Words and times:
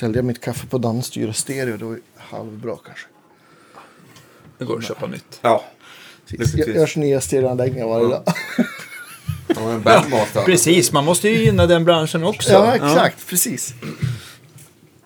Ställde 0.00 0.18
jag 0.18 0.24
mitt 0.24 0.40
kaffe 0.40 0.66
på 0.66 0.78
dammstyre 0.78 1.32
stereo, 1.32 1.76
det 1.76 1.84
var 1.84 1.98
halvbra 2.16 2.76
kanske. 2.86 3.06
Det 4.58 4.64
går 4.64 4.78
att 4.78 4.84
köpa 4.84 5.06
nytt. 5.06 5.38
Ja. 5.42 5.64
Det 6.28 6.38
Lyckligtvis. 6.38 6.76
görs 6.76 6.96
nya 6.96 7.20
stereoanläggningar 7.20 7.86
varje 7.86 8.08
dag. 8.08 8.22
Ja, 9.56 9.70
en 9.70 9.82
bandmaster. 9.82 10.42
Precis, 10.44 10.92
man 10.92 11.04
måste 11.04 11.28
ju 11.28 11.44
gynna 11.44 11.66
den 11.66 11.84
branschen 11.84 12.24
också. 12.24 12.52
Ja, 12.52 12.74
exakt. 12.74 13.26
Precis. 13.26 13.74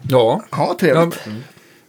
Ja. 0.03 0.45
Ja, 0.51 0.77
trevligt. 0.81 1.21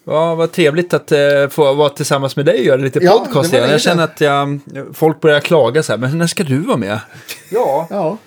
Ja, 0.04 0.36
vad 0.36 0.52
trevligt 0.52 0.94
att 0.94 1.12
eh, 1.12 1.48
få 1.50 1.74
vara 1.74 1.90
tillsammans 1.90 2.36
med 2.36 2.46
dig 2.46 2.60
och 2.60 2.66
göra 2.66 2.78
lite 2.82 3.00
Ja, 3.00 3.26
podcast 3.26 3.54
igen. 3.54 3.70
Jag 3.70 3.82
känner 3.82 4.04
att 4.04 4.22
jag, 4.22 4.60
folk 4.94 5.22
börjar 5.22 5.40
klaga 5.40 5.84
så 5.84 5.92
här, 5.94 5.98
men 5.98 6.18
när 6.18 6.28
ska 6.28 6.44
du 6.44 6.58
vara 6.60 6.78
med? 6.78 7.00
Ja. 7.52 7.88
Ja. 7.90 8.18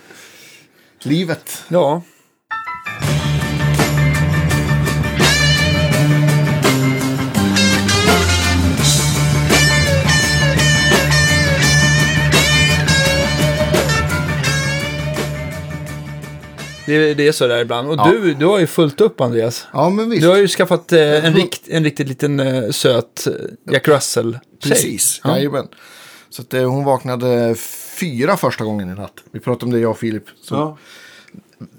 Livet. 1.03 1.65
Ja. 1.69 2.03
Det, 16.88 17.15
det 17.15 17.28
är 17.28 17.33
så 17.33 17.47
där 17.47 17.59
ibland. 17.59 17.88
Och 17.88 17.95
Ja. 17.98 18.10
du, 18.10 18.34
du 18.34 18.47
har 18.47 18.59
ju 18.59 18.66
fullt 18.66 19.01
upp 19.01 19.20
Andreas. 19.20 19.66
Ja, 19.73 19.91
men 19.91 20.10
visst. 20.10 20.23
Du 20.23 20.29
har 20.29 20.37
ju 20.37 20.48
skaffat 20.48 20.92
eh, 20.92 21.24
en, 21.24 21.34
rikt, 21.34 21.62
en 21.69 21.84
riktigt 21.84 22.09
liten 22.09 22.41
eh, 22.41 22.70
söt 22.70 23.27
eh, 23.27 23.33
Jack 23.73 23.88
Russell. 23.88 24.38
Precis, 24.62 25.20
Ja. 25.24 25.30
jajamän. 25.37 25.69
Så 26.30 26.43
att, 26.43 26.55
eh, 26.55 26.70
hon 26.70 26.84
vaknade 26.84 27.55
fyra 28.01 28.37
första 28.37 28.65
gången 28.65 28.91
i 28.91 28.95
natt. 28.95 29.12
Vi 29.32 29.41
pratade 29.41 29.65
om 29.65 29.73
det, 29.73 29.79
jag 29.80 29.91
och 29.91 29.98
Filip. 29.98 30.24
Så 30.43 30.55
Ja. 30.55 30.77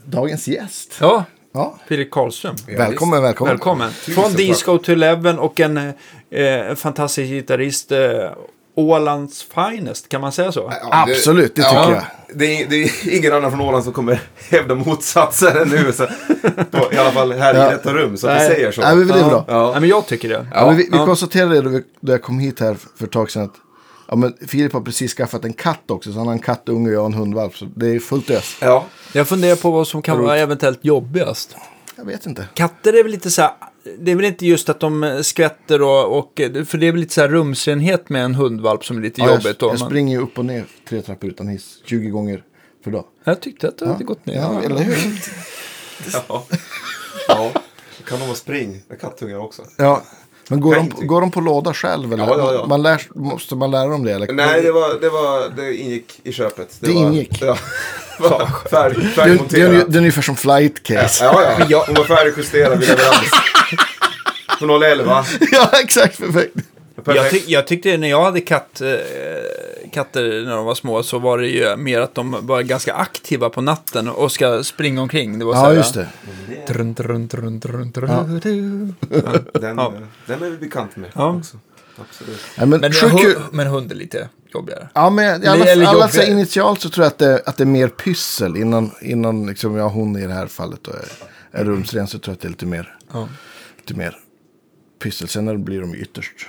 Dagens 0.05 0.47
gäst. 0.47 0.97
ja, 1.01 1.23
Ja. 1.53 1.79
Filip 1.87 2.11
Karlström. 2.11 2.55
välkommen, 2.77 3.21
välkommen. 3.23 3.51
Välkommen. 3.53 3.91
Från. 3.91 4.33
Disco 4.33 4.77
to 4.77 4.91
Eleven 4.91 5.39
och 5.39 5.59
en 5.59 5.77
eh, 5.77 6.75
fantastisk 6.75 7.29
gitarrist. 7.29 7.91
Eh, 7.91 7.99
Ålands 8.79 9.43
finest, 9.55 10.09
kan 10.09 10.21
man 10.21 10.31
säga 10.31 10.51
så? 10.51 10.73
Ja, 10.81 11.05
det- 11.05 11.11
Absolut, 11.13 11.55
det 11.55 11.61
tycker 11.61 11.75
ja, 11.75 11.91
jag. 11.91 12.03
Det 12.35 12.61
är, 12.61 12.67
det 12.69 12.75
är 12.83 13.17
ingen 13.17 13.33
annan 13.33 13.51
från 13.51 13.61
Åland 13.61 13.83
som 13.83 13.93
kommer 13.93 14.21
hävda 14.49 14.75
motsatsen 14.75 15.57
än 15.57 15.67
nu. 15.69 15.91
Så, 15.93 16.07
på, 16.71 16.93
I 16.93 16.97
alla 16.97 17.11
fall 17.11 17.31
här 17.31 17.55
Ja. 17.55 17.67
i 17.67 17.71
detta 17.71 17.93
rum, 17.93 18.17
så 18.17 18.27
Nej. 18.27 18.49
vi 18.49 18.55
säger 18.55 18.71
så. 18.71 18.81
Nej, 18.81 18.95
men 18.95 19.07
det 19.07 19.19
är 19.19 19.29
bra. 19.29 19.45
Ja. 19.47 19.71
Nej, 19.71 19.79
men 19.79 19.89
jag 19.89 20.05
tycker 20.07 20.29
det. 20.29 20.47
Ja, 20.53 20.65
men 20.65 20.77
vi 20.77 20.83
vi 20.91 20.97
ja. 20.97 21.05
konstaterade 21.05 21.55
det 21.55 21.61
då, 21.61 21.69
vi, 21.69 21.83
då 21.99 22.11
jag 22.11 22.21
kom 22.21 22.39
hit 22.39 22.59
här 22.59 22.75
för 22.97 23.05
ett 23.05 23.11
tag 23.11 23.31
sedan. 23.31 23.43
Att, 23.43 23.53
ja, 24.07 24.15
men 24.15 24.33
Filip 24.47 24.73
har 24.73 24.81
precis 24.81 25.13
skaffat 25.13 25.45
en 25.45 25.53
katt 25.53 25.91
också. 25.91 26.11
Så 26.11 26.17
han 26.17 26.27
har 26.27 26.33
en 26.33 26.39
kattunge 26.39 26.87
och 26.89 26.93
jag 26.95 26.99
har 26.99 27.05
en 27.05 27.13
hundvalp. 27.13 27.57
Så 27.57 27.65
det 27.75 27.87
är 27.95 27.99
fullt 27.99 28.29
ös. 28.29 28.57
Ja. 28.61 28.85
Jag 29.13 29.27
funderar 29.27 29.55
på 29.55 29.71
vad 29.71 29.87
som 29.87 30.01
kan 30.01 30.21
vara 30.23 30.37
eventuellt 30.37 30.79
jobbigast. 30.85 31.55
Jag 31.95 32.05
vet 32.05 32.25
inte. 32.25 32.45
Katter 32.53 32.93
är 32.99 33.03
väl 33.03 33.11
lite 33.11 33.31
så 33.31 33.41
här, 33.41 33.51
det 33.99 34.11
är 34.11 34.15
väl 34.15 34.25
inte 34.25 34.45
just 34.47 34.69
att 34.69 34.79
de 34.79 35.19
skvätter 35.23 35.81
och, 35.81 36.17
och 36.17 36.31
för 36.65 36.77
det 36.77 36.87
är 36.87 36.91
väl 36.91 37.01
lite 37.01 37.13
så 37.13 37.21
här 37.21 37.27
rumsrenhet 37.29 38.09
med 38.09 38.25
en 38.25 38.35
hundvalp 38.35 38.85
som 38.85 38.97
är 38.97 39.01
lite 39.01 39.21
Ja, 39.21 39.27
jag, 39.27 39.33
jobbigt. 39.35 39.61
Jag 39.61 39.69
Men 39.69 39.77
springer 39.79 40.17
ju 40.17 40.23
upp 40.23 40.37
och 40.37 40.45
ner 40.45 40.65
tre 40.89 41.01
trappor 41.01 41.29
utan 41.29 41.47
hiss 41.47 41.81
20 41.85 42.09
gånger 42.09 42.43
per 42.83 42.91
dag. 42.91 43.05
jag 43.23 43.41
tyckte 43.41 43.67
att 43.67 43.77
det 43.77 43.87
hade 43.87 44.03
gått 44.03 44.25
ner. 44.25 44.35
Ja, 44.35 44.61
eller 44.63 44.83
hur? 44.83 45.21
Ja. 46.13 46.45
ja. 47.27 47.51
Det 47.97 48.03
kan 48.09 48.19
vara 48.19 48.35
spring 48.35 48.81
med 48.87 49.01
kattungar 49.01 49.37
också. 49.37 49.61
Ja. 49.77 50.03
Men 50.51 50.61
går 50.61 50.75
de, 50.75 51.07
går 51.07 51.21
de 51.21 51.31
på 51.31 51.41
låda 51.41 51.73
själv? 51.73 52.13
Eller? 52.13 52.27
Ja, 52.27 52.37
ja, 52.37 52.53
ja. 52.53 52.65
Man 52.65 52.81
lär, 52.81 53.01
måste 53.15 53.55
man 53.55 53.71
lära 53.71 53.87
dem 53.87 54.03
det? 54.03 54.11
Eller? 54.11 54.33
Nej, 54.33 54.61
det, 54.61 54.71
var, 54.71 55.01
det, 55.01 55.09
var, 55.09 55.49
det 55.55 55.75
ingick 55.75 56.19
i 56.23 56.31
köpet. 56.31 56.77
Det 56.79 56.91
var, 56.91 57.01
ingick? 57.01 57.41
Ja. 57.41 57.57
Det 58.21 58.29
var 58.29 58.69
färdig, 58.69 59.09
det, 59.15 59.67
det, 59.67 59.83
det 59.87 59.95
är 59.95 59.97
ungefär 59.97 60.21
som 60.21 60.35
flight 60.35 60.83
case. 60.83 61.23
Ja, 61.23 61.59
ja. 61.69 61.83
Hon 61.87 61.95
var 61.95 62.03
färdigjusterad 62.03 62.79
vid 62.79 62.89
leverans. 62.89 63.31
Från 64.59 64.83
011. 64.83 65.23
ja, 65.51 65.69
exakt. 65.83 66.19
Perfekt. 66.19 66.55
Jag, 67.05 67.29
tyck, 67.29 67.43
jag 67.49 67.67
tyckte 67.67 67.97
när 67.97 68.07
jag 68.07 68.23
hade 68.23 68.41
katt, 68.41 68.81
eh, 68.81 68.89
katter 69.93 70.45
när 70.45 70.55
de 70.55 70.65
var 70.65 70.75
små 70.75 71.03
så 71.03 71.19
var 71.19 71.37
det 71.37 71.47
ju 71.47 71.75
mer 71.75 72.01
att 72.01 72.15
de 72.15 72.37
var 72.47 72.61
ganska 72.61 72.93
aktiva 72.93 73.49
på 73.49 73.61
natten 73.61 74.07
och 74.09 74.31
ska 74.31 74.63
springa 74.63 75.01
omkring. 75.01 75.39
Det 75.39 75.45
var 75.45 75.53
så 75.53 75.59
Ja, 75.59 75.65
här, 75.65 75.73
just 75.75 75.93
det. 75.93 76.07
Den, 79.59 79.77
Ja. 79.77 79.93
den 80.25 80.43
är 80.43 80.49
vi 80.49 80.57
bekant 80.57 80.95
med 80.95 81.09
Ja. 81.15 81.35
också. 81.37 81.57
Absolut. 82.01 82.39
Ja, 82.57 82.65
men, 82.65 82.81
Men, 82.81 82.93
sjukt 82.93 83.13
hu, 83.13 83.17
kul. 83.33 83.41
men 83.51 83.67
hund 83.67 83.91
är 83.91 83.95
lite 83.95 84.29
jobbigare. 84.53 84.89
Ja, 84.93 85.09
men 85.09 85.43
i 85.43 85.45
Eller 85.45 85.85
alla, 85.85 86.03
alla 86.03 86.23
initialt 86.23 86.81
så 86.81 86.89
tror 86.89 87.03
jag 87.05 87.11
att 87.11 87.17
det, 87.17 87.41
att 87.45 87.57
det 87.57 87.63
är 87.63 87.65
mer 87.65 87.87
pyssel. 87.87 88.57
Innan, 88.57 88.91
innan 89.01 89.45
liksom, 89.47 89.75
ja, 89.75 89.87
hon 89.87 90.17
i 90.17 90.27
det 90.27 90.33
här 90.33 90.47
fallet 90.47 90.79
då 90.83 90.91
är, 90.91 91.05
är 91.51 91.65
rumsren 91.65 92.07
så 92.07 92.19
tror 92.19 92.31
jag 92.31 92.35
att 92.35 92.41
det 92.41 92.47
är 92.47 92.49
lite 92.49 92.65
mer, 92.65 92.95
Ja. 93.13 93.27
lite 93.77 93.93
mer 93.93 94.17
pyssel. 95.03 95.27
Sen 95.27 95.63
blir 95.63 95.81
de 95.81 95.95
ytterst 95.95 96.47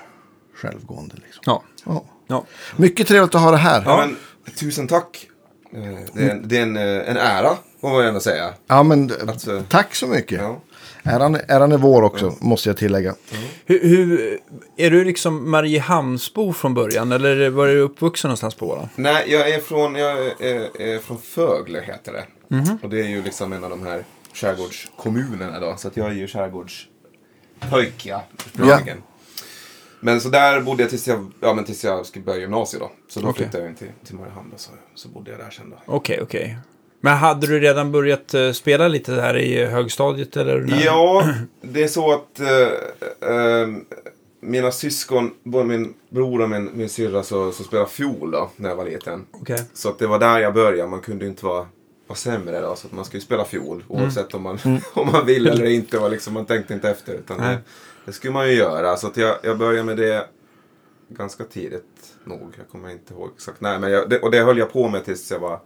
självgående. 0.62 1.15
Liksom. 1.25 1.43
Ja. 1.47 1.62
Ja. 1.84 2.04
ja. 2.26 2.44
Mycket 2.76 3.09
trevligt 3.09 3.34
att 3.34 3.41
ha 3.41 3.50
det 3.50 3.56
här. 3.56 3.82
Ja, 3.87 3.97
men, 4.06 4.16
tusen 4.54 4.87
tack. 4.88 5.26
Eh, 5.72 5.81
Det 6.15 6.22
är, 6.22 6.31
en, 6.31 6.48
det 6.48 6.59
är 6.59 6.62
en, 6.62 6.76
eh, 6.76 6.82
en 7.10 7.16
ära, 7.16 7.56
får 7.81 7.91
man 7.91 8.04
ändå 8.04 8.21
säga. 8.21 8.54
Ja, 8.66 8.82
men 8.82 9.12
Alltså- 9.28 9.62
tack 9.69 9.94
så 9.94 10.06
mycket. 10.06 10.41
Ja. 10.41 10.60
Äran, 11.03 11.34
äran 11.49 11.72
är 11.72 11.78
vår 11.78 12.03
också, 12.03 12.34
måste 12.41 12.69
jag 12.69 12.76
tillägga. 12.76 13.15
Hur, 13.66 13.81
hur, 13.88 14.38
är 14.76 14.91
du 14.91 15.04
liksom 15.04 15.50
Mariehamnsbo 15.50 16.53
från 16.53 16.75
början 16.75 17.12
eller 17.12 17.50
var 17.50 17.66
du 17.66 17.78
uppvuxen 17.81 18.28
någonstans 18.28 18.54
på 18.54 18.69
Åland? 18.70 18.88
Nej, 18.97 19.25
jag 19.32 19.50
är 19.50 19.60
från, 19.60 19.94
jag 19.94 20.19
är, 20.26 20.81
är 20.82 20.99
från 20.99 21.19
Fögle, 21.19 21.81
heter 21.81 22.12
det. 22.12 22.25
Och 22.82 22.91
det 22.91 23.00
är 23.00 23.09
ju 23.09 23.22
liksom 23.22 23.53
en 23.53 23.65
av 23.65 23.70
de 23.70 23.87
här 23.87 24.04
skärgårdskommunerna 24.34 25.60
då. 25.60 25.75
Så 25.76 25.88
att 25.88 25.97
jag 25.97 26.06
är 26.06 26.15
ju 26.15 26.28
skärgårdspojke, 26.28 28.20
ursprungligen. 28.47 29.03
Men 30.00 30.21
så 30.21 30.28
där 30.28 30.61
bodde 30.61 30.83
jag 30.83 30.91
tills 30.91 31.09
jag, 31.09 31.33
ja, 31.41 31.55
men 31.55 31.65
tills 31.65 31.84
jag 31.84 32.06
skulle 32.06 32.25
börja 32.25 32.41
gymnasiet 32.41 32.83
då. 32.83 32.91
Så 33.09 33.21
då 33.21 33.28
Okej. 33.28 33.43
flyttade 33.44 33.65
jag 33.65 33.71
in 33.71 33.77
till, 33.77 33.88
till 34.06 34.15
Mariehamn 34.15 34.53
och 34.55 34.61
så, 34.61 34.71
så 34.94 35.09
bodde 35.09 35.31
jag 35.31 35.41
där 35.41 35.50
sen 35.50 35.71
då. 35.71 35.77
Okej, 35.87 36.19
okej. 36.22 36.59
Men 37.00 37.16
hade 37.16 37.47
du 37.47 37.61
redan 37.61 37.93
börjat 37.93 38.34
eh, 38.34 38.53
spela 38.53 38.88
lite 38.88 39.12
här 39.15 39.37
i 39.38 39.65
högstadiet 39.65 40.37
eller? 40.37 40.59
när- 40.61 40.84
Ja, 40.84 41.34
det 41.62 41.83
är 41.83 41.88
så 41.88 42.12
att 42.12 42.41
eh, 42.41 43.31
eh, 43.31 43.69
mina 44.43 44.71
syskon, 44.72 45.31
både 45.43 45.65
min 45.65 45.94
bror 46.11 46.43
och 46.43 46.50
min, 46.50 46.71
min 46.75 46.88
syrra, 46.88 47.22
så, 47.22 47.53
så 47.53 47.62
spelade 47.65 47.88
fiol 47.91 48.31
då 48.31 48.50
när 48.56 48.69
jag 48.69 48.77
var 48.77 48.84
liten. 48.84 49.27
Okej. 49.31 49.65
Så 49.72 49.88
att 49.88 49.99
det 49.99 50.06
var 50.06 50.19
där 50.19 50.38
jag 50.38 50.55
började. 50.55 50.91
Man 50.91 51.00
kunde 51.00 51.27
inte 51.27 51.44
vara, 51.47 51.67
vara 52.06 52.17
sämre 52.17 52.61
då. 52.61 52.77
Så 52.77 52.87
att 52.87 52.93
man 52.93 53.05
skulle 53.05 53.21
spela 53.21 53.44
fiol 53.44 53.84
oavsett 53.88 54.34
om 54.34 54.43
man, 54.43 54.59
om 54.94 55.12
man 55.12 55.27
vill 55.27 55.47
eller 55.49 55.65
inte. 55.67 55.99
Och 55.99 56.11
liksom, 56.11 56.34
man 56.34 56.47
tänkte 56.47 56.75
inte 56.75 56.91
efter. 56.91 57.15
Utan 57.15 57.38
det, 57.38 57.59
det 58.10 58.15
skulle 58.15 58.32
man 58.32 58.48
ju 58.48 58.54
göra. 58.54 58.97
Så 58.97 59.06
att 59.06 59.16
jag, 59.16 59.37
jag 59.43 59.59
började 59.59 59.84
med 59.84 59.97
det 59.97 60.26
ganska 61.09 61.44
tidigt 61.44 62.15
nog. 62.25 62.54
Jag 62.59 62.69
kommer 62.69 62.91
inte 62.91 63.15
ihåg 63.15 63.31
exakt. 63.37 63.60
Nej, 63.60 63.78
men 63.78 63.91
jag, 63.91 64.10
det, 64.10 64.19
och 64.19 64.31
det 64.31 64.43
höll 64.43 64.59
jag 64.59 64.72
på 64.72 64.88
med 64.88 65.04
tills 65.04 65.31
jag 65.31 65.38
var 65.38 65.60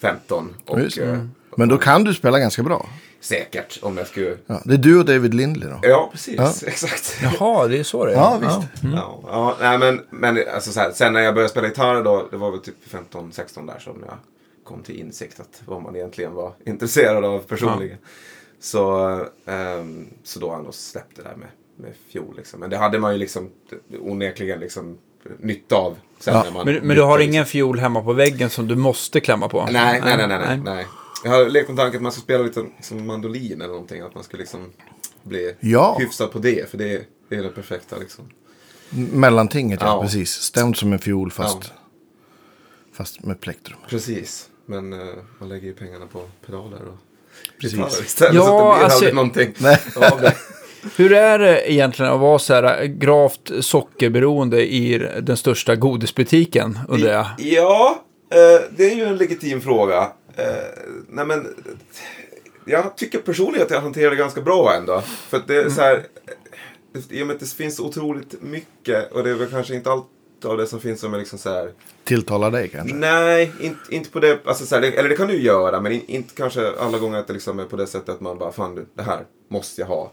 15. 0.00 0.54
Och, 0.66 0.80
Just 0.80 0.98
eh, 0.98 1.24
Men 1.56 1.68
då 1.68 1.78
kan 1.78 2.04
du 2.04 2.14
spela 2.14 2.38
ganska 2.38 2.62
bra. 2.62 2.88
Säkert 3.20 3.78
om 3.82 3.98
jag 3.98 4.06
skulle... 4.06 4.36
Ja, 4.46 4.62
det 4.64 4.74
är 4.74 4.78
du 4.78 4.98
och 4.98 5.04
David 5.04 5.34
Lindley 5.34 5.68
då. 5.68 5.78
Ja, 5.82 6.08
precis. 6.12 6.34
Ja. 6.36 6.52
Exakt. 6.66 7.18
Jaha, 7.22 7.68
det 7.68 7.78
är 7.78 7.82
så 7.82 8.04
det 8.04 8.12
är. 8.12 8.16
Ja, 8.16 8.38
visst. 8.42 8.82
Ja, 8.94 9.20
ja, 9.26 9.56
nej 9.60 9.78
men, 9.78 10.00
men 10.10 10.44
alltså 10.54 10.72
så 10.72 10.80
här, 10.80 10.92
sen 10.92 11.12
när 11.12 11.20
jag 11.20 11.34
började 11.34 11.50
spela 11.50 11.66
gitarr 11.66 12.02
då, 12.02 12.28
det 12.30 12.36
var 12.36 12.50
väl 12.50 12.60
typ 12.60 12.76
15-16 12.90 13.66
där 13.66 13.78
som 13.78 14.04
jag 14.06 14.18
kom 14.64 14.82
till 14.82 15.00
insikt 15.00 15.40
att 15.40 15.62
vad 15.66 15.82
man 15.82 15.96
egentligen 15.96 16.34
var 16.34 16.52
intresserad 16.64 17.24
av 17.24 17.38
personligen. 17.38 17.98
Så, 18.60 18.98
ehm, 19.46 20.06
så 20.22 20.40
då 20.40 20.48
har 20.48 20.54
jag 20.56 20.64
nog 20.64 20.74
släppt 20.74 21.16
det 21.16 21.22
där 21.22 21.36
med, 21.36 21.48
med 21.76 21.92
fiol 22.08 22.36
liksom. 22.36 22.60
Men 22.60 22.70
det 22.70 22.76
hade 22.76 22.98
man 22.98 23.12
ju 23.12 23.18
liksom 23.18 23.50
onekligen 24.00 24.60
liksom 24.60 24.98
nytta 25.40 25.76
av. 25.76 25.98
Sen 26.18 26.34
Ja. 26.34 26.42
när 26.44 26.50
man 26.50 26.66
Men, 26.66 26.74
men 26.86 26.96
du 26.96 27.02
har 27.02 27.18
liksom. 27.18 27.32
ingen 27.32 27.46
fiol 27.46 27.78
hemma 27.78 28.02
på 28.02 28.12
väggen 28.12 28.50
som 28.50 28.68
du 28.68 28.76
måste 28.76 29.20
klämma 29.20 29.48
på? 29.48 29.64
Nej, 29.72 30.00
nej, 30.04 30.16
nej, 30.16 30.26
nej, 30.28 30.38
nej, 30.38 30.58
nej. 30.64 30.86
Jag 31.24 31.30
har 31.30 31.48
lekt 31.48 31.68
med 31.68 31.76
tanken 31.78 31.96
att 31.98 32.02
man 32.02 32.12
ska 32.12 32.20
spela 32.20 32.44
lite 32.44 32.66
som 32.82 33.06
mandolin 33.06 33.52
eller 33.60 33.72
någonting. 33.72 34.00
Att 34.00 34.14
man 34.14 34.24
ska 34.24 34.36
liksom 34.36 34.72
bli 35.22 35.54
Ja. 35.60 35.96
hyfsad 35.98 36.32
på 36.32 36.38
det. 36.38 36.70
För 36.70 36.78
det 36.78 36.92
är, 36.94 37.02
det 37.28 37.36
är 37.36 37.42
det 37.42 37.48
perfekta 37.48 37.96
liksom. 37.98 38.24
Mellantinget, 39.12 39.80
ja. 39.80 39.86
Ja. 39.86 40.02
Precis. 40.02 40.30
Stämd 40.30 40.76
som 40.76 40.92
en 40.92 40.98
fiol 40.98 41.30
fast, 41.30 41.72
fast 42.92 43.22
med 43.24 43.40
plektrum. 43.40 43.76
Precis, 43.88 44.48
men 44.66 44.92
eh, 44.92 44.98
man 45.38 45.48
lägger 45.48 45.66
ju 45.66 45.74
pengarna 45.74 46.06
på 46.06 46.22
pedaler 46.46 46.82
och 46.82 46.96
Precis. 47.60 47.76
gitarrer 47.78 48.02
istället. 48.04 48.34
Ja, 48.34 48.44
så 48.44 48.52
att 48.52 48.74
det 48.74 48.74
blir 48.78 48.84
alltså- 48.84 48.96
aldrig 48.98 49.14
någonting 49.14 49.54
Nej. 49.58 49.80
av 50.12 50.20
det. 50.20 50.34
Hur 50.96 51.12
är 51.12 51.38
det 51.38 51.72
egentligen 51.72 52.12
att 52.12 52.20
vara 52.20 52.38
så 52.38 52.54
här 52.54 52.84
gravt 52.84 53.50
sockerberoende 53.60 54.72
i 54.72 55.08
den 55.22 55.36
största 55.36 55.76
godisbutiken, 55.76 56.78
undrar 56.88 57.12
jag? 57.12 57.26
Ja, 57.38 58.04
eh, 58.30 58.62
det 58.76 58.92
är 58.92 58.96
ju 58.96 59.04
en 59.04 59.16
legitim 59.16 59.60
fråga. 59.60 60.12
Eh, 60.36 60.44
nej 61.08 61.26
men, 61.26 61.46
jag 62.64 62.96
tycker 62.96 63.18
personligen 63.18 63.66
att 63.66 63.70
jag 63.70 63.80
hanterar 63.80 64.10
det 64.10 64.16
ganska 64.16 64.40
bra 64.40 64.74
ändå. 64.74 65.00
För 65.00 65.36
att 65.36 65.46
det 65.46 65.56
är 65.56 65.70
så 65.70 65.80
här, 65.80 65.94
eh, 66.94 67.18
i 67.18 67.22
och 67.22 67.26
med 67.26 67.34
att 67.34 67.40
det 67.40 67.46
finns 67.46 67.80
otroligt 67.80 68.42
mycket 68.42 69.12
och 69.12 69.24
det 69.24 69.30
är 69.30 69.34
väl 69.34 69.50
kanske 69.50 69.74
inte 69.74 69.90
allt 69.90 70.06
av 70.44 70.56
det 70.56 70.66
som 70.66 70.80
finns 70.80 71.00
som 71.00 71.14
är 71.14 71.18
liksom 71.18 71.38
så 71.38 71.50
här 71.50 71.72
Tilltalar 72.04 72.50
dig 72.50 72.68
kanske? 72.68 72.96
Nej, 72.96 73.52
inte, 73.60 73.80
inte 73.88 74.10
på 74.10 74.20
det, 74.20 74.38
alltså 74.44 74.66
så 74.66 74.74
här, 74.74 74.82
det, 74.82 74.88
eller 74.88 75.08
det 75.08 75.16
kan 75.16 75.28
du 75.28 75.40
göra, 75.42 75.80
men 75.80 75.92
in, 75.92 76.02
inte 76.06 76.34
kanske 76.34 76.72
alla 76.78 76.98
gånger 76.98 77.18
att 77.18 77.26
det 77.26 77.32
liksom 77.32 77.58
är 77.58 77.64
på 77.64 77.76
det 77.76 77.86
sättet 77.86 78.08
att 78.08 78.20
man 78.20 78.38
bara, 78.38 78.52
fan 78.52 78.74
du, 78.74 78.86
det 78.94 79.02
här 79.02 79.24
måste 79.50 79.80
jag 79.80 79.88
ha. 79.88 80.10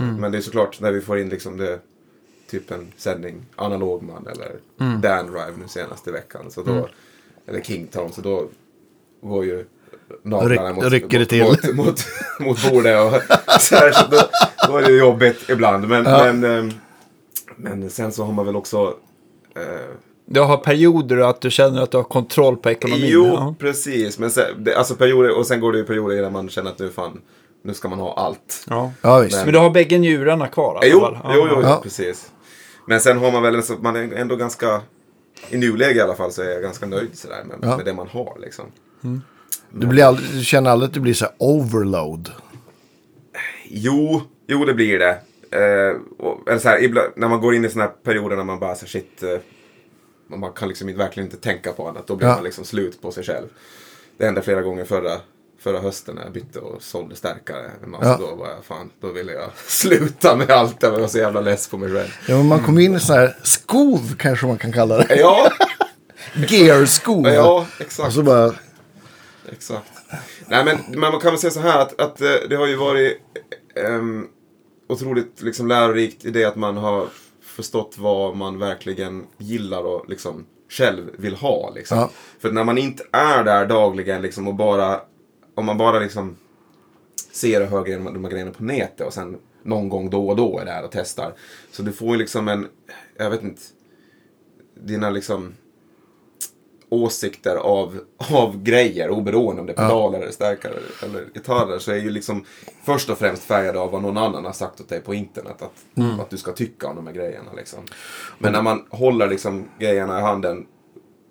Mm. 0.00 0.16
Men 0.16 0.32
det 0.32 0.38
är 0.38 0.42
såklart 0.42 0.80
när 0.80 0.92
vi 0.92 1.00
får 1.00 1.18
in 1.18 1.28
liksom 1.28 1.56
det, 1.56 1.78
typ 2.50 2.70
en 2.70 2.92
sändning, 2.96 3.46
Analogman 3.56 4.26
eller 4.26 4.52
Mm. 4.80 5.00
Dan 5.00 5.26
Drive 5.26 5.52
nu 5.62 5.68
senaste 5.68 6.12
veckan. 6.12 6.50
Så 6.50 6.62
då, 6.62 6.88
Eller 7.46 7.60
Kingtown, 7.60 8.12
så 8.12 8.20
då 8.20 8.48
går 9.20 9.44
ju 9.44 9.64
naglarna 10.22 10.72
mot, 10.72 10.84
rycker 10.84 11.18
mot, 11.18 11.28
till. 11.28 11.44
mot, 11.44 11.74
mot, 11.74 12.00
mot 12.40 12.70
bordet. 12.70 13.00
Och 13.12 13.20
så 13.60 13.74
här, 13.76 13.92
så 13.92 14.06
då, 14.10 14.20
då 14.68 14.76
är 14.76 14.82
det 14.82 14.92
jobbigt 14.92 15.50
ibland. 15.50 15.88
Men, 15.88 16.04
Ja. 16.04 16.32
men, 16.32 16.44
ehm, 16.44 16.72
men 17.56 17.90
sen 17.90 18.12
så 18.12 18.24
har 18.24 18.32
man 18.32 18.46
väl 18.46 18.56
också 18.56 18.96
eh, 19.56 19.62
Du 20.26 20.40
har 20.40 20.56
perioder 20.56 21.16
att 21.16 21.40
du 21.40 21.50
känner 21.50 21.82
att 21.82 21.90
du 21.90 21.96
har 21.96 22.04
kontroll 22.04 22.56
på 22.56 22.70
ekonomin. 22.70 23.06
Jo, 23.08 23.26
ja. 23.26 23.54
precis. 23.58 24.18
Men 24.18 24.30
sen, 24.30 24.64
det, 24.64 24.74
alltså 24.76 24.94
perioder, 24.94 25.38
och 25.38 25.46
sen 25.46 25.60
går 25.60 25.72
det 25.72 25.78
ju 25.78 25.84
perioder 25.84 26.22
där 26.22 26.30
man 26.30 26.48
känner 26.48 26.70
att 26.70 26.78
nu 26.78 26.90
fan, 26.90 27.20
nu 27.62 27.74
ska 27.74 27.88
man 27.88 27.98
ha 27.98 28.14
allt. 28.14 28.64
Ja. 28.70 28.92
Ja, 29.02 29.18
visst. 29.18 29.36
Men- 29.36 29.44
Men 29.44 29.52
du 29.54 29.58
har 29.60 29.70
bägge 29.70 29.98
njurarna 29.98 30.48
kvar 30.48 30.74
i 30.74 30.76
alla 30.76 30.86
jo, 30.86 31.00
fall? 31.00 31.18
jo, 31.36 31.46
jo, 31.50 31.62
Ja. 31.62 31.80
precis. 31.82 32.30
Men 32.86 33.00
sen 33.00 33.18
har 33.18 33.32
man 33.32 33.42
väl, 33.42 33.54
en 33.54 33.62
så, 33.62 33.74
man 33.74 33.96
är 33.96 34.12
ändå 34.12 34.36
ganska, 34.36 34.80
i 35.50 35.56
nuläge 35.56 35.98
i 35.98 36.00
alla 36.00 36.14
fall 36.14 36.32
så 36.32 36.42
är 36.42 36.48
jag 36.50 36.62
ganska 36.62 36.86
nöjd 36.86 37.10
sådär 37.18 37.44
med, 37.44 37.58
Ja. 37.62 37.76
med 37.76 37.86
det 37.86 37.92
man 37.92 38.08
har 38.08 38.36
liksom. 38.40 38.64
Du, 39.70 39.86
blir 39.86 40.04
aldrig, 40.04 40.30
du 40.32 40.44
känner 40.44 40.70
aldrig 40.70 40.88
att 40.88 40.94
du 40.94 41.00
blir 41.00 41.14
så 41.14 41.24
här 41.24 41.34
overload. 41.38 42.30
Jo, 43.68 44.22
jo 44.46 44.64
det 44.64 44.74
blir 44.74 44.98
det. 44.98 45.18
Eh, 45.50 45.96
och, 46.18 46.48
eller 46.48 46.58
så 46.58 46.68
här, 46.68 46.82
ibland, 46.82 47.08
när 47.16 47.28
man 47.28 47.40
går 47.40 47.54
in 47.54 47.64
i 47.64 47.68
sådana 47.68 47.90
här 47.90 47.96
perioder 48.04 48.36
när 48.36 48.44
man 48.44 48.58
bara 48.58 48.74
så 48.74 48.80
här, 48.80 48.88
shit, 48.88 49.22
eh, 49.22 49.38
man 50.26 50.40
man 50.40 50.52
kan 50.52 50.68
liksom 50.68 50.88
inte, 50.88 50.98
verkligen 50.98 51.26
inte 51.26 51.36
tänka 51.36 51.72
på 51.72 51.88
annat. 51.88 52.06
Då 52.06 52.16
blir 52.16 52.28
Ja. 52.28 52.34
man 52.34 52.44
liksom 52.44 52.64
slut 52.64 53.02
på 53.02 53.12
sig 53.12 53.24
själv. 53.24 53.46
Det 54.16 54.24
hände 54.24 54.42
flera 54.42 54.62
gånger 54.62 54.84
förra, 54.84 55.12
förra 55.62 55.80
hösten 55.80 56.14
när 56.14 56.22
jag 56.22 56.32
bytte 56.32 56.58
och 56.58 56.82
sålde 56.82 57.16
stärkare. 57.16 57.70
Massa, 57.86 58.04
Ja. 58.06 58.16
Då 58.20 58.34
var 58.34 58.48
jag 58.48 58.64
fan, 58.64 58.90
då 59.00 59.08
ville 59.12 59.32
jag 59.32 59.50
sluta 59.66 60.36
med 60.36 60.50
allt. 60.50 60.76
Jag 60.82 60.90
var 60.90 61.06
så 61.06 61.18
jävla 61.18 61.40
less 61.40 61.68
på 61.68 61.76
mig 61.78 61.94
själv. 61.94 62.08
Ja, 62.28 62.36
men 62.36 62.46
man 62.46 62.64
kommer 62.64 62.80
in 62.80 62.94
i 62.94 63.00
sån 63.00 63.16
här 63.16 63.36
skov 63.42 64.14
kanske 64.18 64.46
man 64.46 64.58
kan 64.58 64.72
kalla 64.72 64.98
det. 64.98 65.16
Ja, 65.16 65.50
Gear-skov. 66.48 67.26
ja 67.28 67.66
exakt. 67.80 68.06
Och 68.06 68.12
så 68.14 68.22
bara, 68.22 68.54
Exakt. 69.52 69.90
Nej 70.46 70.64
men, 70.64 70.78
men 70.88 71.00
man 71.00 71.20
kan 71.20 71.30
väl 71.30 71.40
säga 71.40 71.50
så 71.50 71.60
här 71.60 71.78
att, 71.82 72.00
att 72.00 72.20
eh, 72.20 72.28
det 72.48 72.56
har 72.56 72.66
ju 72.66 72.76
varit 72.76 73.18
ehm, 73.86 74.26
otroligt 74.88 75.42
liksom, 75.42 75.68
lärorikt 75.68 76.24
i 76.24 76.30
det 76.30 76.44
att 76.44 76.56
man 76.56 76.76
har 76.76 77.06
förstått 77.42 77.94
vad 77.98 78.36
man 78.36 78.58
verkligen 78.58 79.26
gillar 79.38 79.82
och 79.82 80.08
liksom 80.08 80.46
själv 80.70 81.10
vill 81.18 81.34
ha. 81.36 81.70
Liksom. 81.74 81.98
Ja. 81.98 82.10
För 82.40 82.50
när 82.52 82.64
man 82.64 82.78
inte 82.78 83.04
är 83.12 83.44
där 83.44 83.66
dagligen 83.66 84.22
liksom, 84.22 84.48
och 84.48 84.54
bara, 84.54 85.00
om 85.54 85.66
man 85.66 85.78
bara 85.78 85.98
liksom 85.98 86.36
ser 87.32 87.62
och 87.62 87.68
hör 87.68 87.84
grejerna, 87.84 88.10
de 88.10 88.24
här 88.24 88.30
grejerna 88.30 88.52
på 88.52 88.64
nätet 88.64 89.06
och 89.06 89.14
sen 89.14 89.38
någon 89.62 89.88
gång 89.88 90.10
då 90.10 90.28
och 90.28 90.36
då 90.36 90.58
är 90.58 90.64
där 90.64 90.84
och 90.84 90.90
testar. 90.92 91.34
Så 91.70 91.82
du 91.82 91.92
får 91.92 92.08
ju 92.08 92.16
liksom 92.16 92.48
en, 92.48 92.68
jag 93.16 93.30
vet 93.30 93.42
inte, 93.42 93.62
dina 94.74 95.10
liksom 95.10 95.54
åsikter 96.88 97.56
av, 97.56 98.00
av 98.32 98.62
grejer 98.62 99.10
oberoende 99.10 99.60
om 99.60 99.66
det 99.66 99.72
är 99.72 99.76
pedaler, 99.76 100.18
eller 100.20 100.32
stärkare 100.32 100.74
eller 101.02 101.24
gitarrer 101.34 101.78
så 101.78 101.92
är 101.92 101.96
ju 101.96 102.10
liksom 102.10 102.44
först 102.84 103.10
och 103.10 103.18
främst 103.18 103.42
färgade 103.42 103.78
av 103.78 103.90
vad 103.90 104.02
någon 104.02 104.16
annan 104.18 104.44
har 104.44 104.52
sagt 104.52 104.80
åt 104.80 104.88
dig 104.88 105.00
på 105.00 105.14
internet 105.14 105.62
att, 105.62 105.84
Mm. 105.96 106.20
att 106.20 106.30
du 106.30 106.36
ska 106.36 106.52
tycka 106.52 106.88
om 106.88 106.96
de 106.96 107.06
här 107.06 107.14
grejerna 107.14 107.52
liksom. 107.56 107.78
Men 108.38 108.52
när 108.52 108.62
man 108.62 108.84
håller 108.90 109.28
liksom 109.28 109.64
grejerna 109.78 110.18
i 110.18 110.22
handen 110.22 110.66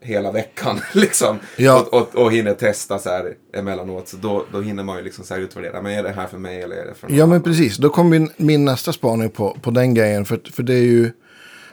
hela 0.03 0.31
veckan 0.31 0.80
liksom 0.94 1.39
Ja. 1.57 1.80
och, 1.92 1.94
och, 2.01 2.15
och 2.15 2.31
hinner 2.31 2.53
testa 2.53 3.00
så 3.00 3.09
här 3.09 3.33
emellanåt 3.53 4.07
så 4.07 4.18
då, 4.18 4.45
då 4.51 4.62
hinner 4.62 4.83
man 4.83 4.98
ju 4.98 5.03
liksom 5.03 5.25
så 5.25 5.36
utvärdera. 5.36 5.81
Men 5.81 5.92
är 5.92 6.03
det 6.03 6.09
här 6.09 6.27
för 6.27 6.38
mig 6.38 6.62
eller 6.62 6.75
är 6.75 6.86
det 6.86 6.94
för 6.94 7.07
någon 7.07 7.18
ja 7.18 7.25
men 7.25 7.42
precis. 7.44 7.77
Då 7.77 7.89
kommer 7.89 8.09
min, 8.09 8.30
min 8.38 8.65
nästa 8.65 8.94
spaning 8.94 9.30
på, 9.30 9.57
på 9.62 9.71
den 9.71 9.94
grejen. 9.94 10.25
För, 10.25 10.42
för 10.51 10.63
det 10.63 10.74
är 10.74 10.83
ju, 10.83 11.12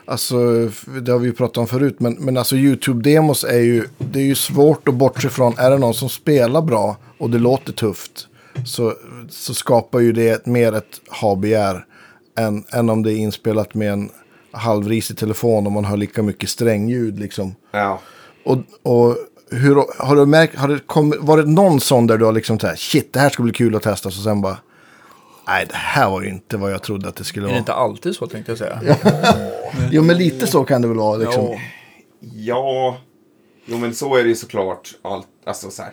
alltså, 0.05 0.37
det 1.03 1.13
har 1.13 1.19
vi 1.19 1.27
ju 1.27 1.33
pratat 1.33 1.57
om 1.59 1.67
förut. 1.67 1.97
Men, 2.01 2.13
men 2.15 2.37
alltså 2.37 2.55
YouTube-demos 2.57 3.47
är 3.47 3.61
ju, 3.61 3.85
det 3.99 4.19
är 4.21 4.25
ju 4.25 4.35
svårt 4.35 4.89
att 4.89 4.95
bortse 4.95 5.29
från. 5.29 5.59
Är 5.59 5.71
det 5.71 5.79
någon 5.79 5.95
som 5.95 6.09
spelar 6.09 6.63
bra 6.63 6.97
och 7.19 7.31
det 7.31 7.39
låter 7.39 7.73
tufft. 7.73 8.29
Så, 8.67 8.95
så 9.29 9.55
skapar 9.55 10.01
ju 10.01 10.13
det 10.13 10.47
mer 10.47 10.73
ett 10.73 11.01
ha-begär. 11.21 11.85
Än, 12.39 12.65
än 12.73 12.91
om 12.91 13.03
det 13.03 13.13
är 13.13 13.17
inspelat 13.17 13.75
med 13.75 13.93
en 13.93 14.11
halvrisig 14.53 15.19
telefon 15.19 15.67
och 15.67 15.73
man 15.73 15.85
har 15.85 15.97
lika 15.97 16.23
mycket 16.23 16.49
strängljud 16.49 17.19
liksom. 17.21 17.55
Ja. 17.71 18.01
Och, 18.44 18.58
och 18.82 19.17
hur, 19.50 20.02
har 20.05 20.17
du 20.17 20.26
märkt, 20.26 20.55
har 20.58 20.69
det 20.69 20.79
kommit, 20.87 21.19
varit 21.20 21.46
någon 21.49 21.81
sån 21.81 22.06
där 22.06 22.19
du 22.19 22.25
har 22.25 22.32
liksom 22.32 22.58
såhär, 22.58 22.76
shit 22.76 23.12
det 23.12 23.20
här 23.20 23.31
ska 23.31 23.43
bli 23.43 23.52
kul 23.52 23.76
att 23.76 23.82
testa. 23.82 24.11
Så 24.11 24.23
sen 24.23 24.40
bara, 24.40 24.56
nej 25.46 25.67
det 25.69 25.75
här 25.76 26.11
var 26.11 26.23
ju 26.23 26.29
inte 26.29 26.56
vad 26.56 26.73
jag 26.73 26.82
trodde 26.82 27.08
att 27.08 27.17
det 27.17 27.25
skulle 27.25 27.44
Är 27.46 27.49
det 27.49 27.52
vara. 27.52 27.58
inte 27.58 27.73
alltid 27.73 28.14
så 28.14 28.26
tänkte 28.26 28.52
jag 28.52 28.58
säga? 28.58 28.81
Jo 29.90 30.02
men 30.02 30.17
lite 30.17 30.46
så 30.46 30.64
kan 30.64 30.82
det 30.82 30.88
väl 30.88 30.96
vara 30.96 31.17
liksom. 31.17 31.44
Ja. 31.44 31.58
Ja, 32.35 32.96
jo 33.67 33.79
men 33.79 33.94
så 33.94 34.17
är 34.17 34.23
det 34.23 34.29
ju 34.29 34.35
såklart. 34.35 34.88
Allt, 35.02 35.26
alltså 35.46 35.70
så 35.70 35.82
här. 35.82 35.93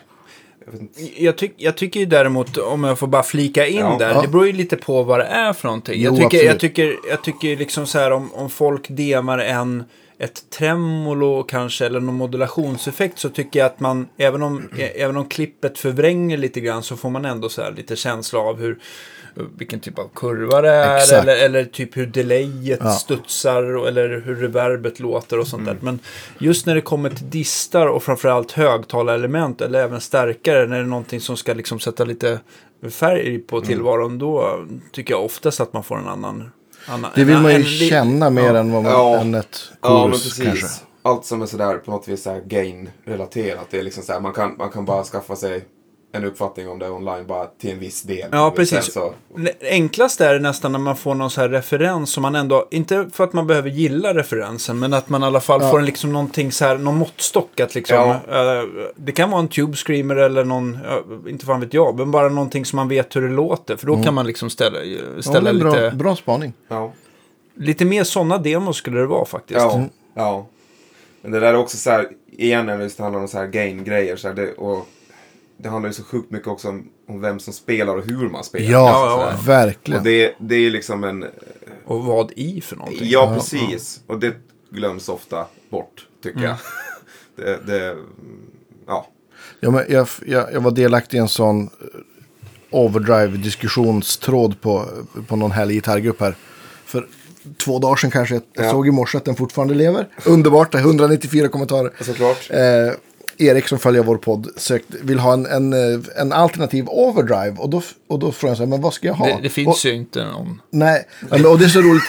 Jag 1.18 1.38
tyck, 1.38 1.54
jag 1.58 1.78
tycker 1.78 2.00
ju 2.00 2.06
däremot, 2.06 2.58
om 2.58 2.84
jag 2.84 3.00
får 3.00 3.08
bara 3.08 3.24
flika 3.24 3.68
in 3.68 3.78
Ja. 3.80 3.96
där, 4.00 4.10
Ja. 4.14 4.22
det 4.22 4.28
beror 4.28 4.48
ju 4.48 4.54
lite 4.54 4.76
på 4.78 5.04
vad 5.04 5.20
det 5.20 5.26
är 5.26 5.54
för 5.54 5.68
någonting. 5.68 6.02
Jo, 6.02 6.16
jag, 6.18 6.32
tycker, 6.32 6.46
jag, 6.46 6.60
tycker, 6.60 6.96
jag 7.10 7.24
tycker 7.24 7.56
liksom 7.58 7.88
så 7.88 8.00
här 8.00 8.12
om, 8.12 8.34
om 8.34 8.50
folk 8.50 8.86
demar 8.90 9.38
en, 9.38 9.84
ett 10.20 10.50
tremolo 10.50 11.44
kanske 11.44 11.86
eller 11.86 12.00
någon 12.00 12.16
modulationseffekt 12.16 13.20
så 13.20 13.30
tycker 13.30 13.60
jag 13.60 13.66
att 13.66 13.80
man, 13.80 14.08
även 14.18 14.44
om, 14.44 14.70
även 14.96 15.18
om 15.18 15.26
klippet 15.30 15.78
förvränger 15.78 16.38
lite 16.38 16.60
grann 16.62 16.84
så 16.84 16.96
får 16.98 17.10
man 17.10 17.26
ändå 17.26 17.50
så 17.50 17.62
här 17.62 17.72
lite 17.72 17.96
känsla 17.96 18.40
av 18.40 18.60
hur 18.60 18.80
vilken 19.58 19.80
typ 19.80 20.00
av 20.00 20.10
kurva 20.16 20.62
det 20.62 20.70
är 20.70 21.14
eller, 21.22 21.46
eller 21.46 21.64
typ 21.66 21.98
hur 21.98 22.06
delayet 22.06 22.80
Ja. 22.84 22.90
studsar 22.92 23.88
eller 23.88 24.22
hur 24.26 24.36
reverbet 24.36 25.00
låter 25.00 25.40
och 25.40 25.48
sånt 25.48 25.62
Mm. 25.62 25.76
där. 25.76 25.86
Men 25.86 26.00
just 26.40 26.66
när 26.66 26.76
det 26.76 26.82
kommer 26.82 27.10
till 27.10 27.30
distar 27.30 27.88
och 27.88 28.04
framförallt 28.04 28.52
högtalarelement 28.52 29.62
eller 29.62 29.80
även 29.84 30.02
stärkare 30.02 30.68
när 30.68 30.76
det 30.76 30.82
är 30.82 30.86
någonting 30.88 31.20
som 31.22 31.38
ska 31.38 31.54
liksom 31.54 31.80
sätta 31.80 32.06
lite 32.06 32.40
färg 32.90 33.40
på 33.40 33.56
Mm. 33.58 33.68
tillvaron 33.68 34.18
då 34.20 34.66
tycker 34.92 35.14
jag 35.14 35.26
oftast 35.26 35.60
att 35.60 35.74
man 35.74 35.84
får 35.84 35.98
en 35.98 36.08
annan... 36.08 36.52
Det 37.16 37.24
vill 37.24 37.38
man 37.38 37.52
ju 37.52 37.58
en 37.58 37.64
känna 37.66 38.30
mer 38.30 38.54
ja. 38.54 38.58
än 38.60 38.72
vad 38.72 38.84
man, 38.84 38.92
Ja. 38.92 39.18
än 39.18 39.36
ett 39.36 39.60
Ja, 39.82 39.90
men 39.90 40.02
chorus 40.02 40.24
precis. 40.24 40.44
kanske. 40.62 40.68
Allt 41.02 41.26
som 41.26 41.42
är 41.42 41.46
sådär 41.46 41.78
på 41.78 41.92
något 41.92 42.08
vis 42.08 42.28
gain-relaterat. 42.48 43.68
Det 43.70 43.80
är 43.80 43.84
liksom 43.84 44.24
man 44.24 44.34
kan, 44.34 44.56
man 44.58 44.70
kan 44.70 44.86
bara 44.86 45.04
skaffa 45.04 45.36
sig 45.36 45.66
en 46.16 46.26
uppfattning 46.26 46.70
om 46.70 46.80
det 46.80 46.90
online 46.90 47.28
bara 47.28 47.46
till 47.46 47.70
en 47.72 47.80
viss 47.80 48.02
del. 48.02 48.30
Ja, 48.32 48.52
precis. 48.56 48.94
Så, 48.94 49.14
Det 49.36 49.70
enklaste 49.70 50.26
är 50.26 50.34
det 50.34 50.40
nästan 50.40 50.72
när 50.72 50.80
man 50.80 50.96
får 50.98 51.16
någon 51.16 51.30
så 51.30 51.42
här 51.42 51.50
referens 51.50 52.10
som 52.12 52.22
man 52.22 52.36
ändå, 52.36 52.68
inte 52.72 53.10
för 53.14 53.24
att 53.24 53.34
man 53.34 53.48
behöver 53.48 53.70
gilla 53.70 54.14
referensen, 54.14 54.80
men 54.80 54.94
att 54.94 55.10
man 55.10 55.24
i 55.24 55.26
alla 55.26 55.40
fall 55.40 55.62
Ja. 55.62 55.72
får 55.72 55.80
en 55.80 55.86
liksom 55.86 56.14
någonting 56.14 56.52
så 56.52 56.66
här, 56.66 56.78
någon 56.78 56.98
måttstock 56.98 57.60
att 57.60 57.76
liksom, 57.76 57.98
Ja. 57.98 58.14
eh, 58.60 58.64
det 58.96 59.12
kan 59.12 59.30
vara 59.32 59.40
en 59.42 59.48
tube 59.48 59.76
screamer 59.78 60.16
eller 60.16 60.44
någon, 60.44 60.78
ja, 60.90 61.04
inte 61.30 61.46
fan 61.46 61.60
vet 61.60 61.74
jag, 61.74 61.98
men 62.00 62.12
bara 62.12 62.30
någonting 62.30 62.66
som 62.66 62.78
man 62.78 62.88
vet 62.88 63.16
hur 63.16 63.22
det 63.22 63.34
låter, 63.34 63.76
för 63.76 63.88
då 63.88 64.04
kan 64.04 64.14
man 64.14 64.28
liksom 64.28 64.50
ställa, 64.50 64.84
Ja, 64.84 65.22
ställa 65.22 65.50
är 65.50 65.54
bra, 65.54 65.70
lite, 65.74 65.96
bra 65.96 66.16
spaning. 66.16 66.54
ja. 66.68 66.94
lite 67.58 67.86
mer 67.86 68.04
sådana 68.04 68.38
demos 68.38 68.78
skulle 68.78 69.00
det 69.00 69.06
vara 69.08 69.26
faktiskt. 69.26 69.60
Ja, 69.60 69.84
ja. 70.14 70.48
Men 71.22 71.32
det 71.32 71.40
där 71.40 71.48
är 71.54 71.58
också 71.58 71.78
så 71.78 71.90
här, 71.90 72.08
igen 72.32 72.66
när 72.66 72.78
det 72.78 73.00
handlar 73.00 73.22
om 73.22 73.28
så 73.28 73.38
här 73.38 73.48
gain-grejer. 73.48 74.16
Så 74.16 74.28
här, 74.28 74.36
det, 74.36 74.54
och 74.54 74.88
det 75.58 75.70
handlar 75.70 75.90
ju 75.90 75.94
så 75.94 76.04
sjukt 76.04 76.32
mycket 76.32 76.48
också 76.48 76.70
om, 76.70 76.88
om 77.08 77.22
vem 77.22 77.40
som 77.40 77.54
spelar 77.54 77.96
och 77.98 78.06
hur 78.06 78.30
man 78.30 78.44
spelar. 78.44 78.72
Ja, 78.72 79.18
så 79.20 79.38
här. 79.38 79.46
verkligen. 79.66 80.00
Och 80.00 80.06
det, 80.06 80.36
det 80.40 80.56
är 80.56 80.60
ju 80.60 80.70
liksom 80.70 81.04
en... 81.04 81.26
Och 81.86 82.04
vad 82.04 82.32
i 82.36 82.62
för 82.62 82.76
någonting. 82.76 83.08
Ja, 83.10 83.34
precis. 83.36 84.02
Och 84.08 84.20
det 84.20 84.34
glöms 84.72 85.10
ofta 85.10 85.46
bort, 85.70 86.08
tycker 86.24 86.40
Mm. 86.40 86.50
jag. 86.50 86.58
det, 87.46 87.60
det, 87.68 87.98
ja. 88.88 89.08
Ja, 89.60 89.72
men 89.72 89.84
jag, 89.90 90.08
jag, 90.26 90.54
jag 90.54 90.62
var 90.62 90.72
delaktig 90.72 91.18
i 91.18 91.20
en 91.20 91.28
sån 91.28 91.64
eh, 91.64 91.70
overdrive-diskussionstråd 92.70 94.62
på, 94.62 94.86
på 95.28 95.36
någon 95.36 95.52
härlig 95.52 95.74
gitarrgrupp 95.76 96.20
här. 96.20 96.36
För 96.86 97.08
två 97.58 97.80
dagar 97.80 97.96
sedan 97.96 98.12
kanske. 98.12 98.36
Jag 98.54 98.66
Ja. 98.66 98.72
såg 98.72 98.88
i 98.88 98.92
morse 98.92 99.18
att 99.18 99.26
den 99.26 99.36
fortfarande 99.36 99.74
lever. 99.74 100.08
Underbart, 100.26 100.72
det 100.72 100.78
är 100.78 100.82
194 100.82 101.48
kommentarer. 101.48 101.92
Såklart. 102.02 102.48
Eh, 102.50 102.60
Erik 103.38 103.68
som 103.68 103.80
följer 103.80 104.04
vår 104.04 104.18
podd 104.18 104.48
sökt, 104.58 104.86
vill 105.04 105.20
ha 105.20 105.34
en, 105.34 105.46
en, 105.46 105.74
eh, 105.74 106.00
en 106.16 106.34
alternativ 106.34 106.86
overdrive. 106.88 107.56
Och 107.58 107.70
då, 107.70 107.82
och 108.08 108.20
då 108.20 108.32
frågade 108.32 108.52
jag 108.52 108.58
så 108.58 108.64
här, 108.64 108.70
men 108.70 108.82
vad 108.82 108.94
ska 108.94 109.08
jag 109.08 109.14
ha? 109.14 109.26
Det, 109.26 109.40
det 109.42 109.50
finns 109.50 109.86
och, 109.86 109.92
ju 109.92 109.96
inte 109.96 110.26
någon. 110.26 110.62
Nej, 110.70 111.08
och 111.30 111.60
det 111.60 111.66
är 111.66 111.70
så 111.70 111.82
roligt. 111.82 112.04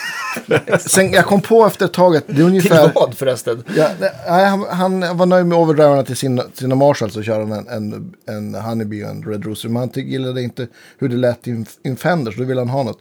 Sen, 0.81 1.13
jag 1.13 1.25
kom 1.25 1.41
på 1.41 1.67
efter 1.67 1.85
ett 1.85 1.93
tag 1.93 2.17
att 2.17 2.27
det 2.27 2.33
är 2.33 2.37
Till 2.37 2.45
ungefär... 2.45 2.93
vad 2.95 3.15
förresten? 3.15 3.65
Ja, 3.77 3.89
han, 4.27 4.63
han 5.03 5.17
var 5.17 5.27
nöjd 5.27 5.47
med 5.47 5.59
overdrivarna 5.59 6.03
till 6.03 6.17
sina, 6.17 6.43
sina 6.55 6.75
Marshalls 6.75 7.17
och 7.17 7.25
körde 7.25 7.43
en, 7.43 7.69
en, 7.69 8.15
en 8.27 8.55
Honeybee 8.55 9.05
och 9.05 9.11
en 9.11 9.23
Red 9.23 9.45
Rooster. 9.45 9.69
Men 9.69 9.77
han 9.77 9.91
gillade 9.95 10.43
inte 10.43 10.67
hur 10.99 11.09
det 11.09 11.17
lät 11.17 11.49
i 11.49 11.51
en, 11.51 11.67
i 11.83 11.89
en 11.89 11.97
Fender, 11.97 12.33
så 12.33 12.39
då 12.39 12.45
ville 12.45 12.61
han 12.61 12.69
ha 12.69 12.83
något. 12.83 12.99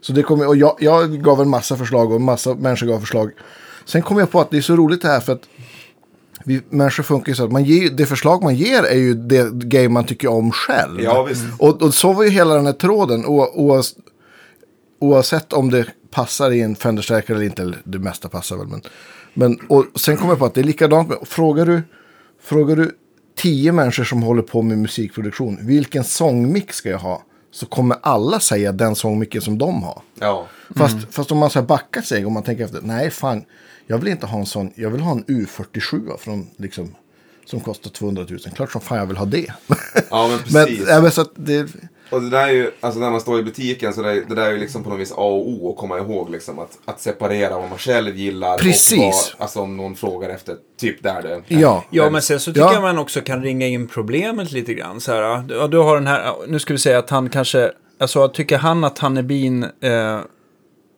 Så 0.00 0.12
det 0.12 0.22
kom, 0.22 0.40
och 0.40 0.56
jag, 0.56 0.76
jag 0.80 1.22
gav 1.22 1.40
en 1.40 1.48
massa 1.48 1.76
förslag 1.76 2.10
och 2.10 2.16
en 2.16 2.24
massa 2.24 2.54
människor 2.54 2.86
gav 2.86 3.00
förslag. 3.00 3.30
Sen 3.84 4.02
kom 4.02 4.18
jag 4.18 4.30
på 4.30 4.40
att 4.40 4.50
det 4.50 4.56
är 4.56 4.62
så 4.62 4.76
roligt 4.76 5.02
det 5.02 5.08
här 5.08 5.20
för 5.20 5.32
att 5.32 5.42
vi 6.44 6.62
människor 6.70 7.02
funkar 7.02 7.28
ju 7.32 7.36
så 7.36 7.44
att 7.44 7.52
man 7.52 7.64
ger, 7.64 7.90
det 7.90 8.06
förslag 8.06 8.42
man 8.42 8.54
ger 8.54 8.82
är 8.82 8.96
ju 8.96 9.14
det 9.14 9.52
game 9.52 9.88
man 9.88 10.04
tycker 10.04 10.28
om 10.28 10.50
själv. 10.50 11.00
Ja, 11.00 11.22
visst. 11.22 11.44
Och, 11.58 11.82
och 11.82 11.94
så 11.94 12.12
var 12.12 12.24
ju 12.24 12.30
hela 12.30 12.54
den 12.54 12.66
här 12.66 12.72
tråden. 12.72 13.24
Och, 13.24 13.70
och, 13.70 13.84
oavsett 14.98 15.52
om 15.52 15.70
det 15.70 15.86
passar 16.10 16.50
i 16.50 16.60
en 16.60 16.76
Fender-stärkare 16.76 17.36
eller 17.36 17.46
inte, 17.46 17.62
eller 17.62 17.78
det 17.84 17.98
mesta 17.98 18.28
passar 18.28 18.56
väl. 18.56 18.66
Men, 18.66 18.82
men 19.34 19.58
och 19.68 19.84
sen 19.94 20.16
kommer 20.16 20.30
jag 20.30 20.38
på 20.38 20.46
att 20.46 20.54
det 20.54 20.60
är 20.60 20.64
likadant 20.64 21.08
med, 21.08 21.18
frågar 21.22 21.66
du, 21.66 21.82
frågar 22.42 22.76
du 22.76 22.90
tio 23.36 23.72
människor 23.72 24.04
som 24.04 24.22
håller 24.22 24.42
på 24.42 24.62
med 24.62 24.78
musikproduktion, 24.78 25.58
vilken 25.60 26.04
sångmix 26.04 26.76
ska 26.76 26.90
jag 26.90 26.98
ha? 26.98 27.22
Så 27.50 27.66
kommer 27.66 27.96
alla 28.02 28.40
säga 28.40 28.72
den 28.72 28.94
sångmicken 28.94 29.42
som 29.42 29.58
de 29.58 29.82
har. 29.82 30.02
Ja. 30.20 30.46
Fast, 30.76 30.96
fast 31.10 31.32
om 31.32 31.38
man 31.38 31.50
så 31.50 31.58
här 31.58 31.66
backar 31.66 32.00
sig 32.00 32.26
och 32.26 32.32
man 32.32 32.42
tänker 32.42 32.64
efter, 32.64 32.80
nej 32.82 33.10
fan, 33.10 33.44
jag 33.86 33.98
vill 33.98 34.08
inte 34.08 34.26
ha 34.26 34.38
en 34.38 34.46
sån, 34.46 34.70
jag 34.74 34.90
vill 34.90 35.00
ha 35.00 35.12
en 35.12 35.24
U47 35.24 36.16
från 36.18 36.46
liksom, 36.56 36.94
som 37.44 37.60
kostar 37.60 37.90
200 37.90 38.26
000. 38.30 38.38
Klart 38.54 38.72
som 38.72 38.80
fan 38.80 38.98
jag 38.98 39.06
vill 39.06 39.16
ha 39.16 39.26
det. 39.26 39.46
Ja, 40.10 40.28
men 40.28 40.38
men, 40.52 40.66
precis. 40.66 40.88
ja, 40.88 41.00
men 41.00 41.10
så 41.10 41.20
att 41.20 41.30
det, 41.34 41.66
Och 42.10 42.22
det 42.22 42.30
där 42.30 42.48
är 42.48 42.52
ju, 42.52 42.70
alltså 42.80 43.00
när 43.00 43.10
man 43.10 43.20
står 43.20 43.38
i 43.40 43.42
butiken 43.42 43.92
så 43.92 44.02
det, 44.02 44.24
det 44.28 44.34
där 44.34 44.46
är 44.46 44.50
ju 44.52 44.58
liksom 44.58 44.84
på 44.84 44.90
något 44.90 45.00
vis 45.00 45.12
A 45.12 45.14
och 45.16 45.48
O 45.48 45.70
att 45.72 45.78
komma 45.78 45.98
ihåg 45.98 46.30
liksom 46.30 46.58
att, 46.58 46.78
att 46.84 47.00
separera 47.00 47.58
vad 47.58 47.68
man 47.68 47.78
själv 47.78 48.16
gillar. 48.16 48.58
Precis. 48.58 48.98
Och 48.98 49.04
vad, 49.04 49.14
alltså 49.38 49.60
om 49.60 49.76
någon 49.76 49.96
frågar 49.96 50.28
efter, 50.28 50.56
typ 50.80 51.02
där 51.02 51.22
det. 51.22 51.42
ja. 51.48 51.84
Ja, 51.90 52.10
men 52.10 52.22
sen 52.22 52.40
så 52.40 52.50
tycker 52.52 52.60
Ja. 52.66 52.72
jag 52.72 52.82
man 52.82 52.98
också 52.98 53.20
kan 53.20 53.42
ringa 53.42 53.66
in 53.66 53.88
problemet 53.88 54.52
lite 54.52 54.74
grann. 54.74 55.00
Så 55.00 55.12
här, 55.12 55.44
ja, 55.48 55.66
du 55.66 55.78
har 55.78 55.94
den 55.94 56.06
här, 56.06 56.34
nu 56.48 56.58
ska 56.58 56.74
vi 56.74 56.78
säga 56.78 56.98
att 56.98 57.10
han 57.10 57.28
kanske, 57.28 57.70
alltså 58.00 58.28
tycker 58.28 58.58
han 58.58 58.84
att 58.84 58.98
Hannebin, 58.98 59.62
eh, 59.64 60.20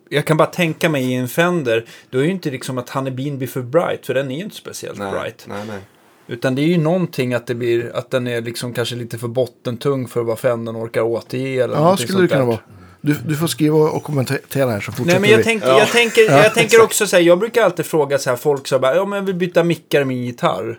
jag 0.08 0.24
kan 0.24 0.36
bara 0.36 0.46
tänka 0.48 0.88
mig 0.88 1.04
i 1.04 1.14
en 1.14 1.28
Fender, 1.28 1.84
då 2.10 2.18
är 2.18 2.22
ju 2.22 2.30
inte 2.30 2.50
liksom 2.50 2.78
att 2.78 2.90
Hannebin 2.90 3.38
blir 3.38 3.48
för 3.48 3.62
bright, 3.62 4.06
för 4.06 4.14
den 4.14 4.30
är 4.30 4.36
ju 4.36 4.44
inte 4.44 4.56
speciellt 4.56 4.98
Nej, 4.98 5.12
bright. 5.12 5.44
nej, 5.48 5.62
nej. 5.68 5.78
Utan 6.26 6.54
det 6.54 6.62
är 6.62 6.66
ju 6.66 6.78
någonting 6.78 7.34
att 7.34 7.46
det 7.46 7.54
blir, 7.54 7.96
att 7.96 8.10
den 8.10 8.26
är 8.26 8.40
liksom 8.40 8.72
kanske 8.74 8.94
lite 8.96 9.18
för 9.18 9.28
bottentung 9.28 10.08
för 10.08 10.22
vad 10.22 10.38
Fendern 10.38 10.76
orkar 10.76 11.00
återge 11.02 11.64
eller 11.64 11.74
Ja, 11.76 11.96
skulle 11.96 12.06
det 12.12 12.18
sånt 12.18 12.30
kunna 12.30 12.40
där. 12.40 12.46
vara. 12.46 12.58
Du, 13.00 13.14
du 13.26 13.36
får 13.36 13.46
skriva 13.46 13.76
och 13.76 14.02
kommentera 14.02 14.70
här 14.70 14.80
så 14.80 14.92
fortsätter 14.92 15.10
Nej, 15.12 15.20
men 15.20 15.30
jag, 15.30 15.38
vi. 15.38 15.44
tänk, 15.44 15.62
Ja. 15.64 15.78
jag 15.78 15.88
tänker, 15.88 16.22
jag 16.30 16.54
tänker 16.54 16.82
också 16.82 17.06
så 17.06 17.16
här, 17.16 17.22
jag 17.22 17.38
brukar 17.38 17.62
alltid 17.64 17.86
fråga 17.86 18.18
så 18.18 18.30
här, 18.30 18.36
folk 18.36 18.66
så 18.66 18.74
här, 18.74 18.80
bara, 18.80 18.94
ja 18.96 19.04
men 19.04 19.16
jag 19.18 19.26
vill 19.26 19.34
byta 19.34 19.64
mickar 19.64 20.00
i 20.00 20.04
min 20.04 20.24
gitarr. 20.24 20.78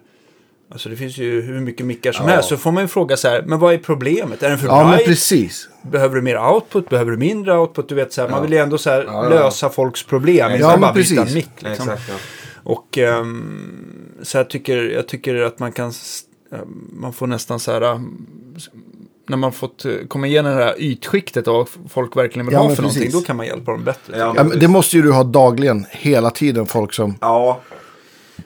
Alltså 0.71 0.89
det 0.89 0.95
finns 0.95 1.17
ju 1.17 1.41
hur 1.41 1.59
mycket 1.59 1.85
mickar 1.85 2.11
som 2.11 2.25
Ja. 2.27 2.33
helst. 2.33 2.49
Så 2.49 2.57
får 2.57 2.71
man 2.71 2.83
ju 2.83 2.88
fråga 2.88 3.17
så 3.17 3.27
här, 3.27 3.43
men 3.47 3.59
vad 3.59 3.73
är 3.73 3.77
problemet? 3.77 4.43
Är 4.43 4.49
den 4.49 4.57
för 4.57 4.67
Ja, 4.67 4.83
men 4.83 4.91
bright? 4.91 5.05
precis. 5.05 5.69
Behöver 5.81 6.15
du 6.15 6.21
mer 6.21 6.38
output? 6.53 6.89
Behöver 6.89 7.11
du 7.11 7.17
mindre 7.17 7.57
output? 7.57 7.89
Du 7.89 7.95
vet 7.95 8.13
så 8.13 8.21
här, 8.21 8.29
man 8.29 8.41
vill 8.41 8.51
ju 8.51 8.57
ändå 8.57 8.77
så 8.77 8.89
här, 8.89 9.03
Ja, 9.07 9.23
ja. 9.23 9.29
lösa 9.29 9.69
folks 9.69 10.03
problem. 10.03 10.51
Ja, 10.59 10.67
men 10.71 10.81
bara 10.81 10.89
en 10.89 10.95
precis. 10.95 11.33
mick. 11.35 11.49
Liksom. 11.59 11.89
Exakt, 11.89 12.01
ja. 12.09 12.15
Och 12.63 12.97
ehm, 12.97 14.15
så 14.23 14.38
jag 14.38 14.49
tycker, 14.49 14.77
jag 14.77 15.07
tycker 15.07 15.35
att 15.41 15.59
man 15.59 15.71
kan, 15.71 15.91
ehm, 16.53 16.88
man 16.93 17.13
får 17.13 17.27
nästan 17.27 17.59
så 17.59 17.71
här, 17.71 17.81
ehm, 17.81 18.25
när 19.29 19.38
man 19.38 19.51
fått 19.51 19.85
eh, 19.85 19.91
komma 20.07 20.27
igenom 20.27 20.55
det 20.57 20.63
här 20.63 20.75
ytskiktet 20.77 21.47
och 21.47 21.69
folk 21.89 22.15
verkligen 22.17 22.45
vill 22.45 22.53
Ja, 22.53 22.59
ha 22.59 22.67
men 22.67 22.75
för 22.75 22.83
någonting, 22.83 23.03
precis. 23.03 23.19
då 23.21 23.25
kan 23.27 23.35
man 23.38 23.45
hjälpa 23.45 23.71
dem 23.71 23.83
bättre. 23.83 24.17
Ja. 24.17 24.33
Ja, 24.38 24.43
men 24.43 24.59
det 24.59 24.67
måste 24.67 24.95
ju 24.95 25.01
du 25.01 25.11
ha 25.11 25.23
dagligen, 25.23 25.85
hela 25.91 26.29
tiden, 26.31 26.65
folk 26.65 26.93
som, 26.93 27.15
Ja, 27.21 27.59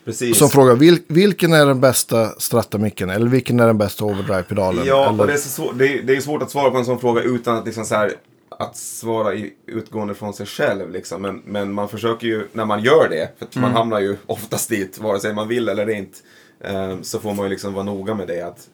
precis. 0.06 0.38
som 0.38 0.50
frågar 0.50 0.76
vil, 0.76 1.00
vilken 1.08 1.54
är 1.54 1.66
den 1.66 1.80
bästa 1.82 2.40
strattamicken 2.40 3.10
eller 3.10 3.28
vilken 3.28 3.60
är 3.60 3.68
den 3.68 3.78
bästa 3.78 4.06
overdrive-pedalen? 4.06 4.86
Ja, 4.86 5.10
eller, 5.10 5.20
och 5.22 5.28
det 5.28 5.34
är, 5.34 5.38
svår, 5.38 5.74
det, 5.74 5.88
är, 5.88 6.02
det 6.04 6.16
är 6.16 6.22
svårt 6.22 6.42
att 6.42 6.52
svara 6.52 6.72
på 6.72 6.78
en 6.78 6.86
sån 6.86 7.00
fråga 7.00 7.22
utan 7.22 7.58
att 7.58 7.66
liksom 7.66 7.86
så 7.86 7.96
här, 7.96 8.14
att 8.50 8.78
svara 8.78 9.34
i, 9.34 9.54
utgående 9.66 10.14
från 10.14 10.34
sig 10.34 10.46
själv. 10.46 10.92
Liksom. 10.92 11.22
Men, 11.22 11.42
men 11.46 11.74
man 11.74 11.90
försöker 11.90 12.28
ju, 12.28 12.48
när 12.54 12.66
man 12.66 12.84
gör 12.84 13.08
det, 13.10 13.30
för 13.38 13.46
att 13.46 13.56
man 13.56 13.64
Mm. 13.64 13.76
hamnar 13.76 14.00
ju 14.00 14.18
oftast 14.26 14.70
dit, 14.70 14.98
vare 15.00 15.20
sig 15.20 15.34
man 15.34 15.48
vill 15.48 15.70
eller 15.70 15.90
inte, 15.90 16.18
eh, 16.60 17.02
så 17.02 17.20
får 17.20 17.34
man 17.34 17.46
ju 17.46 17.50
liksom 17.50 17.74
vara 17.74 17.84
noga 17.84 18.14
med 18.16 18.28
det. 18.28 18.42
Att, 18.42 18.68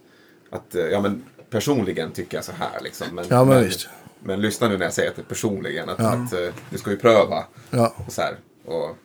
att 0.50 0.76
eh, 0.76 0.82
ja 0.86 1.02
men 1.02 1.24
personligen 1.50 2.12
tycker 2.12 2.38
jag 2.38 2.44
så 2.46 2.52
här 2.52 2.80
liksom. 2.84 3.08
Men, 3.14 3.26
Ja, 3.30 3.44
men 3.46 3.64
visst. 3.64 3.88
men 4.24 4.42
lyssna 4.42 4.68
nu 4.68 4.78
när 4.78 4.86
jag 4.86 4.94
säger 4.94 5.10
att 5.10 5.16
det 5.16 5.24
personligen. 5.24 5.90
Att, 5.90 6.00
att 6.00 6.34
eh, 6.34 6.54
du 6.70 6.78
ska 6.78 6.92
ju 6.92 6.98
pröva 6.98 7.44
Ja. 7.70 7.94
och 8.08 8.14
så 8.14 8.22
här, 8.22 8.36
och 8.66 8.96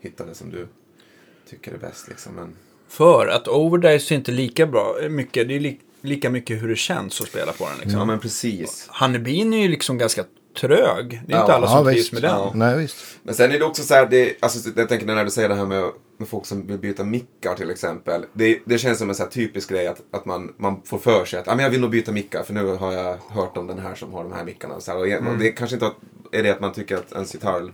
hitta 0.00 0.24
det 0.24 0.34
som 0.34 0.50
du 0.50 0.68
tycker 1.50 1.72
är 1.72 1.78
bäst. 1.78 2.08
Liksom. 2.08 2.34
Men, 2.34 2.54
För 2.88 3.26
att 3.26 3.48
overdrives 3.48 4.10
är 4.10 4.14
inte 4.16 4.32
lika 4.32 4.66
bra, 4.66 4.96
mycket, 5.10 5.48
det 5.48 5.56
är 5.56 5.60
li, 5.60 5.80
lika 6.00 6.30
mycket 6.30 6.62
hur 6.62 6.68
det 6.68 6.76
känns 6.76 7.20
att 7.20 7.26
spela 7.28 7.52
på 7.52 7.64
den. 7.64 7.74
Liksom. 7.80 7.98
ja 7.98 8.04
men 8.04 8.18
precis. 8.20 8.86
Hannebin 8.90 9.52
är 9.54 9.62
ju 9.62 9.68
liksom 9.68 9.98
ganska 9.98 10.24
trög. 10.60 11.20
Det 11.26 11.32
är 11.32 11.36
Ja, 11.36 11.40
inte 11.40 11.54
alla 11.54 11.66
ja, 11.66 11.70
som 11.76 11.84
trivs 11.84 11.98
visst. 11.98 12.12
med 12.12 12.22
den. 12.22 12.30
Ja. 12.30 12.52
Nej, 12.54 12.78
visst. 12.78 12.96
Men 13.22 13.34
sen 13.34 13.50
är 13.52 13.58
det 13.58 13.64
också 13.64 13.82
så 13.82 13.94
här, 13.94 14.06
det, 14.06 14.34
alltså, 14.40 14.70
jag 14.76 14.88
tänker 14.88 15.06
när 15.06 15.24
du 15.24 15.30
säger 15.30 15.48
det 15.48 15.54
här 15.54 15.66
med, 15.66 15.90
med 16.18 16.28
folk 16.28 16.46
som 16.46 16.66
vill 16.66 16.78
byta 16.78 17.04
mickar 17.04 17.54
till 17.54 17.70
exempel. 17.70 18.24
Det, 18.32 18.58
det 18.66 18.78
känns 18.78 18.98
som 18.98 19.08
en 19.08 19.14
så 19.14 19.22
här 19.22 19.30
typisk 19.30 19.70
grej 19.70 19.86
att, 19.86 20.02
att 20.10 20.24
man, 20.24 20.54
man 20.56 20.82
får 20.84 20.98
för 20.98 21.24
sig 21.24 21.40
att 21.40 21.48
ah, 21.48 21.54
men 21.54 21.62
jag 21.64 21.70
vill 21.70 21.80
nog 21.80 21.90
byta 21.90 22.12
mickar 22.12 22.42
för 22.42 22.54
nu 22.54 22.64
har 22.76 22.92
jag 22.92 23.16
hört 23.30 23.56
om 23.56 23.66
den 23.66 23.78
här 23.78 23.94
som 23.94 24.12
har 24.12 24.22
de 24.24 24.32
här 24.32 24.44
mickarna. 24.44 24.80
Så 24.80 24.90
här, 24.92 24.98
och 24.98 25.06
Mm. 25.08 25.26
och 25.26 25.38
det 25.38 25.48
är 25.48 25.52
kanske 25.52 25.76
inte 25.76 25.86
att, 25.86 25.96
är 26.32 26.42
det 26.42 26.50
att 26.50 26.60
man 26.60 26.72
tycker 26.72 26.96
att 26.96 27.12
ens 27.12 27.34
gitarr 27.34 27.72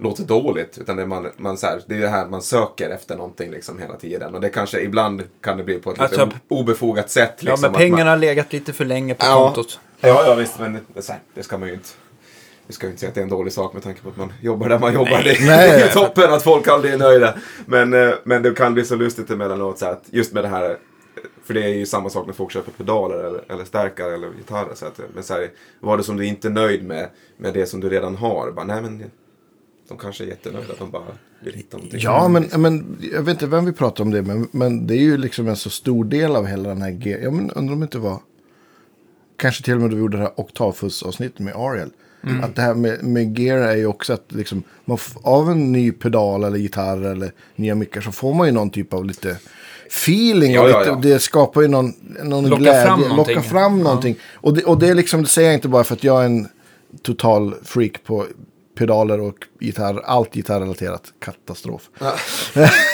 låter 0.00 0.22
dåligt. 0.24 0.78
Utan 0.78 0.96
det 0.96 1.02
är, 1.02 1.06
man, 1.06 1.28
man, 1.36 1.56
så 1.58 1.66
här, 1.66 1.82
det 1.86 1.94
är 1.94 2.00
det 2.00 2.08
här 2.08 2.26
man 2.26 2.42
söker 2.42 2.90
efter 2.90 3.16
någonting 3.16 3.50
liksom 3.50 3.78
hela 3.78 3.96
tiden. 3.96 4.34
Och 4.34 4.40
det 4.40 4.48
kanske 4.48 4.80
ibland 4.80 5.22
kan 5.40 5.56
det 5.56 5.64
bli 5.64 5.78
på 5.78 5.90
ett 5.92 6.00
Alltså, 6.00 6.24
lite 6.24 6.36
obefogat 6.48 7.10
sätt. 7.10 7.42
Liksom, 7.42 7.48
Ja, 7.48 7.56
men 7.56 7.64
att 7.64 7.72
man- 7.72 7.78
pengarna 7.80 8.10
har 8.10 8.16
legat 8.16 8.52
lite 8.52 8.72
för 8.72 8.84
länge 8.84 9.14
på 9.14 9.26
Ja. 9.26 9.44
kontot. 9.44 9.80
Ja, 10.00 10.24
ja 10.26 10.34
visst, 10.34 10.58
men 10.60 10.72
det, 10.94 11.08
här, 11.08 11.18
det 11.34 11.42
ska 11.42 11.58
man 11.58 11.68
ju 11.68 11.74
inte. 11.74 11.88
Vi 12.66 12.74
ska 12.74 12.86
ju 12.86 12.90
inte 12.90 13.00
säga 13.00 13.08
att 13.08 13.14
det 13.14 13.20
är 13.20 13.22
en 13.22 13.28
dålig 13.30 13.52
sak 13.52 13.74
med 13.74 13.82
tanke 13.82 14.02
på 14.02 14.08
att 14.08 14.16
man 14.16 14.32
jobbar 14.42 14.68
där 14.68 14.78
man 14.78 14.94
jobbar. 14.94 15.22
Nej. 15.24 15.36
det 15.40 15.52
är 15.52 15.84
ju 15.86 15.92
toppen 15.92 16.32
att 16.32 16.42
folk 16.42 16.68
aldrig 16.68 16.92
är 16.94 16.98
nöjda. 16.98 17.34
Men, 17.66 17.94
eh, 17.94 18.14
men 18.24 18.42
det 18.42 18.50
kan 18.56 18.74
bli 18.74 18.84
så 18.84 18.94
lustigt 18.96 19.30
emellanåt 19.30 19.78
så 19.78 19.86
att 19.86 20.02
just 20.10 20.32
med 20.32 20.44
det 20.44 20.48
här. 20.48 20.78
För 21.44 21.54
det 21.54 21.64
är 21.64 21.68
ju 21.68 21.86
samma 21.86 22.10
sak 22.10 22.26
när 22.26 22.34
folk 22.34 22.52
köper 22.52 22.72
pedaler 22.72 23.16
eller, 23.18 23.52
eller 23.52 23.64
stärkare 23.64 24.14
eller 24.14 24.28
gitarrer. 24.32 24.74
Så 24.74 24.86
att, 24.86 25.00
men 25.14 25.22
så 25.22 25.34
här, 25.34 25.50
vad 25.80 25.92
är 25.92 25.96
det 25.96 26.02
som 26.04 26.16
du 26.16 26.24
inte 26.26 26.48
är 26.48 26.52
nöjd 26.52 26.84
med, 26.86 27.08
med 27.38 27.54
det 27.54 27.66
som 27.66 27.80
du 27.80 27.88
redan 27.88 28.16
har? 28.16 28.50
Bara, 28.50 28.64
nej 28.64 28.82
men 28.82 29.10
de 29.88 29.98
kanske 29.98 30.24
är 30.24 30.28
jättenöjda, 30.28 30.74
de 30.78 30.90
bara 30.90 31.02
vill 31.40 31.54
hitta 31.54 31.76
någonting. 31.76 32.00
Ja, 32.02 32.28
men, 32.28 32.48
men 32.56 32.98
jag 33.12 33.22
vet 33.22 33.32
inte 33.32 33.46
vem 33.46 33.64
vi 33.64 33.72
pratar 33.72 34.04
om 34.04 34.10
det, 34.10 34.22
men, 34.22 34.48
men 34.50 34.86
det 34.86 34.94
är 34.94 35.00
ju 35.02 35.16
liksom 35.16 35.48
en 35.48 35.56
så 35.56 35.70
stor 35.70 36.04
del 36.04 36.36
av 36.36 36.46
hela 36.46 36.68
den 36.68 36.82
här 36.82 36.90
G. 36.90 37.18
Ja, 37.22 37.30
men 37.30 37.50
undrar 37.50 37.74
om 37.74 37.80
det 37.80 37.84
inte 37.84 37.98
var. 37.98 38.18
Kanske 39.36 39.64
till 39.64 39.74
och 39.74 39.80
med 39.80 39.90
då 39.90 39.96
vi 39.96 40.02
gjorde 40.02 40.16
det 40.16 40.22
här 40.22 40.40
Octavus-avsnittet 40.40 41.38
med 41.38 41.54
Ariel. 41.56 41.90
Att 42.42 42.54
det 42.54 42.62
här 42.62 42.74
med, 42.74 43.04
med 43.04 43.38
gear 43.38 43.58
är 43.58 43.76
ju 43.76 43.86
också 43.86 44.12
att 44.12 44.24
liksom, 44.28 44.62
man 44.84 44.98
av 45.22 45.50
en 45.50 45.72
ny 45.72 45.92
pedal 45.92 46.44
eller 46.44 46.58
gitarr 46.58 47.04
eller 47.04 47.32
nya 47.56 47.74
mickar 47.74 48.00
så 48.00 48.12
får 48.12 48.34
man 48.34 48.46
ju 48.46 48.52
någon 48.52 48.70
typ 48.70 48.94
av 48.94 49.04
lite 49.04 49.36
feeling. 49.86 50.52
Ja, 50.52 50.62
och 50.62 50.70
ja, 50.70 50.78
lite, 50.78 50.90
ja. 50.90 50.98
Det 51.02 51.18
skapar 51.18 51.62
ju 51.62 51.68
någon, 51.68 51.92
någon 52.24 52.48
Locka 52.48 52.62
glädje. 52.62 52.84
fram 52.84 53.00
någonting. 53.00 53.36
Locka 53.36 53.48
fram 53.48 53.82
någonting. 53.82 54.16
Och, 54.34 54.54
det, 54.54 54.64
och 54.64 54.78
det 54.78 54.88
är 54.88 54.94
liksom, 54.94 55.22
det 55.22 55.28
säger 55.28 55.48
jag 55.48 55.56
inte 55.56 55.68
bara 55.68 55.84
för 55.84 55.94
att 55.94 56.04
jag 56.04 56.20
är 56.22 56.26
en 56.26 56.48
total 57.02 57.54
freak 57.64 58.04
på 58.04 58.26
pedaler 58.78 59.20
och 59.20 59.34
gitarr. 59.60 60.00
Allt 60.04 60.34
gitarrrelaterat. 60.34 61.02
Katastrof. 61.20 61.82
ja, 61.98 62.14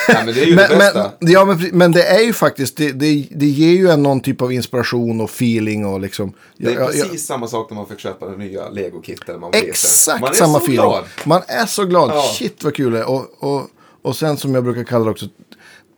men 0.09 0.27
det 0.27 0.41
är 0.43 0.47
ju 0.47 0.55
Men, 0.57 0.71
det 0.71 0.77
bästa. 0.77 1.13
men, 1.21 1.33
ja, 1.33 1.45
men, 1.45 1.59
men 1.73 1.93
det 1.93 2.03
är 2.03 2.21
ju 2.21 2.33
faktiskt, 2.33 2.77
det, 2.77 2.93
det, 2.93 3.27
det 3.31 3.47
ger 3.47 3.71
ju 3.79 3.89
en 3.91 4.03
någon 4.03 4.21
typ 4.21 4.43
av 4.43 4.53
inspiration 4.53 5.21
och 5.21 5.31
feeling 5.31 5.87
och 5.87 6.01
liksom. 6.01 6.33
Det 6.57 6.67
är 6.67 6.75
jag- 6.75 6.83
jag- 6.95 7.03
precis 7.03 7.27
samma 7.27 7.47
sak 7.47 7.71
när 7.71 7.77
man 7.77 7.87
fick 7.87 7.99
köpa 8.01 8.27
den 8.27 8.39
nya 8.39 8.69
Lego-kit. 8.69 9.21
eller 9.29 9.39
man 9.39 9.51
blir 9.51 9.61
så- 9.61 9.67
Exakt 9.67 10.37
samma 10.37 10.53
så 10.59 10.65
feeling. 10.65 10.75
glad. 10.77 11.05
Man 11.25 11.43
är 11.49 11.67
så 11.67 11.85
glad. 11.85 12.11
Ja. 12.11 12.23
Shit 12.39 12.65
vad 12.65 12.75
kul 12.75 12.93
det 12.93 12.99
är. 12.99 13.09
Och, 13.11 13.27
och, 13.39 13.67
och 14.03 14.17
sen 14.17 14.37
som 14.37 14.55
jag 14.55 14.65
brukar 14.65 14.85
kalla 14.85 15.05
det 15.05 15.11
också, 15.11 15.27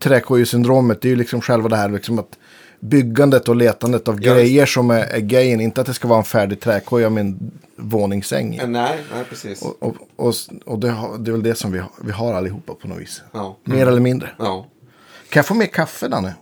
träkojesyndromet. 0.03 1.03
Det 1.03 1.09
är 1.09 1.11
ju 1.11 1.17
liksom 1.17 1.41
själva 1.41 1.69
det 1.69 1.77
här 1.77 1.89
liksom 1.89 2.19
att 2.19 2.39
byggandet 2.89 3.49
och 3.49 3.57
letandet 3.57 4.09
av 4.09 4.19
Ja, 4.23 4.35
grejer 4.35 4.67
som 4.67 4.91
är, 4.91 5.05
är 5.05 5.21
grejen. 5.21 5.61
Inte 5.61 5.81
att 5.81 5.87
det 5.87 5.95
ska 5.95 6.09
vara 6.09 6.19
en 6.19 6.25
färdig 6.25 6.61
träkoja 6.61 7.11
med 7.11 7.21
en 7.21 7.51
våningssäng. 7.77 8.61
Nej, 8.67 8.99
nej 9.15 9.25
precis. 9.29 9.63
Och, 9.63 9.77
och, 9.83 9.95
och, 10.17 10.35
och 10.67 10.79
det, 10.79 10.91
har, 10.91 11.19
det 11.19 11.31
är 11.31 11.33
väl 11.33 11.43
det 11.43 11.55
som 11.55 11.73
vi 11.73 11.79
har, 11.79 11.91
vi 12.03 12.13
har 12.13 12.35
allihopa 12.35 12.75
på 12.75 12.89
något 12.89 12.99
vis. 13.01 13.23
Ja. 13.33 13.57
Mer 13.65 13.87
eller 13.87 14.01
mindre. 14.01 14.31
Ja. 14.39 14.67
Kan 15.29 15.39
jag 15.41 15.47
få 15.47 15.55
mer 15.55 15.67
kaffe 15.67 16.09
Danne? 16.09 16.35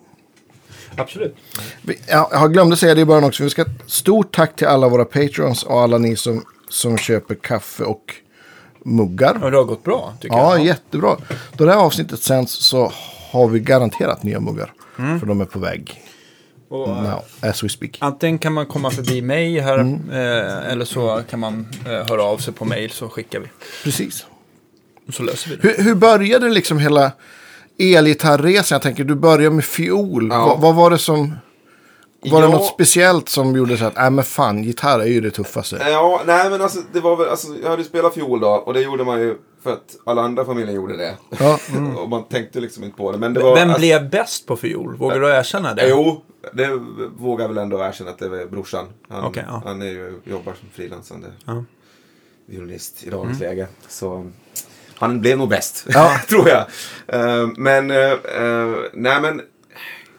Absolut. 0.96 1.36
Vi- 1.82 1.98
Jag 2.08 2.28
jag 2.32 2.52
glömde 2.52 2.76
säga 2.76 2.94
det 2.94 3.00
i 3.00 3.04
början 3.04 3.24
också. 3.24 3.42
Vi 3.44 3.50
ska 3.50 3.64
stort 3.86 4.34
tack 4.36 4.56
till 4.56 4.66
alla 4.66 4.88
våra 4.88 5.04
patrons 5.04 5.62
och 5.62 5.80
alla 5.80 5.98
ni 5.98 6.16
som, 6.16 6.44
som 6.68 6.98
köper 6.98 7.34
kaffe 7.34 7.84
och 7.84 8.14
muggar. 8.84 9.44
Och 9.44 9.50
det 9.50 9.56
har 9.56 9.64
gått 9.64 9.84
bra, 9.84 10.12
tycker 10.20 10.36
Ja, 10.36 10.56
jag. 10.56 10.66
jättebra. 10.66 11.16
Då 11.56 11.64
det 11.64 11.72
här 11.72 11.78
avsnittet 11.80 12.22
sänds 12.22 12.52
så 12.52 12.92
har 13.32 13.48
vi 13.48 13.60
garanterat 13.60 14.22
nya 14.22 14.40
muggar. 14.40 14.72
Mm. 14.98 15.20
För 15.20 15.26
de 15.26 15.40
är 15.40 15.44
på 15.44 15.58
väg. 15.58 16.00
Och, 16.74 16.88
eh, 16.88 17.02
Now, 17.02 17.22
as 17.50 17.64
we 17.64 17.68
speak. 17.68 17.90
Antingen 17.98 18.38
kan 18.38 18.52
man 18.52 18.66
komma 18.66 18.90
förbi 18.90 19.22
mig 19.22 19.60
här, 19.60 19.78
Mm. 19.78 20.10
eh, 20.10 20.70
eller 20.72 20.84
så 20.84 21.22
kan 21.30 21.40
man 21.40 21.66
eh, 21.86 21.92
höra 21.92 22.22
av 22.22 22.38
sig 22.38 22.54
på 22.54 22.64
mail 22.64 22.90
så 22.90 23.08
skickar 23.08 23.40
vi. 23.40 23.46
Precis. 23.84 24.26
Och 25.08 25.14
så 25.14 25.22
löser 25.22 25.50
vi 25.50 25.56
det. 25.56 25.68
Hur, 25.68 25.84
hur 25.84 25.94
började 25.94 26.48
liksom 26.48 26.78
hela 26.78 27.12
elgitarrresan? 27.78 28.76
Jag 28.76 28.82
tänker, 28.82 29.04
du 29.04 29.14
började 29.14 29.54
med 29.54 29.64
fiol. 29.64 30.28
Ja. 30.32 30.46
Vad, 30.46 30.60
vad 30.60 30.74
var 30.74 30.90
det 30.90 30.98
som... 30.98 31.34
Var 32.30 32.40
det 32.40 32.46
Ja. 32.46 32.52
något 32.52 32.66
speciellt 32.66 33.28
som 33.28 33.56
gjorde 33.56 33.76
så 33.76 33.84
att, 33.84 33.96
nej 33.96 34.10
men 34.10 34.24
fan, 34.24 34.64
gitarr 34.64 35.00
är 35.00 35.04
ju 35.06 35.20
det 35.20 35.30
tuffaste. 35.30 35.76
Ja, 35.90 36.22
nej 36.26 36.50
men 36.50 36.62
alltså 36.62 36.78
det 36.92 37.00
var 37.00 37.16
väl, 37.16 37.28
alltså 37.28 37.48
jag 37.62 37.70
hade 37.70 37.82
ju 37.82 37.88
spelat 37.88 38.14
fiol 38.14 38.40
då 38.40 38.48
och 38.48 38.74
det 38.74 38.80
gjorde 38.80 39.04
man 39.04 39.20
ju 39.20 39.36
för 39.64 39.72
att 39.72 39.96
alla 40.04 40.22
andra 40.22 40.42
i 40.42 40.46
familjen 40.46 40.74
gjorde 40.74 40.96
det. 40.96 41.16
Ja. 41.38 41.58
och 41.98 42.08
man 42.08 42.24
tänkte 42.24 42.60
liksom 42.60 42.84
inte 42.84 42.96
på 42.96 43.12
det. 43.12 43.18
Men 43.18 43.34
det 43.34 43.40
var, 43.40 43.54
Vem 43.54 43.68
alltså, 43.68 43.80
blev 43.80 44.10
bäst 44.10 44.46
på 44.46 44.56
fiol? 44.56 44.96
Vågar 44.96 45.20
du 45.20 45.28
erkänna 45.28 45.74
det? 45.74 45.88
Jo, 45.88 46.24
det 46.52 46.80
vågar 47.16 47.44
jag 47.44 47.48
väl 47.48 47.58
ändå 47.58 47.84
erkänna 47.84 48.10
att 48.10 48.18
det 48.18 48.28
var 48.28 48.46
brorsan. 48.46 48.86
Han, 49.08 49.24
Okej, 49.24 49.44
ja. 49.48 49.62
han 49.64 49.82
är 49.82 49.86
ju, 49.86 50.20
jobbar 50.24 50.52
som 50.60 50.68
frilansande. 50.72 51.28
Ja. 51.44 51.64
violinist 52.46 53.04
i 53.04 53.10
dagens 53.10 53.40
läge. 53.40 53.66
Så 53.88 54.30
han 54.94 55.20
blev 55.20 55.38
nog 55.38 55.48
bäst, 55.48 55.86
Ja. 55.88 56.18
tror 56.28 56.48
jag. 56.48 56.64
Eh, 57.06 57.48
men, 57.56 57.90
eh, 57.90 58.12
nej 58.92 59.20
men. 59.20 59.42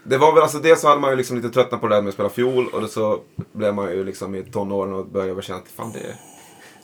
Det 0.08 0.18
var 0.18 0.34
väl 0.34 0.44
alltså 0.44 0.60
dels 0.60 0.82
så 0.82 0.88
hade 0.88 1.02
man 1.02 1.10
ju 1.10 1.16
liksom 1.16 1.36
lite 1.36 1.50
tröttnat 1.50 1.82
på 1.82 1.88
det 1.88 1.96
där 1.96 2.02
med 2.02 2.10
att 2.10 2.14
spela 2.14 2.30
fiol 2.30 2.68
och 2.68 2.82
då 2.82 2.88
så 2.88 3.20
blev 3.52 3.76
man 3.76 3.92
ju 3.92 4.04
liksom 4.04 4.36
i 4.36 4.44
tonåren 4.44 4.94
och 4.94 5.06
började 5.06 5.42
känna 5.42 5.60
att 5.60 5.68
fan 5.68 5.92
det 5.92 6.00
är 6.00 6.16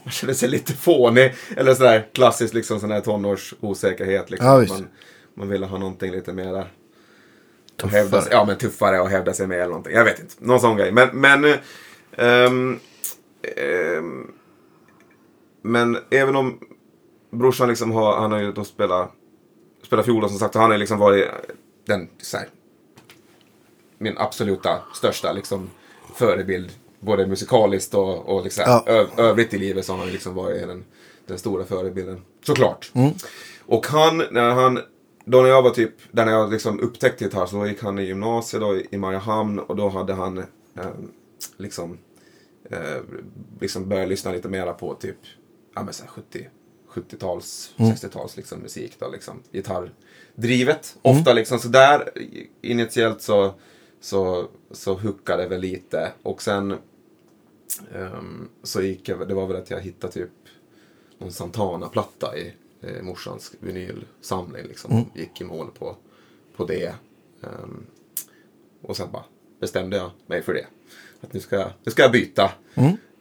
man 0.04 0.12
känner 0.12 0.34
sig 0.34 0.50
lite 0.50 0.74
fånig. 0.74 1.34
Eller 1.58 1.74
sådär 1.74 2.08
klassiskt 2.14 2.54
liksom 2.54 2.80
sån 2.80 2.92
här 2.92 3.02
tonårsosäkerhet. 3.02 4.30
Liksom. 4.30 4.48
Ja, 4.48 4.66
man, 4.70 4.88
man 5.34 5.50
ville 5.50 5.66
ha 5.66 5.78
någonting 5.78 6.12
lite. 6.12 6.32
Hävda, 7.90 8.22
sig- 8.22 8.32
ja, 8.32 8.46
men 8.46 8.58
tuffare 8.58 9.00
och 9.00 9.10
hävda 9.10 9.34
sig 9.34 9.48
med 9.48 9.58
eller 9.58 9.68
någonting. 9.68 9.94
Jag 9.94 10.06
vet 10.06 10.20
inte. 10.20 10.36
Någon 10.40 10.60
sån 10.60 10.78
grej. 10.78 10.92
Men, 10.92 11.10
men, 11.14 11.46
ehm, 12.18 12.80
ehm, 13.58 14.32
men 15.62 15.98
även 16.10 16.36
om 16.36 16.60
brorsan 17.32 17.68
liksom 17.70 17.92
har, 17.92 18.20
han 18.20 18.32
har 18.32 18.40
ju 18.40 18.52
då 18.52 18.64
spelat, 18.64 19.12
spelat 19.84 20.06
fiol 20.06 20.30
som 20.30 20.40
sagt, 20.40 20.56
han 20.56 20.72
har 20.72 20.78
liksom 20.78 21.00
varit 21.00 21.28
den, 21.86 22.10
så 22.22 22.38
här, 22.38 22.48
min 23.98 24.18
absoluta 24.18 24.80
största 24.94 25.32
liksom 25.34 25.70
förebild. 26.16 26.72
Både 27.04 27.28
musikaliskt 27.28 27.94
och, 27.94 28.30
och 28.30 28.44
liksom, 28.44 28.64
Ja. 28.68 28.84
ö, 28.88 29.06
övrigt 29.18 29.54
i 29.54 29.58
livet 29.58 29.86
så 29.86 29.94
har 29.94 30.00
han 30.00 30.10
liksom 30.12 30.36
varit 30.36 30.68
den, 30.68 30.86
den 31.26 31.38
stora 31.38 31.66
förebilden. 31.66 32.22
Såklart. 32.46 32.92
Mm. 32.94 33.12
Och 33.66 33.88
han, 33.88 34.24
när 34.32 34.50
han, 34.50 34.80
då 35.26 35.42
när 35.42 35.50
jag 35.50 35.62
var 35.62 35.70
typ, 35.70 35.92
där 36.12 36.26
när 36.26 36.32
jag 36.32 36.52
liksom 36.52 36.80
upptäckte 36.80 37.24
gitarr 37.24 37.46
så 37.46 37.56
då 37.56 37.68
gick 37.68 37.84
han 37.84 38.00
i 38.00 38.04
gymnasiet 38.04 38.62
då 38.62 38.78
i 38.92 38.98
Mariehamn 38.98 39.60
och 39.60 39.76
då 39.76 39.90
hade 39.90 40.14
han 40.14 40.38
eh, 40.38 40.46
liksom, 41.58 41.98
eh, 42.70 43.02
liksom 43.62 43.90
börjat 43.90 44.10
lyssna 44.10 44.32
lite 44.32 44.50
mera 44.50 44.74
på 44.74 44.94
typ, 44.96 45.18
ja 45.76 45.84
men 45.84 45.94
så 45.94 46.04
här 46.04 46.10
70, 46.12 46.48
70-tals, 46.94 47.74
60-tals 47.78 48.38
liksom 48.38 48.60
musik 48.60 48.96
då 49.00 49.10
liksom, 49.10 49.44
gitarrdrivet. 49.52 50.96
Ofta 51.02 51.34
liksom 51.34 51.60
så 51.60 51.68
där 51.68 52.10
initiellt 52.62 53.22
så, 53.22 53.54
så, 54.02 54.48
så 54.72 54.94
huckade 54.94 55.44
det 55.44 55.50
väl 55.50 55.62
lite 55.62 56.12
och 56.24 56.42
sen 56.42 56.76
ehm, 57.96 58.50
så 58.64 58.82
gick 58.82 59.10
jag, 59.10 59.28
det 59.28 59.34
var 59.34 59.48
väl 59.48 59.58
att 59.58 59.70
jag 59.70 59.82
hittade 59.82 60.14
typ 60.14 60.30
någon 61.18 61.32
Santana-platta 61.32 62.38
i 62.38 62.54
eh, 62.82 63.02
morsans 63.04 63.54
vinylsamling. 63.60 64.64
Liksom. 64.68 64.92
Gick 65.16 65.42
i 65.42 65.44
mål 65.44 65.68
på, 65.80 65.96
på 66.56 66.66
det. 66.66 66.96
Ehm, 67.44 67.86
och 68.82 68.98
sen 68.98 69.08
bara 69.12 69.24
bestämde 69.60 69.98
jag 69.98 70.12
mig 70.28 70.42
för 70.42 70.54
det. 70.54 70.66
Att 71.22 71.34
nu 71.34 71.40
ska 71.40 71.56
jag, 71.56 71.72
nu 71.84 71.92
ska 71.92 72.02
jag 72.02 72.12
byta. 72.12 72.52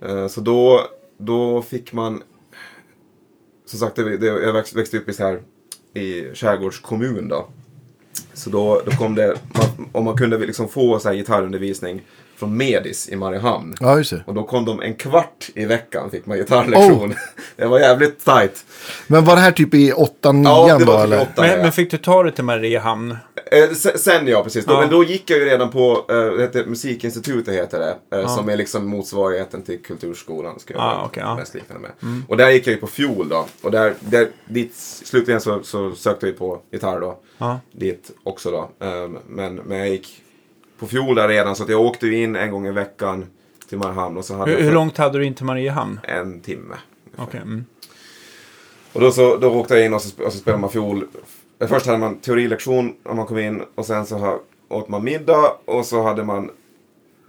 Eh, 0.01 0.29
så 0.29 0.41
då, 0.41 0.81
då 1.17 1.63
fick 1.63 1.93
man... 1.93 2.23
Som 3.65 3.79
sagt, 3.79 3.97
det, 3.97 4.17
det, 4.17 4.27
jag 4.27 4.53
växt- 4.53 4.77
växte 4.77 4.99
upp 4.99 5.09
i, 5.09 5.13
så 5.13 5.23
här, 5.23 5.43
i 5.95 6.35
Skärgårds 6.35 6.81
kommun 6.81 7.29
då. 7.29 7.49
Så 8.41 8.51
då, 8.51 8.83
då 8.85 8.91
kom 8.91 9.15
det, 9.15 9.35
man, 9.53 9.89
om 9.93 10.05
man 10.05 10.17
kunde 10.17 10.39
liksom 10.39 10.69
få 10.69 10.99
så 10.99 11.09
här 11.09 11.17
gitarrundervisning 11.17 12.03
från 12.37 12.57
Medis 12.57 13.09
i 13.09 13.17
Mariehamn. 13.17 13.75
Ja, 13.81 13.99
just 13.99 14.11
det. 14.11 14.23
Och 14.27 14.35
då 14.35 14.43
kom 14.43 14.65
de 14.65 14.83
en 14.83 14.95
kvart 14.95 15.51
i 15.55 15.65
veckan 15.65 16.11
fick 16.11 16.27
man 16.27 16.39
gitarrlektion. 16.39 17.15
Det 17.57 17.67
var 17.67 17.81
jävligt 17.81 18.25
tight. 18.25 18.65
Men 19.07 19.25
var 19.25 19.35
det 19.37 19.41
här 19.43 19.53
typ 19.53 19.75
i 19.75 19.93
8 19.93 20.33
9 20.33 20.45
Ja, 20.45 20.79
det 20.79 20.85
då 20.85 20.93
var 20.93 20.99
typ 20.99 21.05
eller? 21.05 21.23
åtta. 21.23 21.43
Men, 21.43 21.51
ja. 21.51 21.57
men 21.57 21.73
fick 21.73 21.91
du 21.91 21.97
ta 21.97 22.23
dig 22.23 22.33
till 22.33 22.45
Mariehamn? 22.45 23.17
Eh, 23.53 23.71
se- 23.71 23.99
sen 23.99 24.27
ja, 24.27 24.43
precis. 24.45 24.65
Då, 24.65 24.73
Ja. 24.73 24.81
Men 24.81 24.91
då 24.91 25.05
gick 25.05 25.31
jag 25.31 25.39
ju 25.39 25.45
redan 25.45 25.71
på, 25.71 26.05
eh, 26.09 26.41
heter 26.41 26.67
Musikinstitutet 26.67 27.55
heter 27.55 27.79
det. 28.11 28.17
Eh, 28.19 28.37
Som 28.37 28.49
är 28.49 28.57
liksom 28.57 28.87
motsvarigheten 28.89 29.63
till 29.63 29.83
Kulturskolan. 29.83 30.59
Ska 30.61 30.75
jag 30.75 30.83
Ja, 30.83 30.87
vara 30.87 31.05
okej, 31.07 31.23
ja. 31.27 31.37
mest 31.37 31.55
liknande 31.55 31.89
med. 32.01 32.23
Och 32.29 32.37
där 32.37 32.51
gick 32.51 32.67
jag 32.67 32.75
ju 32.75 32.81
på 32.81 32.87
fiol 32.87 33.29
då. 33.29 33.47
Och 33.63 33.71
där, 33.71 33.95
där 34.01 34.29
dit, 34.49 34.75
slutligen 35.05 35.41
så, 35.41 35.63
så 35.63 35.93
sökte 35.95 36.27
jag 36.27 36.33
ju 36.33 36.39
på 36.39 36.61
gitarr 36.71 37.01
då. 37.01 37.19
Ja. 37.39 37.61
Dit 37.73 38.11
också 38.23 38.51
då. 38.51 38.87
Eh, 38.87 39.09
men, 39.27 39.55
men 39.55 39.79
jag 39.79 39.89
gick 39.89 40.23
på 40.79 40.87
fiol 40.87 41.15
där 41.15 41.29
redan 41.29 41.57
så 41.57 41.63
att 41.63 41.69
jag 41.69 41.81
åkte 41.81 42.07
ju 42.07 42.23
in 42.23 42.37
en 42.37 42.51
gång 42.51 42.67
i 42.67 42.71
veckan 42.73 43.27
till 43.69 43.79
Mariehamn. 43.79 44.17
Och 44.17 44.25
så 44.25 44.35
hade 44.35 44.51
Hur, 44.51 44.59
jag 44.59 44.63
hur 44.65 44.71
för- 44.71 44.75
långt 44.75 44.97
hade 44.97 45.19
du 45.19 45.25
in 45.25 45.35
till 45.35 45.45
Mariehamn? 45.45 46.01
En 46.03 46.41
timme. 46.41 46.75
Okej. 47.17 47.41
mm. 47.41 47.65
Och 48.93 49.01
då, 49.01 49.11
så, 49.13 49.37
då 49.37 49.51
åkte 49.51 49.75
jag 49.77 49.87
in 49.87 49.95
och 49.95 50.03
så, 50.03 50.25
och 50.25 50.33
så 50.33 50.39
spelade 50.39 50.61
man 50.61 50.71
fiol. 50.71 51.05
Först 51.69 51.87
hade 51.87 51.99
man 51.99 52.19
teorilektion 52.19 52.97
när 53.05 53.15
man 53.15 53.27
kom 53.27 53.39
in 53.39 53.63
och 53.75 53.87
sen 53.87 54.07
så 54.07 54.41
åt 54.69 54.89
man 54.89 55.05
middag 55.05 55.53
och 55.65 55.87
så 55.87 56.03
hade 56.03 56.25
man 56.25 56.51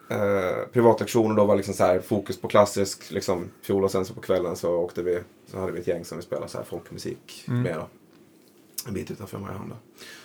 eh, 0.09 0.67
privatlektion 0.73 1.31
och 1.31 1.37
då 1.37 1.45
var 1.45 1.55
liksom 1.55 1.73
så 1.73 1.83
här 1.83 1.99
fokus 1.99 2.41
på 2.41 2.47
klassisk 2.47 3.11
liksom, 3.11 3.49
fiol 3.61 3.83
och 3.83 3.91
sen 3.91 4.05
så 4.05 4.13
på 4.13 4.21
kvällen 4.21 4.55
så 4.55 4.75
åkte 4.75 5.03
vi, 5.03 5.19
så 5.51 5.59
hade 5.59 5.71
vi 5.71 5.79
ett 5.79 5.87
gäng 5.87 6.05
som 6.05 6.17
vi 6.17 6.23
spelade 6.23 6.47
så 6.47 6.57
här 6.57 6.65
folkmusik 6.65 7.43
med 7.45 7.75
då. 7.75 7.87
En 8.87 8.93
bit 8.93 9.11
utanför 9.11 9.37
Mariehamn 9.37 9.69
då. 9.69 9.75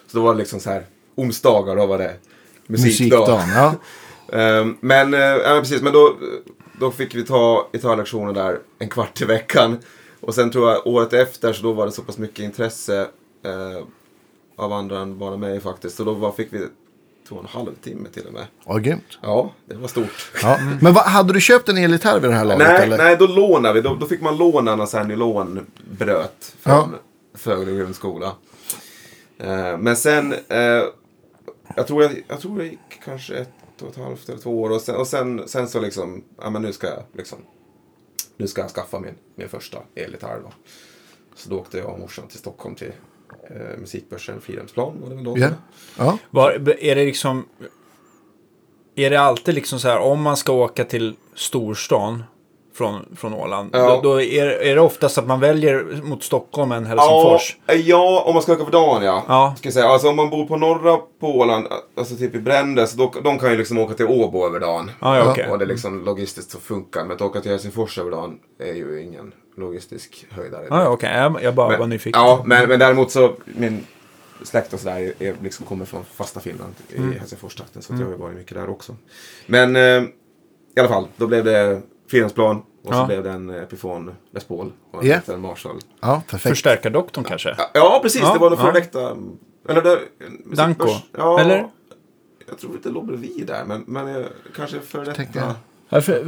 Så 0.07 0.19
då 0.19 0.25
var 0.25 0.33
det 0.33 0.39
liksom 0.39 0.61
så 0.61 0.71
här 0.71 0.87
onsdagar 1.15 1.77
då 1.77 1.87
var 1.87 1.99
det 1.99 2.17
musikdag. 2.67 3.19
Musikdagen, 3.19 3.49
ja. 3.49 3.75
Ehm, 4.33 4.77
men, 4.81 5.15
eh, 5.15 5.21
ja, 5.21 5.59
precis, 5.61 5.83
men 5.83 5.93
då, 5.93 6.17
då 6.81 6.91
fick 6.91 7.15
vi 7.15 7.25
ta 7.25 7.69
gitarrlektioner 7.73 8.33
där 8.33 8.59
en 8.79 8.89
kvart 8.89 9.23
i 9.23 9.25
veckan. 9.25 9.79
Och 10.21 10.35
sen 10.35 10.51
tror 10.51 10.71
jag 10.71 10.87
året 10.87 11.13
efter 11.13 11.53
så 11.53 11.63
då 11.63 11.73
var 11.73 11.87
det 11.87 11.93
så 11.93 12.03
pass 12.03 12.19
mycket 12.19 12.39
intresse 12.39 13.01
eh, 13.43 13.87
av 14.57 14.73
andra 14.73 14.99
än 14.99 15.19
bara 15.19 15.37
mig 15.37 15.61
faktiskt. 15.61 15.97
Så 15.97 16.05
då 16.05 16.33
fick 16.33 16.53
vi 16.53 16.69
två 17.29 17.37
och 17.37 17.43
en 17.43 17.49
halv 17.49 17.75
timme 17.75 18.09
till 18.09 18.27
och 18.27 18.33
med. 18.33 18.47
Ja, 18.67 18.79
grymt. 18.79 19.19
Ja, 19.23 19.53
det 19.67 19.75
var 19.75 19.89
stort. 19.89 20.33
Ja. 20.43 20.59
Men 20.81 20.95
vad, 20.95 21.05
hade 21.05 21.33
du 21.33 21.41
köpt 21.41 21.69
en 21.69 21.77
elgitarr 21.77 22.21
vid 22.21 22.31
det 22.31 22.35
här 22.35 22.45
laget? 22.45 22.69
Nej, 22.69 22.83
eller? 22.83 22.99
nej, 22.99 23.17
då 23.17 23.27
lånade 23.27 23.75
vi. 23.75 23.81
Då, 23.81 23.95
då 23.95 24.07
fick 24.07 24.21
man 24.21 24.37
låna 24.37 24.73
en 24.73 24.87
sån 24.87 24.99
här 25.01 25.07
nylonbröt 25.07 26.55
från 26.61 26.75
Ja. 26.75 26.89
Fögle 27.35 27.73
grundskola. 27.73 28.33
Eh, 29.39 29.79
men 29.79 29.97
sen, 29.97 30.35
eh, 30.49 30.83
jag, 31.77 31.87
tror 31.87 32.03
jag, 32.03 32.23
jag 32.29 32.41
tror 32.41 32.59
det 32.59 32.65
gick 32.65 33.01
kanske 33.05 33.35
ett 33.35 33.83
och 33.83 33.89
ett 33.89 33.97
halvt 33.97 34.29
eller 34.29 34.39
två 34.39 34.63
år 34.63 34.71
och 34.71 34.81
sen, 34.81 34.97
och 34.97 35.07
sen, 35.07 35.43
sen 35.47 35.69
så 35.69 35.81
liksom, 35.81 36.25
ja 36.43 36.51
men 36.51 36.63
nu 36.63 36.73
ska 36.73 36.87
jag 36.87 37.03
liksom, 37.13 37.39
nu 38.37 38.47
ska 38.47 38.61
jag 38.61 38.71
skaffa 38.71 39.01
min, 39.01 39.15
min 39.35 39.49
första 39.49 39.79
elgitarr 39.95 40.41
då. 40.43 40.53
Så 41.35 41.51
då 41.51 41.59
åkte 41.59 41.79
jag 41.79 41.93
och 41.93 41.99
morsan 41.99 42.29
till 42.29 42.39
Stockholm 42.39 42.75
till 42.75 42.93
eh, 43.51 43.79
musikbörsen 43.79 44.41
Fridhemsplan 44.41 44.93
var 45.03 45.09
det 45.09 45.15
väl 45.15 45.25
då? 45.25 45.39
Ja. 45.39 45.49
ja. 45.99 46.19
Var, 46.31 46.51
är 46.81 46.95
det 46.95 47.05
liksom... 47.05 47.45
Är 48.99 49.11
det 49.11 49.21
alltid 49.21 49.55
liksom 49.55 49.79
så 49.79 49.89
här, 49.89 49.99
om 49.99 50.23
man 50.23 50.37
ska 50.37 50.53
åka 50.53 50.85
till 50.85 51.17
storstan 51.35 52.23
från, 52.75 53.17
från 53.17 53.35
Åland, 53.35 53.71
Ja. 53.73 54.01
då, 54.03 54.11
då 54.11 54.23
är, 54.23 54.47
är 54.47 54.75
det 54.75 54.81
oftast 54.81 55.19
att 55.19 55.27
man 55.27 55.41
väljer 55.41 56.03
mot 56.03 56.23
Stockholm 56.23 56.73
än 56.73 56.87
Helsingfors? 56.87 57.57
Ja, 57.67 57.75
ja, 57.75 58.25
om 58.27 58.35
man 58.35 58.43
ska 58.43 58.53
åka 58.53 58.65
för 58.65 58.73
dagen 58.73 59.03
ja. 59.03 59.25
Ja. 59.29 59.55
Ska 59.59 59.67
jag 59.67 59.75
säga. 59.75 59.87
Alltså 59.87 60.09
om 60.09 60.17
man 60.17 60.31
bor 60.31 60.47
på 60.47 60.57
norra 60.57 60.97
på 61.21 61.27
Åland, 61.39 61.67
alltså 61.97 62.17
typ 62.17 62.35
i 62.35 62.39
Brändes, 62.39 62.93
då, 62.93 63.13
de 63.25 63.39
kan 63.39 63.51
ju 63.51 63.57
liksom 63.57 63.79
åka 63.79 63.95
till 63.95 64.07
Åbo 64.07 64.47
över 64.47 64.61
dagen. 64.61 64.91
Ja, 65.01 65.17
ja, 65.19 65.31
okej. 65.31 65.51
Och 65.51 65.59
det 65.59 65.67
liksom 65.67 66.05
logistiskt 66.05 66.51
så 66.51 66.59
funkar. 66.59 67.05
Men 67.05 67.13
att 67.13 67.23
åka 67.23 67.41
till 67.41 67.51
Helsingfors 67.51 67.99
över 67.99 68.11
dagen 68.11 68.39
är 68.61 68.75
ju 68.75 69.03
ingen 69.03 69.33
logistisk 69.57 70.27
höjdare. 70.31 70.67
Ja, 70.71 70.89
okej. 70.89 71.11
Jag, 71.17 71.43
jag 71.43 71.55
bara 71.55 71.69
var 71.69 71.79
men, 71.79 71.89
nyfiken. 71.89 72.21
ja, 72.23 72.43
men, 72.47 72.69
men 72.69 72.79
däremot 72.79 73.11
så, 73.11 73.35
min 73.45 73.87
släkt 74.43 74.73
och 74.73 74.81
sådär 74.81 74.97
är, 75.19 75.27
är 75.29 75.35
liksom 75.43 75.67
kommer 75.67 75.85
från 75.85 76.05
fasta 76.05 76.41
Finland 76.41 76.75
i 76.89 76.97
Mm. 76.97 77.13
Helsingforstrakten. 77.19 77.83
Så 77.83 77.93
att 77.93 77.99
jag 78.01 78.07
har 78.07 78.13
ju 78.13 78.19
varit 78.19 78.37
mycket 78.37 78.55
där 78.57 78.71
också. 78.71 78.97
Men 79.47 79.77
eh, 79.77 79.83
i 80.77 80.81
alla 80.81 80.89
fall, 80.89 81.09
då 81.17 81.27
blev 81.27 81.45
det 81.45 81.83
Fridhemsplan 82.11 82.57
och 82.85 82.95
så 82.95 83.01
Ja. 83.01 83.07
blev 83.07 83.23
det 83.23 83.31
en 83.31 83.51
Epiphone 83.51 84.13
Les 84.31 84.45
Paul 84.45 84.73
och 84.91 85.03
en 85.05 85.09
liten 85.09 85.41
Marshall. 85.41 85.79
ja, 86.01 86.23
perfekt. 86.31 86.49
Förstärkardoktorn 86.55 87.25
kanske? 87.25 87.55
Ja, 87.59 87.71
Ja, 87.75 87.99
precis. 88.03 88.21
Ja, 88.23 88.33
det 88.33 88.39
var 88.39 88.51
den 88.51 88.59
före 88.59 88.73
detta... 88.73 89.17
Eller 89.69 89.83
det, 89.83 89.99
Danko, 90.45 90.89
Ja, 91.19 91.41
eller? 91.41 91.69
Jag 92.49 92.59
tror 92.59 92.73
inte 92.73 92.89
det 92.89 92.93
låg 92.93 93.07
bredvid 93.07 93.47
där, 93.47 93.65
men, 93.65 93.85
men 93.87 94.17
eh, 94.17 94.27
kanske 94.57 94.81
före 94.81 95.05
detta. 95.05 95.55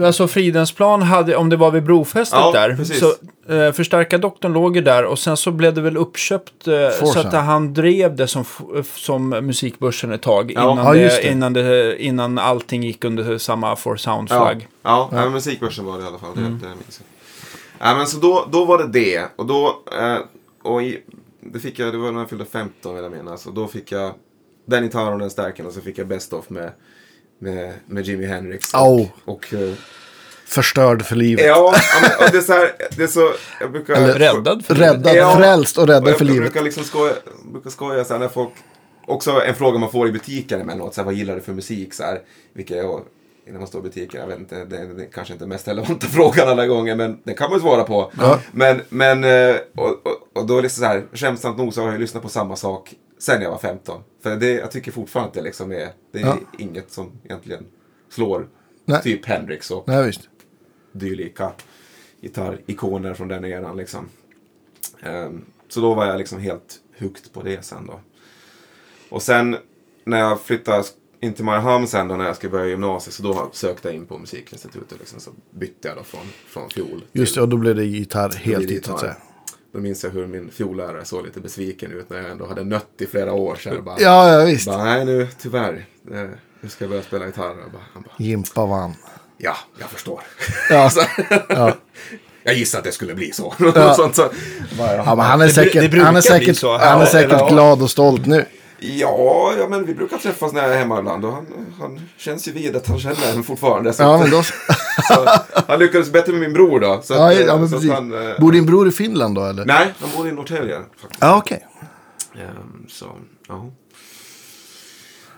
Alltså 0.05 0.29
Fridhemsplan 0.29 1.03
hade, 1.03 1.37
om 1.37 1.49
det 1.49 1.57
var 1.57 1.71
vid 1.71 1.83
brofästet 1.83 2.39
Ja, 2.39 2.53
där, 2.53 2.77
precis. 2.77 3.01
så 3.01 3.15
eh, 3.55 3.73
förstärkardoktorn 3.73 4.53
låg 4.53 4.77
ju 4.77 4.83
där 4.83 5.05
och 5.05 5.19
sen 5.19 5.37
så 5.37 5.51
blev 5.51 5.75
det 5.75 5.81
väl 5.81 5.97
uppköpt 5.97 6.69
eh, 6.69 6.91
så 7.07 7.19
att 7.21 7.33
han 7.33 7.75
drev 7.75 8.17
det 8.17 8.27
som, 8.27 8.43
f- 8.79 8.93
som 8.97 9.29
musikbörsen 9.29 10.13
ett 10.13 10.23
tag 10.23 10.53
Ja. 10.57 10.63
innan, 10.73 10.87
Ja, 10.87 10.93
det, 10.93 11.01
just 11.03 11.23
det. 11.23 11.29
innan, 11.31 11.53
det, 11.53 12.03
innan 12.03 12.39
allting 12.39 12.83
gick 12.83 13.05
under 13.05 13.39
samma 13.39 13.77
For 13.77 13.93
Ja, 13.93 13.97
Sound-flagg. 13.99 14.69
ja, 14.83 15.09
ja. 15.13 15.31
musikbörsen 15.31 15.85
var 15.85 15.99
det 15.99 16.05
i 16.05 16.07
alla 16.07 16.19
fall. 16.19 16.31
Det, 16.35 16.41
Mm. 16.41 16.59
det 16.59 16.67
minns 16.67 17.01
jag. 17.01 17.89
Ja, 17.89 17.97
men 17.97 18.07
så 18.07 18.19
då, 18.19 18.47
då 18.53 18.65
var 18.65 18.79
det 18.79 18.87
det. 18.87 19.23
Och 19.37 19.47
då... 19.47 19.83
Eh, 20.01 20.17
och 20.63 20.83
i, 20.83 20.99
det 21.41 21.59
fick 21.61 21.79
jag, 21.79 21.93
det 21.95 21.99
var 21.99 22.13
när 22.13 22.21
jag 22.21 22.29
fyllde 22.29 22.45
15 22.45 22.95
vill 22.95 23.03
jag 23.05 23.13
minnas. 23.13 23.47
Och 23.47 23.55
då 23.55 23.67
fick 23.67 23.93
jag 23.93 24.13
den 24.67 24.83
gitarren 24.83 25.13
och 25.13 25.19
den 25.19 25.31
stärken 25.31 25.67
och 25.67 25.73
så 25.73 25.81
fick 25.81 25.99
jag 25.99 26.07
Best 26.07 26.33
of 26.33 26.51
med, 26.51 26.73
med, 27.39 27.73
med 27.87 28.05
Jimi 28.07 28.27
Hendrix. 28.27 28.75
Och, 28.75 28.81
Au. 28.81 29.07
och, 29.25 29.55
eh, 29.55 29.73
Förstörd 30.47 31.03
för 31.05 31.17
livet. 31.17 31.47
ja, 31.47 31.75
men, 32.03 32.27
och 32.27 32.33
det 32.33 32.39
är 32.39 32.43
så 32.43 32.53
här, 32.53 32.73
det 32.97 33.03
är 33.03 33.07
så... 33.07 33.33
Jag 33.61 33.73
brukar... 33.73 33.95
Eller- 33.95 34.15
Räddad 34.19 34.65
för 34.65 34.75
Räddad, 34.75 35.17
Ja. 35.17 35.37
frälst 35.37 35.79
och 35.79 35.87
räddad 35.87 36.03
Och 36.05 36.11
jag, 36.11 36.19
för 36.19 36.25
jag 36.25 36.33
livet. 36.35 36.53
brukar 36.53 36.65
liksom 36.65 36.85
skoja, 36.85 37.13
brukar 37.53 37.71
skoja 37.71 38.05
så 38.05 38.13
här 38.13 38.21
när 38.21 38.29
folk... 38.29 38.51
Också 39.07 39.31
en 39.43 39.55
fråga 39.55 39.79
man 39.79 39.91
får 39.91 40.09
i 40.09 40.13
butiken 40.13 40.61
emellanåt. 40.61 40.95
Så 40.95 41.01
här, 41.01 41.05
vad 41.07 41.15
gillar 41.15 41.35
du 41.35 41.41
för 41.41 41.53
musik? 41.53 41.95
Så 41.95 42.03
här, 42.03 42.21
vilka 42.53 42.75
är 42.77 42.83
innan 43.49 43.59
man 43.61 43.67
står 43.67 43.81
i 43.81 43.83
butiken. 43.83 44.21
Jag 44.21 44.27
vet 44.29 44.39
inte, 44.39 44.65
det 44.65 44.77
är, 44.77 44.85
det 44.87 45.03
är 45.03 45.09
kanske 45.13 45.33
inte 45.33 45.43
den 45.45 45.49
mest 45.49 45.69
relevanta 45.69 46.07
frågan 46.13 46.49
alla 46.49 46.67
gånger, 46.67 46.97
men 46.97 47.19
det 47.25 47.35
kan 47.35 47.51
man 47.51 47.59
ju 47.59 47.63
svara 47.63 47.85
på. 47.85 48.13
Ja. 48.19 48.41
Men, 48.53 48.81
men 48.89 49.25
eh, 49.25 49.57
och, 49.77 49.89
och, 49.89 50.29
och 50.35 50.47
då 50.47 50.59
är 50.59 50.63
det 50.63 50.69
så 50.69 50.85
här, 50.85 51.05
skämtsamt 51.13 51.59
nog 51.59 51.75
så 51.75 51.83
har 51.83 51.91
jag 51.93 52.01
lyssnat 52.01 52.23
på 52.23 52.29
samma 52.29 52.57
sak 52.57 52.95
sen 53.19 53.43
jag 53.43 53.51
var 53.51 53.59
15. 53.59 54.03
För 54.23 54.37
det, 54.37 54.53
jag 54.53 54.71
tycker 54.71 54.93
fortfarande 54.93 55.29
att 55.29 55.35
det 55.35 55.43
liksom 55.43 55.73
är, 55.73 55.89
det 56.13 56.19
är 56.19 56.27
Ja. 56.27 56.39
inget 56.59 56.91
som 56.93 57.13
egentligen 57.25 57.67
slår 58.09 58.49
Nej. 58.85 59.03
typ 59.03 59.25
Hendrix 59.27 59.71
och 59.71 59.85
Nej, 59.89 60.07
visst. 60.07 60.21
dylika 60.93 61.53
gitarrikoner 62.21 63.15
från 63.15 63.29
den 63.29 63.45
eran 63.45 63.77
liksom. 63.77 64.09
Ehm, 65.03 65.45
så 65.69 65.81
då 65.81 65.95
var 65.95 66.07
jag 66.07 66.19
liksom 66.19 66.39
helt 66.41 66.81
hooked 66.99 67.33
på 67.33 67.43
det 67.43 67.65
sen 67.65 67.87
då. 67.87 68.01
Och 69.09 69.23
sen 69.23 69.57
när 70.05 70.19
jag 70.19 70.41
flyttade 70.41 70.85
in 71.21 71.33
till 71.35 71.45
Mariehamn 71.45 71.87
sen 71.87 72.09
då 72.09 72.17
när 72.17 72.25
jag 72.25 72.37
skulle 72.37 72.51
börja 72.51 72.67
gymnasiet 72.67 73.15
så 73.15 73.23
då 73.23 73.51
sökte 73.53 73.89
jag 73.89 73.95
in 73.95 74.07
på 74.07 74.19
musikinstitutet 74.19 74.99
liksom, 74.99 75.21
så 75.21 75.31
bytte 75.51 75.89
jag 75.89 75.97
då 75.97 76.03
från, 76.03 76.27
från 76.47 76.71
fiol. 76.71 77.05
Just 77.13 77.35
det, 77.35 77.41
och 77.43 77.49
då 77.49 77.57
blev 77.57 77.77
det 77.77 77.85
gitarr 77.85 78.31
heltid 78.31 78.85
så 78.85 78.93
att 78.95 79.01
säga. 79.01 79.17
Då 79.73 79.79
minns 79.81 80.05
jag 80.05 80.11
hur 80.11 80.27
min 80.27 80.51
fiollärare 80.51 81.05
såg 81.05 81.25
lite 81.25 81.41
besviken 81.41 81.93
ut 81.93 82.11
när 82.11 82.17
jag 82.19 82.31
ändå 82.31 82.47
hade 82.47 82.65
nött 82.65 82.87
i 82.99 83.07
flera 83.07 83.33
år 83.33 83.57
sedan. 83.57 83.85
Bara, 83.85 83.97
Ja, 84.01 84.33
ja 84.39 84.45
visst. 84.45 84.67
bara, 84.67 84.85
nej 84.85 85.05
nu 85.05 85.29
tyvärr. 85.43 85.87
Eh, 86.13 86.25
Nu 86.61 86.69
ska 86.69 86.85
jag 86.85 86.91
börja 86.91 87.03
spela 87.03 87.27
gitarr. 87.27 87.45
Jag 87.63 87.71
bara, 87.73 87.83
han 87.95 88.03
bara, 88.03 88.13
Jimpa 88.19 88.67
vann. 88.67 88.95
ja, 89.39 89.57
jag 89.81 89.89
förstår. 89.91 90.21
Ja. 90.71 90.91
Så- 90.91 91.03
Ja. 91.49 91.75
Jag 92.43 92.55
gissade 92.55 92.79
att 92.79 92.85
det 92.85 92.93
skulle 92.93 93.15
bli 93.15 93.33
så. 93.33 93.55
Ja. 93.75 93.95
Sånt, 93.97 94.17
så. 94.17 94.29
Bara, 94.79 94.95
Ja, 94.97 95.15
men 95.15 95.27
han 95.27 95.41
är 95.41 95.49
säkert, 95.49 95.91
det 95.93 96.01
han 96.05 96.17
är 96.17 96.21
säkert, 96.21 96.57
så. 96.57 96.79
han 96.79 97.01
är 97.01 97.07
säkert 97.07 97.49
glad 97.49 97.83
och 97.83 97.91
stolt 97.91 98.27
nu. 98.27 98.45
Ja, 98.81 99.53
ja, 99.59 99.69
men 99.69 99.87
vi 99.87 99.95
brukar 99.95 100.19
träffas 100.19 100.53
när 100.53 100.63
jag 100.63 100.75
är 100.75 100.79
hemma 100.79 100.99
ibland 100.99 101.25
och 101.25 101.33
han, 101.33 101.47
han 101.81 102.01
känns 102.17 102.49
ju 102.49 102.53
vid 102.53 102.77
att 102.77 102.87
han 102.87 102.99
känner 102.99 103.17
henne 103.17 103.43
fortfarande. 103.43 103.93
Så, 103.93 104.03
Ja, 104.03 104.19
men 104.19 104.31
då... 104.31 104.43
så, 105.09 105.29
han 105.67 105.79
lyckades 105.79 106.13
bättre 106.13 106.33
med 106.33 106.41
min 106.41 106.53
bror 106.53 106.81
då. 106.81 107.01
Så 107.03 107.15
Ja, 107.15 107.33
att, 107.33 107.47
ja, 107.47 107.57
men 107.59 107.69
så 107.69 107.75
precis. 107.77 107.91
han, 107.93 108.31
eh, 108.31 108.41
Bor 108.41 108.53
din 108.53 108.67
bror 108.67 108.89
i 108.89 108.91
Finland 108.91 109.35
då 109.35 109.45
eller? 109.45 109.65
Nej, 109.65 109.95
han 110.01 110.09
bor 110.17 110.29
i 110.29 110.33
Norrtälje. 110.33 110.79
Ja, 111.21 111.37
okej. 111.37 111.67
Ehm, 112.35 112.87
så, 112.89 113.07
ja. 113.49 113.71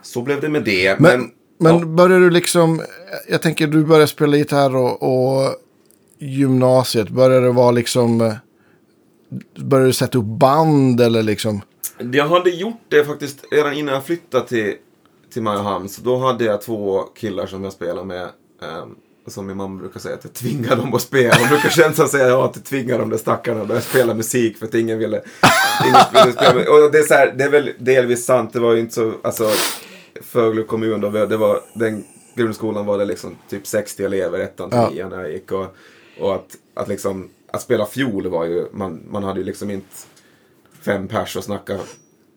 Så 0.03 0.23
blev 0.23 0.41
det 0.41 0.49
med 0.49 0.65
det. 0.65 1.01
Men, 1.01 1.21
Men, 1.21 1.31
men 1.59 1.79
ja. 1.81 1.87
börjar 1.87 2.21
du 2.21 2.31
liksom, 2.31 2.83
jag 3.29 3.43
tänker 3.43 3.67
du 3.67 3.85
börjar 3.85 4.07
spela 4.07 4.37
gitarr 4.37 4.77
och, 4.77 5.03
och 5.03 5.55
gymnasiet, 6.19 7.09
börjar 7.09 7.41
det 7.41 7.51
vara 7.53 7.71
liksom, 7.71 8.21
eh, 8.21 8.33
börjar 9.59 9.87
du 9.87 9.93
sätta 9.93 10.19
upp 10.19 10.25
band 10.25 11.01
eller 11.01 11.23
liksom? 11.23 11.63
Jag 12.13 12.27
hade 12.29 12.51
gjort 12.51 12.81
det 12.89 13.05
faktiskt 13.05 13.45
redan 13.51 13.73
innan 13.73 13.95
jag 13.95 14.05
flyttade 14.07 14.49
till, 14.49 14.75
till 15.33 15.43
Mariehamn. 15.43 15.89
Så 15.89 16.03
då 16.03 16.17
hade 16.17 16.45
jag 16.45 16.63
två 16.63 17.03
killar 17.03 17.47
som 17.47 17.65
jag 17.65 17.73
spelade 17.73 18.07
med. 18.07 18.29
ehm, 18.63 18.95
som 19.27 19.47
min 19.47 19.57
mamma 19.57 19.81
brukar 19.81 20.01
säga 20.01 20.15
att 20.15 20.25
jag 20.25 20.33
tvingade 20.33 20.77
dem 20.77 20.95
att 20.95 21.03
spela. 21.03 21.35
Hon 21.39 21.49
brukar 21.49 21.69
känslan 21.69 22.09
säga 22.09 22.29
ja, 22.29 22.45
att 22.47 22.57
jag 22.57 22.65
tvingade 22.65 23.01
de 23.01 23.11
där 23.11 23.17
stackarna 23.17 23.63
att 23.63 23.69
börja 23.69 23.81
spela 23.81 24.15
musik 24.15 24.57
för 24.59 24.67
att 24.67 24.75
ingen 24.75 24.99
ville, 24.99 25.23
ingen 25.85 26.01
ville 26.13 26.33
spela. 26.33 26.51
Och 26.71 26.93
det 26.93 26.99
är, 26.99 27.03
så 27.03 27.15
här, 27.15 27.35
det 27.39 27.45
är 27.45 27.49
väl 27.51 27.71
delvis 27.79 28.25
sant. 28.25 28.53
Det 28.53 28.61
var 28.61 28.73
ju 28.73 28.81
inte 28.81 28.95
så, 28.95 29.13
alltså 29.23 29.51
Fögle 30.23 30.63
kommun 30.63 31.01
då, 31.01 31.11
det 31.11 31.37
var, 31.37 31.61
den 31.75 32.05
grundskolan 32.35 32.87
var 32.87 32.99
det 32.99 33.05
liksom 33.05 33.37
typ 33.51 33.67
60 33.67 34.05
elever, 34.05 34.39
ettan 34.39 34.71
till 34.71 34.79
Ja. 34.79 34.91
nian 34.91 35.11
när 35.11 35.21
jag 35.21 35.33
gick. 35.33 35.53
Och, 35.53 35.67
och 36.21 36.35
att, 36.35 36.57
att 36.75 36.89
liksom, 36.89 37.31
att 37.53 37.63
spela 37.63 37.87
fiol 37.87 38.27
var 38.29 38.45
ju, 38.45 38.67
man, 38.73 39.01
man 39.11 39.25
hade 39.25 39.41
ju 39.41 39.47
liksom 39.47 39.71
inte 39.71 39.87
fem 40.83 41.09
pers 41.09 41.37
och 41.37 41.45
snacka 41.45 41.79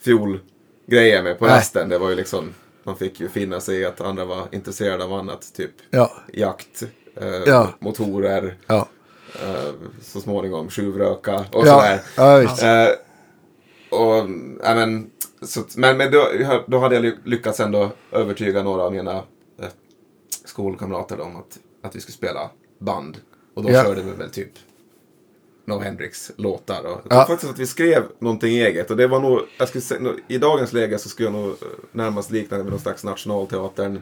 fiolgrejer 0.02 1.24
med 1.24 1.40
på 1.40 1.46
Nej. 1.46 1.56
rasten. 1.58 1.90
Det 1.90 1.98
var 1.98 2.10
ju 2.10 2.16
liksom, 2.16 2.54
man 2.84 2.96
fick 2.98 3.20
ju 3.20 3.30
finna 3.30 3.60
sig 3.60 3.78
i 3.80 3.86
att 3.86 4.02
andra 4.02 4.26
var 4.26 4.48
intresserade 4.52 5.04
av 5.04 5.14
annat. 5.14 5.54
Typ 5.56 5.72
Ja, 5.90 6.12
jakt, 6.34 6.84
eh, 7.16 7.28
Ja. 7.46 7.70
motorer, 7.80 8.58
ja, 8.68 8.88
eh, 9.44 9.72
så 10.02 10.22
småningom 10.22 10.70
tjuvröka 10.70 11.46
och 11.52 11.66
sådär. 11.68 12.00
Eh, 12.64 12.90
och, 14.00 14.30
ja, 14.64 14.76
men, 14.76 15.10
så, 15.42 15.64
men, 15.76 15.98
men 15.98 16.12
då, 16.12 16.28
då 16.68 16.80
hade 16.80 16.96
jag 16.96 17.02
ly- 17.06 17.18
lyckats 17.24 17.60
ändå 17.60 17.90
övertyga 18.12 18.64
några 18.64 18.84
av 18.84 18.92
mina 18.94 19.14
eh, 19.60 19.68
skolkamrater 20.46 21.20
om 21.20 21.36
att, 21.36 21.60
att 21.84 21.96
vi 21.96 22.00
skulle 22.00 22.14
spela 22.16 22.50
band. 22.80 23.18
Och 23.54 23.64
då 23.64 23.70
körde 23.84 24.02
vi 24.02 24.12
väl 24.12 24.30
typ 24.30 24.52
No 25.66 25.80
Hendrix 25.80 26.32
låtar. 26.38 26.84
Och 26.84 26.92
jag 26.92 27.04
tror 27.10 27.14
Ja. 27.20 27.26
faktiskt 27.28 27.52
att 27.52 27.60
vi 27.60 27.68
skrev 27.68 28.04
någonting 28.20 28.56
eget. 28.58 28.92
Och 28.92 28.98
det 28.98 29.08
var 29.08 29.20
nog, 29.20 29.40
jag 29.58 29.68
skulle 29.68 29.82
säga, 29.82 30.02
i 30.28 30.38
dagens 30.38 30.74
läge 30.74 31.00
så 31.00 31.10
skulle 31.10 31.28
jag 31.28 31.34
nog 31.34 31.50
eh, 31.50 31.56
närmast 31.92 32.32
likna 32.32 32.58
det 32.58 32.64
vid 32.64 32.72
någon 32.72 32.82
slags 32.82 33.04
nationalteatern 33.04 34.02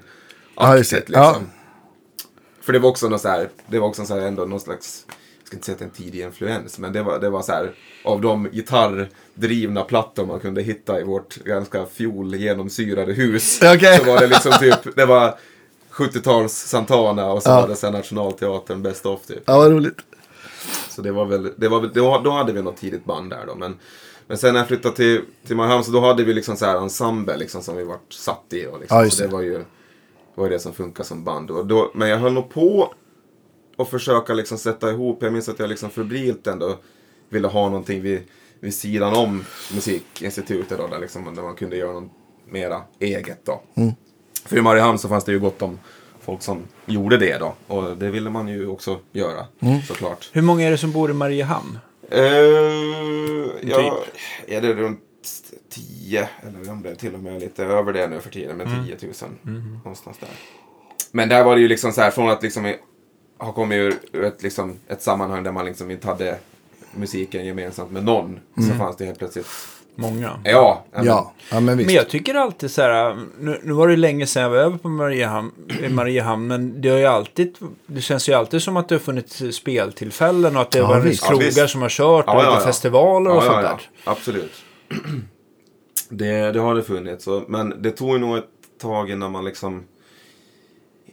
Ja, 0.56 0.68
aktigt 0.78 1.06
Ja. 1.10 1.30
liksom. 1.30 1.50
För 2.62 2.74
det 2.74 2.80
var 2.80 2.90
också 2.90 3.10
någon 3.10 3.20
så 3.20 3.28
här, 3.28 3.50
det 3.68 3.80
var 3.80 3.88
också 3.88 4.06
så 4.06 4.14
här 4.14 4.22
ändå 4.22 4.46
någon 4.46 4.60
slags, 4.60 5.06
jag 5.40 5.48
ska 5.48 5.56
inte 5.56 5.66
säga 5.66 5.74
att 5.74 5.80
det 5.80 5.86
är 5.86 5.88
en 5.88 5.94
tidig 6.12 6.22
influens, 6.22 6.80
men 6.80 6.94
det 6.94 7.04
var, 7.04 7.20
det 7.20 7.30
var 7.30 7.42
så 7.42 7.52
här, 7.52 7.72
av 8.04 8.22
de 8.22 8.48
gitarrdrivna 8.52 9.84
plattor 9.84 10.26
man 10.26 10.40
kunde 10.40 10.62
hitta 10.62 11.00
i 11.00 11.04
vårt 11.04 11.36
ganska 11.36 11.86
fiol 11.86 12.36
genomsyrade 12.36 13.14
hus. 13.14 13.60
Okej. 13.76 13.98
Så 14.00 14.04
var 14.06 14.20
det 14.20 14.28
liksom 14.28 14.52
typ, 14.60 14.96
det 14.96 15.06
var 15.06 15.36
70-tals 15.92 16.54
Santana 16.54 17.32
och 17.32 17.44
så 17.44 17.50
Ja. 17.50 17.62
var 17.62 17.68
det 17.68 17.82
här 17.84 17.92
Nationalteatern 17.92 18.82
Best 18.82 19.06
of 19.06 19.26
typ. 19.26 19.44
Ja, 19.46 19.58
vad 19.58 19.72
roligt. 19.72 19.98
Så 21.02 21.06
det 21.06 21.12
var 21.12 21.26
väl, 21.26 21.54
det 21.58 21.68
var 21.68 21.82
väl, 21.82 21.92
då, 21.94 22.22
då 22.24 22.32
hade 22.32 22.54
vi 22.54 22.62
något 22.62 22.78
tidigt 22.78 23.06
band 23.06 23.30
där 23.30 23.46
då. 23.48 23.56
Men, 23.56 23.80
men 24.28 24.38
sen 24.38 24.54
när 24.54 24.60
jag 24.60 24.68
flyttade 24.68 24.96
till, 24.96 25.22
till 25.48 25.56
Mariehamn 25.56 25.84
så 25.84 25.92
då 25.92 26.00
hade 26.00 26.24
vi 26.24 26.34
liksom 26.34 26.58
så 26.58 26.66
här 26.66 26.78
ensemble 26.78 27.38
liksom 27.38 27.62
som 27.62 27.78
vi 27.78 27.84
vart 27.84 28.14
satt 28.14 28.46
i. 28.50 28.68
Och 28.68 28.80
liksom. 28.80 29.04
Just 29.04 29.18
så 29.18 29.24
det 29.24 29.30
det. 29.30 29.34
var 29.34 29.42
ju 29.42 29.64
var 30.36 30.46
ju 30.46 30.52
det 30.52 30.60
som 30.60 30.74
funkar 30.74 31.04
som 31.04 31.24
band. 31.24 31.52
Och 31.52 31.66
då, 31.66 31.92
men 31.94 32.10
jag 32.10 32.18
höll 32.18 32.34
nog 32.34 32.50
på 32.50 32.94
att 33.78 33.90
försöka 33.90 34.34
liksom 34.34 34.58
sätta 34.58 34.92
ihop. 34.92 35.24
Jag 35.24 35.34
minns 35.34 35.50
att 35.50 35.60
jag 35.60 35.70
liksom 35.70 35.90
febrilt 35.90 36.48
ändå 36.48 36.78
ville 37.30 37.48
ha 37.48 37.70
någonting 37.70 38.02
vid, 38.02 38.22
vid 38.60 38.74
sidan 38.74 39.14
om 39.14 39.46
musikinstitutet 39.74 40.78
då, 40.78 40.88
där, 40.88 41.00
liksom, 41.00 41.36
där 41.36 41.44
man 41.44 41.56
kunde 41.56 41.78
göra 41.78 42.00
något 42.00 42.12
mera 42.50 42.82
eget 43.00 43.46
då. 43.46 43.62
Mm. 43.76 43.92
För 44.46 44.58
i 44.58 44.62
Mariehamn 44.62 45.00
så 45.00 45.10
fanns 45.10 45.24
det 45.24 45.32
ju 45.32 45.40
gott 45.40 45.62
om 45.62 45.80
folk 46.22 46.42
som 46.42 46.64
gjorde 46.86 47.18
det 47.18 47.38
då. 47.38 47.54
Och 47.68 47.98
det 47.98 48.10
ville 48.12 48.30
man 48.30 48.48
ju 48.48 48.68
också 48.68 49.00
göra 49.12 49.46
Mm. 49.60 49.82
såklart. 49.82 50.30
Hur 50.34 50.42
många 50.42 50.68
är 50.68 50.72
det 50.72 50.78
som 50.78 50.92
bor 50.92 51.12
i 51.12 51.14
Mariehamn? 51.14 51.80
Uh, 52.14 52.20
ja, 53.62 53.78
Typ. 53.78 54.14
är 54.48 54.62
det 54.62 54.74
runt 54.74 55.00
10 55.70 56.30
eller 56.44 56.72
om 56.72 56.82
det 56.84 56.90
är 56.90 56.96
till 56.96 57.14
och 57.14 57.20
med 57.20 57.40
lite 57.42 57.64
över 57.66 57.94
det 57.94 58.08
nu 58.08 58.20
för 58.20 58.30
tiden 58.30 58.58
med 58.58 58.68
10 58.86 58.98
000. 59.02 59.54
Någonstans 59.84 60.18
där. 60.18 60.30
Men 61.12 61.30
där 61.30 61.44
var 61.44 61.56
det 61.56 61.62
ju 61.62 61.68
liksom 61.68 61.92
så 61.92 62.02
här 62.02 62.12
från 62.12 62.30
att 62.30 62.44
liksom 62.44 62.74
ha 63.38 63.52
kommit 63.54 63.76
ur, 64.12 64.24
ett, 64.24 64.44
liksom, 64.44 64.76
ett 64.88 65.02
sammanhang 65.02 65.44
där 65.44 65.52
man 65.52 65.66
liksom 65.66 65.92
inte 65.92 66.08
hade 66.08 66.38
musiken 66.96 67.46
gemensamt 67.46 67.92
med 67.92 68.04
någon. 68.04 68.40
Så 68.56 68.74
fanns 68.78 68.98
det 68.98 69.06
helt 69.06 69.20
plötsligt, 69.20 69.48
Många. 69.96 70.40
ja. 70.44 70.84
men- 70.92 71.06
Ja, 71.06 71.34
ja 71.52 71.60
men 71.60 71.78
visst. 71.78 71.88
Men 71.88 71.96
jag 71.96 72.10
tycker 72.10 72.36
alltid 72.36 72.72
så 72.72 72.82
här, 72.82 73.18
nu, 73.40 73.60
nu 73.64 73.74
var 73.74 73.88
det 73.88 73.96
länge 73.96 74.28
sedan 74.28 74.44
jag 74.44 74.50
var 74.50 74.58
över 74.58 74.78
på 74.78 74.90
Mariehamn, 74.90 75.52
i 75.84 75.90
Mariehamn, 75.90 76.48
men 76.48 76.82
det 76.82 76.90
har 76.90 76.98
ju 76.98 77.06
alltid, 77.06 77.56
det 77.86 78.02
känns 78.02 78.30
ju 78.30 78.34
alltid 78.34 78.62
som 78.62 78.78
att 78.78 78.90
det 78.90 78.96
har 78.96 79.00
funnits 79.00 79.42
speltillfällen 79.52 80.56
och 80.56 80.62
att 80.62 80.72
det 80.72 80.78
Ja, 80.80 80.86
har 80.86 80.94
varit 80.94 81.06
visst. 81.06 81.24
Ja, 81.24 81.30
krogar 81.30 81.46
visst. 81.46 81.70
som 81.70 81.82
har 81.82 81.90
kört 81.90 82.24
Ja, 82.28 82.34
och 82.38 82.44
ja, 82.44 82.54
ja. 82.60 82.66
festivaler 82.66 83.30
och 83.32 83.38
ja, 83.38 83.42
sånt 83.42 83.56
ja, 83.56 83.62
där. 83.62 83.70
ja, 84.06 84.12
absolut. 84.12 84.54
Det, 86.10 86.52
det 86.52 86.60
har 86.60 86.76
det 86.76 86.84
funnits. 86.84 87.24
Så, 87.24 87.44
men 87.48 87.82
det 87.82 87.92
tog 87.92 88.10
ju 88.10 88.18
nog 88.18 88.38
ett 88.38 88.46
tag 88.82 89.10
innan 89.12 89.32
man 89.32 89.46
liksom... 89.46 89.84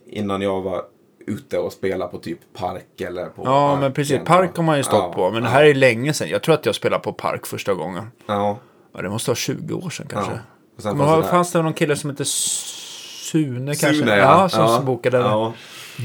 Innan 0.06 0.42
jag 0.42 0.60
var 0.60 0.82
ute 1.26 1.58
och 1.58 1.72
spelade 1.72 2.10
på 2.10 2.18
typ 2.18 2.38
park 2.58 3.00
eller 3.00 3.26
på... 3.26 3.42
Ja, 3.44 3.80
men 3.80 3.92
precis. 3.92 4.20
Park 4.24 4.56
har 4.56 4.62
man 4.64 4.76
ju 4.76 4.82
stått 4.82 4.94
Ja, 5.02 5.12
på, 5.12 5.30
men 5.30 5.42
det 5.42 5.48
ja, 5.48 5.52
här 5.52 5.64
är 5.64 5.74
länge 5.74 6.12
sedan. 6.12 6.28
Jag 6.28 6.42
tror 6.42 6.54
att 6.54 6.66
jag 6.66 6.74
spelade 6.74 7.02
på 7.02 7.12
Park 7.12 7.46
första 7.46 7.74
gången. 7.74 8.10
Ja. 8.26 8.58
Ja, 8.98 9.02
det 9.02 9.10
måste 9.10 9.30
vara 9.30 9.36
20 9.36 9.74
år 9.74 9.90
sedan 9.90 10.06
kanske. 10.10 10.32
ja. 10.32 10.38
Och 10.76 10.82
sen 10.82 10.98
fanns 10.98 11.24
det 11.24 11.30
fanns 11.30 11.52
det 11.52 11.62
någon 11.62 11.74
kille 11.74 11.96
som 11.96 12.10
hette 12.10 12.24
Sune 12.24 13.74
kanske? 13.74 13.98
Sune, 13.98 14.16
ja. 14.16 14.48
som 14.48 14.84
bokade. 14.84 15.18
Ja. 15.18 15.54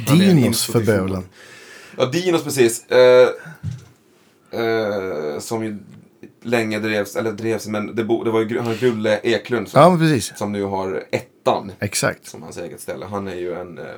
Ja, 0.07 0.13
är 0.13 0.29
en 0.29 0.35
Dinos 0.35 0.65
för 0.65 0.79
bövelen. 0.79 1.23
Ja, 1.97 2.05
Dinos 2.05 2.43
precis. 2.43 2.87
Eh, 2.87 3.29
eh, 4.51 5.39
som 5.39 5.63
ju 5.65 5.77
länge 6.41 6.79
drevs, 6.79 7.15
eller 7.15 7.31
drevs, 7.31 7.67
men 7.67 7.95
det, 7.95 8.03
bo, 8.03 8.23
det 8.23 8.31
var 8.31 8.41
ju 8.41 8.59
han 8.59 8.77
Grulle 8.79 9.19
Eklund 9.23 9.69
som, 9.69 9.81
Ja, 9.81 9.89
men 9.89 9.99
precis. 9.99 10.37
som 10.37 10.51
nu 10.51 10.63
har 10.63 11.03
ettan 11.11 11.71
Exakt. 11.79 12.25
som 12.25 12.43
hans 12.43 12.57
eget 12.57 12.81
ställe. 12.81 13.05
Han 13.05 13.27
är 13.27 13.35
ju 13.35 13.53
en... 13.53 13.77
Eh, 13.77 13.83
eh, 13.85 13.91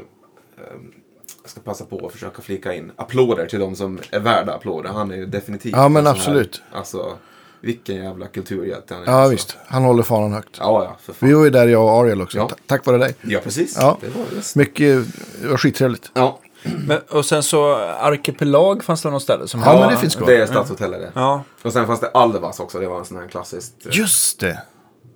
jag 1.42 1.50
ska 1.50 1.62
passa 1.62 1.86
på 1.86 2.06
att 2.06 2.12
försöka 2.12 2.42
flika 2.42 2.74
in 2.74 2.92
applåder 2.96 3.46
till 3.46 3.60
de 3.60 3.76
som 3.76 4.00
är 4.12 4.20
värda 4.20 4.54
applåder. 4.54 4.90
Han 4.90 5.12
är 5.12 5.16
ju 5.16 5.26
definitivt 5.26 5.76
Ja, 5.76 5.90
men 5.90 6.08
absolut. 6.08 6.62
Här, 6.72 6.78
alltså, 6.78 7.18
vilken 7.66 7.96
jävla 7.96 8.28
kulturhjälte 8.28 8.94
han 8.94 9.04
är. 9.04 9.08
Ja, 9.08 9.14
alltså. 9.14 9.32
visst. 9.32 9.58
Han 9.68 9.84
håller 9.84 10.04
fanan 10.04 10.34
högt. 10.34 10.58
Ja, 10.60 10.84
ja, 10.84 10.98
för 11.02 11.14
fan. 11.14 11.30
Vi 11.30 11.36
var 11.36 11.44
ju 11.44 11.50
där, 11.50 11.68
jag 11.68 11.84
och 11.84 11.90
Ariel 11.92 12.22
också. 12.22 12.38
Ja. 12.38 12.50
Ta- 12.50 12.56
Tack 12.68 12.86
vare 12.86 12.98
dig. 12.98 13.16
Ja, 13.22 13.40
precis. 13.44 13.78
Ja. 13.80 13.98
Det 14.02 14.08
var 14.08 14.26
just. 14.36 14.56
Mycket, 14.56 15.06
det 15.42 15.48
var 15.48 15.58
skittrevligt. 15.58 16.12
Ja. 16.14 16.40
Men, 16.88 17.00
och 17.10 17.26
sen 17.26 17.44
så 17.44 17.76
Arkipelag 17.76 18.84
fanns 18.84 19.02
det 19.02 19.10
något 19.10 19.22
ställe 19.24 19.48
som 19.48 19.62
Ja, 19.62 19.80
men 19.80 19.90
det 19.90 19.98
finns 19.98 20.16
kvar. 20.16 20.28
Det 20.28 20.42
är 20.42 20.46
Stadshotellet 20.46 21.00
det. 21.02 21.12
Ja, 21.16 21.44
Och 21.62 21.74
sen 21.74 21.88
fanns 21.88 22.00
det 22.00 22.10
Alvas 22.10 22.60
också. 22.60 22.80
Det 22.80 22.88
var 22.88 23.00
en 23.00 23.06
sån 23.06 23.18
här 23.18 23.28
klassiskt 23.28 23.86
eh, 23.86 23.98
Just 23.98 24.40
det. 24.40 24.62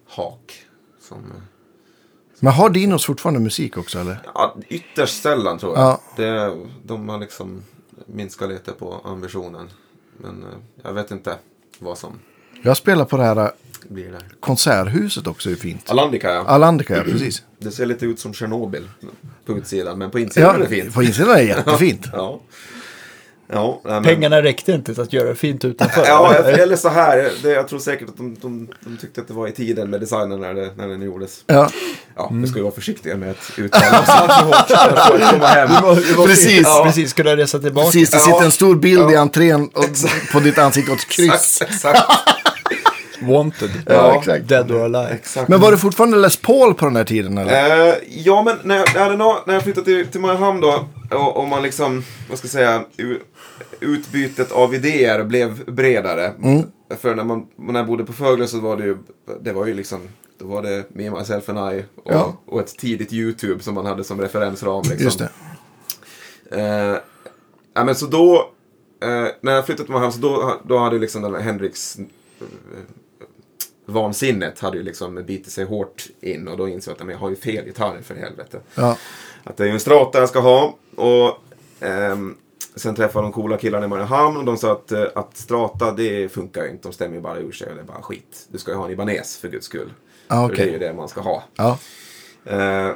hak. 0.09 0.65
Som, 1.07 1.17
eh, 1.17 1.41
Men 2.39 2.53
har 2.53 2.69
Dinos 2.69 3.05
fortfarande 3.05 3.39
musik 3.39 3.77
också 3.77 3.99
eller? 3.99 4.19
Ja, 4.33 4.55
ytterst 4.67 5.21
sällan 5.23 5.59
tror 5.59 5.77
jag. 5.77 5.83
Ja. 5.87 6.01
Det, 6.15 6.57
de 6.83 7.09
har 7.09 7.17
liksom 7.19 7.63
minskat 8.05 8.49
lite 8.49 8.71
på 8.71 9.01
ambitionen. 9.03 9.69
Men 10.17 10.43
eh, 10.43 10.49
jag 10.83 10.93
vet 10.93 11.11
inte 11.11 11.35
vad 11.79 11.97
som 11.97 12.19
Jag 12.61 12.77
spelar 12.77 13.05
på 13.05 13.17
det 13.17 13.23
här 13.23 13.51
blir 13.89 14.11
där. 14.11 14.21
konserthuset 14.39 15.27
också, 15.27 15.51
är 15.51 15.55
fint. 15.55 15.89
Alandica 15.89 16.33
ja. 16.33 16.43
Alandica, 16.47 16.97
ja, 16.97 17.03
precis. 17.03 17.43
Det 17.59 17.71
ser 17.71 17.85
lite 17.85 18.05
ut 18.05 18.19
som 18.19 18.33
Tjernobyl 18.33 18.87
på 19.45 19.57
utsidan. 19.57 19.97
Men 19.97 20.11
på 20.11 20.19
insidan 20.19 20.49
är 20.49 20.59
Ja, 20.59 20.63
det 20.63 20.69
fint. 20.69 20.93
på 20.93 21.03
insidan 21.03 21.29
är 21.31 21.35
det 21.35 21.43
jättefint. 21.43 22.05
Ja. 22.13 22.39
Ja, 23.53 23.81
men, 23.83 24.03
Pengarna 24.03 24.41
räckte 24.41 24.71
inte 24.71 24.93
till 24.93 25.03
att 25.03 25.13
göra 25.13 25.29
det 25.29 25.35
fint 25.35 25.65
utanför. 25.65 26.05
Ja, 26.05 26.33
eller 26.33 26.75
så 26.75 26.89
här. 26.89 27.31
Det, 27.43 27.49
jag 27.51 27.67
tror 27.67 27.79
säkert 27.79 28.09
att 28.09 28.17
de, 28.17 28.35
de, 28.41 28.67
de 28.81 28.97
tyckte 28.97 29.21
att 29.21 29.27
det 29.27 29.33
var 29.33 29.47
i 29.47 29.51
tiden 29.51 29.89
med 29.89 29.99
designen 30.01 30.39
när, 30.41 30.53
det, 30.53 30.71
när 30.77 30.87
den 30.87 31.01
gjordes. 31.01 31.43
Ja, 31.47 31.69
Ja, 32.15 32.29
vi 32.33 32.47
ska 32.47 32.57
ju 32.57 32.63
vara 32.63 32.73
försiktiga 32.73 33.17
med 33.17 33.31
att 33.31 33.51
uttala 33.57 33.99
oss 34.01 34.09
alltför 34.09 34.45
hårt. 36.15 36.27
Precis. 36.27 36.61
Ja. 36.63 36.81
Precis, 36.85 37.11
skulle 37.11 37.29
jag 37.29 37.39
resa 37.39 37.59
tillbaka. 37.59 37.85
precis. 37.85 38.09
Det 38.09 38.17
Ja. 38.17 38.23
sitter 38.23 38.45
en 38.45 38.51
stor 38.51 38.75
bild 38.75 39.11
i 39.11 39.13
Ja. 39.13 39.19
entrén 39.19 39.67
och 39.73 39.85
på 40.31 40.39
ditt 40.39 40.57
ansikte 40.57 40.91
och 40.91 40.97
ett 40.97 41.07
kryss. 41.07 41.31
Exakt, 41.61 41.71
exakt. 41.71 41.99
Wanted. 43.21 43.69
Ja, 43.85 44.15
exakt. 44.19 44.47
Dead 44.47 44.71
or 44.71 44.83
alive. 44.83 45.09
exakt. 45.13 45.49
Men 45.49 45.59
var 45.61 45.71
det 45.71 45.77
fortfarande 45.77 46.17
Les 46.17 46.37
Paul 46.37 46.73
på 46.73 46.85
den 46.85 46.95
här 46.95 47.03
tiden 47.03 47.37
eller? 47.37 47.87
Eh, 47.87 47.93
ja, 48.09 48.43
men 48.43 48.55
när 48.63 48.75
jag, 48.77 48.87
när 48.93 49.01
jag, 49.01 49.09
hade- 49.17 49.41
när 49.47 49.53
jag 49.53 49.63
flyttade 49.63 49.85
till, 49.85 50.07
till 50.07 50.21
Mariehamn 50.21 50.61
då 50.61 50.85
och, 51.11 51.37
och 51.37 51.47
man 51.47 51.63
liksom, 51.63 52.03
vad 52.29 52.37
ska 52.37 52.45
jag 52.45 52.51
säga, 52.51 52.83
utbytet 53.79 54.51
av 54.51 54.75
idéer 54.75 55.23
blev 55.23 55.65
bredare. 55.71 56.33
För 56.99 57.15
när, 57.15 57.23
man, 57.23 57.47
när 57.55 57.79
jag 57.79 57.87
bodde 57.87 58.03
på 58.05 58.13
Fögle 58.13 58.47
så 58.47 58.59
var 58.59 58.77
det 58.77 58.83
ju, 58.83 58.97
det 59.41 59.51
var 59.53 59.65
ju 59.65 59.73
liksom, 59.73 59.99
då 60.39 60.45
var 60.45 60.61
det 60.61 60.83
Me, 60.89 61.09
Myself 61.11 61.49
and 61.49 61.73
I 61.73 61.83
och, 62.03 62.13
Ja. 62.13 62.37
och 62.45 62.59
ett 62.59 62.77
tidigt 62.77 63.13
YouTube 63.13 63.63
som 63.63 63.73
man 63.75 63.85
hade 63.85 64.03
som 64.03 64.21
referensram. 64.21 64.81
Liksom. 64.81 65.03
Just 65.03 65.19
det. 65.19 65.29
Eh, 66.51 66.97
ja, 67.73 67.83
men 67.83 67.95
så 67.95 68.05
då, 68.05 68.49
eh, 69.03 69.27
när 69.41 69.51
jag 69.51 69.65
flyttade 69.65 69.85
till 69.85 69.93
Mariehamn 69.93 70.13
så 70.13 70.19
då, 70.19 70.55
då 70.67 70.77
hade 70.77 70.95
ju 70.95 71.01
liksom 71.01 71.21
den 71.21 71.35
här 71.35 71.41
Hendrix 71.41 71.97
eh, 71.99 72.05
vansinnet 73.89 74.59
hade 74.59 74.77
ju 74.77 74.83
liksom 74.83 75.15
bitit 75.15 75.51
sig 75.53 75.65
hårt 75.65 76.07
in 76.21 76.47
och 76.47 76.57
då 76.57 76.67
insåg 76.67 76.95
jag 76.99 77.05
att 77.07 77.11
jag 77.11 77.19
har 77.19 77.29
ju 77.29 77.35
fel 77.35 77.65
gitarr 77.65 78.01
för 78.03 78.15
helvete. 78.15 78.59
Ja. 78.75 78.97
Att 79.43 79.57
det 79.57 79.63
är 79.63 79.67
ju 79.67 79.73
en 79.73 79.79
strata 79.79 80.19
jag 80.19 80.29
ska 80.29 80.39
ha. 80.39 80.75
Och 80.95 81.37
ehm, 81.79 82.37
sen 82.75 82.95
träffade 82.95 83.25
de 83.25 83.31
coola 83.31 83.57
killarna 83.57 83.85
i 83.85 83.87
Mariehamn 83.87 84.37
och 84.37 84.45
de 84.45 84.57
sa 84.57 84.71
att, 84.71 84.91
eh, 84.91 85.05
att 85.15 85.37
strata 85.37 85.91
det 85.91 86.29
funkar 86.29 86.63
ju 86.63 86.69
inte. 86.69 86.87
De 86.87 86.93
stämmer 86.93 87.15
ju 87.15 87.21
bara 87.21 87.37
ur 87.37 87.51
sig 87.51 87.69
och 87.69 87.75
det 87.75 87.81
är 87.81 87.85
bara 87.85 88.01
skit. 88.01 88.47
Du 88.47 88.57
ska 88.57 88.71
ju 88.71 88.77
ha 88.77 88.85
en 88.85 88.91
Ibanez 88.91 89.37
för 89.37 89.47
guds 89.47 89.65
skull. 89.65 89.93
Ja, 90.27 90.47
För 90.47 90.53
okej. 90.53 90.65
det 90.65 90.71
är 90.71 90.73
ju 90.73 90.79
det 90.79 90.93
man 90.93 91.09
ska 91.09 91.21
ha. 91.21 91.43
Ja. 91.55 91.77
Eh, 92.45 92.91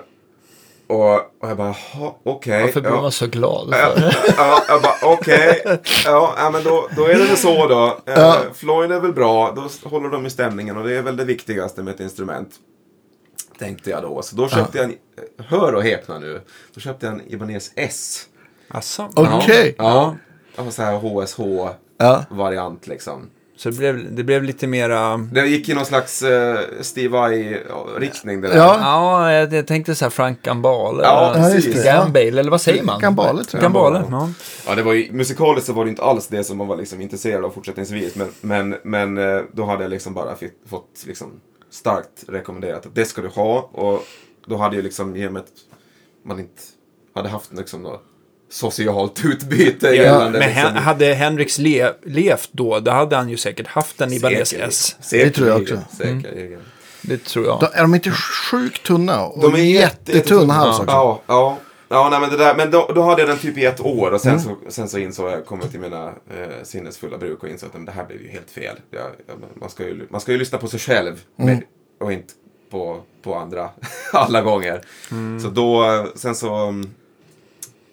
och, 0.94 1.16
och 1.16 1.50
jag 1.50 1.58
bara, 1.58 1.76
"Jaha, 1.94 2.12
okej. 2.24 2.62
Varför 2.62 2.82
blir 2.82 2.92
ja. 2.92 3.02
man 3.02 3.12
så 3.12 3.28
glad? 3.28 3.68
Ja, 3.72 3.92
För? 3.96 4.34
ja, 4.38 4.64
jag 4.68 4.82
bara 4.82 4.96
okej. 5.14 5.62
Ja, 6.06 6.34
ja, 6.38 6.50
men 6.54 6.64
då, 6.64 6.88
då 6.96 7.06
är 7.06 7.14
det 7.14 7.26
väl 7.26 7.38
så 7.38 7.68
då. 7.68 7.98
Eh, 8.12 8.14
Ja. 8.20 8.38
Floyd 8.54 8.92
är 8.92 9.00
väl 9.00 9.14
bra. 9.14 9.52
Då 9.56 9.90
håller 9.90 10.10
de 10.10 10.26
i 10.26 10.30
stämningen 10.30 10.78
och 10.78 10.84
det 10.88 10.98
är 10.98 11.02
väl 11.02 11.18
det 11.18 11.26
viktigaste 11.26 11.84
med 11.84 11.94
ett 11.94 12.00
instrument. 12.00 12.50
Tänkte 13.60 13.90
jag 13.90 14.02
då. 14.02 14.22
Så 14.22 14.36
då 14.36 14.50
köpte 14.50 14.78
jag 14.78 14.86
en, 14.86 14.96
hör 15.46 15.76
och 15.76 15.84
häpna 15.84 16.20
nu. 16.20 16.42
Då 16.74 16.80
köpte 16.82 17.06
jag 17.06 17.16
en 17.16 17.22
Ibanez 17.34 17.72
S. 17.76 18.26
Asså? 18.68 19.10
Okej. 19.16 19.76
Ja. 19.78 20.16
ja. 20.56 20.72
Så 20.72 20.82
här 20.82 20.94
HSH-variant 20.98 22.82
Ja. 22.86 22.94
liksom. 22.94 23.30
Så 23.56 23.70
det 23.70 23.78
blev, 23.78 24.16
det 24.16 24.24
blev 24.24 24.44
lite 24.44 24.68
mera... 24.68 25.18
Det 25.18 25.48
gick 25.48 25.70
i 25.70 25.74
någon 25.74 25.86
slags 25.86 26.24
uh, 26.24 26.56
Steve 26.82 27.08
Vai-riktning 27.08 28.42
det 28.42 28.48
där. 28.48 28.58
Ja. 28.58 28.78
Ja, 28.82 29.32
jag, 29.34 29.54
jag 29.54 29.68
tänkte 29.68 29.96
så 29.96 30.06
här 30.06 30.10
Frank 30.10 30.42
Gambale. 30.42 31.04
Ja. 31.04 31.36
Gambale, 31.84 32.40
eller 32.40 32.52
vad 32.52 32.62
säger 32.62 32.84
man? 32.84 33.00
Gambale, 33.00 33.44
tror 33.44 33.64
jag. 33.64 33.72
Gambale, 33.72 34.04
ja. 34.12 34.30
Ja, 34.68 34.76
det 34.76 34.84
var 34.84 34.94
ju, 34.94 35.12
musikaliskt 35.12 35.68
så 35.68 35.74
var 35.74 35.86
det 35.86 35.90
inte 35.90 36.04
alls 36.04 36.28
det 36.28 36.44
som 36.44 36.58
man 36.58 36.68
var 36.68 36.78
liksom 36.78 37.02
intresserad 37.02 37.46
av 37.46 37.50
fortsättningsvis. 37.50 38.16
Men, 38.16 38.28
men, 38.42 38.76
men 38.84 39.18
eh, 39.18 39.42
då 39.52 39.66
hade 39.66 39.84
jag 39.84 39.90
liksom 39.90 40.14
bara 40.14 40.36
fick, 40.36 40.54
fått 40.70 41.04
liksom 41.08 41.32
starkt 41.72 42.24
rekommenderat 42.28 42.86
att 42.86 42.96
det 42.96 43.06
ska 43.06 43.22
du 43.22 43.28
ha. 43.28 43.70
Och 43.72 44.04
då 44.46 44.58
hade 44.58 44.76
ju 44.76 44.82
liksom, 44.82 45.16
i 45.16 45.28
och 45.28 45.34
med 45.34 45.40
att 45.40 45.52
man 46.26 46.40
inte 46.40 46.62
hade 47.16 47.30
haft 47.30 47.54
liksom 47.54 47.82
något 47.82 48.04
socialt 48.54 49.26
utbyte 49.26 49.88
Ja, 49.88 49.94
gällande 49.94 50.40
men 50.40 50.50
liksom, 50.50 50.76
hade 50.76 51.06
Henriks 51.14 51.58
le, 51.60 51.92
levt 52.06 52.50
då, 52.52 52.80
då 52.80 52.92
hade 52.92 53.16
han 53.16 53.30
ju 53.30 53.38
säkert 53.38 53.68
haft 53.68 54.02
en 54.02 54.14
Ibanez. 54.14 54.54
S. 54.54 54.96
Säkerligen, 55.02 55.28
Det 55.30 55.34
tror 55.36 55.48
jag 55.50 55.62
också. 55.62 55.80
Säkerligen. 55.98 56.62
Det 57.02 57.24
tror 57.24 57.46
jag. 57.46 57.60
Då 57.60 57.68
är 57.74 57.82
de 57.82 57.96
inte 57.96 58.12
sjukt 58.52 58.84
tunna? 58.86 59.24
Och 59.26 59.52
De 59.52 59.54
är 59.60 59.64
jätte- 59.64 60.12
jättetunn 60.12 60.50
hals 60.50 60.80
också. 60.80 60.92
Ja, 60.92 61.22
ja. 61.28 61.58
Ja, 61.90 62.08
nej, 62.12 62.20
men, 62.20 62.30
det 62.30 62.38
där, 62.38 62.56
men 62.56 62.72
då, 62.72 62.92
då 62.96 63.02
hade 63.02 63.22
jag 63.22 63.30
den 63.30 63.38
typ 63.38 63.58
i 63.58 63.66
ett 63.66 63.80
år 63.82 64.12
och 64.12 64.26
Mm. 64.26 64.40
sen, 64.40 64.40
så, 64.40 64.72
sen 64.72 64.90
så 64.90 64.98
insåg 64.98 65.30
jag, 65.32 65.46
kom 65.46 65.60
jag 65.62 65.72
till 65.72 65.80
mina 65.80 66.08
eh, 66.08 66.48
sinnesfulla 66.64 67.18
bruk 67.18 67.44
och 67.44 67.50
insåg 67.50 67.68
att 67.70 67.74
men 67.76 67.86
det 67.86 67.92
här 67.92 68.06
blev 68.06 68.22
ju 68.22 68.28
helt 68.30 68.50
fel. 68.52 68.76
Jag, 68.92 69.02
jag, 69.02 69.36
man, 69.56 69.70
ska 69.70 69.84
ju, 69.84 70.08
man 70.10 70.22
ska 70.22 70.32
ju 70.32 70.38
lyssna 70.38 70.58
på 70.58 70.68
sig 70.68 70.80
själv 70.80 71.22
Mm. 71.40 71.56
med, 71.56 71.64
och 72.00 72.14
inte 72.14 72.34
på, 72.72 73.00
på 73.24 73.36
andra 73.36 73.70
alla 74.14 74.42
gånger. 74.42 74.82
Mm. 75.12 75.40
Så 75.40 75.48
då, 75.50 75.84
eh, 75.86 76.06
sen 76.16 76.36
så 76.36 76.54
mm, 76.56 76.90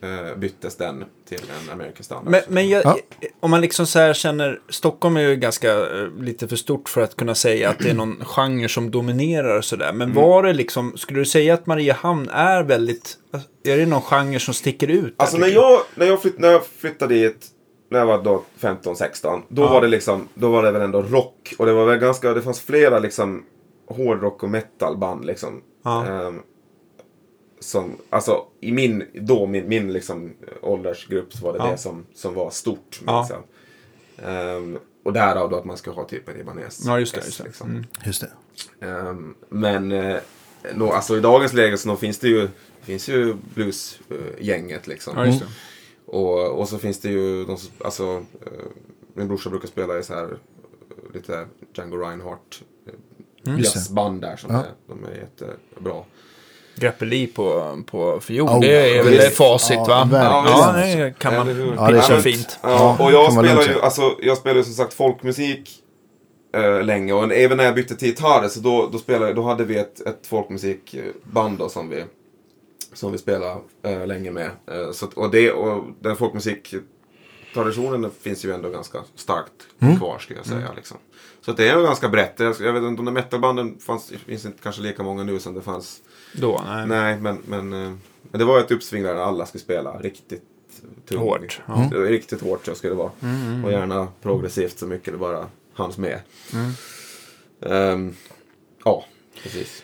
eh, 0.03 0.39
byttes 0.39 0.77
den 0.77 1.05
till 1.29 1.41
en 1.65 1.73
American 1.73 2.03
Standard. 2.05 2.31
Men, 2.31 2.41
men 2.49 2.69
jag, 2.69 2.83
Ja. 2.85 2.99
om 3.41 3.51
man 3.51 3.61
liksom 3.61 3.87
så 3.87 3.99
här 3.99 4.13
känner, 4.13 4.61
Stockholm 4.69 5.17
är 5.17 5.21
ju 5.21 5.37
ganska 5.37 5.73
eh, 5.73 6.09
lite 6.21 6.49
för 6.49 6.57
stort 6.57 6.89
för 6.89 7.01
att 7.01 7.17
kunna 7.17 7.35
säga 7.35 7.69
att 7.71 7.79
det 7.79 7.91
är 7.91 7.95
någon 7.95 8.17
genre 8.25 8.69
som 8.69 8.91
dominerar 8.91 9.57
och 9.59 9.65
sådär. 9.65 9.93
Men 9.93 10.11
Mm. 10.11 10.23
var 10.23 10.43
det 10.43 10.53
liksom, 10.53 10.97
skulle 10.97 11.19
du 11.19 11.25
säga 11.25 11.55
att 11.55 11.67
Mariehamn 11.67 12.29
är 12.29 12.63
väldigt, 12.63 13.17
är 13.65 13.77
det 13.77 13.87
någon 13.87 14.03
genre 14.03 14.39
som 14.41 14.55
sticker 14.55 14.89
ut? 14.89 15.03
där, 15.05 15.15
Alltså 15.17 15.37
när 15.39 15.47
tycker 15.47 15.61
jag, 15.61 15.81
när 15.95 16.07
jag, 16.07 16.23
flytt, 16.23 16.39
när 16.39 16.51
jag 16.51 16.67
flyttade 16.67 17.15
dit, 17.15 17.47
när 17.91 17.99
jag 17.99 18.07
var 18.07 18.23
då 18.23 18.43
15-16, 18.61 19.43
då 19.49 19.63
var 19.67 19.81
det 19.81 19.89
liksom, 19.89 20.29
då 20.35 20.51
var 20.51 20.63
det 20.63 20.71
väl 20.71 20.83
ändå 20.83 21.03
rock. 21.03 21.55
Och 21.59 21.67
det 21.67 21.73
var 21.73 21.85
väl 21.87 21.99
ganska, 21.99 22.35
det 22.35 22.43
fanns 22.43 22.61
flera 22.61 22.99
liksom 22.99 23.45
hårdrock 23.89 24.43
och 24.43 24.51
metalband 24.51 25.25
liksom. 25.25 25.63
Ja. 25.85 26.07
Ehm, 26.07 26.41
som, 27.61 27.97
alltså 28.11 28.45
i 28.61 28.73
min, 28.73 29.05
då 29.15 29.47
min, 29.47 29.69
min 29.69 29.93
liksom 29.93 30.33
åldersgrupp 30.63 31.33
så 31.33 31.45
var 31.45 31.53
det 31.53 31.59
Ja. 31.59 31.71
det 31.71 31.79
som, 31.79 32.07
som 32.15 32.35
var 32.35 32.51
stort. 32.51 33.01
Ja. 33.07 33.21
Liksom. 33.21 33.43
Ehm, 34.29 34.79
och 35.03 35.13
därav 35.13 35.51
då 35.51 35.57
att 35.57 35.65
man 35.65 35.77
ska 35.77 35.91
ha 35.91 36.05
typ 36.05 36.29
en 36.29 36.41
Ibanez. 36.41 36.83
Ja, 36.87 36.99
just 37.01 37.15
det, 37.15 37.21
S, 37.21 37.27
just 37.27 37.39
det. 37.39 37.45
Liksom. 37.45 37.71
Mm. 37.71 37.85
Just 38.07 38.21
det. 38.81 38.87
Ehm, 38.87 39.35
men 39.49 39.93
eh, 39.93 40.17
nå, 40.75 40.93
alltså 40.93 41.17
i 41.17 41.21
dagens 41.21 41.53
läge 41.53 41.79
så 41.79 41.97
finns 41.97 42.19
det 42.19 42.29
ju, 42.29 42.49
finns 42.81 43.09
ju 43.09 43.35
bluesgänget 43.55 44.87
liksom. 44.87 45.13
Ja, 45.17 45.27
just 45.27 45.41
det. 45.41 45.47
Och, 46.07 46.59
och 46.61 46.69
så 46.69 46.79
finns 46.79 47.01
det 47.01 47.09
ju, 47.09 47.45
de, 47.45 47.57
som- 47.57 47.71
alltså, 47.85 48.25
eh, 48.47 48.67
min 49.15 49.29
brorsa 49.29 49.51
brukar 49.51 49.69
spela 49.69 49.99
i 49.99 50.03
så 50.03 50.15
här 50.15 50.25
eh, 50.25 51.15
lite 51.15 51.47
Django 51.75 51.97
Reinhardt 51.97 52.63
eh, 52.87 52.93
det. 53.43 53.51
jazzband 53.63 54.21
där 54.21 54.37
som 54.37 54.55
Ja. 54.55 54.59
är, 54.61 54.71
de 54.87 55.05
är 55.05 55.15
jättebra. 55.17 56.03
Grappelli 56.81 57.27
på, 57.27 57.79
på 57.87 58.21
fiol, 58.21 58.49
Oh, 58.49 58.61
det 58.61 58.97
är 58.99 59.03
väl 59.05 59.31
facit 59.31 59.77
Ja, 59.77 59.85
va? 59.85 60.09
verkligen. 60.11 60.99
Ja, 60.99 61.05
det 61.07 61.19
kan 61.19 61.35
man? 61.35 61.49
Ja, 61.77 61.91
det 61.91 61.99
är 61.99 62.01
pitcha 62.03 62.21
fint. 62.21 62.59
Ja, 62.63 62.97
Ja, 62.99 63.05
och 63.05 63.13
jag 63.13 63.33
spelar 63.33 63.63
ju, 63.63 63.81
alltså, 63.81 64.17
jag 64.23 64.39
spelar 64.39 64.57
ju 64.57 64.65
som 64.65 64.73
sagt 64.75 64.95
folkmusik 64.95 65.71
eh, 66.55 66.83
länge 66.85 67.13
och 67.13 67.33
även 67.33 67.57
när 67.57 67.65
jag 67.65 67.75
bytte 67.75 67.97
till 67.97 68.09
gitarr 68.09 68.49
så 68.49 68.61
då, 68.61 68.89
då, 68.93 68.99
spelade, 68.99 69.33
då 69.33 69.43
hade 69.43 69.65
vi 69.65 69.77
ett, 69.79 70.01
ett 70.07 70.27
folkmusikband 70.27 71.59
då 71.59 71.69
som 71.69 71.89
vi, 71.89 72.05
som 72.95 73.13
vi 73.13 73.19
spelade 73.19 73.57
eh, 73.85 74.07
länge 74.07 74.31
med. 74.31 74.47
Eh, 74.71 74.91
så, 74.93 75.07
och, 75.15 75.31
det, 75.31 75.53
och 75.53 75.85
den 76.01 76.17
folkmusiktraditionen 76.17 78.11
finns 78.23 78.45
ju 78.45 78.53
ändå 78.55 78.69
ganska 78.71 78.99
starkt 79.17 79.53
Mm. 79.83 79.97
kvar 79.99 80.19
skulle 80.19 80.39
jag 80.39 80.47
säga. 80.47 80.69
Liksom. 80.77 80.97
Så 81.45 81.51
att 81.51 81.57
det 81.57 81.69
är 81.69 81.83
ganska 81.83 82.09
brett. 82.09 82.35
Jag, 82.41 82.57
jag 82.61 82.73
vet 82.73 82.83
inte 82.83 82.87
om 82.89 82.97
de 82.97 83.05
där 83.05 83.13
metalbanden 83.13 83.79
fanns, 83.79 84.13
finns 84.27 84.45
inte 84.45 84.59
kanske 84.63 84.83
lika 84.83 85.03
många 85.03 85.23
nu 85.25 85.39
som 85.39 85.55
det 85.55 85.61
fanns. 85.63 86.01
Då, 86.33 86.63
nej. 86.67 86.87
Nej, 86.87 87.17
men, 87.21 87.39
men, 87.47 87.73
eh, 87.73 87.93
men 88.31 88.39
det 88.39 88.45
var 88.45 88.59
ett 88.59 88.71
uppsving 88.71 89.03
där 89.03 89.15
alla 89.15 89.47
skulle 89.47 89.63
spela 89.63 89.99
riktigt 89.99 90.43
tungt. 91.09 91.21
Hårt, 91.21 91.61
ja. 91.67 91.89
Det 91.91 91.99
var 91.99 92.07
Riktigt 92.07 92.41
hårt 92.43 92.67
så 92.67 92.75
skulle 92.75 92.93
det 92.93 92.97
vara. 92.99 93.11
Och 93.65 93.73
gärna 93.73 94.09
progressivt 94.23 94.79
så 94.79 94.87
mycket 94.87 95.13
det 95.13 95.19
bara 95.19 95.47
hanns 95.75 95.99
med. 95.99 96.19
Ehm, 97.67 98.15
ja, 98.85 99.05
precis. 99.43 99.83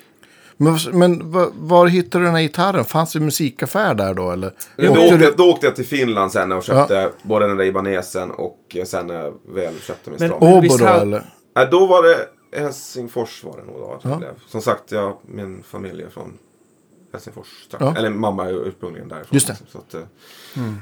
Men, 0.57 0.79
men 0.93 1.31
var, 1.33 1.51
var 1.55 1.87
hittade 1.87 2.23
du 2.25 2.27
den 2.27 2.35
här 2.35 2.43
gitarren? 2.43 2.85
Fanns 2.85 3.13
det 3.13 3.21
musikaffär 3.21 3.95
där 3.95 4.15
då 4.15 4.31
eller? 4.31 4.53
Då 4.77 4.91
Åkte 4.91 5.35
då 5.37 5.51
åkte 5.51 5.67
jag 5.67 5.77
till 5.77 5.87
Finland 5.87 6.33
sen 6.33 6.53
och 6.53 6.65
köpte 6.65 7.11
både 7.23 7.47
den 7.49 7.57
där 7.57 7.65
Ibanesen 7.65 8.31
och 8.31 8.77
sen 8.87 9.07
när 9.07 9.15
jag 9.15 9.35
väl 9.49 9.75
köpte 9.81 10.11
min 10.11 10.19
Men- 10.19 10.29
stram. 10.29 10.43
Åbo 10.43 10.61
visst 10.61 10.79
då 10.79 10.87
eller? 10.87 11.25
Nej, 11.57 11.69
då 11.71 11.87
var 11.87 12.03
det 12.03 12.29
Helsingfors 12.61 13.45
var 13.45 13.57
det 13.57 13.65
nog 13.73 13.81
då. 13.81 13.93
att 13.93 14.03
det 14.03 14.09
Ja. 14.09 14.17
blev. 14.17 14.33
Som 14.49 14.63
sagt, 14.63 14.93
jag, 14.93 15.17
min 15.27 15.63
familj 15.63 16.03
är 16.03 16.09
från 16.09 16.39
Helsingfors. 17.13 17.47
Ja. 17.79 17.95
Eller 17.97 18.11
mamma 18.11 18.45
är 18.47 18.51
ju 18.51 18.57
ursprungligen 18.59 19.09
därifrån. 19.09 19.29
Just 19.35 19.47
det. 19.47 19.57
Så 19.69 19.79
att, 19.79 19.95
eh, 19.95 20.01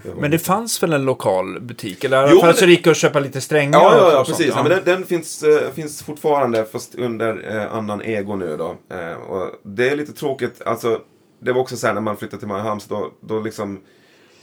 var- 0.05 0.21
Men 0.21 0.31
det 0.31 0.39
fanns 0.39 0.83
väl 0.83 0.93
en 0.93 1.05
lokal 1.05 1.61
butik? 1.61 2.05
Eller 2.05 2.31
Jo, 2.31 2.41
så 2.41 2.47
det- 2.47 2.61
det 2.67 2.67
gick 2.73 2.87
att 2.87 2.97
köpa 2.97 3.21
lite 3.21 3.41
strängar 3.41 3.79
Ja, 3.81 3.97
ja, 3.97 4.13
ja 4.13 4.25
precis. 4.25 4.47
Ja. 4.47 4.63
men 4.63 4.71
den, 4.71 4.81
den 4.85 5.05
finns, 5.07 5.43
eh, 5.43 5.71
finns 5.73 6.03
fortfarande 6.03 6.65
fast 6.65 6.95
under 6.95 7.57
eh, 7.57 7.75
annan 7.75 8.03
ego 8.03 8.37
nu 8.37 8.57
då. 8.57 8.77
Eh, 8.97 9.13
och 9.15 9.51
det 9.63 9.89
är 9.89 9.97
lite 9.97 10.13
tråkigt. 10.13 10.63
Alltså, 10.67 11.01
det 11.41 11.53
var 11.53 11.61
också 11.61 11.77
så 11.77 11.87
här 11.87 11.95
när 11.95 12.01
man 12.01 12.17
flyttade 12.17 12.39
till 12.41 12.49
Mariehamns 12.49 12.87
då, 12.87 13.11
då 13.21 13.41
liksom 13.41 13.81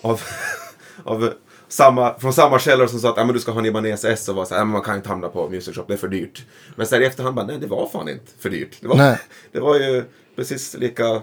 av, 0.02 0.22
av 1.04 1.34
samma, 1.72 2.20
från 2.20 2.34
samma 2.34 2.60
källor 2.60 2.88
som 2.88 3.00
sa 3.00 3.10
att 3.10 3.18
ah, 3.18 3.26
men 3.26 3.34
du 3.34 3.40
ska 3.40 3.52
ha 3.52 3.60
en 3.60 3.66
Ibanez 3.66 4.06
S 4.06 4.30
och 4.30 4.36
var 4.36 4.46
så 4.46 4.56
här, 4.56 4.62
ah, 4.62 4.66
man 4.66 4.82
kan 4.82 4.96
inte 4.96 5.10
hamna 5.10 5.30
på 5.30 5.50
Music 5.50 5.76
Shop, 5.76 5.84
det 5.88 5.94
är 5.94 5.98
för 5.98 6.08
dyrt. 6.08 6.46
Men 6.76 6.88
sen 6.88 7.02
i 7.02 7.06
efterhand 7.06 7.36
bara, 7.36 7.46
nej 7.46 7.58
det 7.60 7.68
var 7.68 7.90
fan 7.90 8.10
inte 8.10 8.32
för 8.40 8.50
dyrt. 8.50 8.78
Det 8.82 8.88
var, 8.88 8.96
Nej. 8.96 9.20
det 9.52 9.60
var 9.60 9.76
ju 9.76 10.04
precis 10.36 10.78
lika 10.78 11.22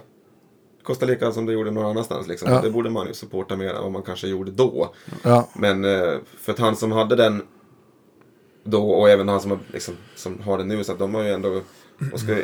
Kostade 0.82 1.12
lika 1.12 1.32
som 1.32 1.46
det 1.46 1.52
gjorde 1.52 1.70
någon 1.70 1.90
annanstans. 1.90 2.26
Liksom. 2.26 2.52
Ja. 2.52 2.60
Det 2.60 2.70
borde 2.70 2.90
man 2.90 3.06
ju 3.06 3.14
supporta 3.14 3.56
mer 3.56 3.74
än 3.74 3.82
vad 3.82 3.92
man 3.92 4.02
kanske 4.02 4.28
gjorde 4.28 4.50
då. 4.50 4.94
Ja. 5.22 5.48
Men 5.54 5.84
eh, 5.84 6.14
för 6.38 6.52
att 6.52 6.58
han 6.58 6.76
som 6.76 6.92
hade 6.92 7.16
den 7.16 7.42
då 8.64 8.90
och 8.90 9.10
även 9.10 9.28
han 9.28 9.40
som, 9.40 9.58
liksom, 9.72 9.94
som 10.14 10.40
har 10.40 10.58
den 10.58 10.68
nu 10.68 10.84
så 10.84 10.92
att 10.92 10.98
de 10.98 11.14
har 11.14 11.22
ju 11.22 11.30
ändå, 11.30 11.60
de 12.12 12.18
ska, 12.18 12.36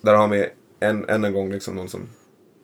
där 0.00 0.14
har 0.14 0.28
vi 0.28 0.48
än, 0.80 1.08
än 1.08 1.24
en 1.24 1.32
gång 1.32 1.52
liksom 1.52 1.76
någon 1.76 1.88
som, 1.88 2.08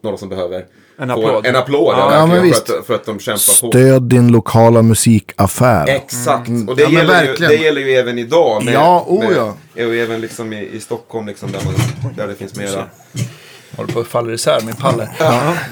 några 0.07 0.19
som 0.19 0.29
behöver 0.29 0.65
En 0.99 1.11
applåd. 1.11 1.47
En 1.47 1.57
applåd 1.57 1.95
Ja, 1.99 2.15
ja, 2.15 2.27
men 2.27 2.43
visst. 2.43 2.67
för, 2.67 2.79
att, 2.79 2.87
för 2.87 2.95
att 2.95 3.05
de 3.07 3.19
kämpar 3.19 3.61
på. 3.61 3.69
Stöd 3.71 4.03
din 4.03 4.29
lokala 4.29 4.83
musikaffär. 4.83 5.89
Exakt, 5.89 6.49
Mm. 6.49 6.69
och 6.69 6.77
det, 6.77 6.83
Ja, 6.83 6.89
gäller 6.91 7.25
ju, 7.25 7.35
det 7.35 7.55
gäller 7.57 7.81
ju 7.81 7.91
även 7.93 8.19
idag. 8.19 8.65
Med, 8.65 8.75
Ja, 8.75 9.05
oh 9.09 9.29
med, 9.29 9.37
ja. 9.37 9.55
Och 9.75 9.95
även 9.95 10.21
liksom 10.21 10.53
i, 10.53 10.69
i 10.73 10.81
Stockholm 10.81 11.27
liksom, 11.27 11.53
där, 11.53 11.61
man, 11.65 12.15
där 12.17 12.27
det 12.27 12.35
finns 12.35 12.57
mera 12.57 12.85
Håller 13.77 13.93
på 13.93 14.01
att 14.01 14.07
falla 14.07 14.33
isär 14.33 14.61
min 14.67 14.75
palle. 14.75 15.11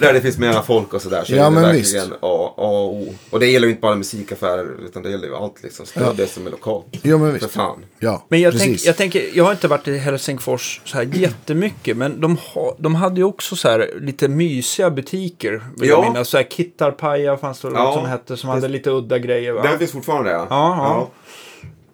Där 0.00 0.12
det 0.12 0.20
finns 0.20 0.38
mera 0.38 0.62
folk 0.62 0.94
och 0.94 1.02
sådär. 1.02 1.24
Så 1.24 1.34
Ja, 1.34 1.40
är 1.40 1.44
det 1.44 1.50
men 1.50 1.62
verkligen 1.62 2.12
A, 2.12 2.16
A 2.20 2.52
och 2.56 2.94
O. 2.94 3.14
Och 3.30 3.40
det 3.40 3.46
gäller 3.46 3.66
ju 3.66 3.70
inte 3.70 3.80
bara 3.80 3.94
musikaffärer 3.94 4.66
utan 4.84 5.02
det 5.02 5.10
gäller 5.10 5.26
ju 5.28 5.34
allt 5.36 5.62
liksom. 5.62 5.86
Stöd 5.86 6.02
Ja. 6.06 6.12
det 6.16 6.26
som 6.26 6.46
är 6.46 6.50
lokalt. 6.50 6.86
Ja, 7.02 7.18
men 7.18 7.32
För 7.32 7.38
visst. 7.40 7.50
fan. 7.50 7.84
Ja, 7.98 8.26
Men 8.28 8.40
jag, 8.40 8.58
tänk, 8.58 8.80
jag 8.84 8.96
tänker, 8.96 9.30
jag 9.34 9.44
har 9.44 9.52
inte 9.52 9.68
varit 9.68 9.88
i 9.88 9.98
Helsingfors 9.98 10.80
så 10.84 10.96
här 10.96 11.08
jättemycket, 11.12 11.96
men 11.96 12.20
de, 12.20 12.36
ha, 12.54 12.74
de 12.78 12.94
hade 12.94 13.16
ju 13.16 13.24
också 13.24 13.56
så 13.56 13.68
här 13.68 13.90
lite 14.00 14.28
mysiga 14.28 14.90
butiker. 14.90 15.62
Vill 15.76 15.88
Ja. 15.88 15.94
jag 15.94 16.04
minnas. 16.12 16.28
Så 16.28 16.36
här 16.36 16.44
Kittarpaja 16.44 17.36
fanns 17.36 17.60
det 17.60 17.68
Ja. 17.74 17.84
något 17.84 17.94
som 17.94 18.06
hette, 18.06 18.36
som 18.36 18.50
hade 18.50 18.68
lite 18.68 18.90
udda 18.90 19.18
grejer. 19.18 19.52
Va? 19.52 19.62
Den 19.62 19.78
finns 19.78 19.92
fortfarande 19.92 20.30
ja. 20.30 20.46
Ja, 20.50 20.76
ja. 20.78 21.08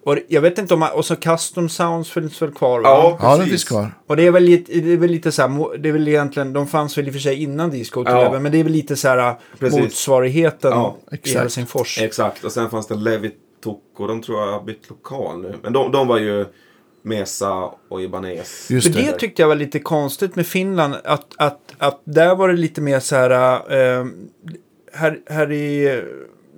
Och 0.03 0.17
jag 0.27 0.41
vet 0.41 0.57
inte 0.57 0.73
om, 0.73 0.83
och 0.93 1.05
så 1.05 1.15
Custom 1.15 1.69
Sounds 1.69 2.11
finns 2.11 2.41
väl 2.41 2.51
kvar? 2.51 2.79
Va? 2.81 2.89
Ja, 2.89 3.17
Ja, 3.21 3.29
den 3.29 3.37
precis. 3.37 3.51
finns 3.51 3.63
kvar. 3.63 3.91
Och 4.07 4.15
det 4.15 4.27
är 4.27 4.31
väl 4.31 4.43
lite, 4.43 4.73
det 4.79 4.93
är 4.93 4.97
väl 4.97 5.11
lite 5.11 5.31
så 5.31 5.41
här, 5.41 5.77
det 5.77 5.89
är 5.89 5.93
väl 5.93 6.07
egentligen, 6.07 6.53
de 6.53 6.67
fanns 6.67 6.97
väl 6.97 7.07
i 7.07 7.09
och 7.09 7.13
för 7.13 7.19
sig 7.21 7.43
innan 7.43 7.69
Disco 7.69 8.03
Ja. 8.05 8.21
ja. 8.33 8.39
men 8.39 8.51
det 8.51 8.57
är 8.59 8.63
väl 8.63 8.73
lite 8.73 8.95
så 8.95 9.07
här 9.07 9.35
Precis. 9.59 9.79
motsvarigheten 9.79 10.71
Ja, 10.71 10.97
i 11.11 11.15
exakt. 11.15 11.39
Helsingfors. 11.39 12.01
Exakt. 12.01 12.43
Och 12.43 12.51
sen 12.51 12.69
fanns 12.69 12.87
det 12.87 12.95
Levitok 12.95 13.83
och 13.97 14.07
de 14.07 14.21
tror 14.21 14.39
jag 14.39 14.51
har 14.51 14.63
bytt 14.63 14.89
lokal 14.89 15.41
nu. 15.41 15.55
Men 15.63 15.73
de, 15.73 15.91
de 15.91 16.07
var 16.07 16.17
ju 16.17 16.45
Mesa 17.03 17.71
och 17.89 18.01
Ibanez. 18.01 18.71
Just 18.71 18.87
För 18.95 19.01
det 19.01 19.11
tyckte 19.11 19.41
jag 19.41 19.47
var 19.47 19.55
lite 19.55 19.79
konstigt 19.79 20.35
med 20.35 20.47
Finland. 20.47 20.95
Att, 21.03 21.25
att, 21.37 21.59
att 21.77 22.01
där 22.03 22.35
var 22.35 22.47
det 22.49 22.55
lite 22.57 22.81
mer 22.81 22.99
så 22.99 23.15
här. 23.15 23.29
Eh, 23.99 24.05
här, 24.93 25.19
här 25.29 25.51
i... 25.51 26.01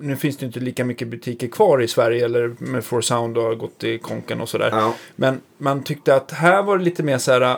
Nu 0.03 0.15
finns 0.15 0.37
det 0.37 0.45
inte 0.45 0.59
lika 0.59 0.85
mycket 0.85 1.07
butiker 1.07 1.47
kvar 1.47 1.81
i 1.81 1.87
Sverige. 1.87 2.25
Eller 2.25 2.55
med 2.57 2.83
For 2.85 3.01
Sound 3.01 3.37
och 3.37 3.43
har 3.43 3.55
gått 3.55 3.83
i 3.83 3.97
konken 3.97 4.41
och 4.41 4.49
sådär. 4.49 4.69
Ja. 4.71 4.93
Men 5.15 5.41
man 5.57 5.83
tyckte 5.83 6.15
att 6.15 6.31
här 6.31 6.63
var 6.63 6.77
det 6.77 6.83
lite 6.83 7.03
mer 7.03 7.17
så 7.17 7.31
här 7.31 7.57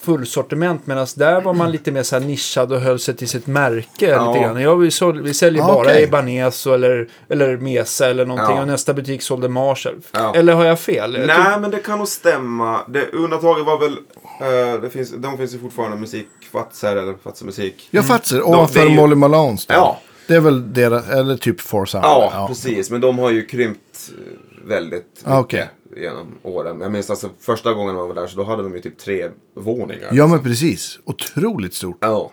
fullsortiment. 0.00 0.86
Medan 0.86 1.06
där 1.16 1.40
var 1.40 1.54
man 1.54 1.72
lite 1.72 1.92
mer 1.92 2.02
så 2.02 2.16
här 2.16 2.22
nischad 2.26 2.72
och 2.72 2.80
höll 2.80 2.98
sig 2.98 3.16
till 3.16 3.28
sitt 3.28 3.46
märke. 3.46 4.06
Ja. 4.06 4.28
Lite 4.32 4.44
grann. 4.44 4.60
Ja, 4.60 4.74
vi, 4.74 4.90
sål, 4.90 5.22
vi 5.22 5.34
säljer 5.34 5.62
Ja, 5.62 5.66
bara 5.66 5.86
okej. 5.86 6.02
Ibanez 6.02 6.66
eller, 6.66 7.08
eller 7.28 7.56
Mesa 7.56 8.10
eller 8.10 8.26
någonting. 8.26 8.56
Ja. 8.56 8.62
Och 8.62 8.68
nästa 8.68 8.94
butik 8.94 9.22
sålde 9.22 9.48
Marshall. 9.48 9.96
Ja. 10.12 10.34
Eller 10.34 10.52
har 10.52 10.64
jag 10.64 10.80
fel? 10.80 11.14
Jag 11.14 11.26
Nej, 11.26 11.60
men 11.60 11.70
det 11.70 11.78
kan 11.78 11.98
nog 11.98 12.08
stämma. 12.08 12.80
Det, 12.88 13.10
undantaget 13.12 13.66
var 13.66 13.78
väl... 13.78 13.92
eh, 14.40 14.80
det 14.80 14.90
finns, 14.90 15.10
de 15.10 15.38
finns 15.38 15.54
ju 15.54 15.58
fortfarande 15.58 15.96
musik, 15.96 16.28
Fatser 16.52 16.96
eller 16.96 17.14
Fatser 17.24 17.46
musik. 17.46 17.88
Jag 17.90 18.06
fattar. 18.06 18.36
det 18.36 18.42
Ovanför 18.42 18.88
Molly 18.88 19.14
Malones 19.14 19.66
då. 19.66 19.74
Ja. 19.74 20.00
Det 20.26 20.34
är 20.34 20.40
väl 20.40 20.72
deras, 20.72 21.08
eller 21.08 21.36
typ 21.36 21.60
Four 21.60 21.86
Sound. 21.86 22.04
Ja, 22.04 22.44
precis. 22.48 22.90
Men 22.90 23.00
de 23.00 23.18
har 23.18 23.30
ju 23.30 23.46
krympt 23.46 24.10
eh, 24.18 24.68
väldigt 24.68 25.04
mycket 25.14 25.28
Ah, 25.30 25.40
okej. 25.40 25.68
genom 25.96 26.26
åren. 26.42 26.80
Jag 26.80 26.92
minns 26.92 27.10
alltså 27.10 27.28
första 27.40 27.72
gången 27.74 27.94
man 27.94 28.08
var 28.08 28.14
där 28.14 28.26
så 28.26 28.36
då 28.36 28.44
hade 28.44 28.62
de 28.62 28.74
ju 28.74 28.80
typ 28.80 28.98
tre 28.98 29.28
våningar. 29.54 30.08
Ja, 30.12 30.26
men 30.26 30.42
precis. 30.42 30.98
Otroligt 31.04 31.74
stort. 31.74 31.96
Ja. 32.00 32.30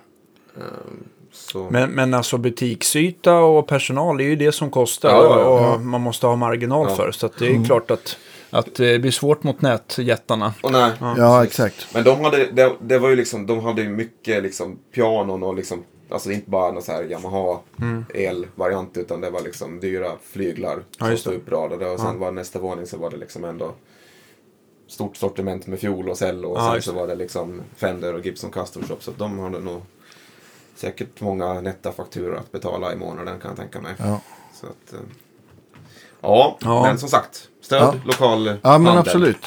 Ehm, 0.58 1.04
så. 1.34 1.68
Men, 1.72 1.90
men 1.92 2.14
alltså 2.14 2.38
butiksyta 2.38 3.36
och 3.36 3.68
personal 3.68 4.20
är 4.22 4.26
ju 4.26 4.36
det 4.36 4.52
som 4.52 4.70
kostar 4.72 5.10
Ja, 5.10 5.24
ja, 5.24 5.40
ja. 5.40 5.74
och 5.76 5.82
man 5.82 6.02
måste 6.02 6.28
ha 6.28 6.36
marginal 6.36 6.88
Ja. 6.90 6.96
för. 6.96 7.12
Så 7.12 7.26
att 7.26 7.38
det 7.40 7.46
är 7.46 7.50
ju 7.52 7.64
klart 7.66 7.92
att, 7.92 8.18
att 8.50 8.76
det 8.76 9.00
blir 9.02 9.12
svårt 9.12 9.44
mot 9.44 9.62
nätjättarna. 9.62 10.54
Och 10.64 10.72
nej. 10.72 10.92
Ja, 11.18 11.44
exakt. 11.44 11.88
Men 11.94 12.04
de 12.04 12.22
hade, 12.24 12.46
det, 12.52 12.72
det 12.82 12.98
var 13.00 13.10
ju 13.10 13.16
liksom, 13.16 13.46
de 13.46 13.60
hade 13.60 13.82
ju 13.82 13.90
mycket 13.90 14.44
liksom 14.44 14.80
pianon 14.96 15.44
och 15.44 15.56
liksom, 15.56 15.84
alltså 16.12 16.32
inte 16.32 16.50
bara 16.50 16.72
någon 16.72 16.84
så 16.84 16.92
här 16.92 17.04
Yamaha 17.04 17.60
elvariant 18.14 18.98
utan 18.98 19.22
det 19.22 19.30
var 19.30 19.42
liksom 19.42 19.80
dyra 19.80 20.12
flyglar 20.24 20.84
som 20.98 21.10
just 21.10 21.22
stod 21.22 21.34
det. 21.34 21.38
uppradade 21.38 21.90
och 21.90 22.00
sen 22.00 22.20
var 22.20 22.32
nästa 22.32 22.60
våning 22.60 22.86
så 22.86 22.98
var 22.98 23.10
det 23.10 23.18
liksom 23.18 23.46
ändå 23.46 23.74
stort 24.88 25.18
sortiment 25.18 25.68
med 25.68 25.80
fiol 25.80 26.10
och 26.10 26.18
cello 26.18 26.48
och 26.48 26.58
Ja, 26.60 26.72
sen 26.74 26.82
så 26.82 26.92
var 26.92 27.08
det 27.08 27.16
liksom 27.16 27.62
Fender 27.76 28.14
och 28.14 28.26
Gibson 28.26 28.52
Custom 28.52 28.84
Shop 28.84 28.98
så 29.00 29.12
de 29.18 29.40
har 29.40 29.50
nog 29.50 29.82
säkert 30.76 31.22
många 31.22 31.62
nätta 31.62 31.92
fakturor 31.92 32.36
att 32.38 32.52
betala 32.52 32.94
i 32.94 32.96
månaden 32.96 33.40
kan 33.40 33.50
jag 33.52 33.58
tänka 33.58 33.82
mig. 33.82 33.94
Ja. 34.00 34.22
Så 34.54 34.66
att, 34.68 34.94
eh, 34.94 35.00
ja, 36.22 36.58
Ja. 36.62 36.84
men 36.84 36.98
som 36.98 37.10
sagt, 37.10 37.50
stöd 37.62 37.82
Ja. 37.82 37.96
lokal 38.06 38.46
Ja, 38.46 38.54
men 38.62 38.72
handel. 38.72 38.98
absolut. 38.98 39.46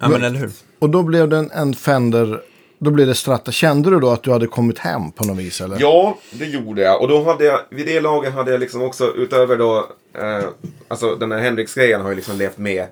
Ja, 0.00 0.08
men 0.08 0.24
eller 0.24 0.38
hur? 0.38 0.52
Och 0.78 0.90
då 0.90 1.02
blev 1.02 1.28
det 1.28 1.48
en 1.52 1.74
Fender, 1.74 2.42
då 2.82 2.90
blev 2.90 3.06
det 3.06 3.14
stratta. 3.14 3.52
Kände 3.52 3.90
du 3.90 4.00
då 4.00 4.10
att 4.10 4.22
du 4.22 4.30
hade 4.30 4.46
kommit 4.46 4.78
hem 4.78 5.12
på 5.12 5.24
något 5.24 5.38
vis 5.38 5.60
eller? 5.60 5.76
Ja, 5.80 6.18
det 6.30 6.46
gjorde 6.46 6.82
jag. 6.82 7.00
Och 7.00 7.08
då 7.08 7.24
hade 7.24 7.44
jag, 7.44 7.60
vid 7.70 7.86
det 7.86 8.00
laget 8.00 8.34
hade 8.34 8.50
jag 8.50 8.60
liksom 8.60 8.82
också 8.82 9.14
utöver 9.16 9.56
då, 9.56 9.88
eh, 10.18 10.44
alltså 10.88 11.16
den 11.16 11.32
här 11.32 11.38
Henriks-grejen 11.38 12.00
har 12.00 12.08
ju 12.08 12.16
liksom 12.16 12.38
levt 12.38 12.58
med 12.58 12.86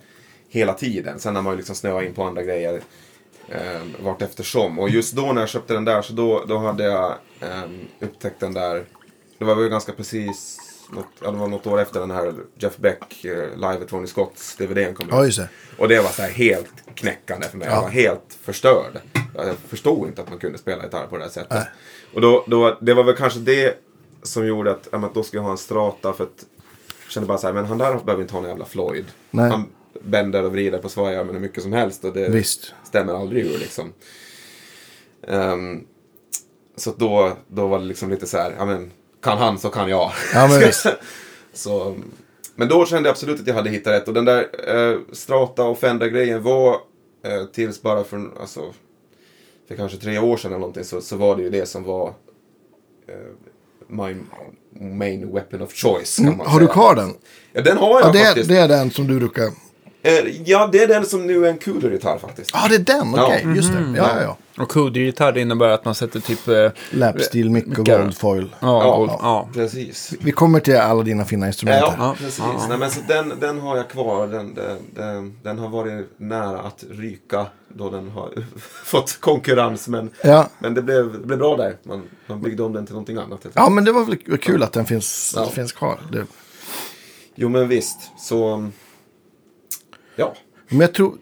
hela 0.48 0.72
tiden. 0.72 1.18
Sen 1.18 1.36
har 1.36 1.42
man 1.42 1.52
ju 1.52 1.56
liksom 1.56 1.74
snöat 1.74 2.04
in 2.04 2.14
på 2.14 2.24
andra 2.24 2.42
grejer 2.42 2.80
eh, 3.48 3.80
vart 4.02 4.22
eftersom. 4.22 4.78
Och 4.78 4.90
just 4.90 5.16
då 5.16 5.32
när 5.32 5.42
jag 5.42 5.48
köpte 5.48 5.74
den 5.74 5.84
där 5.84 6.02
så 6.02 6.12
då, 6.12 6.44
då 6.48 6.58
hade 6.58 6.84
jag 6.84 7.14
eh, 7.40 7.70
upptäckt 8.00 8.40
den 8.40 8.54
där, 8.54 8.84
det 9.38 9.44
var 9.44 9.54
väl 9.54 9.68
ganska 9.68 9.92
precis, 9.92 10.58
något, 10.92 11.06
det 11.20 11.30
var 11.30 11.48
något 11.48 11.66
år 11.66 11.80
efter 11.80 12.00
den 12.00 12.10
här 12.10 12.34
Jeff 12.58 12.76
Beck 12.76 13.24
eh, 13.24 13.54
Live 13.54 13.78
at 13.82 13.88
Tony 13.88 14.06
Scotts 14.06 14.56
DVDn 14.56 14.94
kom 14.94 15.06
Ja, 15.10 15.26
ut. 15.26 15.36
det. 15.36 15.48
Och 15.78 15.88
det 15.88 16.00
var 16.00 16.10
så 16.10 16.22
här 16.22 16.30
helt 16.30 16.94
knäckande 16.94 17.48
för 17.48 17.58
mig. 17.58 17.68
Ja. 17.68 17.74
Jag 17.74 17.82
var 17.82 17.88
helt 17.88 18.38
förstörd. 18.42 19.00
Jag 19.34 19.56
förstod 19.68 20.08
inte 20.08 20.22
att 20.22 20.30
man 20.30 20.38
kunde 20.38 20.58
spela 20.58 20.84
gitarr 20.84 21.06
på 21.06 21.16
det 21.16 21.22
här 21.22 21.30
sättet. 21.30 21.50
Nej. 21.50 21.66
Och 22.14 22.20
då, 22.20 22.44
då, 22.46 22.78
det 22.80 22.94
var 22.94 23.04
väl 23.04 23.16
kanske 23.16 23.38
det 23.40 23.78
som 24.22 24.46
gjorde 24.46 24.70
att, 24.70 24.88
ja, 24.92 25.10
då 25.14 25.22
skulle 25.22 25.38
jag 25.38 25.44
ha 25.44 25.50
en 25.52 25.58
strata 25.58 26.12
för 26.12 26.24
att 26.24 26.44
jag 27.04 27.12
kände 27.12 27.26
bara 27.26 27.38
så 27.38 27.46
här, 27.46 27.54
men 27.54 27.64
han 27.64 27.78
där 27.78 27.94
behöver 28.04 28.22
inte 28.22 28.34
ha 28.34 28.40
någon 28.40 28.50
jävla 28.50 28.64
Floyd. 28.64 29.04
Nej. 29.30 29.50
Han 29.50 29.66
bänder 30.02 30.42
och 30.44 30.52
vrider 30.52 30.78
på 30.78 30.88
svajar 30.88 31.24
med 31.24 31.34
hur 31.34 31.40
mycket 31.40 31.62
som 31.62 31.72
helst 31.72 32.04
och 32.04 32.12
det 32.12 32.28
Visst. 32.28 32.74
stämmer 32.84 33.14
aldrig 33.14 33.44
ur 33.46 33.58
liksom. 33.58 33.92
Ehm, 35.28 35.84
så 36.76 36.94
då, 36.96 37.36
då 37.48 37.66
var 37.66 37.78
det 37.78 37.84
liksom 37.84 38.10
lite 38.10 38.26
så 38.26 38.36
här, 38.38 38.54
ja 38.58 38.64
men 38.66 38.90
kan 39.22 39.38
han 39.38 39.58
så 39.58 39.68
kan 39.70 39.88
jag. 39.90 40.12
Ja, 40.34 40.48
men. 40.48 40.72
Så, 41.52 41.96
men 42.54 42.68
då 42.68 42.86
kände 42.86 43.08
jag 43.08 43.12
absolut 43.12 43.40
att 43.40 43.46
jag 43.46 43.54
hade 43.54 43.70
hittat 43.70 43.92
rätt. 43.92 44.08
Och 44.08 44.14
den 44.14 44.24
där 44.24 44.46
eh, 44.68 44.98
Strata 45.12 45.64
och 45.64 45.78
Fender-grejen 45.78 46.42
var 46.42 46.72
eh, 47.24 47.44
tills 47.52 47.82
bara 47.82 48.04
för, 48.04 48.30
alltså, 48.40 48.60
för 49.68 49.76
kanske 49.76 49.98
tre 49.98 50.18
år 50.18 50.36
sedan 50.36 50.50
eller 50.50 50.60
någonting 50.60 50.84
så, 50.84 51.00
så 51.00 51.16
var 51.16 51.36
det 51.36 51.42
ju 51.42 51.50
det 51.50 51.66
som 51.66 51.84
var 51.84 52.08
eh, 53.08 53.14
my 53.86 54.16
main 54.80 55.32
weapon 55.32 55.62
of 55.62 55.72
choice. 55.74 56.18
Mm, 56.18 56.40
Har 56.40 56.60
du 56.60 56.66
säga. 56.66 56.72
kvar 56.74 56.94
den? 56.94 57.14
Ja, 57.52 57.62
den 57.62 57.76
har 57.78 58.00
jag 58.00 58.08
Ja, 58.08 58.12
det 58.12 58.24
faktiskt. 58.24 58.48
det 58.48 58.56
är 58.58 58.68
den 58.68 58.90
som 58.90 59.06
du 59.06 59.18
brukar... 59.18 59.50
Eh, 60.02 60.12
ja, 60.44 60.68
det 60.72 60.82
är 60.82 60.86
den 60.88 61.06
som 61.06 61.26
nu 61.26 61.46
är 61.46 61.50
en 61.50 61.58
Cooler-gitarr 61.58 62.18
faktiskt. 62.18 62.50
Ja, 62.54 62.66
det 62.68 62.74
är 62.74 62.78
den. 62.98 63.12
Ja. 63.16 63.26
Okej, 63.26 63.46
just 63.56 63.72
det. 63.72 63.94
Ja, 63.96 64.10
ja, 64.16 64.22
ja. 64.22 64.36
Och 64.62 64.68
det 65.32 65.40
innebär 65.40 65.68
att 65.68 65.84
man 65.84 65.94
sätter 65.94 66.20
typ... 66.20 66.48
Eh, 66.48 66.70
Lapsteel, 66.90 67.50
mick 67.50 67.78
och 67.78 67.86
goldfoil. 67.86 68.54
ja, 68.60 68.84
Ja. 68.84 68.96
gold, 68.96 69.10
ja. 69.22 69.48
Precis. 69.54 70.14
Vi 70.20 70.32
kommer 70.32 70.60
till 70.60 70.76
alla 70.76 71.02
dina 71.02 71.24
fina 71.24 71.46
instrument. 71.46 71.78
Ja. 71.80 71.94
Ja. 71.98 72.14
precis. 72.18 72.38
Ja. 72.38 72.66
Nej, 72.68 72.78
men 72.78 72.90
så 72.90 73.00
den, 73.08 73.32
den 73.40 73.60
har 73.60 73.76
jag 73.76 73.88
kvar. 73.90 74.26
Den, 74.26 74.54
den, 74.54 74.78
den, 74.94 75.36
den 75.42 75.58
har 75.58 75.68
varit 75.68 76.06
nära 76.16 76.58
att 76.60 76.84
ryka 76.90 77.46
då 77.68 77.90
den 77.90 78.08
har 78.10 78.32
fått 78.84 79.20
konkurrens. 79.20 79.88
Men, 79.88 80.10
Ja. 80.24 80.48
men 80.58 80.74
det, 80.74 80.82
blev, 80.82 81.12
det 81.12 81.18
blev 81.26 81.38
bra 81.38 81.56
där. 81.56 81.76
Man, 81.82 82.02
man 82.26 82.42
byggde 82.42 82.62
om 82.62 82.72
den 82.72 82.86
till 82.86 82.94
någonting 82.94 83.16
annat. 83.16 83.46
ja, 83.54 83.68
men 83.70 83.84
det 83.84 83.92
var 83.92 84.04
väl 84.04 84.38
kul 84.38 84.62
att 84.62 84.72
den 84.72 84.84
finns, 84.86 85.32
Ja. 85.36 85.46
finns 85.46 85.72
kvar. 85.72 85.98
Det. 86.12 86.26
Jo, 87.34 87.48
men 87.48 87.68
visst. 87.68 87.98
Så... 88.18 88.68
Ja. 90.20 90.34
Men 90.68 90.80
jag 90.80 90.94
tror... 90.94 91.14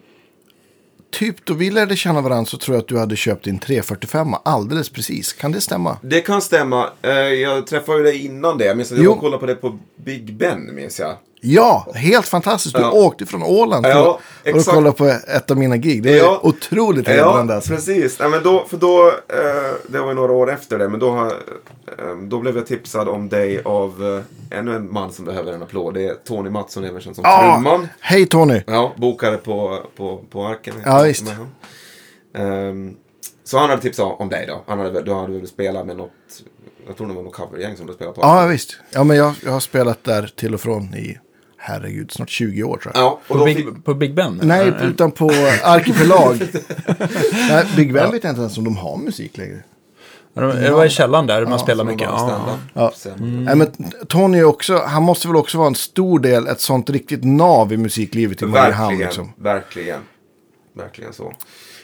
typ 1.11 1.45
då 1.45 1.53
vi 1.53 1.69
lärde 1.69 1.95
känna 1.95 2.21
varandra 2.21 2.45
så 2.45 2.57
tror 2.57 2.75
jag 2.75 2.81
att 2.81 2.87
du 2.87 2.97
hade 2.99 3.15
köpt 3.15 3.43
din 3.45 3.59
345 3.59 4.27
alldeles 4.45 4.89
precis. 4.89 5.33
Kan 5.33 5.51
det 5.51 5.61
stämma? 5.61 5.97
Det 6.01 6.21
kan 6.21 6.41
stämma. 6.41 6.89
Eh, 7.01 7.11
Jag 7.11 7.67
träffade 7.67 7.97
ju 7.97 8.03
dig 8.03 8.25
innan 8.25 8.57
det. 8.57 8.65
Jag 8.65 8.77
minns 8.77 8.91
att 8.91 8.97
jag 9.03 9.19
kollade 9.19 9.39
på 9.39 9.45
det 9.45 9.55
på 9.55 9.79
Big 9.95 10.33
Ben, 10.33 10.75
minns 10.75 10.99
jag. 10.99 11.15
Ja, 11.41 11.87
helt 11.95 12.25
fantastiskt. 12.25 12.75
Du 12.75 12.81
Ja. 12.81 12.91
åkte 12.91 13.25
från 13.25 13.43
Åland 13.43 13.85
för, 13.85 13.91
Ja, 13.91 14.19
för 14.43 14.57
att 14.57 14.65
kolla 14.65 14.91
på 14.91 15.05
ett 15.05 15.51
av 15.51 15.57
mina 15.57 15.77
gig. 15.77 16.03
Det 16.03 16.13
är 16.13 16.17
Ja. 16.17 16.39
otroligt 16.43 17.07
Ja, 17.07 17.13
hedrande. 17.13 17.55
alltså. 17.55 17.73
precis. 17.73 18.19
Nej, 18.19 18.29
men 18.29 18.43
då, 18.43 18.65
för 18.69 18.77
då, 18.77 19.07
eh, 19.07 19.73
det 19.87 19.99
var 19.99 20.07
ju 20.07 20.13
några 20.13 20.33
år 20.33 20.51
efter 20.51 20.79
det, 20.79 20.89
men 20.89 20.99
då, 20.99 21.17
eh, 21.17 22.15
då 22.27 22.39
blev 22.39 22.55
jag 22.57 22.67
tipsad 22.67 23.09
om 23.09 23.29
dig 23.29 23.61
av 23.65 24.23
eh, 24.51 24.57
ännu 24.59 24.75
en 24.75 24.93
man 24.93 25.11
som 25.11 25.25
behöver 25.25 25.53
en 25.53 25.63
applåd. 25.63 25.93
Det 25.93 26.05
är 26.07 26.13
Tony 26.13 26.49
Mattsson, 26.49 26.83
känd 27.01 27.15
som 27.15 27.23
Ja, 27.25 27.51
trumman. 27.53 27.87
hej 27.99 28.25
Tony! 28.25 28.61
Ja, 28.67 28.93
bokade 28.97 29.37
på, 29.37 29.79
på, 29.97 30.21
på 30.31 30.45
Arken. 30.45 30.73
Ja, 30.85 31.01
visst. 31.01 31.25
Ehm, 32.35 32.95
så 33.43 33.57
han 33.57 33.69
hade 33.69 33.81
tipsat 33.81 34.15
om 34.19 34.29
dig 34.29 34.45
då. 34.47 34.61
Han 34.67 34.79
hade, 34.79 35.01
du 35.01 35.13
hade 35.13 35.33
väl 35.37 35.47
spelat 35.47 35.85
med 35.85 35.97
något, 35.97 36.11
jag 36.87 36.97
tror 36.97 37.07
det 37.07 37.13
var 37.13 37.23
något 37.23 37.33
covergäng 37.33 37.77
som 37.77 37.87
du 37.87 37.93
spelade 37.93 38.15
på. 38.15 38.21
Ja, 38.21 38.45
visst. 38.45 38.77
Ja, 38.91 39.03
men 39.03 39.17
jag, 39.17 39.33
jag 39.45 39.51
har 39.51 39.59
spelat 39.59 40.03
där 40.03 40.31
till 40.35 40.53
och 40.53 40.61
från 40.61 40.83
i, 40.95 41.17
herregud, 41.59 42.11
snart 42.11 42.29
20 42.29 42.63
år 42.63 42.77
tror 42.77 42.91
jag. 42.95 43.03
Ja, 43.03 43.19
och 43.27 43.37
På 43.37 43.45
Big, 43.45 43.57
fick, 43.57 43.85
på 43.85 43.93
Big 43.93 44.13
Ben? 44.15 44.39
Nej, 44.43 44.61
eller? 44.67 44.87
utan 44.87 45.11
på 45.11 45.29
Arkipelag. 45.63 46.35
Nej, 47.49 47.65
Big 47.75 47.93
Ben 47.93 48.11
vet 48.11 48.23
jag 48.23 48.31
inte 48.31 48.41
ens 48.41 48.57
om 48.57 48.63
de 48.63 48.77
har 48.77 48.97
musik 48.97 49.37
längre. 49.37 49.63
Ja, 50.33 50.41
de- 50.41 50.61
Det 50.61 50.71
var 50.71 50.85
i 50.85 50.89
källaren 50.89 51.27
där 51.27 51.45
man 51.45 51.59
spelar 51.59 51.83
mycket. 51.83 52.01
Ja, 52.09 52.57
Ja. 52.73 52.91
sen. 52.95 53.43
Nej, 53.45 53.55
men 53.55 53.67
Tony 54.07 54.43
också, 54.43 54.77
han 54.85 55.03
måste 55.03 55.27
väl 55.27 55.37
också 55.37 55.57
vara 55.57 55.67
en 55.67 55.75
stor 55.75 56.19
del, 56.19 56.47
ett 56.47 56.59
sånt 56.61 56.89
riktigt 56.89 57.23
nav 57.23 57.73
i 57.73 57.77
musiklivet 57.77 58.41
i 58.41 58.45
Mariehamn. 58.45 58.87
Verkligen, 58.89 59.07
Liksom. 59.07 59.33
verkligen. 59.37 59.99
Verkligen 60.77 61.13
så. 61.13 61.23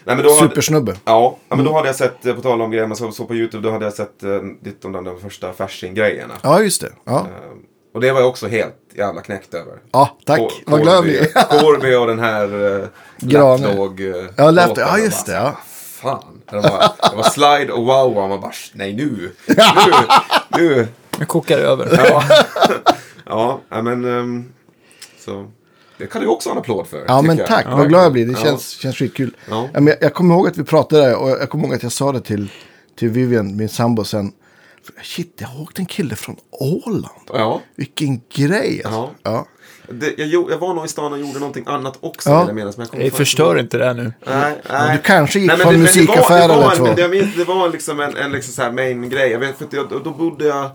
Nej, 0.07 0.15
men 0.15 0.25
då 0.25 0.35
hade, 0.35 0.49
Supersnubbe. 0.49 0.95
ja, 1.05 1.37
ja, 1.49 1.55
men 1.55 1.65
då 1.65 1.73
hade 1.73 1.87
jag 1.87 1.95
sett, 1.95 2.25
eh, 2.25 2.33
på 2.35 2.41
tal 2.41 2.61
om 2.61 2.71
grejer 2.71 2.87
man 2.87 2.97
så, 2.97 3.11
så 3.11 3.25
på 3.25 3.35
YouTube, 3.35 3.67
då 3.67 3.71
hade 3.73 3.85
jag 3.85 3.93
sett 3.93 4.23
eh, 4.23 4.29
ditt 4.63 4.85
om 4.85 4.91
de 4.91 5.19
första 5.19 5.53
Fasching-grejerna. 5.53 6.33
Ja, 6.43 6.61
just 6.61 6.81
det. 6.81 6.89
Ja, 7.03 7.19
Ehm, 7.19 7.59
och 7.95 8.01
det 8.01 8.11
var 8.11 8.19
jag 8.19 8.29
också 8.29 8.47
helt 8.47 8.75
jävla 8.93 9.21
knäckt 9.21 9.53
över. 9.53 9.73
ja 9.91 10.17
tack. 10.25 10.41
Vad 10.65 10.81
glad 10.81 10.95
jag 10.95 11.03
Corby- 11.03 11.07
blir. 11.07 11.59
Corby 11.61 11.95
och 11.95 12.07
den 12.07 12.19
här 12.19 12.53
uh, 12.53 12.87
Grane. 13.17 13.67
Lapdog. 13.67 13.99
Uh, 13.99 14.25
Ja, 14.35 14.51
Lapdog. 14.51 14.77
Ja, 14.77 14.97
just 14.97 15.25
det, 15.25 15.33
ja. 15.33 15.57
Fan. 16.01 16.41
Det 16.49 16.55
var, 16.55 16.91
det 17.11 17.15
var 17.15 17.23
slide 17.23 17.73
och 17.73 17.85
wow 17.85 18.17
och 18.17 18.29
man 18.29 18.41
bara, 18.41 18.51
nej 18.73 18.93
nu. 18.93 19.31
Nu. 19.47 19.55
nu. 20.57 20.87
Nu 21.19 21.25
kokar 21.25 21.57
det 21.57 21.63
över. 21.63 21.99
Ja, 23.25 23.59
ja 23.69 23.81
men 23.81 24.05
ehm, 24.05 24.53
så. 25.25 25.51
Det 25.97 26.07
kan 26.07 26.21
du 26.21 26.27
också 26.27 26.49
ha 26.49 26.55
en 26.55 26.59
applåd 26.59 26.87
för. 26.87 27.05
Ja, 27.07 27.21
men 27.21 27.37
jag. 27.37 27.47
tack. 27.47 27.65
Ja, 27.69 27.75
Vad 27.75 27.87
glad 27.89 28.03
jag 28.03 28.11
blir. 28.13 28.25
Det 28.25 28.31
ja. 28.31 28.37
känns, 28.45 28.69
känns 28.69 28.95
skitkul. 28.95 29.35
Ja. 29.49 29.69
Ja. 29.73 29.79
men 29.79 29.87
jag, 29.87 29.97
jag 30.01 30.13
kommer 30.13 30.35
ihåg 30.35 30.47
att 30.47 30.57
vi 30.57 30.63
pratade 30.63 31.15
och 31.15 31.29
jag 31.29 31.49
kommer 31.49 31.65
ihåg 31.65 31.73
att 31.75 31.83
jag 31.83 31.91
sa 31.91 32.11
det 32.11 32.21
till, 32.21 32.51
till 32.99 33.09
Vivian, 33.09 33.55
min 33.57 33.69
sambo, 33.69 34.03
sen. 34.03 34.31
Shit, 35.03 35.33
jag 35.37 35.47
har 35.47 35.61
åkt 35.61 35.79
en 35.79 35.85
kille 35.85 36.15
från 36.15 36.35
Åland. 36.51 37.05
Ja. 37.27 37.61
Vilken 37.75 38.21
grej 38.33 38.81
alltså. 38.85 38.99
Ja. 38.99 39.11
Ja. 39.23 39.47
Det, 39.89 40.17
jag, 40.17 40.51
jag 40.51 40.57
var 40.57 40.73
nog 40.73 40.85
i 40.85 40.87
stan 40.87 41.13
och 41.13 41.19
gjorde 41.19 41.39
någonting 41.39 41.63
annat 41.67 41.97
också 42.01 42.29
Ja. 42.29 42.45
jag 42.47 42.55
minnas. 42.55 42.77
Men 42.77 42.87
jag 42.91 42.99
Nej, 42.99 43.11
förstör 43.11 43.59
inte 43.59 43.77
det 43.77 43.85
här 43.85 43.93
nu. 43.93 44.13
Nej, 44.27 44.61
nej. 44.69 44.97
Du 44.97 45.01
kanske 45.03 45.39
gick 45.39 45.47
Nej, 45.47 45.57
men 45.57 45.63
på 45.65 45.71
en 45.73 45.79
det- 45.79 45.85
det 45.93 45.99
musikaffär 46.01 46.41
det 46.41 46.47
var 46.47 46.55
eller 46.55 46.71
en- 46.71 46.77
två. 46.77 46.93
Det, 47.01 47.07
minns, 47.09 47.35
det 47.35 47.43
var 47.43 47.69
liksom 47.69 47.99
en, 47.99 48.17
en 48.17 48.31
liksom 48.31 48.53
så 48.53 48.61
här 48.61 48.71
main 48.71 49.09
grej. 49.09 49.31
Jag 49.31 49.39
vet, 49.39 49.57
för 49.57 49.65
att 49.65 49.73
jag, 49.73 50.01
då, 50.03 50.11
bodde 50.11 50.45
jag... 50.45 50.69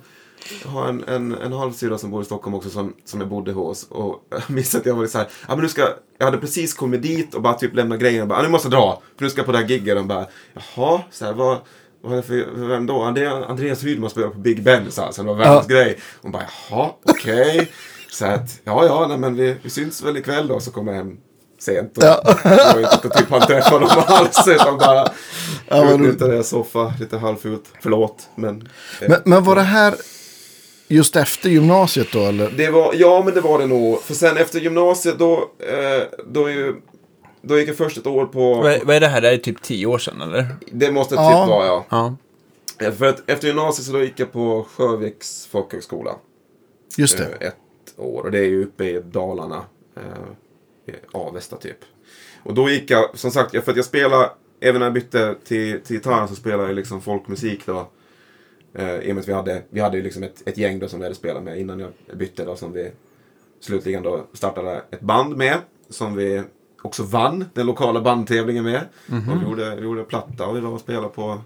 Jag 0.65 0.71
har 0.71 0.89
en, 0.89 1.05
en, 1.09 1.35
en 1.35 1.53
halvsyrra 1.53 1.99
som 1.99 2.11
bor 2.11 2.23
i 2.23 2.25
Stockholm 2.25 2.55
också 2.55 2.71
som, 2.71 2.95
som 3.05 3.21
jag 3.21 3.29
bodde 3.29 3.53
hos. 3.53 3.87
Och 3.91 4.27
jag 4.31 4.51
minns 4.51 4.75
att 4.75 4.87
jag 4.87 4.95
var 4.95 5.07
så 5.07 5.19
här, 5.19 5.27
ja 5.49 5.55
men 5.57 5.63
nu 5.63 5.69
ska, 5.69 5.89
jag 6.19 6.25
hade 6.25 6.39
precis 6.39 6.75
kommit 6.75 7.03
dit 7.03 7.35
och 7.35 7.43
bara 7.43 7.55
typ 7.55 7.75
lämnat 7.75 8.01
grejerna 8.01 8.23
och 8.23 8.29
bara, 8.29 8.39
ah, 8.39 8.43
nu 8.43 8.49
måste 8.49 8.67
jag 8.69 8.73
dra. 8.73 9.03
För 9.17 9.25
nu 9.25 9.31
ska 9.31 9.39
jag 9.39 9.47
på 9.47 9.53
det 9.53 9.59
här 9.59 9.67
gigget 9.67 9.89
och 9.93 9.97
de 9.97 10.09
bara, 10.09 10.27
jaha, 10.75 11.01
så 11.11 11.25
här, 11.25 11.33
vad, 11.33 11.59
vad 12.03 12.25
för, 12.25 12.67
vem 12.69 12.87
då? 12.87 13.03
Andrea, 13.03 13.45
Andreas 13.45 13.83
Rydman 13.85 14.11
spelar 14.11 14.29
på 14.29 14.39
Big 14.39 14.63
Ben, 14.63 14.91
sa 14.91 15.03
han. 15.05 15.13
Så 15.13 15.23
det 15.23 15.29
var 15.29 15.35
världens 15.35 15.67
grej. 15.67 15.93
Och 15.93 16.23
hon 16.23 16.33
bara, 16.33 16.45
jaha, 16.71 16.91
okej. 17.05 17.71
Så 18.11 18.27
att, 18.27 18.61
ja, 18.65 18.85
ja, 18.85 19.07
nej, 19.09 19.19
men 19.19 19.37
vi, 19.37 19.57
vi 19.63 19.71
syns 19.71 20.03
väl 20.03 20.17
ikväll 20.17 20.49
då. 20.49 20.61
Så 20.61 20.71
kommer 20.71 20.93
jag 20.93 20.99
hem 20.99 21.17
sent. 21.61 21.99
Och 21.99 22.05
Ja. 22.05 22.23
Det 22.43 22.73
var 22.75 22.95
inte 22.95 23.09
typ 23.09 23.31
han 23.31 23.41
träffade 23.41 23.79
dem 23.87 24.05
alls. 24.07 24.49
Utan 24.49 24.79
bara 24.79 25.09
Ja, 25.69 25.91
utnyttjade 25.93 26.33
deras 26.33 26.49
soffa 26.49 26.95
lite 27.01 27.19
halvfult. 27.19 27.65
Förlåt, 27.81 28.29
men. 28.35 28.69
Men, 29.09 29.21
men 29.25 29.45
var 29.45 29.55
det 29.57 29.63
här 29.63 29.95
just 30.89 31.17
efter 31.17 31.49
gymnasiet 31.49 32.09
då 32.13 32.21
eller? 32.27 32.51
Det 32.57 32.71
var, 32.71 32.95
ja, 32.95 33.23
men 33.25 33.35
det 33.35 33.41
var 33.41 33.59
det 33.59 33.67
nog. 33.67 34.03
För 34.03 34.15
sen 34.15 34.37
efter 34.37 34.59
gymnasiet 34.61 35.19
då, 35.19 35.51
eh, 35.59 36.03
då, 36.27 36.47
är 36.47 36.51
ju, 36.53 36.75
då 37.43 37.59
gick 37.59 37.69
jag 37.69 37.77
först 37.77 37.99
ett 37.99 38.07
år 38.07 38.27
på... 38.27 38.55
Vad, 38.55 38.81
vad 38.85 38.97
är 38.97 39.01
det 39.01 39.07
här? 39.09 39.21
Det 39.21 39.27
här 39.27 39.35
är 39.35 39.39
typ 39.39 39.63
tio 39.63 39.87
år 39.87 39.99
sedan, 39.99 40.21
eller? 40.21 40.47
Det 40.73 40.93
måste 40.93 41.15
typ 41.15 41.21
Ja. 41.21 41.47
vara 41.49 41.67
ja. 41.67 41.85
Ja. 42.79 42.93
För 42.93 43.07
att 43.07 43.31
efter 43.31 43.49
gymnasiet 43.49 43.87
så 43.87 43.93
då 43.93 44.03
gick 44.03 44.21
jag 44.21 44.33
på 44.33 44.67
Sjöviks 44.71 45.47
folkhögskola. 45.47 46.17
Just 46.99 47.19
det. 47.19 47.25
eh, 47.41 47.47
Ett 47.49 47.57
år. 47.97 48.23
Och 48.23 48.31
det 48.31 48.39
är 48.39 48.45
ju 48.49 48.65
uppe 48.65 48.85
i 48.85 49.01
Dalarna. 49.05 49.65
Eh, 49.97 50.95
Avesta 51.13 51.57
typ. 51.57 51.77
Och 52.43 52.55
då 52.55 52.71
gick 52.71 52.91
jag, 52.91 53.19
som 53.19 53.31
sagt, 53.31 53.51
för 53.65 53.71
att 53.71 53.77
jag 53.77 53.85
spelade, 53.85 54.31
även 54.61 54.79
när 54.79 54.87
jag 54.87 54.95
bytte 54.95 55.35
till, 55.45 55.81
till 55.81 55.97
gitarren 55.97 56.29
så 56.29 56.35
spelade 56.35 56.63
jag 56.69 56.75
liksom 56.77 57.01
folkmusik 57.01 57.67
då. 57.67 57.89
Eh, 58.75 58.95
I 58.99 59.11
och 59.11 59.15
med 59.15 59.23
att 59.23 59.29
vi 59.29 59.33
hade, 59.33 59.63
vi 59.71 59.81
hade 59.81 59.97
ju 59.97 60.03
liksom 60.03 60.23
ett, 60.23 60.49
ett 60.49 60.59
gäng 60.59 60.79
då 60.79 60.89
som 60.89 60.99
vi 61.01 61.05
hade 61.05 61.15
spelat 61.15 61.43
med 61.43 61.61
innan 61.61 61.81
jag 61.81 61.91
bytte 62.19 62.45
då 62.45 62.57
som 62.57 62.73
vi 62.73 62.91
slutligen 63.61 64.03
då 64.03 64.27
startade 64.33 64.83
ett 64.91 65.01
band 65.01 65.37
med. 65.37 65.59
Som 65.89 66.15
vi 66.15 66.43
också 66.83 67.03
vann 67.03 67.45
den 67.55 67.67
lokala 67.67 68.01
bandtävlingen 68.01 68.65
med. 68.65 68.81
Och 69.07 69.43
vi 69.43 69.49
gjorde, 69.49 69.77
vi 69.77 69.83
gjorde 69.83 70.05
platta 70.05 70.47
och 70.47 70.57
vi 70.57 70.61
var 70.61 70.71
och 70.71 70.81
spelade 70.81 71.09
på, 71.09 71.39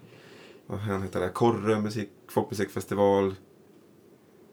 vad 0.66 0.80
heter 0.80 1.20
det, 1.20 1.28
Korre 1.28 1.80
musik, 1.80 2.08
folkmusikfestival. 2.30 3.34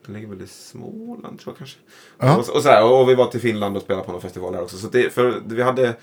Den 0.06 0.14
ligger 0.14 0.28
väl 0.28 0.42
i 0.42 0.48
Småland 0.48 1.40
tror 1.40 1.52
jag 1.54 1.58
kanske. 1.58 1.80
Ja. 2.20 2.38
Och, 2.38 2.56
och, 2.56 2.62
så 2.64 2.70
här, 2.70 2.84
och 2.92 3.10
vi 3.10 3.16
var 3.16 3.26
till 3.26 3.40
Finland 3.42 3.76
och 3.78 3.84
spelade 3.84 4.06
på 4.06 4.12
någon 4.12 4.22
festival 4.22 4.54
där 4.54 4.62
också. 4.62 4.78
Så 4.78 4.88
det, 4.88 5.14
för 5.14 5.42
vi 5.46 5.62
hade 5.62 5.94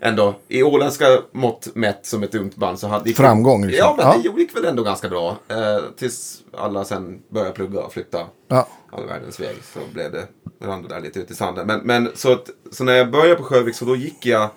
ändå, 0.00 0.34
i 0.48 0.62
åländska 0.62 1.04
mått 1.32 1.68
mätt 1.74 2.06
som 2.06 2.22
ett 2.22 2.34
ungt 2.34 2.56
band 2.56 2.78
så 2.78 2.86
hade 2.86 3.08
gick 3.08 3.16
Framgång, 3.16 3.66
liksom. 3.66 3.86
Ja, 3.86 3.94
men 3.96 4.06
Ja. 4.06 4.32
det 4.34 4.40
gick 4.40 4.56
väl 4.56 4.64
ändå 4.64 4.82
ganska 4.82 5.08
bra. 5.08 5.36
Eh, 5.48 5.78
tills 5.96 6.42
alla 6.52 6.84
sen 6.84 7.22
började 7.28 7.52
plugga 7.52 7.80
och 7.80 7.92
flytta 7.92 8.26
Ja. 8.48 8.68
All 8.92 9.06
världens 9.06 9.40
väg. 9.40 9.56
Så 9.62 9.78
blev 9.92 10.12
det, 10.12 10.26
rann 10.60 10.82
det 10.82 10.88
där 10.88 11.00
lite 11.00 11.20
ut 11.20 11.30
i 11.30 11.34
sanden. 11.34 11.66
Men, 11.66 11.80
men 11.80 12.10
så, 12.14 12.32
att, 12.32 12.50
så 12.70 12.84
när 12.84 12.92
jag 12.92 13.10
började 13.10 13.34
på 13.34 13.42
Sjövik 13.42 13.74
så 13.74 13.84
då 13.84 13.96
gick 13.96 14.26
jag, 14.26 14.48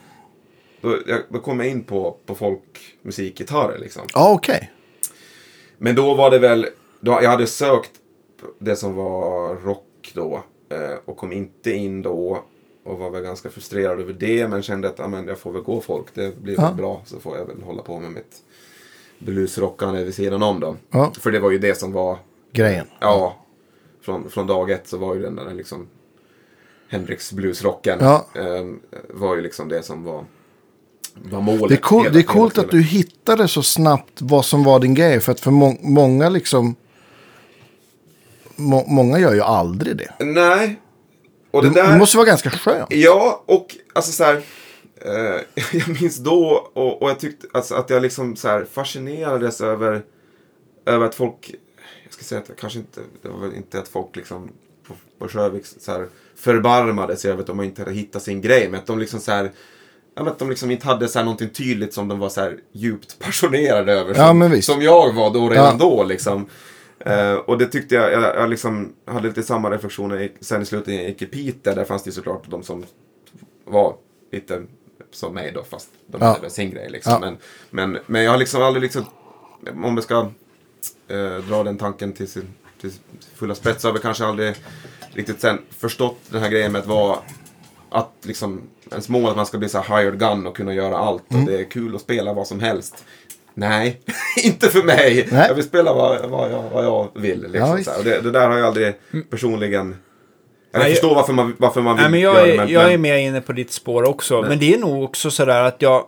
då, 0.81 0.97
jag, 1.07 1.21
då 1.29 1.39
kom 1.39 1.59
jag 1.59 1.69
in 1.69 1.83
på, 1.83 2.17
på 2.25 2.35
folkmusikgitarrer 2.35 3.77
liksom. 3.77 4.01
Ja, 4.13 4.33
okej. 4.33 4.71
Men 5.77 5.95
då 5.95 6.13
var 6.13 6.31
det 6.31 6.39
väl, 6.39 6.67
då, 6.99 7.19
jag 7.21 7.29
hade 7.29 7.47
sökt 7.47 7.91
det 8.59 8.75
som 8.75 8.95
var 8.95 9.55
rock 9.55 10.11
då 10.13 10.43
eh, 10.69 10.97
och 11.05 11.17
kom 11.17 11.31
inte 11.31 11.71
in 11.71 12.01
då 12.01 12.43
och 12.85 12.99
var 12.99 13.09
väl 13.09 13.23
ganska 13.23 13.49
frustrerad 13.49 13.99
över 13.99 14.13
det 14.13 14.47
men 14.47 14.61
kände 14.61 14.87
att 14.87 14.99
ja, 14.99 15.07
men 15.07 15.27
jag 15.27 15.39
får 15.39 15.51
väl 15.51 15.61
gå 15.61 15.81
folk, 15.81 16.05
det 16.13 16.41
blir 16.41 16.57
väl 16.57 16.73
bra 16.73 17.01
så 17.05 17.19
får 17.19 17.37
jag 17.37 17.45
väl 17.45 17.61
hålla 17.61 17.81
på 17.81 17.99
med 17.99 18.11
mitt 18.11 18.41
bluesrockande 19.19 20.03
vid 20.03 20.15
sidan 20.15 20.43
om 20.43 20.59
då. 20.59 20.75
Ja. 20.89 21.11
För 21.19 21.31
det 21.31 21.39
var 21.39 21.51
ju 21.51 21.57
det 21.57 21.75
som 21.75 21.91
var, 21.91 22.17
Grejen. 22.51 22.87
ja, 22.99 23.44
från, 24.05 24.29
från 24.29 24.47
dag 24.47 24.71
ett 24.71 24.87
så 24.87 24.97
var 24.97 25.15
ju 25.15 25.21
den 25.21 25.35
där 25.35 25.53
liksom 25.53 25.87
Hendrix 26.89 27.31
bluesrocken 27.33 27.97
Ja. 28.01 28.25
eh, 28.35 28.65
var 29.09 29.35
ju 29.35 29.41
liksom 29.41 29.69
det 29.69 29.83
som 29.83 30.03
var, 30.03 30.25
var 31.13 31.41
målet. 31.41 31.67
Det 31.69 31.75
är, 31.75 31.81
cool, 31.81 32.09
det 32.13 32.19
är 32.19 32.23
coolt 32.23 32.57
att 32.57 32.71
du 32.71 32.81
hittade 32.81 33.47
så 33.47 33.63
snabbt 33.63 34.21
vad 34.21 34.45
som 34.45 34.63
var 34.63 34.79
din 34.79 34.93
grej. 34.93 35.19
För 35.19 35.31
att 35.31 35.39
för 35.39 35.51
må 35.51 35.77
många 35.81 36.29
liksom... 36.29 36.75
Må 38.55 38.85
många 38.87 39.19
gör 39.19 39.33
ju 39.33 39.41
aldrig 39.41 39.97
det. 39.97 40.11
Nej. 40.19 40.79
Och 41.51 41.61
det 41.63 41.69
Det, 41.69 41.73
där... 41.83 41.91
det 41.91 41.97
måste 41.97 42.17
vara 42.17 42.27
ganska 42.27 42.49
skönt. 42.49 42.87
Ja, 42.89 43.43
och 43.45 43.77
alltså 43.93 44.11
så 44.11 44.23
här. 44.23 44.35
Eh, 45.01 45.41
jag 45.79 46.01
minns 46.01 46.17
då 46.17 46.69
och, 46.73 47.01
och 47.01 47.09
jag 47.09 47.19
tyckte 47.19 47.47
alltså, 47.53 47.75
att 47.75 47.89
jag 47.89 48.01
liksom 48.01 48.35
så 48.35 48.47
här 48.47 48.65
fascinerades 48.71 49.61
över, 49.61 50.03
över 50.85 51.05
att 51.05 51.15
folk, 51.15 51.55
jag 52.03 52.13
ska 52.13 52.23
säga 52.23 52.41
att 52.41 52.49
jag 52.49 52.57
kanske 52.57 52.79
inte, 52.79 53.01
det 53.21 53.29
var 53.29 53.39
väl 53.39 53.55
inte 53.55 53.79
att 53.79 53.87
folk 53.87 54.15
liksom 54.15 54.51
på, 54.87 54.93
på 55.19 55.27
Sjövik 55.27 55.65
så 55.65 55.91
här 55.91 56.07
förbarmade 56.35 57.15
sig 57.17 57.31
över 57.31 57.41
att 57.41 57.47
de 57.47 57.61
inte 57.61 57.81
hade 57.81 57.93
hittat 57.93 58.21
sin 58.23 58.41
grej, 58.41 58.69
men 58.69 58.79
att 58.79 58.85
de 58.87 58.99
liksom 58.99 59.19
så 59.19 59.31
här 59.31 59.51
Ja, 60.17 60.27
att 60.27 60.39
de 60.39 60.49
liksom 60.49 60.71
inte 60.71 60.87
hade 60.87 61.07
så 61.07 61.19
här 61.19 61.23
någonting 61.25 61.49
tydligt 61.49 61.93
som 61.93 62.07
de 62.07 62.19
var 62.19 62.29
så 62.29 62.41
här 62.41 62.57
djupt 62.71 63.19
passionerade 63.19 63.93
över. 63.93 64.15
Ja, 64.17 64.27
som, 64.27 64.51
visst. 64.51 64.67
som 64.71 64.81
jag 64.81 65.13
var 65.13 65.33
då 65.33 65.49
redan 65.49 65.65
Ja. 65.65 65.73
då 65.79 66.03
liksom. 66.03 66.45
Eh, 66.99 67.33
och 67.33 67.57
det 67.57 67.65
tyckte 67.65 67.95
jag, 67.95 68.11
jag, 68.11 68.21
jag 68.35 68.49
liksom 68.49 68.93
hade 69.05 69.27
lite 69.27 69.43
samma 69.43 69.71
reflektioner 69.71 70.31
sen 70.39 70.61
i 70.61 70.65
slutet 70.65 70.87
när 70.87 70.95
jag 70.95 71.05
gick 71.09 71.21
i 71.21 71.25
Piteå. 71.25 71.73
Där 71.75 71.85
fanns 71.85 72.03
det 72.03 72.07
ju 72.07 72.11
såklart 72.13 72.43
de 72.49 72.63
som 72.63 72.85
var 73.65 73.95
lite 74.31 74.63
som 75.11 75.33
mig 75.33 75.51
då, 75.55 75.63
fast 75.63 75.89
de 76.07 76.17
Ja. 76.21 76.27
hade 76.27 76.41
väl 76.41 76.51
sin 76.51 76.69
grej 76.71 76.89
liksom. 76.89 77.13
Ja. 77.13 77.19
Men, 77.19 77.37
men, 77.91 78.01
men 78.07 78.23
jag 78.23 78.31
har 78.31 78.37
liksom 78.37 78.61
aldrig 78.63 78.81
liksom, 78.83 79.05
om 79.83 79.95
jag 79.95 80.03
ska 80.03 80.31
eh, 81.07 81.37
dra 81.49 81.63
den 81.63 81.77
tanken 81.77 82.13
till 82.13 82.27
sin 82.27 82.47
till 82.81 82.91
fulla 83.35 83.55
spets, 83.55 83.81
så 83.81 83.87
har 83.87 83.89
jag 83.89 83.93
väl 83.93 84.01
kanske 84.01 84.25
aldrig 84.25 84.55
riktigt 85.13 85.41
sen 85.41 85.61
förstått 85.79 86.17
den 86.29 86.41
här 86.41 86.49
grejen 86.49 86.71
med 86.71 86.81
att 86.81 86.87
vara 86.87 87.17
att 87.89 88.11
liksom, 88.21 88.61
ens 88.91 89.09
mål 89.09 89.29
att 89.29 89.35
man 89.35 89.45
ska 89.45 89.57
bli 89.57 89.69
så 89.69 89.81
hired 89.81 90.19
gun 90.19 90.47
och 90.47 90.55
kunna 90.55 90.73
göra 90.73 90.97
allt. 90.97 91.31
Mm. 91.31 91.43
Och 91.43 91.51
det 91.51 91.59
är 91.59 91.63
kul 91.63 91.95
att 91.95 92.01
spela 92.01 92.33
vad 92.33 92.47
som 92.47 92.59
helst. 92.59 93.05
Nej, 93.53 94.01
inte 94.43 94.69
för 94.69 94.83
mig. 94.83 95.27
Nej. 95.31 95.47
Jag 95.47 95.55
vill 95.55 95.63
spela 95.63 95.93
vad, 95.93 96.29
vad, 96.29 96.51
jag, 96.51 96.63
vad 96.73 96.85
jag 96.85 97.09
vill. 97.15 97.41
Liksom, 97.41 97.83
Ja, 97.85 98.03
det, 98.03 98.21
det 98.21 98.31
där 98.31 98.49
har 98.49 98.57
jag 98.57 98.67
aldrig 98.67 98.93
personligen... 99.29 99.95
Jag 100.71 100.79
Nej, 100.79 100.91
förstår 100.91 101.15
varför 101.15 101.33
man, 101.33 101.55
varför 101.57 101.81
man 101.81 101.95
vill 101.95 102.03
Nej, 102.03 102.11
men 102.11 102.19
jag, 102.19 102.35
göra 102.35 102.45
det. 102.45 102.53
är, 102.53 102.57
Men, 102.57 102.69
jag 102.69 102.83
men, 102.83 102.93
är 102.93 102.97
mer 102.97 103.15
inne 103.17 103.41
på 103.41 103.53
ditt 103.53 103.71
spår 103.71 104.03
också. 104.03 104.41
Men, 104.41 104.59
det 104.59 104.73
är 104.73 104.77
nog 104.77 105.03
också 105.03 105.31
sådär 105.31 105.63
att 105.63 105.81
jag, 105.81 106.05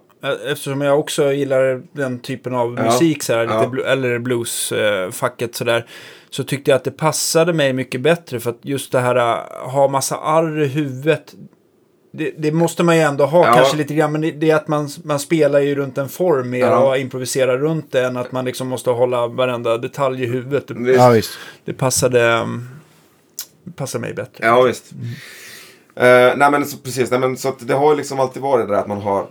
eftersom 0.47 0.81
jag 0.81 0.99
också 0.99 1.31
gillar 1.33 1.81
den 1.91 2.19
typen 2.19 2.55
av 2.55 2.75
Ja. 2.77 2.83
musik, 2.83 3.23
sådär, 3.23 3.41
lite 3.43 3.53
Ja. 3.55 3.65
blu- 3.69 3.85
eller 3.85 4.19
bluesfacket 4.19 5.55
sådär, 5.55 5.85
så 6.29 6.43
tyckte 6.43 6.71
jag 6.71 6.75
att 6.75 6.83
det 6.83 6.91
passade 6.91 7.53
mig 7.53 7.73
mycket 7.73 8.01
bättre. 8.01 8.39
För 8.39 8.49
att 8.49 8.59
just 8.61 8.91
det 8.91 8.99
här 8.99 9.15
eh, 9.15 9.69
ha 9.71 9.87
massa 9.87 10.17
arr 10.17 10.61
i 10.61 10.67
huvudet, 10.67 11.35
det, 12.11 12.33
det 12.37 12.51
måste 12.51 12.83
man 12.83 12.95
ju 12.95 13.01
ändå 13.01 13.25
ha 13.25 13.47
Ja. 13.47 13.53
kanske 13.53 13.77
lite 13.77 13.93
grann. 13.93 14.11
Men 14.11 14.21
det, 14.21 14.31
det 14.31 14.51
är 14.51 14.55
att 14.55 14.67
man, 14.67 14.89
man 15.03 15.19
spelar 15.19 15.59
ju 15.59 15.75
runt 15.75 15.97
en 15.97 16.09
form 16.09 16.49
mer 16.49 16.59
Ja. 16.59 16.77
och 16.89 16.97
improviserar 16.97 17.57
runt 17.57 17.91
det 17.91 18.05
än 18.05 18.17
att 18.17 18.31
man 18.31 18.45
liksom 18.45 18.67
måste 18.67 18.89
hålla 18.89 19.27
varenda 19.27 19.77
detalj 19.77 20.23
i 20.23 20.25
huvudet. 20.27 20.67
Det, 20.67 20.91
Ja, 20.91 21.09
visst. 21.09 21.31
det 21.65 21.73
passade, 21.73 22.23
mm, 22.33 22.67
passade 23.75 24.01
mig 24.01 24.13
bättre. 24.13 24.45
Ja, 24.45 24.61
visst. 24.61 24.91
Eh, 25.95 26.37
nej, 26.37 26.51
men 26.51 26.65
så, 26.65 26.77
precis. 26.77 27.11
Nej, 27.11 27.19
men, 27.19 27.37
så 27.37 27.49
att 27.49 27.67
det 27.67 27.73
har 27.73 27.91
ju 27.91 27.97
liksom 27.97 28.19
alltid 28.19 28.41
varit 28.41 28.67
det 28.67 28.73
där 28.73 28.81
att 28.81 28.87
man 28.87 29.01
har... 29.01 29.25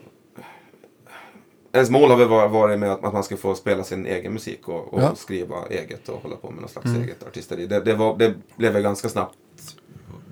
Ens 1.76 1.90
mål 1.90 2.10
har 2.10 2.16
väl 2.16 2.28
varit- 2.28 2.78
med 2.78 2.92
att, 2.92 3.12
man 3.12 3.24
ska 3.24 3.36
få 3.36 3.54
spela 3.54 3.84
sin 3.84 4.06
egen 4.06 4.32
musik 4.32 4.68
och, 4.68 4.94
och 4.94 5.02
Ja. 5.02 5.14
skriva 5.14 5.56
eget 5.70 6.08
och 6.08 6.22
hålla 6.22 6.36
på 6.36 6.50
med 6.50 6.60
någon 6.60 6.68
slags 6.68 6.86
eget 6.96 7.26
artisteri. 7.26 7.66
Det, 7.66 7.80
det, 7.80 7.94
var, 7.94 8.16
det 8.18 8.34
blev 8.56 8.72
väl 8.72 8.82
ganska 8.82 9.08
snabbt 9.08 9.34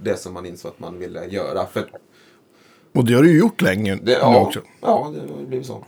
det 0.02 0.16
som 0.16 0.34
man 0.34 0.46
insåg 0.46 0.68
att 0.70 0.78
man 0.80 0.98
ville 0.98 1.24
göra. 1.26 1.66
För 1.66 1.90
Och 2.94 3.04
det 3.04 3.14
har 3.14 3.22
du 3.22 3.32
ju 3.32 3.38
gjort 3.38 3.60
länge 3.62 3.94
det, 3.94 4.02
nu 4.04 4.12
ja, 4.12 4.40
också. 4.40 4.60
ja, 4.80 5.12
det 5.38 5.46
blivit 5.46 5.66
så. 5.66 5.84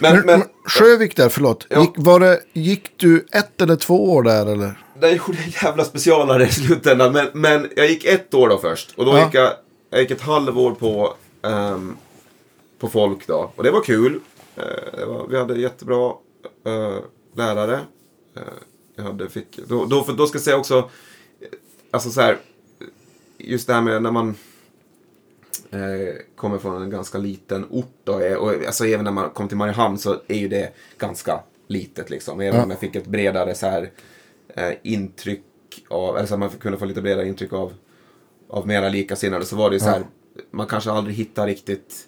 Men, 0.00 0.16
Men, 0.16 0.26
men, 0.26 0.42
Sjövik 0.68 1.16
där, 1.16 1.28
förlåt. 1.28 1.66
Ja. 1.70 1.80
Gick, 1.80 1.90
var 1.96 2.20
det, 2.20 2.40
gick 2.52 2.90
du 2.96 3.26
ett 3.32 3.60
eller 3.60 3.76
två 3.76 4.12
år 4.12 4.22
där 4.22 4.46
eller? 4.46 4.82
det 5.00 5.10
gjorde 5.10 5.38
en 5.44 5.50
jävla 5.64 5.84
specialare 5.84 6.44
i 6.44 6.48
slutändan. 6.52 7.12
Men, 7.12 7.26
men 7.34 7.68
jag 7.76 7.86
gick 7.90 8.04
ett 8.04 8.34
år 8.34 8.48
då 8.48 8.58
först. 8.58 8.94
Och 8.98 9.04
då 9.04 9.12
Ja. 9.16 9.24
gick 9.24 9.34
jag, 9.34 9.52
jag 9.90 10.00
gick 10.00 10.10
ett 10.10 10.20
halvår 10.20 10.70
på, 10.70 11.14
ehm, 11.42 11.96
på 12.78 12.88
folk 12.88 13.26
då. 13.26 13.52
Och 13.56 13.62
det 13.64 13.70
var 13.70 13.80
kul. 13.80 14.20
Eh, 14.58 15.06
var, 15.06 15.26
vi 15.26 15.38
hade 15.38 15.60
jättebra 15.60 16.12
eh, 16.64 16.98
lärare. 17.34 17.80
Eh, 18.36 18.42
jag 18.96 19.04
hade, 19.04 19.28
fick, 19.28 19.58
då, 19.68 19.84
då, 19.84 20.02
för 20.04 20.12
då 20.12 20.26
ska 20.26 20.36
jag 20.36 20.42
säga 20.44 20.56
också, 20.56 20.90
alltså 21.90 22.10
så 22.10 22.20
här, 22.20 22.38
just 23.38 23.66
det 23.66 23.72
här 23.72 23.82
med 23.82 24.02
när 24.02 24.10
man 24.10 24.34
eh, 25.70 26.14
kommer 26.36 26.58
från 26.58 26.82
en 26.82 26.90
ganska 26.90 27.18
liten 27.18 27.66
ort 27.70 27.94
då, 28.04 28.36
och 28.36 28.52
alltså 28.66 28.86
även 28.86 29.04
när 29.04 29.12
man 29.12 29.30
kom 29.30 29.48
till 29.48 29.56
Mariehamn 29.56 29.98
så 29.98 30.16
är 30.28 30.38
ju 30.38 30.48
det 30.48 30.72
ganska 30.98 31.40
litet 31.66 32.10
liksom. 32.10 32.40
Även 32.40 32.56
Ja. 32.58 32.64
om 32.64 32.70
jag 32.70 32.78
fick 32.80 32.96
ett 32.96 33.06
bredare 33.06 33.54
så 33.54 33.66
här 33.66 33.90
eh, 34.48 34.72
intryck 34.82 35.42
av, 35.88 36.16
eller 36.16 36.26
så 36.26 36.34
att 36.34 36.40
man 36.40 36.50
kunde 36.50 36.78
få 36.78 36.84
lite 36.84 37.02
bredare 37.02 37.28
intryck 37.28 37.52
av, 37.52 37.74
av 38.48 38.66
mera 38.66 38.88
likasinnade 38.88 39.44
så 39.44 39.56
var 39.56 39.70
det 39.70 39.76
ju 39.76 39.80
så 39.80 39.88
här, 39.88 40.02
man 40.50 40.66
kanske 40.66 40.90
aldrig 40.90 41.16
hittar 41.16 41.46
riktigt 41.46 42.06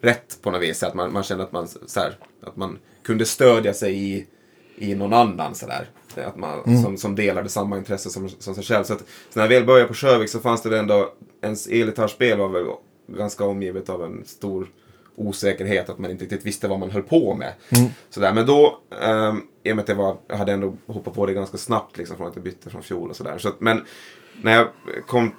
rätt 0.00 0.38
på 0.42 0.50
något 0.50 0.62
vis. 0.62 0.82
Att 0.82 0.94
man, 0.94 1.12
man 1.12 1.22
kände 1.22 1.44
att 1.44 1.52
man, 1.52 1.68
så 1.68 2.00
här, 2.00 2.18
att 2.42 2.56
man 2.56 2.78
kunde 3.02 3.24
stödja 3.24 3.74
sig 3.74 3.94
i, 3.94 4.26
i 4.76 4.94
någon 4.94 5.12
annan 5.12 5.54
sådär. 5.54 5.88
Att 6.14 6.36
man, 6.36 6.82
som, 6.82 6.96
som 6.96 7.14
delade 7.14 7.48
samma 7.48 7.78
intresse 7.78 8.10
som, 8.10 8.28
som 8.28 8.54
sig 8.54 8.64
själv. 8.64 8.84
Så, 8.84 8.92
att, 8.92 9.00
så 9.00 9.38
när 9.38 9.42
jag 9.42 9.48
väl 9.48 9.64
började 9.64 9.88
på 9.88 9.94
Sjövik 9.94 10.30
så 10.30 10.40
fanns 10.40 10.62
det 10.62 10.78
ändå, 10.78 11.12
ens 11.42 11.66
elgitarrspel 11.66 12.38
var 12.38 12.48
väl 12.48 12.66
ganska 13.08 13.44
omgivet 13.44 13.88
av 13.88 14.04
en 14.04 14.24
stor 14.24 14.68
osäkerhet. 15.16 15.88
Att 15.88 15.98
man 15.98 16.10
inte 16.10 16.24
riktigt 16.24 16.46
visste 16.46 16.68
vad 16.68 16.78
man 16.78 16.90
höll 16.90 17.02
på 17.02 17.34
med. 17.34 17.52
Sådär. 18.10 18.32
Men 18.32 18.46
då, 18.46 18.78
um, 19.02 19.42
i 19.62 19.72
och 19.72 19.76
med 19.76 19.82
att 19.82 19.88
jag, 19.88 19.96
var, 19.96 20.16
jag 20.28 20.36
hade 20.36 20.52
ändå 20.52 20.74
hoppat 20.86 21.14
på 21.14 21.26
det 21.26 21.32
ganska 21.32 21.58
snabbt 21.58 21.96
liksom, 21.98 22.16
från 22.16 22.26
att 22.26 22.36
jag 22.36 22.44
bytte 22.44 22.70
från 22.70 22.82
fjol 22.82 23.10
och 23.10 23.16
sådär. 23.16 23.38
Så 23.38 23.48
att, 23.48 23.60
men 23.60 23.84
när 24.42 24.54
jag 24.54 24.68
kom 25.06 25.32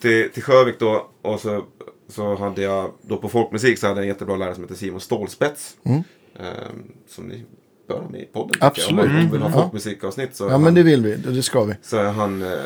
till, 0.00 0.30
till 0.32 0.42
Sjövik 0.42 0.78
då 0.78 1.08
och 1.22 1.40
så, 1.40 1.64
så 2.08 2.34
hade 2.36 2.62
jag 2.62 2.92
då 3.02 3.16
på 3.16 3.28
folkmusik 3.28 3.78
så 3.78 3.86
hade 3.86 3.98
jag 4.00 4.02
en 4.02 4.08
jättebra 4.08 4.36
lärare 4.36 4.54
som 4.54 4.64
heter 4.64 4.74
Simon 4.76 5.00
Stålspets. 5.00 5.76
Ehm, 5.84 6.02
som 7.08 7.24
ni 7.28 7.44
bör 7.88 7.98
ha 8.00 8.08
med 8.08 8.20
i 8.20 8.24
podden. 8.24 8.56
Absolut. 8.60 8.90
Om 8.90 8.96
man 8.96 9.30
vill 9.30 9.40
ha 9.40 9.46
Mm. 9.48 9.52
Ja. 9.58 9.62
folkmusikavsnitt 9.62 10.36
så, 10.36 10.44
Ja, 10.44 10.50
han, 10.50 10.62
men 10.62 10.74
det 10.74 10.82
vill 10.82 11.02
vi. 11.02 11.14
Det 11.16 11.42
ska 11.42 11.64
vi. 11.64 11.74
så 11.82 11.96
är 11.96 12.10
han 12.10 12.42
eh, 12.42 12.58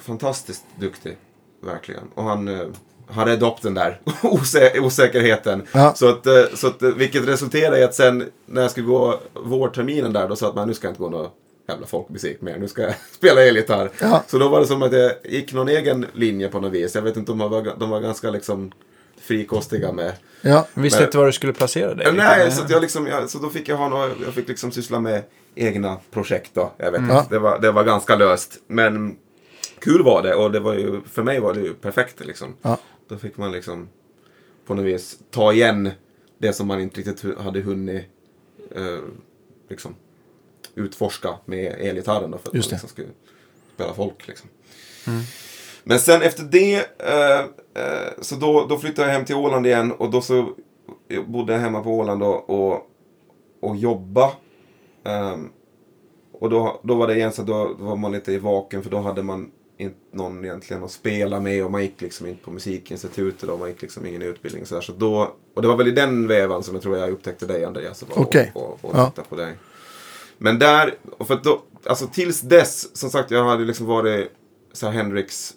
fantastiskt 0.00 0.64
duktig. 0.76 1.16
Verkligen. 1.64 2.02
Och 2.14 2.24
han 2.24 2.48
eh, 2.48 2.66
han 3.12 3.26
redde 3.26 3.46
upp 3.46 3.62
den 3.62 3.74
där 3.74 4.00
osä 4.22 4.80
osäkerheten. 4.80 5.62
Ja. 5.72 5.94
Så 5.96 6.08
att, 6.08 6.26
eh, 6.26 6.42
så 6.54 6.66
att, 6.66 6.82
eh, 6.82 6.88
vilket 6.90 7.28
resulterade 7.28 7.78
i 7.80 7.84
att 7.84 7.94
sen 7.94 8.24
när 8.46 8.62
jag 8.62 8.70
skulle 8.70 8.86
gå 8.86 9.20
vårterminen 9.34 10.12
där, 10.12 10.28
då 10.28 10.36
sa 10.36 10.48
att 10.48 10.54
man, 10.54 10.68
nu 10.68 10.74
ska 10.74 10.86
jag 10.86 10.92
inte 10.92 11.02
gå 11.02 11.10
någon 11.10 11.30
jävla 11.68 11.86
folkmusik 11.86 12.40
mer. 12.40 12.58
Nu 12.58 12.68
ska 12.68 12.82
jag 12.82 12.94
spela 13.12 13.42
elgitarr. 13.42 13.90
Ja. 14.00 14.22
Så 14.26 14.38
då 14.38 14.48
var 14.48 14.60
det 14.60 14.66
som 14.66 14.82
att 14.82 14.92
jag 14.92 15.12
gick 15.24 15.52
någon 15.52 15.68
egen 15.68 16.06
linje 16.12 16.48
på 16.48 16.60
något 16.60 16.72
vis. 16.72 16.94
Jag 16.94 17.02
vet 17.02 17.16
inte 17.16 17.32
om 17.32 17.38
de 17.38 17.50
var, 17.50 17.74
de 17.78 17.90
var 17.90 18.00
ganska 18.00 18.30
liksom 18.30 18.72
frikostiga 19.20 19.92
med 19.92 20.12
Ja, 20.42 20.66
visste 20.74 21.04
inte 21.04 21.18
var 21.18 21.26
du 21.26 21.32
skulle 21.32 21.52
placera 21.52 21.94
dig. 21.94 22.12
Nej, 22.12 22.52
så, 22.52 22.62
att 22.62 22.70
jag 22.70 22.82
liksom, 22.82 23.06
jag, 23.06 23.30
så 23.30 23.38
då 23.38 23.50
fick 23.50 23.68
jag 23.68 23.76
ha 23.76 23.88
några, 23.88 24.10
jag 24.24 24.34
fick 24.34 24.48
liksom 24.48 24.72
syssla 24.72 25.00
med 25.00 25.22
egna 25.54 25.98
projekt 26.10 26.50
då. 26.54 26.72
Jag 26.76 26.92
vet 26.92 27.00
inte, 27.00 27.26
det 27.30 27.38
var, 27.38 27.58
det 27.58 27.72
var 27.72 27.84
ganska 27.84 28.16
löst. 28.16 28.58
Men 28.66 29.16
kul 29.78 30.02
var 30.02 30.22
det 30.22 30.34
och 30.34 30.52
det 30.52 30.60
var 30.60 30.74
ju, 30.74 31.00
för 31.12 31.22
mig 31.22 31.40
var 31.40 31.54
det 31.54 31.60
ju 31.60 31.74
perfekt 31.74 32.26
liksom. 32.26 32.56
Ja. 32.62 32.78
Då 33.08 33.18
fick 33.18 33.36
man 33.36 33.52
liksom 33.52 33.88
på 34.66 34.74
något 34.74 34.84
vis 34.84 35.18
ta 35.30 35.52
igen 35.52 35.90
det 36.38 36.52
som 36.52 36.66
man 36.66 36.80
inte 36.80 37.00
riktigt 37.00 37.38
hade 37.38 37.60
hunnit 37.60 38.04
eh, 38.76 38.98
liksom 39.68 39.94
utforska 40.74 41.34
med 41.44 41.76
elgitarren 41.80 42.30
då. 42.30 42.38
För 42.38 42.48
att 42.48 42.54
Just 42.54 42.70
man 42.70 42.78
det. 42.78 42.82
liksom 42.82 42.88
skulle 42.88 43.08
spela 43.74 43.94
folk 43.94 44.28
liksom. 44.28 44.48
Men 45.84 45.98
sen 45.98 46.22
efter 46.22 46.42
det, 46.42 46.74
eh, 46.98 47.40
eh, 47.84 48.12
så 48.20 48.34
då, 48.34 48.66
då 48.68 48.78
flyttade 48.78 49.08
jag 49.08 49.14
hem 49.14 49.24
till 49.24 49.34
Åland 49.34 49.66
igen 49.66 49.92
och 49.92 50.10
då 50.10 50.20
så 50.20 50.48
jag 51.08 51.28
bodde 51.30 51.52
jag 51.52 51.60
hemma 51.60 51.82
på 51.82 51.90
Åland 51.90 52.22
och, 52.22 52.50
och, 52.50 52.86
och 53.62 53.76
jobba. 53.76 54.30
Ehm, 55.04 55.48
och 56.32 56.50
då, 56.50 56.80
då 56.82 56.94
var 56.94 57.06
det 57.06 57.14
igen 57.16 57.32
så 57.32 57.42
då, 57.42 57.74
då 57.78 57.84
var 57.84 57.96
man 57.96 58.12
lite 58.12 58.32
i 58.32 58.38
vaken 58.38 58.82
för 58.82 58.90
då 58.90 58.98
hade 58.98 59.22
man 59.22 59.50
inte 59.78 59.96
någon 60.12 60.44
egentligen 60.44 60.84
att 60.84 60.90
spela 60.90 61.40
med 61.40 61.64
och 61.64 61.70
man 61.70 61.82
gick 61.82 62.00
liksom 62.00 62.26
inte 62.26 62.44
på 62.44 62.50
musikinstitutet 62.50 63.48
och 63.48 63.58
man 63.58 63.68
gick 63.68 63.82
liksom 63.82 64.06
ingen 64.06 64.22
utbildning. 64.22 64.66
Så, 64.66 64.74
där. 64.74 64.82
så 64.82 64.92
då, 64.92 65.34
och 65.54 65.62
det 65.62 65.68
var 65.68 65.76
väl 65.76 65.88
i 65.88 65.90
den 65.90 66.26
vävan 66.28 66.62
som 66.62 66.74
jag 66.74 66.82
tror 66.82 66.96
jag 66.96 67.10
upptäckte 67.10 67.46
dig 67.46 67.64
Andreas. 67.64 68.02
Och, 68.02 68.18
Okej. 68.18 68.52
och, 68.54 68.64
och, 68.64 68.78
och 68.82 68.90
Ja. 68.94 69.06
tittade 69.06 69.28
på 69.28 69.36
dig. 69.36 69.54
Men 70.38 70.58
där, 70.58 70.94
och 71.18 71.26
för 71.26 71.40
då, 71.44 71.62
alltså 71.86 72.06
tills 72.06 72.40
dess, 72.40 72.96
som 72.96 73.10
sagt 73.10 73.30
jag 73.30 73.44
hade 73.44 73.64
liksom 73.64 73.86
varit 73.86 74.30
så 74.72 74.86
här 74.86 74.92
Hendrix 74.92 75.54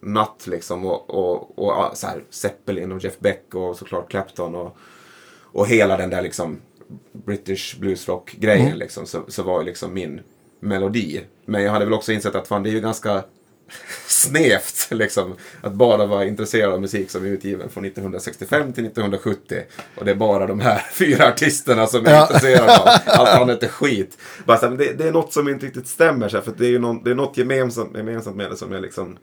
natt 0.00 0.46
liksom 0.46 0.86
och, 0.86 1.10
och, 1.10 1.58
och 1.58 1.96
så 1.96 2.06
här 2.06 2.22
Zeppelin 2.30 2.92
och 2.92 3.04
Jeff 3.04 3.18
Beck 3.18 3.54
och 3.54 3.76
såklart 3.76 4.10
Clapton 4.10 4.54
och, 4.54 4.76
och 5.42 5.66
hela 5.66 5.96
den 5.96 6.10
där 6.10 6.22
liksom 6.22 6.58
British 7.12 7.76
bluesrock 7.80 8.32
grejen 8.32 8.66
Mm. 8.66 8.78
liksom 8.78 9.06
så, 9.06 9.22
så 9.28 9.42
var 9.42 9.60
ju 9.60 9.66
liksom 9.66 9.94
min 9.94 10.20
melodi. 10.60 11.20
Men 11.44 11.62
jag 11.62 11.72
hade 11.72 11.84
väl 11.84 11.94
också 11.94 12.12
insett 12.12 12.34
att 12.34 12.48
fan 12.48 12.62
det 12.62 12.70
är 12.70 12.72
ju 12.72 12.80
ganska 12.80 13.22
snävt 14.06 14.88
liksom 14.90 15.34
att 15.60 15.72
bara 15.72 16.06
vara 16.06 16.24
intresserad 16.24 16.72
av 16.72 16.80
musik 16.80 17.10
som 17.10 17.24
är 17.24 17.28
utgiven 17.28 17.68
från 17.70 17.84
1965 17.84 18.72
till 18.72 18.86
1970 18.86 19.62
och 19.98 20.04
det 20.04 20.10
är 20.10 20.14
bara 20.14 20.46
de 20.46 20.60
här 20.60 20.78
fyra 20.92 21.28
artisterna 21.28 21.86
som 21.86 22.06
är 22.06 22.10
Ja. 22.10 22.22
intresserade 22.22 22.78
av 22.78 22.88
allt 23.06 23.28
annat 23.40 23.62
är 23.62 23.68
skit. 23.68 24.18
Bara 24.46 24.58
så 24.58 24.68
det, 24.68 24.92
det 24.92 25.08
är 25.08 25.12
något 25.12 25.32
som 25.32 25.48
inte 25.48 25.66
riktigt 25.66 25.88
stämmer 25.88 26.28
så 26.28 26.36
här, 26.36 26.44
för 26.44 26.52
det 26.58 26.66
är 26.66 26.70
ju 26.70 26.78
någon, 26.78 27.02
det 27.02 27.10
är 27.10 27.14
något 27.14 27.36
gemensamt, 27.38 27.96
gemensamt 27.96 28.36
med 28.36 28.50
det 28.50 28.56
som 28.56 28.72
jag 28.72 28.82
liksom 28.82 29.18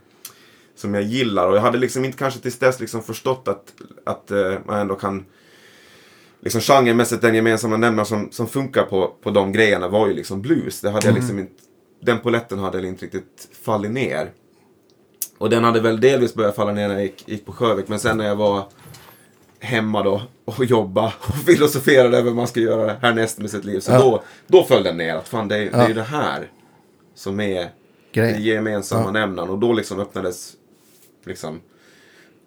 som 0.75 0.93
jag 0.93 1.03
gillar 1.03 1.47
och 1.47 1.55
jag 1.57 1.61
hade 1.61 1.77
liksom 1.77 2.05
inte 2.05 2.17
kanske 2.17 2.39
tills 2.39 2.59
dess 2.59 2.79
liksom 2.79 3.03
förstått 3.03 3.47
att, 3.47 3.73
att 4.05 4.31
eh, 4.31 4.53
man 4.65 4.79
ändå 4.79 4.95
kan 4.95 5.25
liksom 6.41 6.61
genremässigt 6.61 7.21
den 7.21 7.35
gemensamma 7.35 7.77
nämnaren 7.77 8.05
som, 8.05 8.31
som 8.31 8.47
funkar 8.47 8.83
på, 8.83 9.07
på 9.23 9.31
de 9.31 9.51
grejerna 9.51 9.87
var 9.87 10.07
ju 10.07 10.13
liksom 10.13 10.41
blues. 10.41 10.81
Det 10.81 10.89
hade 10.89 11.07
jag 11.07 11.15
liksom 11.15 11.39
inte, 11.39 11.53
den 12.01 12.19
poletten 12.19 12.59
hade 12.59 12.87
inte 12.87 13.05
riktigt 13.05 13.47
fallit 13.65 13.91
ner. 13.91 14.31
Och 15.37 15.49
den 15.49 15.63
hade 15.63 15.81
väl 15.81 15.99
delvis 15.99 16.33
börjat 16.35 16.55
falla 16.55 16.71
ner 16.71 16.87
när 16.87 16.95
jag 16.95 17.03
gick, 17.03 17.27
gick 17.29 17.45
på 17.45 17.51
Sjövik 17.51 17.87
men 17.87 17.99
sen 17.99 18.17
när 18.17 18.25
jag 18.27 18.35
var 18.35 18.67
hemma 19.59 20.03
då 20.03 20.21
och 20.45 20.65
jobba 20.65 21.13
och 21.19 21.35
filosoferade 21.45 22.17
över 22.17 22.25
vad 22.29 22.35
man 22.35 22.47
ska 22.47 22.59
göra 22.59 22.93
härnäst 23.01 23.39
med 23.39 23.49
sitt 23.51 23.65
liv. 23.65 23.79
Så 23.79 23.91
Ja. 23.91 23.99
då, 23.99 24.23
då 24.47 24.63
föll 24.63 24.83
den 24.83 24.97
ner 24.97 25.15
att 25.15 25.27
fan 25.27 25.47
det, 25.47 25.55
är- 25.57 25.71
det 25.71 25.77
är 25.77 25.83
ju 25.87 25.89
Ja. 25.89 25.95
det 25.95 26.03
här 26.03 26.49
som 27.15 27.39
är 27.39 27.69
Grejen. 28.13 28.33
den 28.33 28.43
gemensamma 28.43 29.03
Ja. 29.05 29.11
nämnaren. 29.11 29.49
Och 29.49 29.59
då 29.59 29.73
liksom 29.73 29.99
öppnades 29.99 30.53
liksom 31.25 31.61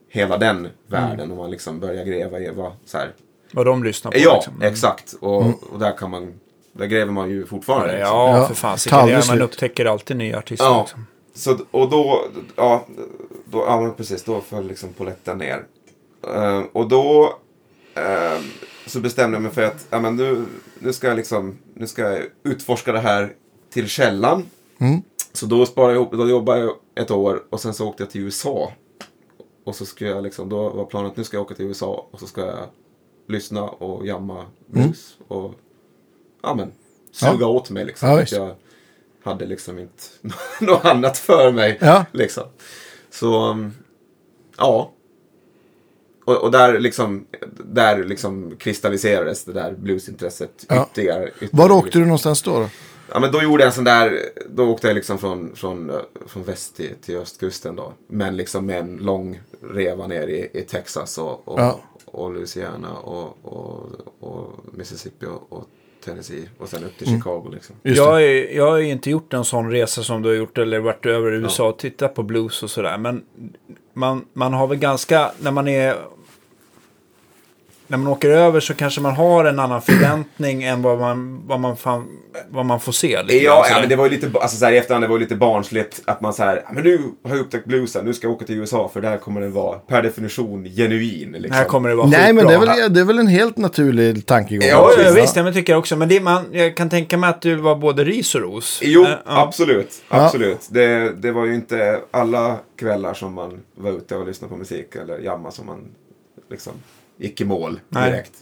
hela 0.08 0.38
den 0.38 0.68
världen 0.86 1.30
och 1.30 1.36
man 1.36 1.50
liksom 1.50 1.80
började 1.80 2.10
gräva 2.10 2.40
i 2.40 2.50
vad 2.50 2.72
så 2.84 2.98
här. 2.98 3.12
Vad 3.52 3.66
de 3.66 3.84
lyssnar 3.84 4.10
på. 4.10 4.18
Ja, 4.18 4.34
liksom. 4.34 4.54
Mm. 4.54 4.72
exakt. 4.72 5.14
Och, 5.20 5.72
och 5.72 5.78
där 5.78 5.96
kan 5.96 6.10
man, 6.10 6.40
där 6.72 6.86
gräver 6.86 7.12
man 7.12 7.30
ju 7.30 7.46
fortfarande. 7.46 7.86
liksom. 7.96 8.16
Ja, 8.16 8.38
Ja, 8.38 8.46
för 8.46 8.54
fan. 8.54 9.26
man 9.28 9.42
upptäcker 9.42 9.84
alltid 9.84 10.16
nya 10.16 10.38
artister. 10.38 10.64
Ja, 10.66 10.80
Liksom. 10.82 11.06
så, 11.34 11.58
och 11.70 11.90
då, 11.90 12.24
ja, 12.56 12.86
då, 13.44 13.58
ja 13.58 13.80
men 13.80 13.94
precis, 13.94 14.24
då 14.24 14.40
föll 14.40 14.66
liksom 14.68 14.92
poletten 14.92 15.38
ner. 15.38 15.64
Eh, 16.34 16.62
och 16.72 16.88
då 16.88 17.38
eh, 17.94 18.38
så 18.86 19.00
bestämde 19.00 19.36
jag 19.36 19.42
mig 19.42 19.52
för 19.52 19.62
att 19.62 19.86
ja, 19.90 20.00
men 20.00 20.16
nu, 20.16 20.44
nu, 20.78 20.92
ska 20.92 21.06
jag 21.06 21.16
liksom, 21.16 21.58
nu 21.74 21.86
ska 21.86 22.02
jag 22.02 22.22
utforska 22.42 22.92
det 22.92 23.00
här 23.00 23.32
till 23.72 23.88
källan. 23.88 24.46
Mm. 24.78 25.02
Så 25.36 25.46
då 25.46 25.66
sparade 25.66 25.92
jag 25.92 26.00
ihop, 26.02 26.12
då 26.12 26.28
jobbade 26.28 26.60
jag 26.60 26.74
ett 26.94 27.10
år 27.10 27.42
och 27.50 27.60
sen 27.60 27.74
så 27.74 27.88
åkte 27.88 28.02
jag 28.02 28.10
till 28.10 28.20
USA. 28.20 28.72
Och 29.64 29.74
så 29.76 29.86
skulle 29.86 30.10
jag 30.10 30.22
liksom, 30.22 30.48
då 30.48 30.68
var 30.68 30.84
planen 30.84 31.10
att 31.10 31.16
nu 31.16 31.24
ska 31.24 31.36
jag 31.36 31.44
åka 31.44 31.54
till 31.54 31.64
USA 31.64 32.06
och 32.10 32.20
så 32.20 32.26
ska 32.26 32.40
jag 32.46 32.68
lyssna 33.28 33.62
och 33.62 34.06
jamma 34.06 34.46
blues. 34.66 35.16
Och 35.28 35.54
ja 36.42 36.54
men, 36.54 36.72
suga 37.12 37.28
Mm. 37.30 37.40
Ja. 37.40 37.46
åt 37.48 37.70
mig 37.70 37.84
liksom. 37.84 38.08
Ja, 38.08 38.22
att 38.22 38.32
jag 38.32 38.54
hade 39.24 39.46
liksom 39.46 39.78
inte 39.78 40.02
något 40.60 40.84
annat 40.84 41.18
för 41.18 41.52
mig. 41.52 41.78
Ja. 41.80 42.04
Liksom. 42.12 42.44
Så, 43.10 43.50
um, 43.50 43.72
ja. 44.58 44.92
Och, 46.24 46.36
och 46.36 46.50
där 46.50 46.78
liksom, 46.80 47.26
där 47.64 48.04
liksom 48.04 48.54
kristalliserades 48.58 49.44
det 49.44 49.52
där 49.52 49.72
bluesintresset 49.72 50.66
Ja. 50.68 50.86
ytterligare. 50.90 51.28
ytterligare. 51.28 51.56
Var 51.68 51.70
åkte 51.76 51.98
du 51.98 52.04
någonstans 52.04 52.42
då? 52.42 52.58
då? 52.60 52.68
Ja 53.12 53.20
men 53.20 53.32
då 53.32 53.42
gjorde 53.42 53.62
jag 53.62 53.66
en 53.68 53.72
sån 53.74 53.84
där, 53.84 54.18
då 54.50 54.68
åkte 54.68 54.86
jag 54.86 54.94
liksom 54.94 55.18
från, 55.18 55.56
från, 55.56 55.92
från 56.26 56.42
väst 56.42 56.76
till, 56.76 56.94
till 57.04 57.16
östkusten 57.16 57.76
då. 57.76 57.92
Men 58.06 58.36
liksom 58.36 58.66
med 58.66 58.78
en 58.80 58.96
lång 58.96 59.40
reva 59.72 60.06
ner 60.06 60.26
i, 60.28 60.50
i 60.52 60.62
Texas 60.62 61.18
och, 61.18 61.48
och, 61.48 61.60
Ja. 61.60 61.80
och 62.06 62.32
Louisiana 62.34 62.92
och, 62.92 63.38
och, 63.42 63.90
och 64.20 64.52
Mississippi 64.72 65.26
och, 65.26 65.46
och 65.58 65.64
Tennessee. 66.04 66.48
Och 66.58 66.68
sen 66.68 66.84
upp 66.84 66.98
till 66.98 67.08
Mm. 67.08 67.20
Chicago 67.20 67.50
liksom. 67.52 67.76
Jag, 67.82 68.22
är, 68.22 68.56
jag 68.56 68.70
har 68.70 68.76
ju 68.78 68.88
inte 68.88 69.10
gjort 69.10 69.32
en 69.32 69.44
sån 69.44 69.70
resa 69.70 70.02
som 70.02 70.22
du 70.22 70.28
har 70.28 70.36
gjort 70.36 70.58
eller 70.58 70.78
varit 70.78 71.06
över 71.06 71.32
i 71.32 71.36
USA 71.36 71.68
och 71.68 71.78
tittat 71.78 72.14
på 72.14 72.22
blues 72.22 72.62
och 72.62 72.70
sådär. 72.70 72.98
Men 72.98 73.24
man, 73.92 74.26
man 74.32 74.52
har 74.52 74.66
väl 74.66 74.78
ganska, 74.78 75.32
när 75.40 75.50
man 75.50 75.68
är... 75.68 75.96
När 77.88 77.98
man 77.98 78.12
åker 78.12 78.30
över 78.30 78.60
så 78.60 78.74
kanske 78.74 79.00
man 79.00 79.14
har 79.14 79.44
en 79.44 79.58
annan 79.58 79.82
förväntning 79.82 80.62
än 80.62 80.82
vad 80.82 80.98
man, 80.98 81.46
vad 81.46 81.60
man, 81.60 81.76
fan, 81.76 82.06
vad 82.48 82.66
man 82.66 82.80
får 82.80 82.92
se. 82.92 83.22
Lite 83.22 83.44
Ja, 83.44 83.66
ja, 83.70 83.80
men 83.80 83.88
det 83.88 83.96
var 83.96 84.04
ju 84.04 84.10
lite, 84.10 84.30
alltså 84.40 84.56
så 84.56 84.64
här, 84.64 84.72
i 84.72 84.78
efterhand 84.78 85.04
det 85.04 85.08
var 85.08 85.16
ju 85.16 85.22
lite 85.22 85.36
barnsligt 85.36 86.02
att 86.04 86.20
man 86.20 86.32
så 86.34 86.42
här, 86.42 86.62
"Ja, 86.66 86.72
men 86.72 86.84
nu 86.84 87.00
har 87.22 87.30
jag 87.30 87.40
upptäckt 87.40 87.66
bluesen, 87.66 88.04
nu 88.04 88.14
ska 88.14 88.26
jag 88.26 88.34
åka 88.34 88.44
till 88.44 88.58
USA 88.58 88.90
för 88.92 89.00
där 89.00 89.18
kommer 89.18 89.40
den 89.40 89.52
vara 89.52 89.78
per 89.78 90.02
definition 90.02 90.64
genuin. 90.64 91.32
Liksom. 91.32 91.56
Här 91.56 91.64
kommer 91.64 91.88
det 91.88 91.94
vara 91.94 92.06
Nej, 92.06 92.32
men 92.32 92.46
det 92.46 92.54
är, 92.54 92.58
väl, 92.58 92.94
det 92.94 93.00
är 93.00 93.04
väl 93.04 93.18
en 93.18 93.26
helt 93.26 93.56
naturlig 93.56 94.26
tankegång. 94.26 94.68
Ja, 94.68 94.92
Ja, 94.96 95.02
ja, 95.02 95.12
visst, 95.12 95.36
ja, 95.36 95.42
men 95.42 95.52
tycker 95.52 95.72
jag 95.72 95.78
också. 95.78 95.96
Men 95.96 96.08
det, 96.08 96.20
man, 96.20 96.44
jag 96.52 96.76
kan 96.76 96.90
tänka 96.90 97.16
mig 97.16 97.30
att 97.30 97.42
du 97.42 97.54
var 97.54 97.76
både 97.76 98.04
ris 98.04 98.34
och 98.34 98.40
ros. 98.40 98.80
Jo, 98.82 99.06
ja. 99.08 99.18
absolut. 99.24 100.02
absolut. 100.08 100.66
Det, 100.70 101.12
det 101.22 101.32
var 101.32 101.44
ju 101.44 101.54
inte 101.54 102.00
alla 102.10 102.56
kvällar 102.78 103.14
som 103.14 103.34
man 103.34 103.60
var 103.74 103.90
ute 103.90 104.16
och 104.16 104.26
lyssnade 104.26 104.50
på 104.50 104.56
musik 104.56 104.94
eller 104.94 105.18
jamma 105.18 105.50
som 105.50 105.66
man 105.66 105.78
liksom 106.50 106.72
gick 107.18 107.40
i 107.40 107.44
mål 107.44 107.80
Nej. 107.88 108.10
direkt. 108.10 108.32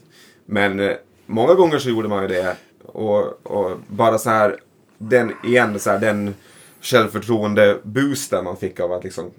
Men 0.47 0.81
eh, 0.81 0.93
många 1.27 1.55
gånger 1.55 1.79
så 1.79 1.89
gjorde 1.91 2.09
man 2.09 2.23
ju 2.23 2.29
det. 2.29 2.57
Och, 2.85 3.47
och 3.47 3.79
bara 3.89 4.19
så 4.19 4.31
här, 4.31 4.57
den, 4.99 5.33
igen, 5.45 5.79
så 5.79 5.91
här, 5.91 5.99
den 5.99 6.35
självförtroende 6.81 7.79
boosten 7.83 8.45
man 8.45 8.57
fick 8.57 8.81
av 8.81 8.93
att 8.93 9.05
liksom, 9.05 9.31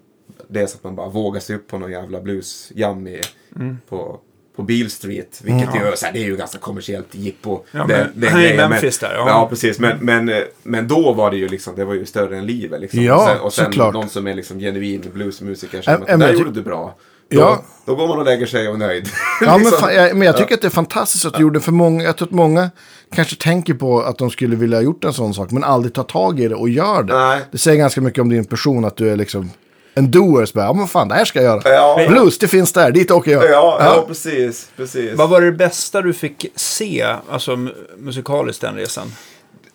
dels 0.47 0.75
att 0.75 0.83
man 0.83 0.95
bara 0.95 1.09
vågade 1.09 1.45
sig 1.45 1.55
upp 1.55 1.67
på 1.67 1.77
någon 1.77 1.91
jävla 1.91 2.21
bluesjam 2.21 3.07
i, 3.07 3.21
Mm. 3.55 3.77
på, 3.89 4.19
på 4.55 4.63
Beale 4.63 4.89
Street. 4.89 5.41
Vilket 5.43 5.75
ju, 5.75 5.95
så 5.95 6.05
här, 6.05 6.13
det 6.13 6.19
är 6.19 6.25
ju 6.25 6.35
ganska 6.37 6.57
kommersiellt 6.57 7.15
jippo. 7.15 7.59
Ja, 7.71 7.85
den, 7.87 8.07
men- 8.15 8.29
han 8.29 8.41
är 8.41 8.53
i. 8.53 8.57
Memphis 8.57 8.99
där, 8.99 9.13
ja. 9.13 9.29
Ja, 9.29 9.47
precis. 9.49 9.79
Men, 9.79 9.97
men, 10.01 10.29
eh, 10.29 10.43
men 10.63 10.87
då 10.87 11.13
var 11.13 11.31
det 11.31 11.37
ju 11.37 11.47
liksom, 11.47 11.75
det 11.75 11.85
var 11.85 11.93
ju 11.93 12.05
större 12.05 12.37
än 12.37 12.45
livet. 12.45 12.81
Liksom. 12.81 13.03
Ja, 13.03 13.39
och 13.39 13.53
sen, 13.53 13.65
och 13.67 13.73
sen 13.75 13.91
någon 13.93 14.09
som 14.09 14.27
är 14.27 14.33
liksom 14.33 14.59
genuin 14.59 15.03
bluesmusiker 15.13 15.77
Ja, 15.77 15.83
som 15.83 15.93
att 15.93 16.07
men 16.09 16.19
det 16.19 16.25
där 16.25 16.33
gjorde 16.33 16.51
du 16.51 16.61
bra. 16.61 16.95
Då, 17.29 17.39
Ja. 17.39 17.61
då 17.85 17.95
går 17.95 18.07
man 18.07 18.19
och 18.19 18.25
lägger 18.25 18.45
sig 18.45 18.67
och 18.67 18.73
är 18.73 18.77
nöjd. 18.77 19.09
Ja, 19.41 19.51
men, 19.51 19.59
Liksom. 19.59 19.79
fan, 19.79 19.95
jag, 19.95 20.15
men 20.17 20.25
jag 20.25 20.37
tycker 20.37 20.53
att 20.55 20.61
det 20.61 20.67
är 20.67 20.71
fantastiskt 20.71 21.25
att 21.25 21.33
du 21.33 21.41
gjorde 21.41 21.59
det. 21.59 21.63
För 21.63 21.71
många, 21.71 22.03
jag 22.03 22.17
tror 22.17 22.27
att 22.27 22.33
många 22.33 22.69
kanske 23.15 23.35
tänker 23.35 23.73
på 23.73 24.01
att 24.01 24.17
de 24.17 24.29
skulle 24.29 24.55
vilja 24.55 24.77
ha 24.77 24.83
gjort 24.83 25.03
en 25.03 25.13
sån 25.13 25.33
sak, 25.33 25.51
men 25.51 25.63
aldrig 25.63 25.93
tar 25.93 26.03
tag 26.03 26.39
i 26.39 26.47
det 26.47 26.55
och 26.55 26.69
gör 26.69 27.03
det. 27.03 27.13
Nej. 27.17 27.41
Det 27.51 27.57
säger 27.57 27.77
ganska 27.77 28.01
mycket 28.01 28.21
om 28.21 28.29
din 28.29 28.45
person 28.45 28.85
att 28.85 28.97
du 28.97 29.09
är 29.11 29.15
liksom 29.15 29.51
en 29.93 30.11
doer. 30.11 30.49
Bara, 30.53 30.65
ja, 30.65 30.73
men 30.73 30.87
fan, 30.87 31.07
det 31.07 31.15
här 31.15 31.25
ska 31.25 31.41
jag 31.41 31.45
göra. 31.63 31.73
Ja. 31.75 32.05
Blues, 32.09 32.37
det 32.37 32.47
finns 32.47 32.71
där, 32.73 32.91
dit 32.91 33.11
åker 33.11 33.31
jag. 33.31 33.43
Ja, 33.45 33.77
ja, 33.79 34.05
precis. 34.07 34.67
precis. 34.77 35.11
Vad 35.15 35.29
var 35.29 35.41
det 35.41 35.51
bästa 35.51 36.01
du 36.01 36.13
fick 36.13 36.45
se, 36.55 37.05
alltså 37.29 37.51
mu- 37.51 37.75
musikaliskt 37.97 38.61
den 38.61 38.75
resan? 38.75 39.11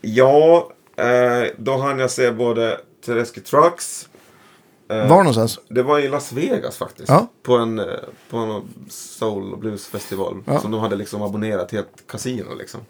Ja, 0.01 0.69
eh, 0.99 1.49
då 1.59 1.77
hann 1.77 1.99
jag 1.99 2.11
se 2.11 2.31
både 2.31 2.77
Tedeschi 3.07 3.41
Trucks. 3.41 4.07
Eh, 4.91 5.09
Var 5.09 5.17
någonstans? 5.17 5.59
Det 5.69 5.83
var 5.83 5.99
i 5.99 6.09
Las 6.09 6.33
Vegas 6.33 6.77
faktiskt. 6.77 7.09
Ja. 7.09 7.27
På 7.43 7.57
en, 7.57 7.79
eh, 7.79 7.85
på 8.31 8.37
en 8.37 8.63
soul 8.89 9.53
och 9.53 9.59
bluesfestival. 9.59 10.43
Ja. 10.47 10.61
Som 10.61 10.71
de 10.71 10.81
hade 10.81 10.97
liksom 10.97 11.23
abonnerat 11.23 11.69
till 11.69 11.79
ett 11.79 12.03
kasino 12.07 12.55
liksom. 12.59 12.81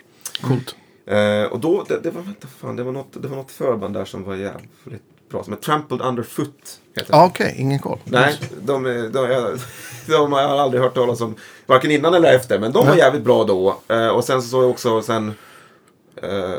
Coolt. 0.42 0.74
Eh, 1.06 1.42
och 1.52 1.60
då, 1.60 1.84
det, 1.88 2.00
det 2.02 2.10
var, 2.10 2.22
vänta 2.22 2.48
fan, 2.48 2.76
det 2.76 2.82
var 2.82 2.92
något, 2.92 3.22
det 3.22 3.28
var 3.28 3.36
något 3.36 3.50
förband 3.50 3.94
där 3.94 4.04
som 4.04 4.24
var 4.24 4.34
jävligt 4.34 5.02
bra. 5.30 5.44
Som 5.44 5.52
är 5.52 5.56
Trampled 5.56 6.00
Underfoot. 6.00 6.80
Heter. 6.96 7.14
Ja, 7.14 7.26
okej, 7.26 7.54
ingen 7.58 7.78
koll. 7.78 7.98
Nej, 8.04 8.38
de, 8.62 8.82
de, 8.82 9.08
de, 9.12 9.56
de 10.08 10.32
har 10.32 10.40
jag 10.42 10.50
aldrig 10.50 10.82
hört 10.82 10.94
talas 10.94 11.20
om. 11.20 11.34
Varken 11.66 11.90
innan 11.90 12.14
eller 12.14 12.32
efter. 12.34 12.58
Men 12.58 12.72
de 12.72 12.78
var 12.78 12.90
Nej. 12.90 12.98
jävligt 12.98 13.22
bra 13.24 13.44
då. 13.44 13.76
Eh, 13.88 14.08
och 14.08 14.24
sen 14.24 14.42
så 14.42 14.48
såg 14.48 14.62
jag 14.62 14.70
också 14.70 15.02
sen 15.02 15.34
eh, 16.16 16.54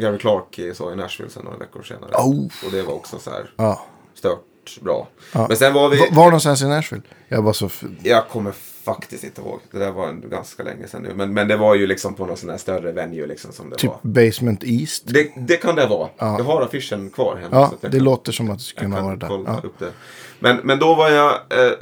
Gary 0.00 0.18
Clark 0.18 0.58
i, 0.58 0.74
så 0.74 0.92
i 0.92 0.96
Nashville 0.96 1.30
sen 1.30 1.44
några 1.44 1.56
veckor 1.58 1.82
senare. 1.82 2.10
Oh. 2.14 2.44
Och 2.66 2.72
det 2.72 2.82
var 2.82 2.94
också 2.94 3.18
så 3.18 3.30
här 3.30 3.50
Ja. 3.56 3.86
stört 4.14 4.44
bra. 4.80 5.08
Ja. 5.34 5.46
Men 5.48 5.56
sen 5.56 5.72
var 5.74 5.88
vi... 5.88 5.96
Va- 5.96 6.06
Var 6.10 6.24
någonstans 6.24 6.62
i 6.62 6.64
Nashville? 6.66 7.02
Jag 7.28 7.42
var 7.42 7.52
så... 7.52 7.70
Jag 8.02 8.28
kommer 8.28 8.52
faktiskt 8.84 9.24
inte 9.24 9.40
ihåg. 9.40 9.60
Det 9.70 9.78
där 9.78 9.90
var 9.90 10.12
ganska 10.12 10.62
länge 10.62 10.88
sedan 10.88 11.02
nu. 11.02 11.12
Men, 11.14 11.34
men 11.34 11.48
det 11.48 11.56
var 11.56 11.74
ju 11.74 11.86
liksom 11.86 12.14
på 12.14 12.26
någon 12.26 12.36
sån 12.36 12.50
här 12.50 12.56
större 12.58 12.92
venue 12.92 13.26
liksom 13.26 13.52
som 13.52 13.70
det 13.70 13.76
Typ 13.76 13.90
var. 13.90 13.98
Basement 14.02 14.64
East. 14.64 15.02
Det, 15.06 15.30
det 15.36 15.56
kan 15.56 15.76
det 15.76 15.86
vara. 15.86 16.08
Ja. 16.18 16.38
Jag 16.38 16.44
har 16.44 16.62
affischen 16.62 17.10
kvar 17.10 17.36
hemma. 17.36 17.56
Ja, 17.56 17.72
det 17.80 17.90
kan- 17.90 18.04
låter 18.04 18.32
som 18.32 18.50
att 18.50 18.58
det 18.58 18.64
skulle 18.64 18.90
kunna 18.90 19.02
vara 19.02 19.16
där. 19.16 19.28
kolla 19.28 19.60
Ja. 19.62 19.68
upp 19.68 19.78
det. 19.78 19.92
Men, 20.38 20.56
men 20.64 20.78
då 20.78 20.94
var 20.94 21.10
jag... 21.10 21.30
Eh, 21.32 21.72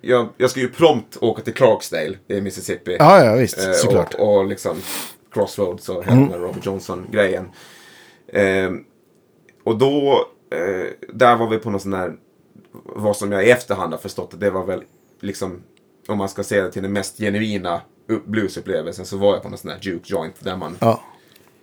jag, 0.00 0.28
jag 0.36 0.50
ska 0.50 0.60
ju 0.60 0.68
prompt 0.68 1.16
åka 1.20 1.42
till 1.42 1.54
Clarksdale 1.54 2.18
i 2.28 2.40
Mississippi. 2.40 2.96
ja, 2.98 3.24
ja, 3.24 3.34
visst. 3.34 3.58
Eh, 3.66 3.72
Såklart. 3.72 4.14
Och, 4.14 4.36
och 4.38 4.44
liksom 4.46 4.76
Crossroads 5.32 5.88
och 5.88 6.04
hela 6.04 6.16
Mm. 6.16 6.32
Robert 6.32 6.66
Johnson-grejen. 6.66 7.48
Eh, 8.32 8.70
och 9.64 9.78
då, 9.78 10.26
där 11.12 11.36
var 11.36 11.48
vi 11.48 11.58
på 11.58 11.70
någon 11.70 11.80
sån 11.80 11.92
här, 11.94 12.16
vad 12.84 13.16
som 13.16 13.32
jag 13.32 13.46
i 13.46 13.50
efterhand 13.50 13.92
har 13.92 13.98
förstått, 14.00 14.34
att 14.34 14.40
det 14.40 14.50
var 14.50 14.64
väl 14.64 14.82
liksom, 15.20 15.62
om 16.08 16.18
man 16.18 16.28
ska 16.28 16.42
se 16.44 16.62
det 16.62 16.72
till 16.72 16.82
den 16.82 16.92
mest 16.92 17.18
genuina 17.18 17.80
upp- 18.06 18.26
bluesupplevelsen 18.26 19.06
så 19.06 19.16
var 19.16 19.32
jag 19.34 19.42
på 19.42 19.48
någon 19.48 19.58
sån 19.58 19.70
här 19.70 19.78
juke 19.82 20.04
joint 20.12 20.34
där 20.38 20.56
man, 20.56 20.76
Ja. 20.80 21.00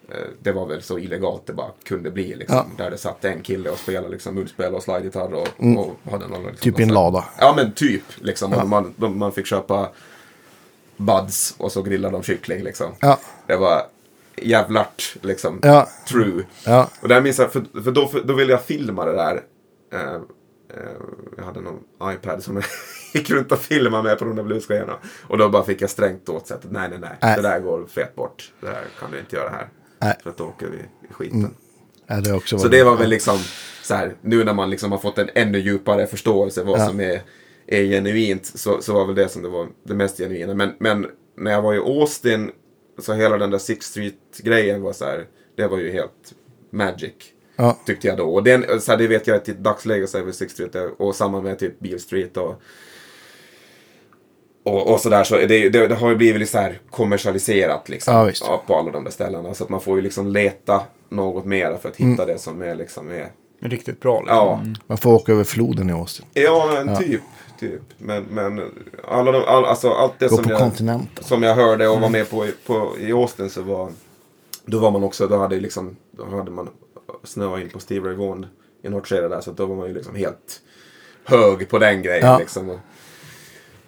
eh, 0.09 0.15
det 0.39 0.51
var 0.51 0.65
väl 0.65 0.81
så 0.81 0.99
illegalt 0.99 1.45
det 1.45 1.53
bara 1.53 1.71
kunde 1.83 2.11
bli 2.11 2.35
liksom. 2.35 2.55
Ja. 2.77 2.83
Där 2.83 2.91
det 2.91 2.97
satt 2.97 3.25
en 3.25 3.41
kille 3.41 3.69
och 3.69 3.77
spelade 3.77 4.09
liksom 4.09 4.35
munspel 4.35 4.75
och 4.75 4.83
slidegitarr 4.83 5.33
och, 5.33 5.47
och 5.77 6.11
hade 6.11 6.27
någon 6.27 6.41
liksom, 6.43 6.71
Typ 6.71 6.79
i 6.79 6.83
en 6.83 6.93
lada. 6.93 7.25
Ja 7.39 7.53
men 7.55 7.71
typ. 7.71 8.03
Liksom. 8.15 8.53
Och 8.53 8.67
Man, 8.67 8.93
de- 8.97 9.19
man 9.19 9.31
fick 9.31 9.45
köpa 9.45 9.89
buds 10.97 11.55
och 11.57 11.71
så 11.71 11.81
grillade 11.81 12.15
de 12.15 12.23
kyckling 12.23 12.63
liksom. 12.63 12.87
Ja. 12.99 13.19
Det 13.47 13.55
var 13.55 13.81
jävlart 14.35 15.15
liksom. 15.21 15.59
Ja. 15.61 15.89
True. 16.09 16.43
Ja. 16.65 16.89
Och 17.01 17.07
där 17.07 17.21
minns 17.21 17.39
jag, 17.39 17.51
för, 17.51 17.81
för, 17.83 17.91
då, 17.91 18.07
för 18.07 18.23
då 18.23 18.33
ville 18.33 18.51
jag 18.51 18.63
filma 18.63 19.05
det 19.05 19.15
där. 19.15 19.41
Eh, 19.93 20.13
eh, 20.13 20.19
jag 21.37 21.43
hade 21.43 21.61
någon 21.61 21.79
iPad 22.03 22.43
som 22.43 22.55
jag 22.55 22.65
gick 23.13 23.29
runt 23.29 23.51
och 23.51 23.59
filmade 23.59 24.03
med 24.03 24.19
på 24.19 24.25
de 24.25 24.35
där 24.35 24.43
bluesgrejerna. 24.43 24.97
Och 25.27 25.37
då 25.37 25.49
bara 25.49 25.63
fick 25.63 25.81
jag 25.81 25.89
strängt 25.89 26.29
åt 26.29 26.47
sig 26.47 26.55
att 26.57 26.71
nej, 26.71 26.89
nej, 26.89 26.99
nej. 26.99 27.17
Nej. 27.21 27.35
Det 27.35 27.41
där 27.41 27.59
går 27.59 27.85
fet 27.85 28.15
bort. 28.15 28.51
Det 28.61 28.67
där 28.67 28.83
kan 28.99 29.11
du 29.11 29.19
inte 29.19 29.35
göra 29.35 29.49
här. 29.49 29.69
Nej. 29.99 30.17
För 30.23 30.29
att 30.29 30.37
då 30.37 30.43
åker 30.43 30.67
vi 30.67 30.77
i 31.09 31.13
skiten. 31.13 31.55
Ja, 32.07 32.21
det 32.21 32.33
också 32.33 32.59
Så 32.59 32.67
det 32.67 32.83
var 32.83 32.97
väl 32.97 33.09
liksom 33.09 33.37
så 33.83 33.95
här, 33.95 34.15
nu 34.21 34.43
när 34.43 34.53
man 34.53 34.69
liksom 34.69 34.91
har 34.91 34.99
fått 34.99 35.17
en 35.17 35.29
ännu 35.35 35.59
djupare 35.59 36.07
förståelse 36.07 36.63
vad 36.63 36.81
som 36.81 36.99
är, 36.99 37.21
är 37.67 37.83
genuint 37.83 38.45
så, 38.45 38.81
så 38.81 38.93
var 38.93 39.05
väl 39.05 39.15
det 39.15 39.29
som 39.29 39.41
det 39.41 39.49
var 39.49 39.67
det 39.83 39.93
mest 39.93 40.17
genuina. 40.17 40.53
Men, 40.53 40.73
men 40.79 41.07
när 41.37 41.51
jag 41.51 41.61
var 41.61 41.73
i 41.73 41.77
Austin 41.77 42.51
så 43.03 43.13
hela 43.13 43.37
den 43.37 43.51
där 43.51 43.57
Sixth 43.57 43.91
Street-grejen 43.91 44.81
var 44.81 44.93
så 44.93 45.05
här, 45.05 45.25
det 45.55 45.67
var 45.67 45.77
ju 45.77 45.91
helt 45.91 46.33
magic. 46.69 47.13
Ja. 47.55 47.77
Tyckte 47.85 48.07
jag 48.07 48.17
då. 48.17 48.23
Och 48.33 48.43
den, 48.43 48.81
så 48.81 48.91
här, 48.91 48.97
det 48.97 49.07
vet 49.07 49.27
jag 49.27 49.37
att 49.37 49.49
i 49.49 49.53
dagsläget 49.53 50.09
så 50.09 50.17
är 50.17 50.21
väl 50.23 50.33
Sixth 50.33 50.53
Street 50.53 50.75
och 50.97 51.15
samma 51.15 51.41
med 51.41 51.59
typ 51.59 51.79
Beale 51.79 51.99
Street 51.99 52.37
och 52.37 52.61
och, 54.63 54.93
och 54.93 54.99
sådär 54.99 55.23
så 55.23 55.35
det, 55.37 55.69
det, 55.69 55.87
det 55.87 55.95
har 55.95 56.09
ju 56.09 56.15
blivit 56.15 56.49
så 56.49 56.57
här 56.57 56.79
kommersialiserat 56.89 57.89
liksom. 57.89 58.31
Ja, 58.41 58.63
på 58.67 58.75
alla 58.75 58.91
de 58.91 59.03
där 59.03 59.11
ställena. 59.11 59.53
Så 59.53 59.63
att 59.63 59.69
man 59.69 59.81
får 59.81 59.95
ju 59.95 60.01
liksom 60.01 60.27
leta 60.27 60.83
något 61.09 61.45
mera 61.45 61.77
för 61.77 61.89
att 61.89 61.99
Mm. 61.99 62.11
hitta 62.11 62.25
det 62.25 62.37
som 62.37 62.61
är 62.61 62.75
liksom 62.75 63.09
är, 63.09 63.31
Riktigt 63.63 63.99
bra. 63.99 64.19
Liksom. 64.19 64.35
ja, 64.37 64.61
Man 64.87 64.97
får 64.97 65.13
åka 65.13 65.31
över 65.31 65.43
floden 65.43 65.89
i 65.89 65.93
Austin. 65.93 66.25
ja 66.33 66.83
men 66.85 66.97
typ, 66.97 67.21
typ. 67.69 67.81
Men, 67.97 68.23
men 68.23 68.61
alla 69.07 69.31
de, 69.31 69.43
all, 69.47 69.65
alltså 69.65 69.89
allt 69.91 70.13
det 70.19 70.27
Gå 70.27 70.35
som 70.35 70.43
jag, 70.49 70.59
som 71.21 71.43
jag 71.43 71.55
hörde 71.55 71.87
och 71.87 71.99
var 72.01 72.09
med 72.09 72.29
på, 72.29 72.45
i- 72.45 72.53
på 72.65 72.95
i 72.99 73.11
Austin 73.11 73.49
så 73.49 73.61
var, 73.61 73.91
då 74.65 74.79
var 74.79 74.91
man 74.91 75.03
också, 75.03 75.27
då 75.27 75.37
hade 75.37 75.59
liksom, 75.59 75.95
då 76.11 76.25
hade 76.25 76.51
man 76.51 76.69
snöat 77.23 77.61
in 77.61 77.69
på 77.69 77.79
Steve 77.79 78.09
Ray 78.09 78.15
Vaughan 78.15 78.45
i 78.83 78.89
något 78.89 79.07
skede 79.07 79.27
där 79.29 79.41
så 79.41 79.51
då 79.51 79.65
var 79.65 79.75
man 79.75 79.87
ju 79.87 79.93
liksom 79.93 80.15
helt 80.15 80.61
hög 81.25 81.69
på 81.69 81.79
den 81.79 82.01
grejen 82.01 82.27
Ja. 82.27 82.37
liksom. 82.37 82.79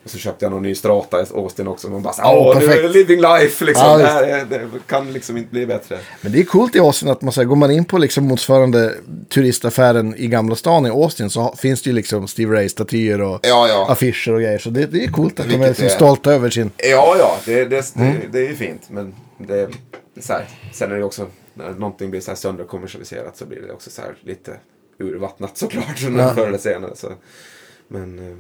Och, 0.04 0.10
så 0.10 0.18
köpte 0.18 0.46
jag 0.46 0.52
någon 0.52 0.64
ny 0.64 0.76
Strata 0.76 1.22
i 1.22 1.26
Austin 1.34 1.68
också. 1.68 1.90
Man 1.90 2.02
bara 2.02 2.14
så, 2.14 2.22
åh, 2.24 2.60
nu 2.60 2.66
är 2.66 2.90
living 2.90 3.22
life 3.22 3.66
liksom. 3.66 3.86
Ja, 3.88 3.98
det, 3.98 4.06
här 4.08 4.24
är, 4.24 4.46
det 4.46 4.70
kan 4.88 5.14
liksom 5.14 5.38
inte 5.38 5.50
bli 5.52 5.66
bättre. 5.66 6.00
Men 6.22 6.32
det 6.32 6.40
är 6.40 6.44
coolt 6.44 6.76
i 6.76 6.80
Austin 6.80 7.10
att 7.10 7.22
man 7.22 7.34
säger, 7.34 7.46
går 7.48 7.56
man 7.56 7.72
in 7.72 7.86
på 7.86 7.98
liksom 7.98 8.24
motsvarande 8.28 8.94
turistaffären 9.30 10.16
i 10.18 10.28
Gamla 10.28 10.56
stan 10.56 10.86
i 10.86 10.90
Austin 10.90 11.30
så 11.30 11.56
finns 11.58 11.82
det 11.82 11.90
ju 11.90 11.96
liksom 11.96 12.28
Steve 12.28 12.56
Ray-statyer 12.56 13.22
och 13.22 13.40
Ja, 13.44 13.68
ja. 13.68 13.88
affischer 13.92 14.34
och 14.34 14.42
grejer. 14.42 14.58
Så 14.60 14.70
det, 14.70 14.86
det 14.86 15.04
är 15.04 15.08
coolt 15.08 15.40
att 15.40 15.46
de 15.46 15.54
är 15.54 15.58
Vilket 15.58 15.70
liksom 15.70 15.86
är. 15.86 15.90
stolta 15.90 16.34
över 16.34 16.50
sin... 16.50 16.72
Ja, 16.78 17.16
ja, 17.20 17.38
det, 17.46 17.66
det, 17.66 17.96
Mm. 17.96 18.14
det, 18.22 18.28
det 18.32 18.46
är 18.46 18.50
ju 18.50 18.56
fint. 18.56 18.82
Men 18.90 19.14
det, 19.38 19.70
så 20.20 20.34
här, 20.34 20.46
sen 20.74 20.92
är 20.92 20.96
det 20.96 21.04
också, 21.04 21.28
när 21.54 21.70
någonting 21.72 22.10
blir 22.10 22.22
så 22.22 22.32
här 22.32 22.36
sönderkommersialiserat 22.36 23.38
så 23.38 23.46
blir 23.46 23.62
det 23.62 23.74
också 23.74 23.90
så 23.90 24.02
här 24.02 24.16
lite 24.22 24.52
urvattnat 25.00 25.58
såklart. 25.58 26.02
Ja. 26.18 26.34
Förr 26.36 26.48
eller 26.48 26.58
senare. 26.58 26.92
Så. 26.96 27.08
Men, 27.88 28.20
eh, 28.20 28.36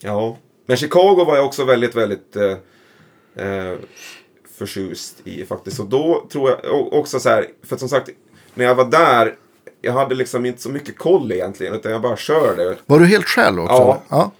ja. 0.00 0.36
Men 0.72 0.76
Chicago 0.76 1.24
var 1.24 1.36
jag 1.36 1.46
också 1.46 1.64
väldigt, 1.64 1.94
väldigt 1.94 2.36
eh, 2.36 2.50
eh, 3.46 3.74
förtjust 4.58 5.16
i 5.24 5.44
faktiskt. 5.44 5.80
Och 5.80 5.86
då 5.86 6.26
tror 6.32 6.50
jag 6.50 6.92
också 6.92 7.20
så 7.20 7.28
här, 7.28 7.46
för 7.66 7.74
att 7.76 7.80
som 7.80 7.88
sagt, 7.88 8.08
när 8.54 8.64
jag 8.64 8.74
var 8.74 8.84
där, 8.84 9.34
jag 9.80 9.92
hade 9.92 10.14
liksom 10.14 10.46
inte 10.46 10.62
så 10.62 10.68
mycket 10.68 10.98
koll 10.98 11.32
egentligen, 11.32 11.74
utan 11.74 11.92
jag 11.92 12.02
bara 12.02 12.16
körde. 12.16 12.76
Var 12.86 12.98
du 12.98 13.06
helt 13.06 13.26
själv 13.26 13.60
också? 13.60 13.74
Ja. 13.74 14.02
ja. 14.08 14.30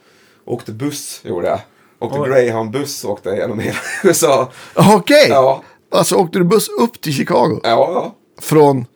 Åkte 0.44 0.72
buss, 0.72 1.20
gjorde 1.24 1.46
jag. 1.46 1.60
Åkte 1.98 2.18
Oj. 2.20 2.28
Greyhound-buss 2.28 3.04
åkte 3.04 3.28
jag 3.28 3.38
genom 3.38 3.58
hela 3.58 3.78
USA. 4.04 4.50
Okej! 4.74 5.26
Ja, 5.28 5.62
Alltså 5.90 6.14
åkte 6.16 6.38
du 6.38 6.44
buss 6.44 6.68
upp 6.68 7.00
till 7.00 7.12
Chicago? 7.12 7.60
ja. 7.62 8.14
Från 8.40 8.86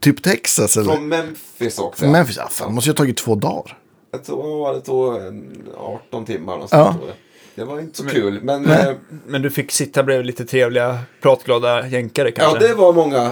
typ 0.00 0.22
Texas 0.22 0.76
eller? 0.76 0.92
Från 0.94 1.08
Memphis 1.08 1.78
åkte 1.78 1.98
Från 1.98 2.08
jag. 2.08 2.12
Memphis? 2.18 2.36
Ja, 2.36 2.48
fan, 2.48 2.68
det 2.68 2.74
måste 2.74 2.90
ju 2.90 2.92
ha 2.92 2.96
tagit 2.96 3.16
två 3.16 3.34
dagar. 3.34 3.78
Jag 4.14 4.24
tror 4.24 4.74
det 4.74 4.80
tog 4.80 5.16
en 5.16 5.68
18 5.76 6.24
timmar 6.24 6.52
någonstans. 6.52 6.96
Ja. 7.06 7.12
Det 7.54 7.64
var 7.64 7.80
inte 7.80 7.98
så 7.98 8.04
kul, 8.08 8.40
men 8.42 8.70
eh, 8.70 8.92
Men 9.26 9.42
du 9.42 9.50
fick 9.50 9.72
sitta 9.72 10.02
bredvid 10.02 10.26
lite 10.26 10.44
trevliga, 10.44 10.98
pratglada 11.22 11.86
jänkare 11.88 12.28
ja, 12.28 12.42
kanske? 12.42 12.68
det 12.68 12.74
var 12.74 12.92
många 12.92 13.22
eh, 13.24 13.30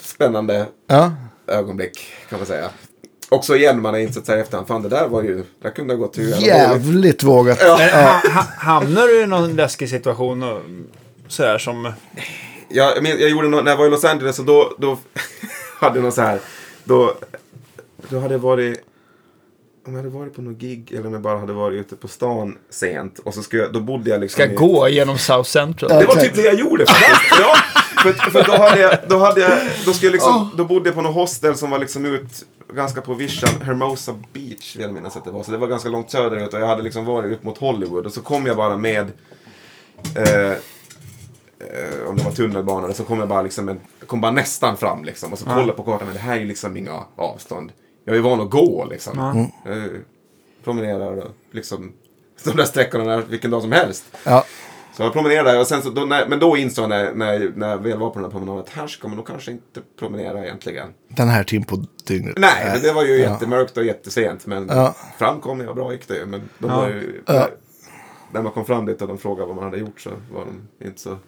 spännande 0.00 0.66
Ja. 0.86 1.12
ögonblick 1.46 1.98
kan 2.28 2.38
man 2.38 2.46
säga. 2.46 2.70
Också 3.28 3.56
igen, 3.56 3.82
man 3.82 3.94
har 3.94 4.00
insett 4.00 4.26
så 4.26 4.32
här 4.32 4.38
efterhand, 4.38 4.68
fan 4.68 4.82
det 4.82 4.88
där 4.88 5.08
var 5.08 5.22
ju, 5.22 5.44
det 5.62 5.70
kunde 5.70 5.94
ha 5.94 5.98
gått 5.98 6.18
hur. 6.18 6.34
Jävligt 6.46 7.22
vågat. 7.22 7.58
Ja. 7.62 7.76
Men 7.78 7.88
ha, 8.04 8.10
ha, 8.34 8.46
hamnar 8.58 9.06
du 9.06 9.22
i 9.22 9.26
någon 9.26 9.56
läskig 9.56 9.88
situation 9.90 10.42
och 10.42 10.60
sådär 11.28 11.58
som... 11.58 11.92
Jag, 12.68 13.02
men 13.02 13.18
jag 13.20 13.30
gjorde 13.30 13.48
nå- 13.48 13.60
när 13.62 13.70
jag 13.70 13.78
var 13.78 13.86
i 13.86 13.90
Los 13.90 14.04
Angeles 14.04 14.38
och 14.38 14.44
då, 14.44 14.74
då 14.78 14.98
hade 15.80 15.96
jag 15.96 16.02
någon 16.02 16.12
så 16.12 16.22
här, 16.22 16.38
då, 16.84 17.14
då 18.08 18.18
hade 18.18 18.34
jag 18.34 18.38
varit, 18.38 18.80
om 19.86 19.92
jag 19.94 20.02
hade 20.02 20.08
varit 20.14 20.34
på 20.34 20.42
någon 20.42 20.58
gig 20.58 20.92
eller 20.92 21.06
om 21.06 21.12
jag 21.12 21.22
bara 21.22 21.38
hade 21.38 21.52
varit 21.52 21.80
ute 21.80 21.96
på 21.96 22.08
stan 22.08 22.58
sent 22.70 23.18
och 23.18 23.34
så 23.34 23.42
skulle 23.42 23.62
jag, 23.62 23.72
då 23.72 23.80
bodde 23.80 24.10
jag 24.10 24.20
liksom 24.20 24.42
Ska 24.42 24.52
i- 24.52 24.56
gå 24.56 24.88
genom 24.88 25.18
South 25.18 25.48
Central? 25.50 25.88
Det 26.00 26.06
var 26.06 26.14
typ 26.14 26.34
det 26.34 26.42
jag 26.42 26.54
gjorde 26.54 26.86
faktiskt. 26.86 27.40
ja, 27.40 27.54
för, 28.02 28.12
för 28.30 28.44
då 28.44 28.52
hade 28.52 28.80
jag, 28.80 28.98
då 29.08 29.18
hade 29.18 29.40
jag, 29.40 29.58
då 29.86 29.92
skulle 29.92 30.06
jag 30.08 30.12
liksom, 30.12 30.50
då 30.56 30.64
bodde 30.64 30.88
jag 30.88 30.94
på 30.94 31.02
någon 31.02 31.12
hostel 31.14 31.56
som 31.56 31.70
var 31.70 31.78
liksom 31.78 32.04
ut 32.04 32.44
ganska 32.74 33.00
på 33.00 33.14
vischan, 33.14 33.60
Hermosa 33.62 34.14
Beach 34.32 34.76
vill 34.76 34.82
jag 34.82 34.92
minnas 34.94 35.16
att 35.16 35.24
det 35.24 35.30
var. 35.30 35.42
Så 35.42 35.50
det 35.52 35.58
var 35.58 35.66
ganska 35.66 35.88
långt 35.88 36.10
söderut 36.10 36.54
och 36.54 36.60
jag 36.60 36.66
hade 36.66 36.82
liksom 36.82 37.04
varit 37.04 37.32
upp 37.32 37.44
mot 37.44 37.58
Hollywood 37.58 38.06
och 38.06 38.12
så 38.12 38.20
kom 38.22 38.46
jag 38.46 38.56
bara 38.56 38.76
med 38.76 39.12
eh, 40.16 40.50
eh, 40.50 42.08
om 42.08 42.16
det 42.16 42.24
var 42.24 42.32
tunnelbana, 42.32 42.92
så 42.94 43.04
kom 43.04 43.18
jag 43.18 43.28
bara 43.28 43.42
liksom, 43.42 43.68
jag 43.68 44.08
kom 44.08 44.20
bara 44.20 44.32
nästan 44.32 44.76
fram 44.76 45.04
liksom. 45.04 45.32
Och 45.32 45.38
så 45.38 45.44
kollade 45.44 45.72
på 45.72 45.82
kartan, 45.82 46.06
men 46.06 46.14
det 46.16 46.20
här 46.22 46.40
är 46.40 46.44
liksom 46.44 46.76
inga 46.76 47.04
avstånd. 47.16 47.72
Jag 48.04 48.16
är 48.16 48.20
van 48.20 48.40
att 48.40 48.50
gå 48.50 48.86
liksom. 48.90 49.18
Ja. 49.64 49.70
Jag 49.72 49.90
promenerar 50.64 51.16
och 51.16 51.30
liksom 51.50 51.92
de 52.44 52.56
där 52.56 52.64
sträckorna 52.64 53.04
där, 53.04 53.22
vilken 53.28 53.50
dag 53.50 53.62
som 53.62 53.72
helst. 53.72 54.04
Ja. 54.24 54.44
Så 54.96 55.02
jag 55.02 55.12
promenerade 55.12 55.52
där 55.52 55.60
och 55.60 55.66
sen 55.66 55.82
så, 55.82 55.90
då, 55.90 56.04
när, 56.04 56.26
men 56.28 56.38
då 56.38 56.56
insåg 56.56 56.82
jag 56.82 56.88
när, 56.88 57.12
när, 57.14 57.52
när 57.56 57.68
jag 57.70 57.78
väl 57.78 57.98
var 57.98 58.08
på 58.10 58.14
den 58.14 58.24
här 58.24 58.30
promenaden 58.30 58.60
att 58.62 58.68
här 58.68 58.86
ska 58.86 59.08
man 59.08 59.16
nog 59.16 59.26
kanske 59.26 59.50
inte 59.50 59.80
promenera 59.98 60.44
egentligen. 60.44 60.88
Den 61.08 61.28
här 61.28 61.44
timmen 61.44 61.64
på 61.66 61.84
dygnet. 62.06 62.34
Nej, 62.38 62.70
men 62.72 62.82
det 62.82 62.92
var 62.92 63.04
ju 63.04 63.16
Ja. 63.16 63.30
jättemörkt 63.30 63.76
och 63.76 63.84
jättesent. 63.84 64.46
Men 64.46 64.68
Ja. 64.68 64.94
fram 65.18 65.40
kom 65.40 65.60
jag, 65.60 65.74
bra 65.74 65.92
gick 65.92 66.08
det 66.08 66.16
ju. 66.16 66.26
Men 66.26 66.40
de 66.58 66.70
Ja. 66.70 66.76
var 66.76 66.88
ju, 66.88 67.22
Ja. 67.26 67.48
när 68.32 68.42
man 68.42 68.52
kom 68.52 68.64
fram 68.64 68.86
dit 68.86 69.02
och 69.02 69.08
de 69.08 69.18
frågade 69.18 69.46
vad 69.46 69.56
man 69.56 69.64
hade 69.64 69.76
gjort 69.78 70.00
så 70.00 70.10
var 70.32 70.44
de 70.44 70.86
inte 70.86 71.00
så... 71.00 71.18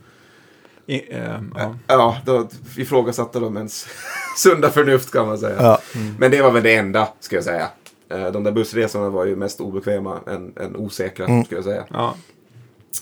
I, 0.87 1.15
eh, 1.15 1.41
ja. 1.55 1.75
Ja, 1.87 2.17
då 2.25 2.49
ifrågasatte 2.77 3.41
de 3.41 3.57
ens 3.57 3.87
sunda 4.37 4.71
förnuft 4.71 5.13
kan 5.13 5.27
man 5.27 5.39
säga. 5.39 5.57
Ja. 5.63 5.79
Men 6.19 6.31
det 6.31 6.43
var 6.43 6.51
väl 6.51 6.63
det 6.63 6.75
enda, 6.75 7.09
ska 7.21 7.37
jag 7.37 7.45
säga. 7.45 7.69
Eh, 8.09 8.33
De 8.33 8.45
där 8.45 8.53
bussresorna 8.53 9.11
var 9.11 9.25
ju 9.25 9.37
mest 9.37 9.61
obekväma 9.61 10.21
än, 10.27 10.53
än 10.57 10.77
osäkra, 10.77 11.27
Mm. 11.27 11.45
ska 11.45 11.55
jag 11.55 11.65
säga. 11.65 11.85
Ja. 11.91 12.15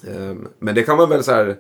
Ehm, 0.09 0.49
Men 0.59 0.74
det 0.74 0.82
kan 0.82 0.97
man 0.97 1.09
väl 1.09 1.24
så 1.24 1.32
här, 1.32 1.57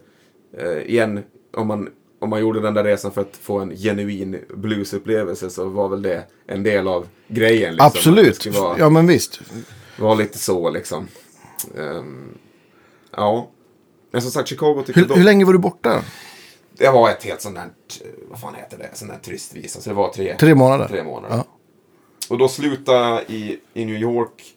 eh, 0.58 0.78
igen, 0.78 1.22
om 1.56 1.66
man, 1.66 1.88
om 2.18 2.30
man 2.30 2.40
gjorde 2.40 2.60
den 2.60 2.74
där 2.74 2.84
resan 2.84 3.12
för 3.12 3.20
att 3.20 3.36
få 3.42 3.58
en 3.58 3.76
genuin 3.76 4.38
bluesupplevelse 4.54 5.50
så 5.50 5.68
var 5.68 5.88
väl 5.88 6.02
det 6.02 6.24
en 6.46 6.62
del 6.62 6.88
av 6.88 7.06
grejen. 7.28 7.70
Liksom. 7.72 7.86
Absolut. 7.86 8.46
vara, 8.46 8.78
Ja, 8.78 8.88
men 8.90 9.06
visst. 9.06 9.40
vara 9.98 10.14
lite 10.14 10.38
så 10.38 10.70
liksom. 10.70 11.08
Ehm, 11.78 12.28
ja. 13.16 13.50
Men 14.14 14.22
som 14.22 14.30
sagt, 14.30 14.48
Chicago 14.48 14.82
tyckte 14.86 15.00
Hur, 15.00 15.08
då, 15.08 15.14
hur 15.14 15.24
länge 15.24 15.44
var 15.44 15.52
du 15.52 15.58
borta? 15.58 16.02
Det 16.72 16.88
var 16.90 17.10
ett 17.10 17.22
helt 17.24 17.40
sånt 17.40 17.54
där, 17.54 17.68
vad 18.30 18.40
fan 18.40 18.54
heter 18.54 18.78
det, 18.78 18.90
sån 18.94 19.08
där 19.08 19.18
turistvisa. 19.18 19.80
Så 19.80 19.88
det 19.90 19.94
var 19.94 20.12
tre, 20.12 20.36
Tre 20.38 20.54
månader? 20.54 20.88
tre 20.88 21.02
månader. 21.04 21.36
Ja. 21.36 21.44
Och 22.30 22.38
då 22.38 22.48
slutade 22.48 22.98
jag 22.98 23.22
i, 23.30 23.60
i 23.74 23.84
New 23.84 23.96
York. 23.96 24.54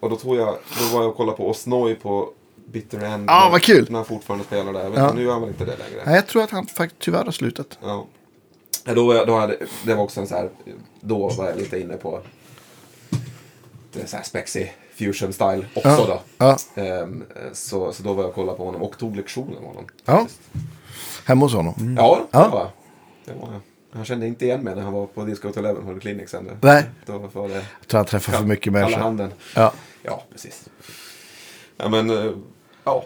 Och 0.00 0.10
då 0.10 0.16
tror 0.16 0.36
jag, 0.36 0.46
då 0.78 0.84
var 0.96 1.02
jag 1.02 1.10
och 1.10 1.16
kollade 1.16 1.36
på 1.36 1.48
Osnoy 1.50 1.94
på 1.94 2.30
Bitter 2.68 3.00
End. 3.04 3.30
Ah, 3.30 3.44
när- 3.44 3.50
vad 3.50 3.62
kul. 3.62 3.86
När 3.90 3.98
han 3.98 4.04
fortfarande 4.06 4.44
spelar 4.44 4.72
där. 4.72 4.92
Ja. 4.94 5.12
Nu 5.12 5.26
är 5.28 5.32
han 5.32 5.40
väl 5.40 5.50
inte 5.50 5.64
det 5.64 5.76
längre. 5.76 6.02
Nej, 6.06 6.14
jag 6.14 6.26
tror 6.26 6.42
att 6.42 6.50
han 6.50 6.66
faktiskt 6.66 7.02
tyvärr 7.02 7.24
har 7.24 7.32
slutat. 7.32 7.78
Ja. 7.82 8.06
Ja, 8.84 8.94
Då, 8.94 9.24
då 9.24 9.36
hade, 9.36 9.56
det 9.84 9.94
var 9.94 10.04
också 10.04 10.20
en 10.20 10.26
så 10.26 10.34
här, 10.34 10.50
då 11.00 11.28
var 11.28 11.46
jag 11.48 11.56
lite 11.58 11.80
inne 11.80 11.96
på 11.96 12.20
det 13.92 14.02
är 14.02 14.06
så 14.06 14.16
här 14.16 14.24
spexy 14.24 14.66
fusion 15.04 15.32
style 15.32 15.66
också 15.74 16.04
då. 16.06 16.20
Ja. 16.38 16.56
Ehm, 16.74 17.24
så, 17.52 17.92
så 17.92 18.02
då 18.02 18.12
var 18.12 18.22
jag 18.22 18.28
och 18.28 18.34
kollade 18.34 18.58
på 18.58 18.64
honom 18.64 18.82
och 18.82 18.98
tog 18.98 19.16
lektioner 19.16 19.60
med 19.60 19.68
honom. 19.68 19.84
Ja. 20.04 20.26
Hemma 21.26 21.44
hos 21.44 21.54
honom. 21.54 21.96
Ja, 21.98 22.20
det 22.30 22.38
var 22.38 22.58
jag. 22.58 22.70
det. 23.24 23.40
Var 23.40 23.52
jag. 23.52 23.60
Han 23.92 24.04
kände 24.04 24.26
inte 24.26 24.44
igen 24.44 24.60
mig 24.62 24.74
när 24.74 24.82
han 24.82 24.92
var 24.92 25.06
på 25.06 25.24
Disco 25.24 25.48
Hotel 25.48 25.64
Eleven 25.64 25.86
Hall 25.86 26.00
Clinic 26.00 26.30
sen. 26.30 26.50
Nej. 26.60 26.84
Då 27.06 27.18
var 27.18 27.48
det 27.48 27.54
Jag 27.54 27.88
tror 27.88 27.98
han 27.98 28.04
träffar 28.06 28.32
för 28.32 28.44
mycket 28.44 28.64
kalla 28.64 28.78
människor. 28.80 29.02
handen. 29.02 29.32
Ja. 29.56 29.72
Ja, 30.02 30.22
precis. 30.32 30.68
Ja, 31.76 31.88
men 31.88 32.10
eh, 32.10 32.32
ja. 32.84 33.04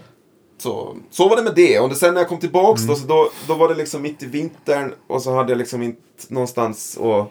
Så, 0.59 0.97
så 1.11 1.29
var 1.29 1.37
det 1.37 1.43
med 1.43 1.55
det. 1.55 1.79
Och 1.81 1.97
sen 1.97 2.15
när 2.15 2.21
jag 2.21 2.29
kom 2.29 2.39
tillbaks 2.41 2.83
Mm. 2.83 2.89
då, 2.95 3.01
så 3.01 3.07
då, 3.07 3.31
då 3.49 3.55
var 3.55 3.69
det 3.69 3.75
liksom 3.75 4.03
mitt 4.03 4.23
i 4.23 4.27
vintern 4.27 4.95
och 5.07 5.23
så 5.23 5.35
hade 5.35 5.53
jag 5.53 5.59
liksom 5.59 5.83
inte 5.83 6.01
någonstans 6.29 6.99
att 6.99 7.29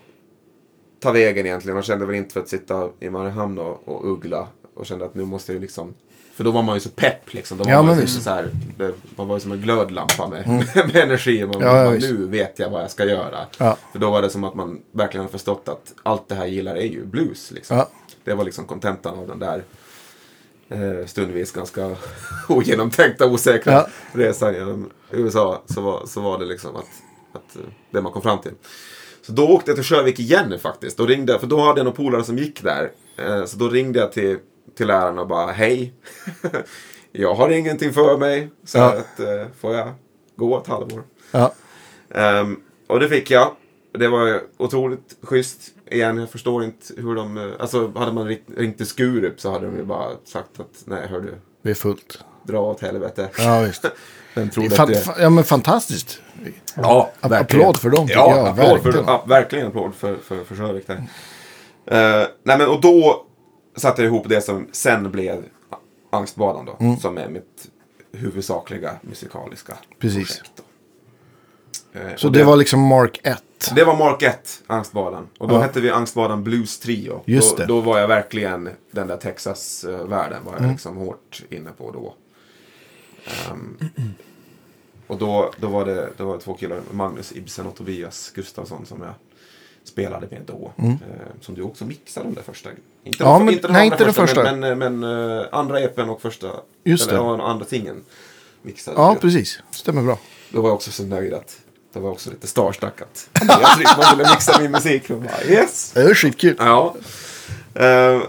ta 1.04 1.12
vägen 1.12 1.45
egentligen. 1.45 1.74
Man 1.74 1.84
kände 1.84 2.06
väl 2.06 2.16
inte 2.16 2.34
för 2.34 2.39
att 2.39 2.49
sitta 2.49 2.89
i 2.99 3.10
Mariehamn 3.10 3.60
och, 3.60 3.88
och 3.88 4.12
uggla 4.12 4.47
och 4.74 4.86
kände 4.86 5.06
att 5.06 5.16
nu 5.16 5.26
måste 5.26 5.51
jag 5.51 5.56
ju 5.56 5.62
liksom 5.62 5.93
för 6.36 6.43
då 6.43 6.51
var 6.51 6.64
man 6.64 6.76
ju 6.76 6.80
så 6.80 6.89
pepp 6.89 7.34
liksom. 7.34 7.58
Då 7.58 7.64
var 7.64 7.72
Ja, 7.72 7.82
man. 7.82 7.93
Mm. 7.93 8.08
så 8.08 8.30
här, 8.30 8.49
det, 8.78 8.93
man 9.16 9.28
var 9.28 9.36
ju 9.36 9.39
som 9.39 9.51
en 9.51 9.62
glödlampa 9.62 10.28
med, 10.28 10.47
med 10.76 10.95
energi. 10.95 11.45
Man, 11.45 11.62
Ja, 11.62 11.84
man, 11.84 11.93
nu 11.93 12.26
vet 12.26 12.60
jag 12.60 12.70
vad 12.70 12.82
jag 12.84 12.91
ska 12.91 13.06
göra. 13.06 13.45
Ja. 13.58 13.78
För 13.91 13.99
då 13.99 14.12
var 14.12 14.22
det 14.22 14.30
som 14.30 14.43
att 14.43 14.56
man 14.56 14.82
verkligen 14.91 15.24
har 15.26 15.32
förstått 15.32 15.70
att 15.70 15.93
allt 16.04 16.30
det 16.30 16.36
här 16.36 16.45
gillar 16.45 16.76
är 16.76 16.86
ju 16.86 17.06
blues. 17.06 17.51
Liksom. 17.51 17.86
Det 18.24 18.34
var 18.34 18.43
liksom 18.43 18.66
kontentan 18.66 19.20
av 19.20 19.28
den 19.28 19.39
där 19.39 19.64
eh, 20.70 21.06
stundvis 21.06 21.51
ganska 21.51 21.95
ogenomtänkta, 22.49 23.26
osäkra 23.26 23.86
resan 24.12 24.54
genom 24.54 24.89
USA. 25.12 25.62
Så 25.66 25.82
var, 25.82 26.06
så 26.06 26.22
var 26.22 26.39
det 26.39 26.45
liksom 26.45 26.76
att, 26.76 26.89
att 27.34 27.56
eh, 27.56 27.62
det 27.91 28.01
man 28.01 28.12
kom 28.12 28.22
fram 28.22 28.39
till. 28.39 28.54
Så 29.26 29.32
då 29.32 29.47
åkte 29.49 29.71
jag 29.71 29.76
till 29.76 29.86
Sjövik 29.86 30.19
igen 30.19 30.59
faktiskt. 30.59 30.97
Då 30.97 31.05
ringde, 31.05 31.32
jag- 31.34 31.39
för 31.39 31.47
då 31.47 31.59
hade 31.61 31.80
jag 31.80 31.86
några 31.86 31.95
polare 31.95 32.24
som 32.24 32.38
gick 32.38 32.63
där. 32.63 32.91
Eh, 33.17 33.45
så 33.45 33.57
då 33.57 33.69
ringde 33.69 33.99
jag 33.99 34.11
till, 34.11 34.38
till 34.78 34.88
läraren 34.88 35.19
och 35.19 35.28
bara 35.28 35.51
hej. 35.51 35.93
jag 37.11 37.34
har 37.36 37.49
ingenting 37.49 37.93
för 37.93 38.17
mig. 38.17 38.49
Så 38.65 38.78
Ja. 38.78 38.93
att, 38.93 39.19
eh, 39.19 39.47
får 39.59 39.74
jag 39.76 39.91
gå 40.36 40.57
ett 40.57 40.67
halvår? 40.67 41.03
Ja. 41.32 41.53
Ehm, 42.09 42.59
och 42.88 42.99
det 42.99 43.09
fick 43.09 43.32
jag. 43.32 43.55
Det 43.91 44.07
var 44.07 44.41
otroligt 44.57 45.15
schysst. 45.21 45.61
Igen, 45.91 46.17
jag 46.17 46.30
förstår 46.30 46.63
inte 46.63 46.93
hur 46.97 47.15
de... 47.15 47.38
eh, 47.38 47.51
Alltså, 47.59 47.91
hade 47.95 48.11
man 48.11 48.28
ringt, 48.28 48.45
ringt 48.57 48.78
till 48.78 48.86
Skurup 48.88 49.39
så 49.41 49.51
hade 49.51 49.65
de 49.65 49.78
ju 49.78 49.84
bara 49.84 50.09
sagt 50.26 50.59
att 50.59 50.84
nej, 50.86 51.07
hör 51.07 51.21
du, 51.21 51.34
Det 51.61 51.69
är 51.69 51.74
fullt. 51.74 52.19
Dra 52.43 52.59
åt 52.59 52.81
helvete. 52.81 53.29
Ja, 53.37 53.59
visst. 53.61 53.85
Vem 54.35 54.45
Det 54.47 54.51
trodde 54.53 54.67
är 54.67 54.71
att 54.71 54.77
fan, 55.03 55.15
det... 55.17 55.21
ja, 55.23 55.29
men 55.29 55.43
fantastiskt. 55.43 56.19
Ja, 56.75 57.11
verkligen. 57.21 57.61
applåd 57.65 57.77
för 57.77 57.89
dem, 57.89 58.07
Ja, 58.09 58.35
jag, 58.37 58.47
applåd 58.47 58.69
verkligen. 58.69 59.05
För, 59.05 59.11
ja, 59.11 59.23
verkligen 59.27 59.67
applåd 59.67 59.95
för, 59.95 60.15
för, 60.15 60.43
för 60.43 60.55
Sjövik 60.55 60.87
där. 60.87 60.95
Eh, 61.85 62.27
nej, 62.43 62.57
men 62.57 62.67
och 62.67 62.81
då 62.81 63.25
satte 63.75 64.01
jag 64.01 64.07
ihop 64.09 64.29
det 64.29 64.41
som 64.41 64.67
sen 64.71 65.11
blev 65.11 65.43
Angstbadan 66.09 66.65
då. 66.65 66.77
Mm. 66.79 66.97
Som 66.97 67.17
är 67.17 67.27
mitt 67.29 67.67
huvudsakliga 68.13 68.91
musikaliska 69.01 69.73
Precis. 69.99 70.27
projekt. 70.27 70.51
Då. 71.93 71.99
Eh, 71.99 72.15
Så 72.15 72.27
och 72.27 72.33
det 72.33 72.43
var 72.43 72.55
liksom 72.55 72.79
Mark 72.87 73.19
1. 73.23 73.25
1. 73.67 73.75
Det 73.75 73.83
var 73.83 73.97
Mark 73.97 74.21
1, 74.23 74.61
Angstbadan. 74.67 75.27
Och 75.37 75.47
då 75.47 75.55
Ja. 75.55 75.61
hette 75.61 75.81
vi 75.81 75.89
Angstbadan 75.89 76.43
Blues 76.43 76.79
Trio. 76.79 77.21
Just 77.25 77.51
då, 77.57 77.61
det. 77.61 77.65
då 77.67 77.81
var 77.81 77.99
jag 77.99 78.07
verkligen 78.07 78.69
den 78.91 79.07
där 79.07 79.17
Texas-världen 79.17 80.39
var 80.45 80.51
jag 80.51 80.59
Mm. 80.59 80.71
liksom 80.71 80.97
hårt 80.97 81.43
inne 81.49 81.69
på 81.77 81.91
då. 81.91 82.13
Ehm, 83.26 83.78
och 85.07 85.17
då, 85.17 85.53
då, 85.57 85.67
var 85.67 85.86
det, 85.86 86.09
då 86.17 86.26
var 86.26 86.34
det 86.38 86.41
två 86.43 86.53
killar, 86.53 86.82
Magnus 86.91 87.32
Ibsen 87.32 87.65
och 87.65 87.76
Tobias 87.76 88.32
Gustafsson 88.36 88.86
som 88.86 89.01
jag 89.01 89.13
spelade 89.84 90.28
med 90.32 90.41
då. 90.45 90.71
Eh, 90.78 90.93
som 91.41 91.55
du 91.55 91.61
också 91.61 91.86
mixade 91.86 92.26
de 92.28 92.36
där 92.36 92.41
första. 92.41 92.69
Inte 93.03 93.24
Mm. 93.24 93.32
Ja, 93.34 93.38
de, 93.39 93.45
men- 93.45 93.53
inte 93.53 93.67
de 93.67 93.74
nej, 93.74 93.82
andra 93.82 93.95
inte 93.95 94.05
det 94.05 94.13
första. 94.13 94.43
Men, 94.43 94.59
men, 94.80 94.99
men 94.99 95.38
eh, 95.39 95.45
andra 95.51 95.80
EPn 95.80 96.01
och 96.09 96.21
första. 96.21 96.51
Just 96.84 97.07
eller, 97.09 97.24
det. 97.24 97.30
den 97.32 97.41
andra 97.41 97.65
tingen 97.65 98.03
mixade 98.61 98.97
Ja, 98.97 99.15
precis. 99.21 99.59
Stämmer 99.71 100.01
bra. 100.01 100.19
Då 100.49 100.61
var 100.61 100.69
jag 100.69 100.76
också 100.76 100.91
så 100.91 101.03
nöjd 101.03 101.34
att 101.34 101.57
det 101.93 101.99
var 101.99 102.09
också 102.09 102.30
lite 102.30 102.47
starstruck 102.47 103.01
att 103.01 103.30
man 103.47 104.05
skulle 104.05 104.30
mixa 104.32 104.61
min 104.61 104.71
musik. 104.71 105.09
Och 105.09 105.21
bara, 105.21 105.43
yes! 105.43 105.91
Det 105.93 106.01
är 106.01 106.13
skitkul. 106.13 106.55
Ja. 106.59 106.95
Eh, 107.74 108.21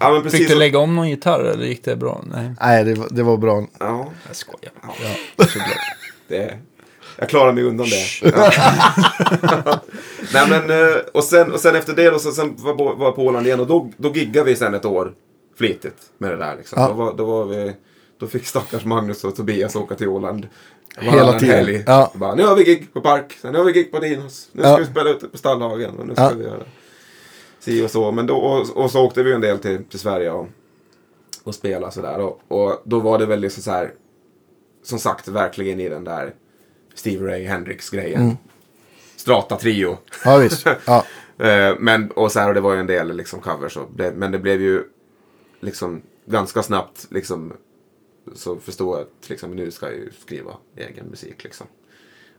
ja, 0.00 0.10
men 0.12 0.22
precis. 0.22 0.40
Fick 0.40 0.48
du 0.48 0.54
lägga 0.54 0.78
om 0.78 0.96
någon 0.96 1.08
gitarr 1.10 1.40
eller 1.44 1.64
gick 1.66 1.84
det 1.84 1.96
bra? 1.96 2.24
Nej, 2.32 2.50
Nej, 2.60 2.84
det 2.84 2.94
var, 2.94 3.08
det 3.10 3.22
var 3.22 3.36
bra. 3.36 3.66
Ja, 3.80 4.12
jag 4.26 4.36
skojar. 4.36 4.72
ja. 4.82 4.92
såklart. 5.44 5.96
Det, 6.28 6.58
jag 7.16 7.28
klarar 7.28 7.52
mig 7.52 7.64
undan 7.64 7.86
det. 7.86 8.28
Ja. 8.36 8.50
Nej, 10.34 10.46
men, 10.50 10.70
eh, 10.70 10.96
och, 11.14 11.24
sen, 11.24 11.52
och 11.52 11.60
sen 11.60 11.76
efter 11.76 11.92
det 11.96 12.10
då, 12.10 12.18
så 12.18 12.30
sen 12.32 12.54
var, 12.58 12.74
på- 12.74 12.94
var 12.94 13.06
jag 13.06 13.16
på 13.16 13.22
Åland 13.26 13.46
igen 13.46 13.60
och 13.60 13.66
då, 13.66 13.90
då 13.96 14.10
giggade 14.12 14.46
vi 14.50 14.56
sen 14.56 14.74
ett 14.74 14.84
år 14.84 15.12
flitigt 15.58 15.96
med 16.18 16.30
det 16.30 16.36
där. 16.36 16.56
Liksom. 16.56 16.82
Ja. 16.82 16.88
Då, 16.88 16.94
var, 16.94 17.14
då, 17.16 17.24
var 17.24 17.44
vi, 17.44 17.72
då 18.20 18.26
fick 18.26 18.46
stackars 18.46 18.84
Magnus 18.84 19.24
och 19.24 19.36
Tobias 19.36 19.76
åka 19.76 19.94
till 19.94 20.08
Åland. 20.08 20.46
Hela 20.98 21.38
tiden. 21.38 21.56
helg. 21.56 21.84
Ja. 21.86 22.12
Bara, 22.14 22.34
nu 22.34 22.46
har 22.46 22.56
vi 22.56 22.64
gig 22.64 22.92
på 22.92 23.00
Park, 23.00 23.38
sen 23.42 23.54
har 23.54 23.64
vi 23.64 23.72
gig 23.72 23.92
på 23.92 23.98
Dinos. 23.98 24.48
Nu 24.52 24.62
ska 24.62 24.70
Ja. 24.70 24.76
vi 24.76 24.84
spela 24.86 25.10
ute 25.10 25.26
på 25.28 25.38
Stallhagen. 25.38 25.98
Och 25.98 26.06
nu 26.06 26.14
ska 26.14 26.22
Ja. 26.22 26.32
vi 26.36 26.44
göra 26.44 26.58
si 27.60 27.84
och 27.84 27.90
så. 27.90 28.12
Men 28.12 28.26
då, 28.26 28.36
och, 28.36 28.76
och 28.76 28.90
så 28.90 29.04
åkte 29.04 29.22
vi 29.22 29.32
en 29.32 29.40
del 29.40 29.58
till, 29.58 29.84
till 29.84 29.98
Sverige 29.98 30.30
och, 30.30 30.48
och 31.42 31.54
spela 31.54 31.90
sådär. 31.90 32.18
Och, 32.18 32.40
och 32.48 32.82
då 32.84 33.00
var 33.00 33.18
det 33.18 33.26
väl 33.26 33.40
liksom 33.40 33.62
så 33.62 33.70
här, 33.70 33.92
som 34.82 34.98
sagt, 34.98 35.28
verkligen 35.28 35.80
i 35.80 35.88
den 35.88 36.04
där 36.04 36.34
Steve 36.94 37.26
Ray 37.26 37.44
Hendrix-grejen. 37.44 38.22
Mm. 38.22 38.36
Strata 39.16 39.56
Trio. 39.56 39.98
Ja, 40.24 40.36
visst. 40.36 40.66
Ja. 40.86 41.04
Eh, 41.40 41.76
men, 41.78 42.10
och 42.10 42.32
så 42.32 42.40
här, 42.40 42.48
och 42.48 42.54
det 42.54 42.60
var 42.60 42.74
ju 42.74 42.80
en 42.80 42.86
del 42.86 43.16
liksom 43.16 43.40
covers. 43.40 43.76
Och 43.76 43.88
men 44.14 44.32
det 44.32 44.38
blev 44.38 44.60
ju 44.60 44.84
liksom 45.60 46.02
ganska 46.26 46.62
snabbt 46.62 47.06
liksom 47.10 47.52
så 48.34 48.56
förstod 48.56 48.98
jag 48.98 49.02
att 49.02 49.30
liksom, 49.30 49.56
nu 49.56 49.70
ska 49.70 49.86
jag 49.86 49.94
ju 49.94 50.10
skriva 50.20 50.56
egen 50.76 51.06
musik 51.06 51.44
liksom. 51.44 51.66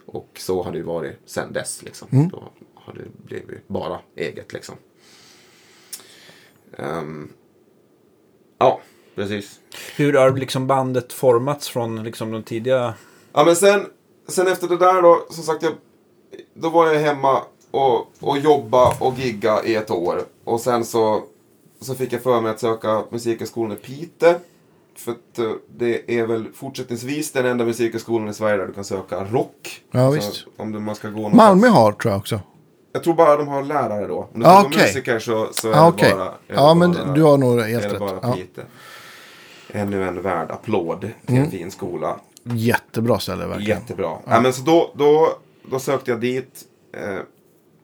Och 0.06 0.30
så 0.40 0.64
har 0.64 0.72
det 0.72 0.78
ju 0.78 0.84
varit 0.84 1.20
sen 1.26 1.54
dess 1.54 1.84
liksom. 1.84 2.08
Mm. 2.12 2.30
Då 2.30 2.52
har 2.76 2.94
det 2.94 3.26
blivit 3.26 3.68
bara 3.68 4.00
eget 4.16 4.54
liksom. 4.54 4.76
Ehm, 6.78 7.30
ja, 8.60 8.82
precis. 9.16 9.60
Hur 9.96 10.14
har 10.14 10.32
liksom 10.32 10.68
bandet 10.68 11.14
formats 11.14 11.70
från 11.70 12.04
liksom 12.04 12.32
de 12.32 12.44
tidiga... 12.44 12.94
Ja 13.34 13.44
men 13.46 13.56
sen, 13.56 13.86
sen 14.28 14.48
efter 14.48 14.68
det 14.68 14.78
där 14.78 15.02
då, 15.02 15.26
som 15.30 15.44
sagt, 15.44 15.64
jag, 15.64 15.74
då 16.54 16.70
var 16.70 16.88
jag 16.88 17.00
hemma 17.00 17.42
och, 17.72 18.08
och 18.20 18.38
jobba 18.38 18.96
och 19.00 19.20
gigga 19.20 19.64
i 19.64 19.76
ett 19.76 19.92
år. 19.92 20.22
Och 20.44 20.62
sen 20.62 20.86
så, 20.86 21.24
så 21.82 21.96
fick 21.96 22.14
jag 22.14 22.24
för 22.24 22.42
mig 22.42 22.52
att 22.52 22.60
söka 22.60 23.04
musikhögskolan 23.10 23.72
i 23.72 23.76
Piteå. 23.76 24.34
För 24.96 25.12
att 25.12 25.40
eh, 25.40 25.52
det 25.78 26.20
är 26.20 26.28
väl 26.28 26.46
fortsättningsvis 26.54 27.32
den 27.32 27.46
enda 27.46 27.66
musikhögskolan 27.66 28.30
i 28.30 28.34
Sverige 28.34 28.58
där 28.58 28.68
du 28.68 28.74
kan 28.74 28.84
söka 28.84 29.24
rock. 29.24 29.82
Ja, 29.92 30.10
visst. 30.10 30.46
Om 30.58 30.72
du, 30.72 30.80
man 30.80 30.96
ska 30.96 31.10
gå 31.10 31.30
Malmö 31.30 31.68
har, 31.68 31.92
tror 31.92 32.12
jag 32.12 32.20
också. 32.20 32.40
Jag 32.94 33.04
tror 33.04 33.14
bara 33.14 33.38
de 33.38 33.48
har 33.48 33.64
lärare 33.64 34.08
då. 34.08 34.30
Om 34.34 34.40
du 34.40 34.46
Ah, 34.46 34.64
okej. 34.66 34.82
musiker 34.82 35.20
så, 35.20 35.50
så 35.52 35.68
är 35.68 35.72
Ja, 35.76 35.82
det 35.84 35.88
okej. 35.90 36.14
bara... 36.14 36.26
är 36.26 36.32
det 36.48 36.54
Ja, 36.54 36.74
men 36.74 36.92
bara- 36.92 37.14
du 37.14 37.24
har 37.24 37.38
nog 37.38 37.60
helt 37.62 37.84
det 37.84 37.90
rätt. 37.90 38.00
bara 38.00 38.20
Ja. 38.22 38.34
Piteå. 38.34 38.64
Ännu 39.74 40.04
en 40.08 40.22
värd 40.22 40.52
applåd 40.52 41.02
till 41.02 41.12
Mm. 41.36 41.44
en 41.44 41.52
fin 41.52 41.72
skola. 41.72 42.20
Jättebra 42.44 43.20
ställe, 43.20 43.46
verkligen. 43.46 43.80
Jättebra. 43.80 44.18
Ja. 44.28 44.42
men 44.42 44.54
så 44.54 44.62
då, 44.62 44.92
då, 44.96 45.30
då 45.72 45.80
sökte 45.80 46.12
jag 46.12 46.20
dit 46.22 46.64
eh, 46.94 47.20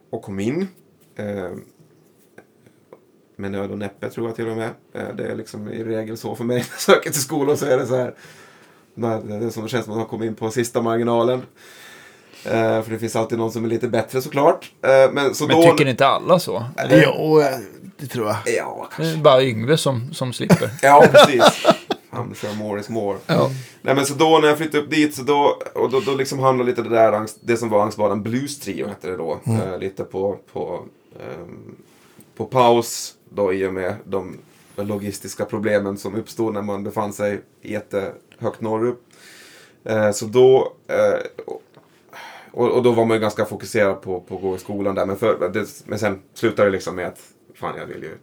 och 0.10 0.22
kom 0.22 0.40
in. 0.40 0.68
Eh, 1.16 1.50
med 3.36 3.52
nöd 3.52 3.72
och 3.72 3.78
näppe 3.78 4.10
tror 4.10 4.28
jag 4.28 4.36
till 4.36 4.48
och 4.50 4.58
med. 4.58 4.70
Eh, 4.94 5.16
det 5.18 5.26
är 5.28 5.36
liksom 5.36 5.70
i 5.70 5.84
regel 5.84 6.18
så 6.18 6.36
för 6.36 6.44
mig. 6.44 6.56
När 6.58 6.64
jag 6.72 6.80
söker 6.80 7.10
till 7.12 7.22
skolor 7.22 7.56
så 7.56 7.66
är 7.66 7.78
det 7.78 7.86
så 7.86 7.96
här. 7.96 8.14
Det 8.96 9.08
är 9.08 9.50
som 9.50 9.64
det 9.64 9.70
känns 9.70 9.86
som 9.86 9.94
att 9.94 9.98
man 10.00 10.06
kommer 10.08 10.26
in 10.26 10.36
på 10.36 10.50
sista 10.52 10.82
marginalen. 10.82 11.42
Eh, 12.46 12.82
för 12.84 12.90
det 12.92 13.00
finns 13.00 13.16
alltid 13.16 13.38
någon 13.38 13.52
som 13.52 13.66
är 13.66 13.70
lite 13.70 13.88
bättre 13.88 14.22
såklart. 14.22 14.72
Eh, 14.82 15.12
men 15.14 15.36
så 15.36 15.48
Men 15.48 15.56
då... 15.56 15.64
tycker 15.64 15.88
inte 15.88 16.08
alla 16.08 16.40
så? 16.40 16.64
Eller? 16.78 17.04
Jo, 17.04 17.40
eh, 17.42 17.46
det 17.98 18.08
tror 18.08 18.28
jag. 18.28 18.36
Ja, 18.46 18.88
Det 18.90 18.96
kanske. 18.96 19.20
är 19.20 19.24
bara 19.24 19.44
Yngve 19.44 19.78
som, 19.78 20.14
som 20.14 20.34
slipper. 20.34 20.70
Ja, 20.82 21.06
precis. 21.12 21.66
Han 22.10 22.34
kör 22.36 22.54
more 22.54 22.80
is 22.80 22.90
more. 22.90 23.18
Ja. 23.28 23.50
Nej 23.82 23.96
men 23.96 24.06
så 24.06 24.14
då 24.14 24.40
när 24.42 24.48
jag 24.48 24.58
flyttade 24.58 24.84
upp 24.84 24.90
dit 24.90 25.16
så 25.16 25.22
då, 25.24 25.58
och 25.76 25.90
då, 25.90 26.00
då 26.00 26.16
liksom 26.16 26.40
hamnade 26.40 26.70
lite 26.70 26.82
det 26.82 26.90
där, 26.90 27.14
angst, 27.14 27.38
det 27.42 27.58
som 27.58 27.70
var 27.70 27.84
Angstbaden 27.84 28.24
Blues 28.24 28.60
Trio 28.60 28.88
hette 28.88 29.08
det 29.08 29.18
då. 29.18 29.40
Eh, 29.46 29.80
lite 29.80 30.04
på, 30.04 30.38
på, 30.54 30.80
ehm, 31.20 31.76
på 32.38 32.46
paus 32.46 33.14
då 33.30 33.54
i 33.54 33.68
och 33.68 33.74
med 33.74 33.96
de 34.04 34.38
logistiska 34.76 35.46
problemen 35.46 35.98
som 35.98 36.16
uppstod 36.16 36.54
när 36.54 36.62
man 36.62 36.84
befann 36.84 37.14
sig 37.14 37.42
jättehögt 37.62 38.62
norrut. 38.62 39.00
Eh, 39.84 40.12
så 40.12 40.26
då, 40.26 40.74
eh, 40.88 41.54
och, 42.58 42.72
och 42.72 42.84
då 42.84 42.92
var 42.92 43.06
man 43.06 43.18
ju 43.18 43.22
ganska 43.22 43.46
fokuserad 43.46 44.02
på, 44.02 44.20
på 44.22 44.36
att 44.36 44.42
gå 44.42 44.56
i 44.56 44.60
skolan 44.60 44.96
där. 44.96 45.06
Men, 45.06 45.16
för, 45.18 45.50
det, 45.50 45.68
men 45.86 46.00
sen 46.00 46.20
slutade 46.34 46.68
det 46.68 46.72
liksom 46.72 46.96
med 46.96 47.08
att 47.08 47.20
fan 47.56 47.74
jag 47.78 47.86
vill 47.86 48.04
ju 48.04 48.18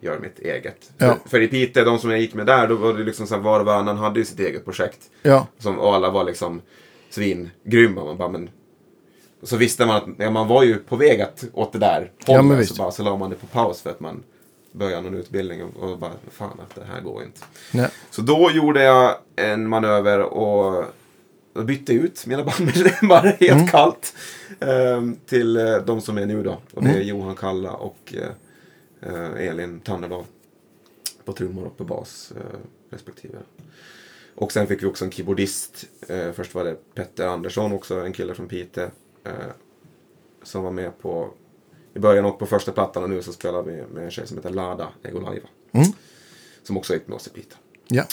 göra 0.00 0.18
mitt 0.20 0.38
eget. 0.38 0.90
Ja. 0.98 1.16
För, 1.22 1.28
för 1.28 1.40
i 1.40 1.48
Piteå, 1.48 1.84
de 1.84 1.98
som 1.98 2.10
jag 2.10 2.20
gick 2.20 2.34
med 2.34 2.46
där, 2.46 2.68
då 2.68 2.74
var 2.74 2.94
det 2.94 3.04
liksom 3.04 3.26
så 3.26 3.34
här, 3.34 3.42
var 3.42 3.60
och 3.60 3.66
varannan 3.66 3.96
hade 3.96 4.18
ju 4.18 4.24
sitt 4.24 4.40
eget 4.40 4.64
projekt. 4.64 5.10
Ja. 5.22 5.46
Som, 5.58 5.78
och 5.78 5.94
alla 5.94 6.10
var 6.10 6.24
liksom 6.24 6.60
svingrymma. 7.10 8.04
Man 8.04 8.16
bara, 8.16 8.28
men... 8.28 8.50
Så 9.42 9.56
visste 9.56 9.86
man 9.86 9.96
att 9.96 10.04
ja, 10.16 10.30
man 10.30 10.48
var 10.48 10.62
ju 10.62 10.78
på 10.78 10.96
väg 10.96 11.20
att, 11.20 11.44
åt 11.52 11.72
det 11.72 11.78
där 11.78 12.10
Ja, 12.26 12.40
hållet. 12.40 12.58
visst. 12.58 12.76
så, 12.76 12.82
bara, 12.82 12.90
så 12.90 13.02
la 13.02 13.16
man 13.16 13.30
det 13.30 13.36
på 13.36 13.46
paus 13.46 13.82
för 13.82 13.90
att 13.90 14.00
man 14.00 14.22
började 14.72 15.02
någon 15.02 15.14
utbildning. 15.14 15.62
Och, 15.62 15.90
och 15.90 15.98
bara, 15.98 16.10
fan 16.30 16.60
att 16.68 16.74
det 16.74 16.84
här 16.94 17.00
går 17.00 17.22
inte. 17.22 17.40
Nej. 17.72 17.88
Så 18.10 18.22
då 18.22 18.50
gjorde 18.54 18.82
jag 18.82 19.14
en 19.36 19.68
manöver 19.68 20.20
och 20.20 20.84
och 21.52 21.64
bytte 21.64 21.92
ut 21.92 22.26
mina 22.26 22.44
bandmedlemmar 22.44 23.22
helt 23.40 23.42
Mm. 23.52 23.66
kallt. 23.66 24.14
ehm, 24.60 25.16
till 25.26 25.56
eh, 25.56 25.76
de 25.76 26.00
som 26.00 26.18
är 26.18 26.26
nu 26.26 26.42
då. 26.42 26.52
Och 26.74 26.82
det 26.82 26.88
Mm. 26.88 27.00
är 27.00 27.04
Johan 27.04 27.34
Kalla 27.36 27.72
och 27.72 28.14
eh, 28.16 28.30
eh, 29.14 29.48
Elin 29.48 29.80
Tannerdal. 29.80 30.24
På 31.24 31.32
trummor 31.32 31.64
och 31.64 31.76
på 31.76 31.84
bas 31.84 32.32
respektive. 32.90 33.38
Och 34.34 34.52
sen 34.52 34.66
fick 34.66 34.82
vi 34.82 34.86
också 34.86 35.04
en 35.04 35.10
keyboardist. 35.10 35.84
Först 36.34 36.54
var 36.54 36.64
det 36.64 36.94
Petter 36.94 37.26
Andersson 37.26 37.72
också, 37.72 38.00
en 38.00 38.12
kille 38.12 38.34
från 38.34 38.48
Piteå. 38.48 38.88
Som 40.42 40.62
var 40.64 40.70
med 40.70 40.98
på 40.98 41.30
i 41.94 41.98
början 41.98 42.24
och 42.24 42.38
på 42.38 42.46
första 42.46 42.72
plattan 42.72 43.02
och 43.02 43.10
nu 43.10 43.22
så 43.22 43.32
spelar 43.32 43.62
vi 43.62 43.82
med 43.94 44.04
en 44.04 44.10
tjej 44.10 44.26
som 44.26 44.36
heter 44.36 44.50
Lada 44.50 44.88
Egolaiva. 45.02 45.48
Mm. 45.72 45.86
Som 46.62 46.76
också 46.76 46.94
är 46.94 46.98
hypnos 46.98 47.26
i 47.26 47.30
Piteå. 47.30 47.58
Ja, 47.88 48.04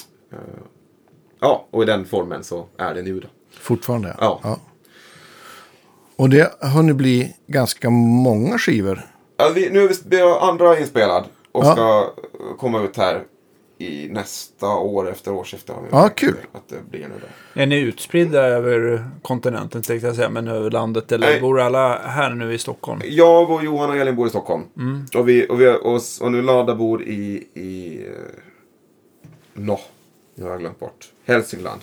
Ja, 1.39 1.65
och 1.71 1.83
i 1.83 1.85
den 1.85 2.05
formen 2.05 2.43
så 2.43 2.65
är 2.77 2.93
det 2.93 3.01
nu 3.01 3.19
då. 3.19 3.27
fortfarande. 3.59 4.15
Ja. 4.19 4.59
Och 6.15 6.29
det 6.29 6.53
har 6.61 6.69
hunnit 6.69 6.95
bli 6.95 7.35
ganska 7.47 7.89
många 7.89 8.57
skivor. 8.57 9.01
Ja, 9.37 9.51
vi, 9.55 9.69
nu 9.69 9.83
är 9.83 9.87
vi, 9.87 9.95
vi 10.05 10.19
har 10.21 10.39
andra 10.49 10.79
inspelad 10.79 11.23
och 11.51 11.65
Ja. 11.65 11.73
ska 11.73 12.09
komma 12.57 12.81
ut 12.83 12.97
här 12.97 13.23
i 13.77 14.09
nästa 14.09 14.67
år 14.67 15.09
efter 15.09 15.33
årsskiftet. 15.33 15.75
Ja, 15.91 16.09
kul. 16.15 16.35
Att 16.51 16.67
det 16.69 16.89
blir 16.91 16.99
nu 16.99 17.13
då. 17.21 17.61
Är 17.61 17.65
ni 17.65 17.79
utspridda 17.79 18.41
över 18.41 19.09
kontinenten 19.21 19.81
tänkte 19.81 20.07
jag 20.07 20.15
säga, 20.15 20.29
men 20.29 20.47
över 20.47 20.71
landet? 20.71 21.11
Eller 21.11 21.27
Nej. 21.27 21.41
bor 21.41 21.59
alla 21.61 21.97
här 21.97 22.29
nu 22.29 22.53
i 22.53 22.57
Stockholm? 22.57 23.01
Jag 23.05 23.49
och 23.49 23.63
Johan 23.63 23.89
och 23.89 23.95
Elin 23.97 24.15
bor 24.15 24.27
i 24.27 24.29
Stockholm. 24.29 24.63
Mm. 24.77 25.05
Och, 25.15 25.29
vi, 25.29 25.47
och, 25.49 25.61
vi, 25.61 25.67
och, 25.67 26.01
och 26.21 26.31
nu 26.31 26.41
Lada 26.41 26.75
bor 26.75 27.03
i... 27.03 27.47
i 27.53 28.01
eh, 28.07 28.13
Nå, 29.53 29.79
nu 30.39 30.45
har 30.45 30.51
jag 30.51 30.59
glömt 30.59 30.79
bort. 30.79 31.11
Hälsingland. 31.25 31.81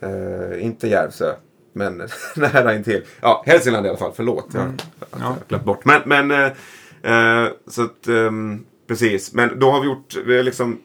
Eh, 0.00 0.64
inte 0.64 0.88
Järvsö, 0.88 1.34
men 1.72 1.96
nära 2.36 2.74
intill. 2.74 3.04
Ja, 3.20 3.42
Hälsingland 3.46 3.86
i 3.86 3.88
alla 3.88 3.98
fall. 3.98 4.12
Förlåt, 4.16 4.46
jag, 4.54 4.62
Mm. 4.62 4.76
att 5.00 5.08
Ja. 5.10 5.18
jag 5.20 5.36
glömt 5.48 5.64
bort. 5.64 5.84
Men, 5.84 6.02
men 6.06 6.30
eh, 6.30 7.42
eh, 7.42 7.48
så 7.66 7.82
att, 7.84 8.06
ehm, 8.08 8.64
precis. 8.86 9.32
Men 9.32 9.58
då 9.58 9.70
har 9.70 9.80
vi 9.80 9.86
gjort, 9.86 10.16
vi 10.26 10.36
har 10.36 10.42
liksom, 10.42 10.78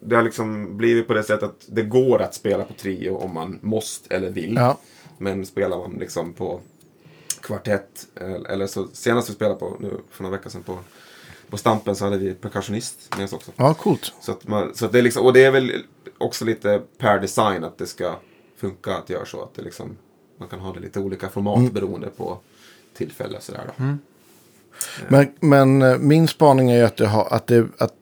det 0.00 0.16
har 0.16 0.22
liksom 0.22 0.76
blivit 0.76 1.06
på 1.06 1.14
det 1.14 1.22
sättet 1.22 1.42
att 1.48 1.64
det 1.68 1.82
går 1.82 2.22
att 2.22 2.34
spela 2.34 2.64
på 2.64 2.72
trio 2.72 3.10
om 3.10 3.34
man 3.34 3.58
måste 3.62 4.14
eller 4.16 4.30
vill. 4.30 4.54
Ja. 4.56 4.78
Men 5.18 5.46
spelar 5.46 5.78
man 5.78 5.92
liksom 6.00 6.32
på 6.32 6.60
kvartett, 7.40 8.06
eh, 8.20 8.32
eller 8.52 8.66
så 8.66 8.86
senast 8.92 9.30
vi 9.30 9.34
spelade 9.34 9.60
på, 9.60 9.76
nu 9.80 10.00
för 10.10 10.22
några 10.22 10.36
veckor 10.36 10.50
sedan 10.50 10.62
på, 10.62 10.78
på 11.50 11.56
Stampen 11.56 11.96
så 11.96 12.04
hade 12.04 12.18
vi 12.18 12.34
percussionist 12.34 13.16
med 13.16 13.24
oss 13.24 13.32
också. 13.32 13.52
Ja, 13.56 13.74
coolt. 13.74 14.12
Så 14.20 14.32
att 14.32 14.48
man, 14.48 14.74
så 14.74 14.84
att 14.86 14.92
det 14.92 14.98
är 14.98 15.02
liksom, 15.02 15.26
och 15.26 15.32
det 15.32 15.44
är 15.44 15.50
väl 15.50 15.72
också 16.18 16.44
lite 16.44 16.82
per 16.98 17.18
design 17.18 17.64
att 17.64 17.78
det 17.78 17.86
ska 17.86 18.16
funka 18.56 18.94
att 18.96 19.10
göra 19.10 19.26
så. 19.26 19.42
Att 19.42 19.54
det 19.54 19.62
liksom, 19.62 19.96
man 20.38 20.48
kan 20.48 20.60
ha 20.60 20.72
det 20.72 20.80
lite 20.80 21.00
olika 21.00 21.28
format 21.28 21.72
beroende 21.72 22.06
på 22.16 22.38
tillfälle. 22.96 23.40
Sådär 23.40 23.60
då. 23.78 23.84
Mm. 23.84 23.98
Men, 25.08 25.32
men 25.40 25.82
eh, 25.82 25.98
min 25.98 26.28
spaning 26.28 26.70
är 26.70 26.76
ju 26.76 26.84
att 26.84 26.96
det, 26.96 27.06
har, 27.06 27.28
att, 27.30 27.46
det, 27.46 27.66
att, 27.78 27.94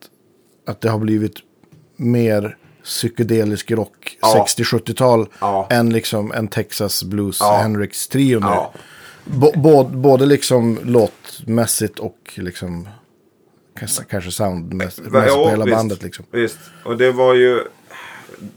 att 0.66 0.80
det 0.80 0.90
har 0.90 0.98
blivit 0.98 1.34
mer 1.96 2.56
psykedelisk 2.84 3.70
rock 3.70 4.18
Ja. 4.20 4.46
60-70-tal 4.48 5.28
Ja. 5.40 5.66
än 5.70 5.90
liksom 5.90 6.32
en 6.32 6.48
Texas 6.48 7.04
Blues 7.04 7.36
Ja. 7.40 7.56
Hendrix 7.56 8.08
trio 8.08 8.40
nu. 8.40 8.46
Ja. 8.46 8.72
Bo, 9.24 9.84
både 9.84 10.26
liksom 10.26 10.78
låtmässigt 10.82 11.98
och 11.98 12.32
liksom 12.34 12.88
kanske, 14.08 14.30
soundmässigt 14.30 15.10
på 15.10 15.18
ja, 15.18 15.48
hela 15.48 15.64
visst. 15.64 15.76
bandet. 15.76 16.02
Liksom. 16.02 16.24
Visst, 16.30 16.58
och 16.84 16.96
det 16.96 17.12
var 17.12 17.34
ju 17.34 17.64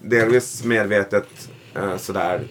delvis 0.02 0.64
medvetet 0.64 1.50
eh, 1.76 1.98
sådär. 1.98 2.48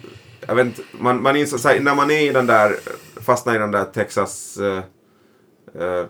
Jag 0.47 0.55
vet 0.55 0.65
inte, 0.65 0.81
man, 0.91 1.21
man 1.21 1.35
inser, 1.35 1.57
såhär, 1.57 1.79
när 1.79 1.95
man 1.95 2.11
är 2.11 2.29
i 2.29 2.29
den 2.29 2.45
där, 2.45 2.75
fastnar 3.21 3.55
i 3.55 3.57
den 3.57 3.71
där 3.71 3.85
Texas 3.85 4.57
eh, 4.57 4.83
eh, 5.83 6.05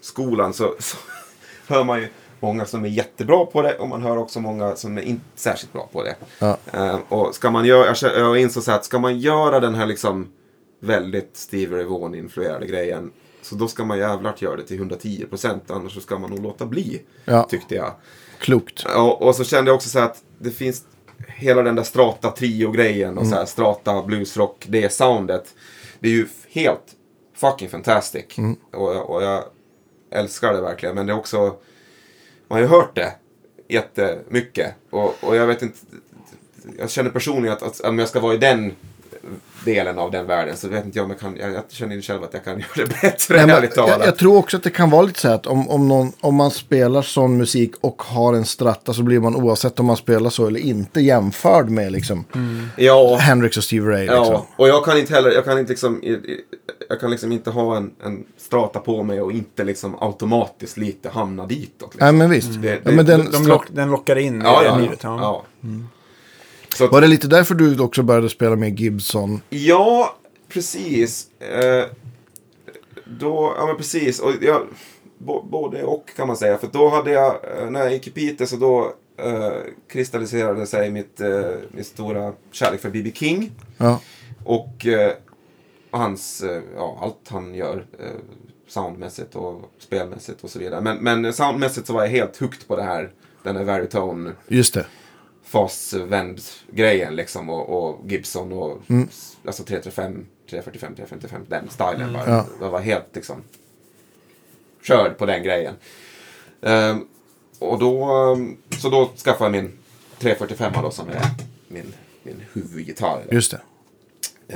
skolan 0.00 0.52
så, 0.52 0.74
så 0.78 0.96
hör 1.74 1.84
man 1.84 2.00
ju 2.00 2.08
många 2.40 2.66
som 2.66 2.84
är 2.84 2.88
jättebra 2.88 3.46
på 3.46 3.62
det 3.62 3.74
och 3.74 3.88
man 3.88 4.02
hör 4.02 4.16
också 4.16 4.40
många 4.40 4.76
som 4.76 4.98
är 4.98 5.02
inte 5.02 5.24
särskilt 5.34 5.72
bra 5.72 5.88
på 5.92 6.02
det. 6.02 6.16
Ja. 6.38 6.58
Eh, 6.72 6.98
och 7.08 7.34
ska 7.34 7.50
man 7.50 7.64
göra, 7.64 7.94
jag 8.02 8.38
insåg 8.38 8.62
så 8.62 8.70
här 8.70 8.78
att 8.78 8.84
ska 8.84 8.98
man 8.98 9.18
göra 9.18 9.60
den 9.60 9.74
här 9.74 9.86
liksom 9.86 10.32
väldigt 10.80 11.36
Stevie 11.36 11.76
Ray 11.76 11.84
Vaughan-influerade 11.84 12.66
grejen 12.66 13.10
så 13.50 13.56
då 13.56 13.68
ska 13.68 13.84
man 13.84 13.98
jävlar 13.98 14.34
göra 14.38 14.56
det 14.56 14.62
till 14.62 14.76
110 14.76 15.26
procent 15.30 15.70
annars 15.70 15.94
så 15.94 16.00
ska 16.00 16.18
man 16.18 16.30
nog 16.30 16.42
låta 16.42 16.66
bli. 16.66 17.02
Ja. 17.24 17.42
Tyckte 17.42 17.74
jag. 17.74 17.94
Klokt. 18.38 18.84
Och, 18.96 19.22
och 19.22 19.34
så 19.34 19.44
kände 19.44 19.70
jag 19.70 19.76
också 19.76 19.88
så 19.88 19.98
här 19.98 20.06
att 20.06 20.22
det 20.38 20.50
finns 20.50 20.84
hela 21.26 21.62
den 21.62 21.74
där 21.74 21.82
strata 21.82 22.30
trio-grejen 22.30 23.18
och 23.18 23.26
så 23.26 23.34
här 23.34 23.44
strata 23.44 24.02
bluesrock, 24.02 24.66
det 24.68 24.92
soundet. 24.92 25.54
Det 26.00 26.08
är 26.08 26.12
ju 26.12 26.26
helt 26.48 26.84
fucking 27.34 27.68
fantastic. 27.68 28.24
Och, 28.72 29.10
och 29.10 29.22
jag 29.22 29.44
älskar 30.10 30.52
det 30.52 30.60
verkligen. 30.60 30.94
Men 30.94 31.06
det 31.06 31.12
är 31.12 31.18
också, 31.18 31.38
man 32.48 32.58
har 32.58 32.60
ju 32.60 32.66
hört 32.66 32.94
det 32.94 33.12
jättemycket. 33.68 34.74
Och, 34.90 35.14
och 35.20 35.36
jag 35.36 35.46
vet 35.46 35.62
inte, 35.62 35.78
jag 36.78 36.90
känner 36.90 37.10
personligen 37.10 37.56
att, 37.56 37.62
att 37.62 37.80
om 37.80 37.98
jag 37.98 38.08
ska 38.08 38.20
vara 38.20 38.34
i 38.34 38.38
den 38.38 38.72
delen 39.64 39.98
av 39.98 40.10
den 40.10 40.26
världen 40.26 40.56
så 40.56 40.68
vet 40.68 40.84
inte 40.84 40.98
jag 40.98 41.04
om 41.04 41.10
jag 41.10 41.20
kan, 41.20 41.36
jag, 41.36 41.52
jag 41.52 41.62
känner 41.68 42.00
själv 42.00 42.22
att 42.22 42.34
jag 42.34 42.44
kan 42.44 42.58
göra 42.58 42.68
det 42.76 42.86
bättre 43.02 43.36
Nej, 43.36 43.46
men 43.46 43.56
ärligt 43.56 43.76
jag, 43.76 43.88
talat. 43.88 44.06
jag 44.06 44.16
tror 44.18 44.36
också 44.36 44.56
att 44.56 44.62
det 44.62 44.70
kan 44.70 44.90
vara 44.90 45.02
lite 45.02 45.20
så 45.20 45.28
här 45.28 45.34
att 45.34 45.46
om, 45.46 45.68
om, 45.68 45.88
någon, 45.88 46.12
om 46.20 46.34
man 46.34 46.50
spelar 46.50 47.02
sån 47.02 47.36
musik 47.36 47.72
och 47.80 48.02
har 48.02 48.34
en 48.34 48.44
stratta 48.44 48.92
så 48.92 49.02
blir 49.02 49.20
man 49.20 49.36
oavsett 49.36 49.80
om 49.80 49.86
man 49.86 49.96
spelar 49.96 50.30
så 50.30 50.46
eller 50.46 50.60
inte 50.60 51.00
jämförd 51.00 51.68
med 51.70 51.92
liksom 51.92 52.24
ja, 52.76 53.16
Hendrix 53.16 53.56
och 53.56 53.64
Steve 53.64 53.90
Ray. 53.92 54.00
Liksom. 54.00 54.24
Ja, 54.24 54.46
och 54.56 54.68
jag 54.68 54.84
kan 54.84 54.98
inte 54.98 55.14
heller, 55.14 55.30
jag 55.30 55.44
kan 55.44 55.58
inte 55.58 55.70
liksom, 55.72 56.00
jag 56.88 57.00
kan 57.00 57.10
liksom 57.10 57.32
inte 57.32 57.50
ha 57.50 57.76
en, 57.76 57.90
en 58.04 58.24
strata 58.38 58.78
på 58.78 59.02
mig 59.02 59.20
och 59.22 59.32
inte 59.32 59.64
liksom 59.64 59.96
automatiskt 60.00 60.76
lite 60.76 61.08
hamna 61.08 61.46
ditåt. 61.46 61.70
Liksom. 61.80 61.98
Nej 62.00 62.12
men 62.12 62.30
visst. 62.30 62.62
Det- 62.62 62.68
ja, 62.68 62.76
det- 62.84 62.92
men 62.92 63.06
den, 63.06 63.24
De, 63.24 63.30
de 63.30 63.46
lock, 63.46 63.64
den 63.70 63.90
lockar 63.90 64.16
in 64.16 64.40
ja, 64.44 64.62
i 64.62 64.66
ja, 64.66 64.78
livet. 64.78 64.98
ja. 65.02 65.18
Ja. 65.20 65.44
ja. 65.60 65.68
Att, 66.80 66.92
Var 66.92 67.00
det 67.00 67.06
lite 67.06 67.28
därför 67.28 67.54
du 67.54 67.80
också 67.80 68.02
började 68.02 68.28
spela 68.28 68.56
med 68.56 68.80
Gibson? 68.80 69.40
ja, 69.50 70.16
precis. 70.48 71.26
Eh, 71.40 71.84
då, 73.20 73.54
ja 73.58 73.66
men 73.66 73.76
precis. 73.76 74.20
Och 74.20 74.32
jag, 74.40 74.66
bo, 75.18 75.42
både 75.42 75.82
och 75.84 76.10
kan 76.16 76.26
man 76.26 76.36
säga. 76.36 76.58
För 76.58 76.68
då 76.72 76.88
hade 76.88 77.10
jag, 77.10 77.34
eh, 77.58 77.70
när 77.70 77.80
jag 77.80 77.92
gick 77.92 78.06
i 78.06 78.10
Piteå 78.10 78.46
så 78.46 78.56
då 78.56 78.92
eh, 79.16 79.52
kristalliserade 79.88 80.66
sig 80.66 80.90
mitt, 80.90 81.20
eh, 81.20 81.40
min 81.70 81.84
stora 81.84 82.32
kärlek 82.52 82.80
för 82.80 82.90
B.B. 82.90 83.12
King. 83.14 83.52
Ja, 83.76 84.00
Och 84.44 84.86
eh, 84.86 85.12
hans, 85.90 86.42
eh, 86.42 86.62
ja, 86.76 86.98
allt 87.02 87.28
han 87.28 87.54
gör 87.54 87.86
eh, 87.98 88.06
soundmässigt 88.68 89.36
och 89.36 89.70
spelmässigt 89.78 90.44
och 90.44 90.50
så 90.50 90.58
vidare. 90.58 90.80
Men, 90.80 90.96
men 90.98 91.32
soundmässigt 91.32 91.86
så 91.86 91.92
var 91.92 92.02
jag 92.02 92.10
helt 92.10 92.36
hooked 92.36 92.66
på 92.68 92.76
det 92.76 92.82
här, 92.82 93.10
den 93.42 93.56
här 93.56 93.64
Veritone 93.64 94.32
just 94.48 94.74
det. 94.74 94.86
Fasvänd 95.50 96.40
grejen 96.70 97.16
liksom 97.16 97.50
och, 97.50 97.68
och 97.68 98.10
Gibson 98.10 98.52
och 98.52 98.90
Mm. 98.90 99.08
alltså 99.44 99.64
335, 99.64 100.26
345, 100.50 100.94
355, 100.94 101.44
den 101.48 101.68
stilen 101.70 102.12
bara. 102.12 102.30
Ja. 102.30 102.46
Jag 102.60 102.70
var 102.70 102.80
helt 102.80 103.06
liksom 103.14 103.36
körd 104.82 105.18
på 105.18 105.26
den 105.26 105.42
grejen. 105.42 105.74
Ehm, 106.62 107.06
och 107.58 107.78
då, 107.78 108.04
ehm, 108.04 108.56
så 108.80 108.88
då 108.88 109.10
skaffade 109.16 109.56
jag 109.56 109.64
min 109.64 109.72
345 110.18 110.72
då 110.82 110.90
som 110.90 111.08
är 111.08 111.22
min, 111.68 111.94
min 112.22 112.42
huvudgitarr. 112.52 113.22
Just 113.30 113.50
det. 113.50 113.60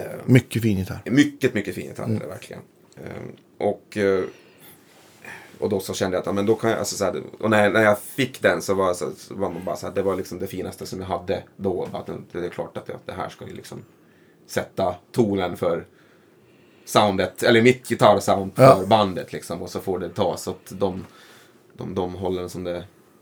Ehm, 0.01 0.21
Mycket 0.27 0.63
fin 0.63 0.79
gitarr. 0.79 1.03
mycket, 1.05 1.55
mycket 1.55 1.75
fin 1.75 1.87
gitarr 1.87 2.05
är 2.05 2.21
det 2.21 2.27
verkligen. 2.27 2.63
Ehm, 2.97 3.33
och, 3.59 3.97
eh, 3.97 4.25
och 5.65 5.71
då 5.71 5.81
så 5.81 5.95
kände 5.95 6.17
jag 6.17 6.29
att, 6.29 6.35
men 6.35 6.47
då 6.47 6.55
kan 6.55 6.71
jag, 6.71 6.79
alltså, 6.79 6.97
så 6.97 7.05
här, 7.05 7.23
och 7.41 7.51
när, 7.51 7.71
när 7.71 7.83
jag 7.83 7.99
fick 7.99 8.43
den 8.43 8.63
så 8.63 8.75
var, 8.75 8.95
så, 8.95 9.11
så 9.17 9.35
var 9.35 9.51
man 9.51 9.65
bara 9.65 9.77
så 9.77 9.87
här, 9.87 9.95
det 9.95 10.03
var 10.03 10.17
liksom 10.17 10.39
det 10.39 10.47
finaste 10.47 10.87
som 10.87 11.01
jag 11.01 11.07
hade 11.07 11.43
då. 11.57 11.89
Att 11.93 12.11
det, 12.33 12.39
är 12.47 12.49
klart 12.49 12.77
att 12.77 12.87
det, 12.87 12.95
att 12.95 13.07
det 13.07 13.13
här 13.13 13.29
ska 13.29 13.47
ju 13.47 13.55
liksom 13.55 13.79
sätta 14.47 14.95
tonen 15.13 15.57
för 15.57 15.87
soundet, 16.85 17.43
eller 17.43 17.63
mitt 17.63 17.89
gitarrsound 17.89 18.55
för 18.57 18.63
Ja. 18.63 18.87
bandet 18.89 19.33
liksom. 19.33 19.63
Och 19.63 19.71
så 19.71 19.81
får 19.81 19.99
det 19.99 20.09
ta 20.09 20.37
så 20.37 20.51
att 20.51 20.73
de, 20.79 21.07
de, 21.73 21.95
de 21.95 22.15
håller 22.15 22.49
som 22.49 22.65
det 22.65 22.77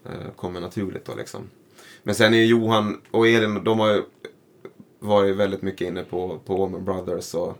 eh, 0.04 0.30
kommer 0.36 0.60
naturligt 0.60 1.04
då 1.04 1.14
liksom. 1.14 1.40
Men 2.02 2.14
sen 2.14 2.34
är 2.34 2.44
Johan 2.44 3.00
och 3.10 3.28
Elin, 3.28 3.64
de 3.64 3.78
har 3.78 3.88
ju 3.92 4.02
varit 4.98 5.36
väldigt 5.36 5.62
mycket 5.62 5.88
inne 5.88 6.04
på, 6.04 6.38
på 6.46 6.64
Allman 6.64 6.84
Brothers 6.84 7.34
och, 7.34 7.56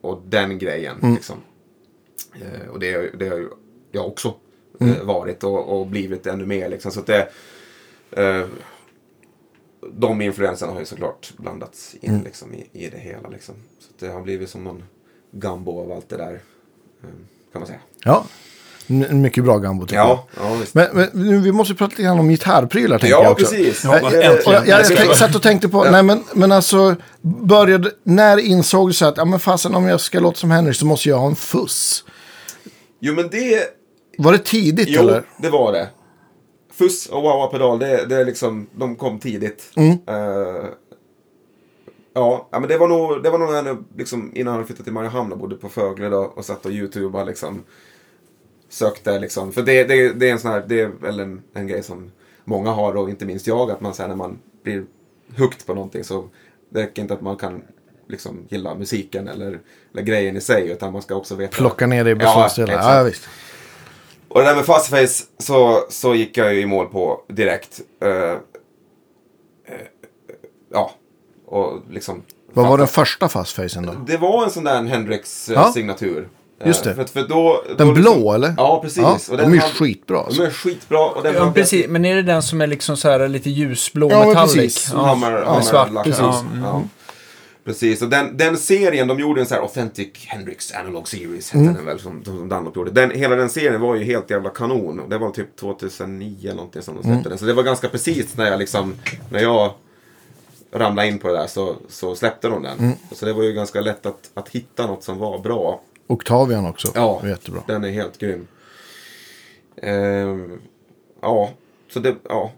och 0.00 0.22
den 0.26 0.58
grejen. 0.58 0.96
Liksom. 1.14 1.36
Eh, 2.34 2.68
och 2.68 2.80
det, 2.80 3.18
det 3.18 3.28
har 3.28 3.48
jag 3.92 4.06
också 4.06 4.34
eh, 4.80 5.02
varit 5.02 5.44
och, 5.44 5.80
och 5.80 5.86
blivit 5.86 6.26
ännu 6.26 6.46
mer. 6.46 6.68
Liksom. 6.68 6.92
Så 6.92 7.00
att 7.00 7.06
det, 7.06 7.28
eh, 8.10 8.46
de 9.92 10.22
influenserna 10.22 10.72
har 10.72 10.80
ju 10.80 10.86
såklart 10.86 11.32
blandats 11.36 11.94
in 12.00 12.20
liksom, 12.24 12.54
i, 12.54 12.68
i 12.72 12.90
det 12.90 12.98
hela. 12.98 13.28
Liksom. 13.28 13.54
Så 13.78 13.92
det 13.98 14.08
har 14.08 14.22
blivit 14.22 14.50
som 14.50 14.64
någon 14.64 14.82
gambo 15.30 15.80
av 15.80 15.92
allt 15.92 16.08
det 16.08 16.16
där. 16.16 16.40
Kan 17.52 17.60
man 17.60 17.66
säga. 17.66 17.80
Ja, 18.04 18.26
en 18.90 19.20
mycket 19.22 19.44
bra 19.44 19.58
gambo 19.58 19.86
tycker 19.86 19.96
jag. 19.96 20.08
Ja, 20.08 20.26
ja 20.36 20.54
visst. 20.60 20.74
Men, 20.74 20.86
men 20.92 21.08
nu, 21.12 21.38
vi 21.38 21.52
måste 21.52 21.74
prata 21.74 21.90
lite 21.90 22.02
grann 22.02 22.18
om 22.18 22.28
gitarrprylar 22.28 22.98
tänker 22.98 23.16
Ja, 23.16 23.22
jag 23.22 23.32
också. 23.32 23.46
precis. 23.46 23.84
Jag, 23.84 23.94
Ja, 24.02 24.12
jag, 24.12 24.24
äntligen. 24.24 24.64
jag, 24.66 24.68
jag, 24.68 24.86
tänk, 24.96 25.14
satt 25.14 25.34
och 25.34 25.42
tänkte 25.42 25.68
på, 25.68 25.84
nej 25.84 26.02
men, 26.02 26.24
men 26.34 26.52
alltså, 26.52 26.96
började, 27.22 27.90
när 28.02 28.38
insåg 28.38 28.88
du 28.88 28.92
så 28.92 29.06
att, 29.06 29.16
ja 29.16 29.24
men 29.24 29.40
fasen 29.40 29.74
om 29.74 29.86
jag 29.86 30.00
ska 30.00 30.20
låta 30.20 30.36
som 30.38 30.50
Henry 30.50 30.74
så 30.74 30.86
måste 30.86 31.08
jag 31.08 31.18
ha 31.18 31.26
en 31.26 31.36
fuss. 31.36 32.04
Jo, 33.00 33.14
men 33.14 33.28
det... 33.28 33.62
Var 34.18 34.32
det 34.32 34.38
tidigt 34.38 34.88
Jo, 34.88 35.00
eller? 35.00 35.22
det 35.38 35.50
var 35.50 35.72
det. 35.72 35.88
Fuss 36.78 37.06
och 37.06 37.22
Wawa 37.22 37.46
pedal, 37.46 37.78
det, 37.78 38.06
det 38.06 38.16
är 38.16 38.24
liksom, 38.24 38.66
de 38.76 38.96
kom 38.96 39.18
tidigt. 39.18 39.62
Mm. 39.76 39.90
Eh, 39.90 40.64
ja, 42.14 42.48
ja, 42.52 42.60
men 42.60 42.68
det 42.68 42.78
var 42.78 42.88
nog, 42.88 43.22
det 43.22 43.30
var 43.30 43.38
nog 43.38 43.50
när 43.50 43.64
jag 43.66 43.84
liksom, 43.96 44.32
innan 44.34 44.56
jag 44.56 44.66
flyttade 44.66 44.84
till 44.84 44.92
Mariehamn 44.92 45.32
och 45.32 45.38
bodde 45.38 45.56
på 45.56 45.68
Fögle 45.68 46.08
då, 46.08 46.18
och 46.18 46.44
satt 46.44 46.66
och 46.66 46.72
youtubade 46.72 47.24
liksom. 47.24 47.62
Sökte 48.72 49.18
liksom, 49.18 49.52
för 49.52 49.62
det, 49.62 49.84
det, 49.84 50.12
det 50.12 50.28
är 50.28 50.32
en 50.32 50.38
sån 50.38 50.50
här, 50.50 50.64
det 50.68 50.80
är 50.80 50.86
väl 50.86 51.20
en, 51.20 51.42
en 51.54 51.66
grej 51.66 51.82
som 51.82 52.10
många 52.44 52.70
har 52.70 52.96
och 52.96 53.10
inte 53.10 53.26
minst 53.26 53.46
jag, 53.46 53.70
att 53.70 53.80
man 53.80 53.94
säger 53.94 54.08
när 54.08 54.16
man 54.16 54.38
blir 54.62 54.84
hooked 55.38 55.66
på 55.66 55.74
någonting 55.74 56.04
så 56.04 56.28
det 56.70 56.82
räcker 56.82 57.02
inte 57.02 57.14
att 57.14 57.20
man 57.20 57.36
kan 57.36 57.62
liksom 58.08 58.46
gilla 58.48 58.74
musiken 58.74 59.28
eller, 59.28 59.60
eller 59.92 60.02
grejen 60.02 60.36
i 60.36 60.40
sig, 60.40 60.70
utan 60.70 60.92
man 60.92 61.02
ska 61.02 61.14
också 61.14 61.34
veta. 61.34 61.56
Plocka 61.56 61.86
ner 61.86 62.04
det 62.04 62.10
i 62.10 62.12
Ja, 62.12 62.18
beståndsdelar. 62.18 62.74
exakt. 62.74 62.94
Ja, 62.94 63.02
visst. 63.02 63.28
Och 64.28 64.40
det 64.40 64.46
där 64.46 64.56
med 64.56 64.64
fastface 64.64 65.24
så, 65.38 65.84
så 65.90 66.14
gick 66.14 66.36
jag 66.36 66.54
ju 66.54 66.60
i 66.60 66.66
mål 66.66 66.86
på 66.86 67.22
direkt. 67.28 67.80
Eh, 68.02 68.10
eh, 68.10 68.38
ja, 70.72 70.90
och 71.46 71.80
liksom. 71.90 72.22
Vad 72.52 72.68
var 72.68 72.78
den 72.78 72.86
första 72.86 73.28
fastfacen 73.28 73.86
då? 73.86 73.92
Det 74.06 74.16
var 74.16 74.44
en 74.44 74.50
sån 74.50 74.64
där 74.64 74.82
Hendrix 74.82 75.48
eh, 75.48 75.54
Ja. 75.54 75.72
signatur. 75.72 76.28
Just 76.64 76.84
det. 76.84 76.94
För, 76.94 77.04
för 77.04 77.28
då, 77.28 77.64
Den 77.78 77.86
då 77.88 77.92
blå 77.94 78.12
liksom, 78.14 78.34
eller? 78.34 78.54
Ja, 78.56 78.80
precis. 78.82 78.98
Ja, 79.02 79.12
och 79.30 79.36
de 79.36 79.42
den 79.42 79.50
är 79.50 79.54
ju 79.54 79.60
hade- 79.60 79.72
skitbra. 79.74 80.16
De 80.18 80.24
Alltså. 80.26 80.42
är 80.42 80.50
skitbra. 80.50 81.06
Och 81.10 81.22
den 81.22 81.34
Ja, 81.34 81.52
precis. 81.54 81.86
Men 81.88 82.04
är 82.04 82.16
det 82.16 82.22
den 82.22 82.42
som 82.42 82.60
är 82.60 82.66
liksom 82.66 82.96
så 82.96 83.08
här 83.10 83.28
lite 83.28 83.50
ljusblå 83.50 84.10
Ja, 84.10 84.26
metallic? 84.26 84.54
precis. 84.54 84.90
Ja, 84.92 84.98
Hammer, 85.06 85.30
med 85.32 85.42
hammer, 85.44 85.60
svart. 85.60 85.92
lack, 85.92 86.04
Precis. 86.04 86.20
ja, 86.20 86.40
Mm. 86.52 86.62
ja. 86.64 86.82
Precis, 87.64 88.02
och 88.02 88.08
den, 88.08 88.36
den 88.36 88.56
serien, 88.56 89.08
de 89.08 89.20
gjorde 89.20 89.40
en 89.40 89.46
sån 89.46 89.54
här 89.54 89.62
Authentic 89.62 90.08
Hendrix 90.26 90.72
Analog 90.74 91.08
Series, 91.08 91.50
hette 91.50 91.62
Mm. 91.62 91.74
den 91.74 91.86
väl, 91.86 91.98
som, 92.00 92.24
som 92.24 92.48
Dunlop 92.48 92.76
gjorde. 92.76 92.90
Den, 92.90 93.10
hela 93.10 93.36
den 93.36 93.50
serien 93.50 93.80
var 93.80 93.94
ju 93.94 94.04
helt 94.04 94.30
jävla 94.30 94.50
kanon. 94.50 95.08
Det 95.08 95.18
var 95.18 95.30
typ 95.30 95.56
2009 95.56 96.36
eller 96.42 96.54
någonting 96.54 96.82
som 96.82 96.94
de 96.94 97.02
släppte 97.02 97.10
Mm. 97.18 97.22
den. 97.28 97.38
Så 97.38 97.44
det 97.44 97.52
var 97.52 97.62
ganska 97.62 97.88
precis 97.88 98.36
när 98.36 98.50
jag 98.50 98.58
liksom, 98.58 98.94
när 99.30 99.40
jag 99.40 99.72
ramlade 100.72 101.08
in 101.08 101.18
på 101.18 101.28
det 101.28 101.34
där 101.34 101.46
så, 101.46 101.76
så 101.88 102.14
släppte 102.14 102.48
de 102.48 102.62
den. 102.62 102.78
Mm. 102.78 102.92
Så 103.12 103.26
det 103.26 103.32
var 103.32 103.42
ju 103.42 103.52
ganska 103.52 103.80
lätt 103.80 104.06
att, 104.06 104.30
att 104.34 104.48
hitta 104.48 104.86
något 104.86 105.04
som 105.04 105.18
var 105.18 105.38
bra. 105.38 105.80
Octavian 106.12 106.66
också. 106.66 106.88
Ja, 106.94 107.22
Jättebra. 107.24 107.62
den 107.66 107.84
är 107.84 107.90
helt 107.90 108.18
grym. 108.18 108.46
Ehm, 109.82 110.60
ja, 111.22 111.50
så 111.92 112.00
det, 112.00 112.14
ja. 112.28 112.52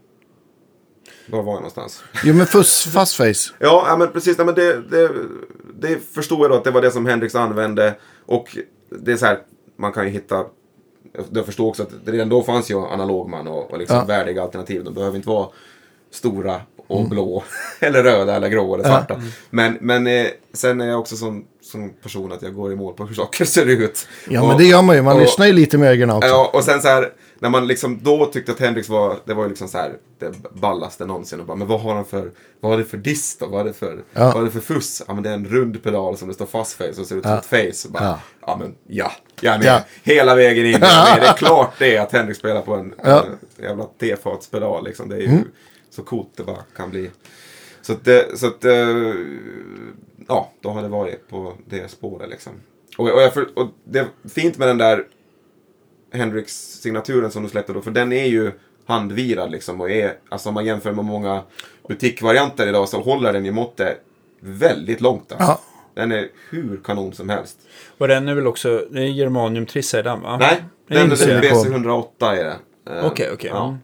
Var 1.27 1.43
var 1.43 1.51
jag 1.53 1.55
någonstans? 1.59 2.03
Jo 2.23 2.33
men 2.33 2.45
fuss, 2.47 2.83
fastface. 2.93 3.53
Ja, 3.59 3.85
ja 3.87 3.97
men 3.97 4.11
precis. 4.11 4.37
Ja, 4.37 4.43
men 4.45 4.55
det, 4.55 4.81
det, 4.81 5.11
det 5.79 5.99
förstod 5.99 6.39
jag 6.39 6.51
då 6.51 6.55
att 6.55 6.63
det 6.63 6.71
var 6.71 6.81
det 6.81 6.91
som 6.91 7.05
Hendrix 7.05 7.35
använde. 7.35 7.95
Och 8.25 8.57
det 8.89 9.11
är 9.11 9.17
så 9.17 9.25
här, 9.25 9.39
man 9.75 9.91
kan 9.91 10.03
ju 10.05 10.09
hitta 10.09 10.45
jag 11.31 11.45
förstår 11.45 11.67
också 11.67 11.83
att 11.83 11.89
redan 12.05 12.29
då 12.29 12.43
fanns 12.43 12.71
ju 12.71 12.75
analogman 12.77 13.47
och, 13.47 13.71
och 13.71 13.77
liksom 13.77 13.97
Ja. 13.97 14.05
värdiga 14.05 14.41
alternativ. 14.43 14.83
De 14.83 14.93
behöver 14.93 15.15
inte 15.17 15.29
vara 15.29 15.47
stora 16.11 16.61
och 16.93 17.09
blå. 17.09 17.43
eller 17.79 18.03
röda 18.03 18.35
eller 18.35 18.47
grå 18.49 18.73
eller 18.73 18.83
svarta. 18.83 19.21
Men, 19.49 19.77
men 19.81 20.07
eh, 20.07 20.27
sen 20.53 20.81
är 20.81 20.87
jag 20.87 20.99
också 20.99 21.15
som, 21.15 21.45
som 21.61 21.89
person 22.03 22.31
att 22.31 22.41
jag 22.41 22.55
går 22.55 22.71
i 22.73 22.75
mål 22.75 22.93
på 22.93 23.05
hur 23.05 23.15
saker 23.23 23.45
ser 23.45 23.65
ut. 23.65 24.07
Ja, 24.29 24.41
Och- 24.41 24.47
men 24.47 24.57
det 24.57 24.63
gör 24.63 24.81
man 24.81 24.95
ju. 24.95 25.01
Man 25.01 25.15
och- 25.15 25.21
lyssnar 25.21 25.45
ju 25.45 25.53
lite 25.53 25.77
med 25.77 25.91
ögonen 25.91 26.15
också. 26.15 26.29
Ja, 26.29 26.49
och 26.53 26.63
sen 26.63 26.81
så 26.81 26.87
här, 26.87 27.09
när 27.39 27.49
man 27.49 27.67
liksom 27.67 27.99
då 28.03 28.25
tyckte 28.25 28.51
att 28.51 28.59
Hendrix 28.59 28.89
var, 28.89 29.17
det 29.25 29.33
var 29.33 29.43
ju 29.43 29.49
liksom 29.49 29.67
så 29.67 29.77
här, 29.77 29.91
det 30.19 30.33
ballaste 30.61 31.05
någonsin. 31.05 31.39
Och 31.39 31.45
bara, 31.45 31.57
men 31.57 31.67
vad 31.67 31.81
har 31.81 31.95
han 31.95 32.05
för, 32.05 32.31
vad 32.61 32.71
har 32.71 32.77
det 32.79 32.85
för 32.85 32.97
dist 32.97 33.39
då? 33.39 33.47
Vad 33.47 33.59
är 33.61 33.65
det 33.65 33.73
för, 33.73 33.99
Ja. 34.13 34.31
vad 34.33 34.37
är 34.41 34.45
det 34.45 34.51
för 34.51 34.59
fuss? 34.59 35.03
Ja, 35.07 35.13
men 35.13 35.23
det 35.23 35.29
är 35.29 35.33
en 35.33 35.45
rund 35.45 35.83
pedal 35.83 36.17
som 36.17 36.27
det 36.27 36.33
står 36.33 36.45
fast 36.45 36.73
face 36.73 36.83
och 36.89 37.07
ser 37.07 37.15
ut 37.15 37.23
som 37.23 37.31
Ja. 37.31 37.37
ett 37.37 37.45
face. 37.45 37.89
Bara, 37.89 38.03
Ja. 38.03 38.19
ja. 38.47 38.57
men 38.59 38.75
ja, 38.87 39.11
jag 39.41 39.53
är 39.53 39.57
med. 39.57 39.67
Ja. 39.67 39.81
Hela 40.03 40.35
vägen 40.35 40.65
in. 40.65 40.75
Är 40.75 40.79
med. 40.79 40.89
Det 41.21 41.27
är 41.27 41.33
klart 41.33 41.73
det 41.79 41.97
att 41.97 42.11
Hendrix 42.11 42.39
spelar 42.39 42.61
på 42.61 42.73
en, 42.73 42.93
Ja. 43.03 43.23
Mm. 43.23 43.37
en 43.57 43.63
jävla 43.63 43.83
tefatspedal 43.99 44.83
liksom. 44.85 45.09
Det 45.09 45.15
är 45.15 45.19
ju 45.19 45.29
så 45.93 46.03
coolt 46.03 46.29
det 46.35 46.43
bara 46.43 46.63
kan 46.75 46.89
bli. 46.89 47.11
Så 47.81 47.93
att, 47.93 48.05
det, 48.05 48.39
så 48.39 48.47
att 48.47 48.65
eh, 48.65 49.13
ja, 50.27 50.51
då 50.61 50.69
har 50.69 50.81
det 50.81 50.87
varit 50.87 51.29
på 51.29 51.53
det 51.65 51.91
spåret 51.91 52.29
liksom. 52.29 52.53
Och, 52.97 53.09
och, 53.09 53.21
jag, 53.21 53.33
för, 53.33 53.57
och 53.59 53.67
det 53.83 53.99
är 53.99 54.07
fint 54.29 54.57
med 54.57 54.67
den 54.67 54.77
där 54.77 55.05
Hendrix-signaturen 56.11 57.31
som 57.31 57.43
du 57.43 57.49
släppte 57.49 57.73
då, 57.73 57.81
för 57.81 57.91
den 57.91 58.11
är 58.13 58.25
ju 58.25 58.51
handvirad 58.85 59.51
liksom 59.51 59.81
och 59.81 59.91
är, 59.91 60.13
alltså 60.29 60.49
om 60.49 60.55
man 60.55 60.65
jämför 60.65 60.91
med 60.91 61.05
många 61.05 61.43
butikvarianter 61.87 62.67
idag 62.67 62.89
så 62.89 63.01
håller 63.01 63.33
den 63.33 63.45
ju 63.45 63.51
måttet 63.51 63.97
väldigt 64.39 65.01
långt 65.01 65.31
alltså. 65.31 65.47
Ja. 65.47 65.61
Den 65.93 66.11
är 66.11 66.27
hur 66.49 66.81
kanon 66.83 67.13
som 67.13 67.29
helst. 67.29 67.57
Och 67.97 68.07
den 68.07 68.27
är 68.27 68.35
väl 68.35 68.47
också, 68.47 68.85
det 68.91 68.99
är 68.99 69.05
germaniumtrissa 69.05 69.99
i 69.99 70.01
den 70.01 70.21
va? 70.21 70.37
Nej, 70.37 70.63
Den 70.87 70.97
den, 70.97 71.11
inser 71.11 71.41
den 71.41 71.43
jag. 71.43 71.65
BC108 71.65 72.31
är 72.33 72.43
det. 72.43 72.57
Eh, 72.91 73.05
Okej, 73.05 73.29
okej. 73.33 73.49
Ja. 73.53 73.77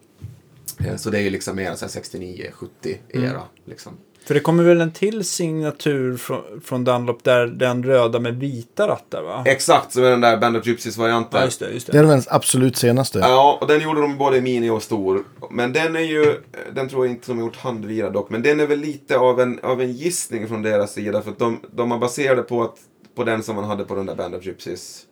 Eh, 0.85 0.95
Så 0.95 1.09
det 1.09 1.17
är 1.17 1.21
ju 1.21 1.29
liksom 1.29 1.55
mer 1.55 1.75
så 1.75 1.85
här 1.85 1.91
69-70 1.91 2.95
era. 3.09 3.41
Liksom. 3.65 3.91
För 4.25 4.33
det 4.33 4.39
kommer 4.39 4.63
väl 4.63 4.81
en 4.81 4.91
till 4.91 5.23
signatur 5.23 6.17
från, 6.17 6.61
från 6.63 6.83
Dunlop 6.83 7.23
där 7.23 7.47
den 7.47 7.83
röda 7.83 8.19
med 8.19 8.35
vita 8.39 8.87
rattar 8.87 9.21
va? 9.23 9.43
Exakt, 9.45 9.91
som 9.93 10.03
är 10.03 10.09
den 10.09 10.21
där 10.21 10.37
Band 10.37 10.57
of 10.57 10.65
Gypsies-varianten. 10.65 11.39
Ja, 11.39 11.45
just 11.45 11.59
det. 11.59 11.69
Just 11.69 11.85
Det 11.87 11.91
det. 11.91 11.97
är 11.99 12.03
den 12.03 12.21
absolut 12.27 12.77
senaste. 12.77 13.19
Ja, 13.19 13.57
och 13.61 13.67
den 13.67 13.81
gjorde 13.81 14.01
de 14.01 14.17
både 14.17 14.37
i 14.37 14.41
mini 14.41 14.69
och 14.69 14.83
stor. 14.83 15.23
Men 15.51 15.73
den 15.73 15.95
är 15.95 15.99
ju, 15.99 16.41
den 16.73 16.89
tror 16.89 17.05
jag 17.05 17.15
inte 17.15 17.27
de 17.31 17.37
har 17.37 17.45
gjort 17.45 17.55
handvirad 17.57 18.13
dock, 18.13 18.29
men 18.29 18.41
den 18.41 18.59
är 18.59 18.67
väl 18.67 18.79
lite 18.79 19.17
av 19.17 19.39
en, 19.41 19.59
av 19.63 19.81
en 19.81 19.91
gissning 19.91 20.47
från 20.47 20.61
deras 20.61 20.93
sida. 20.93 21.21
För 21.21 21.31
att 21.31 21.39
de, 21.39 21.59
de 21.71 21.91
har 21.91 21.97
baserat 21.99 22.37
det 22.37 22.43
på, 22.43 22.63
att, 22.63 22.75
på 23.15 23.23
den 23.23 23.43
som 23.43 23.55
man 23.55 23.65
hade 23.65 23.83
på 23.83 23.95
den 23.95 24.05
där 24.05 24.15
Band 24.15 24.35
of 24.35 24.45
Gypsies 24.45 25.05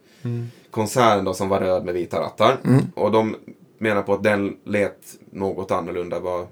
konserten 0.71 1.25
då, 1.25 1.33
som 1.33 1.49
var 1.49 1.59
röd 1.59 1.85
med 1.85 1.93
vita 1.93 2.19
rattar. 2.19 2.57
Och 2.95 3.11
de 3.11 3.35
menar 3.77 4.01
på 4.01 4.13
att 4.13 4.23
den 4.23 4.57
lät 4.65 4.97
något 5.31 5.71
annorlunda 5.71 6.19
vad 6.19 6.47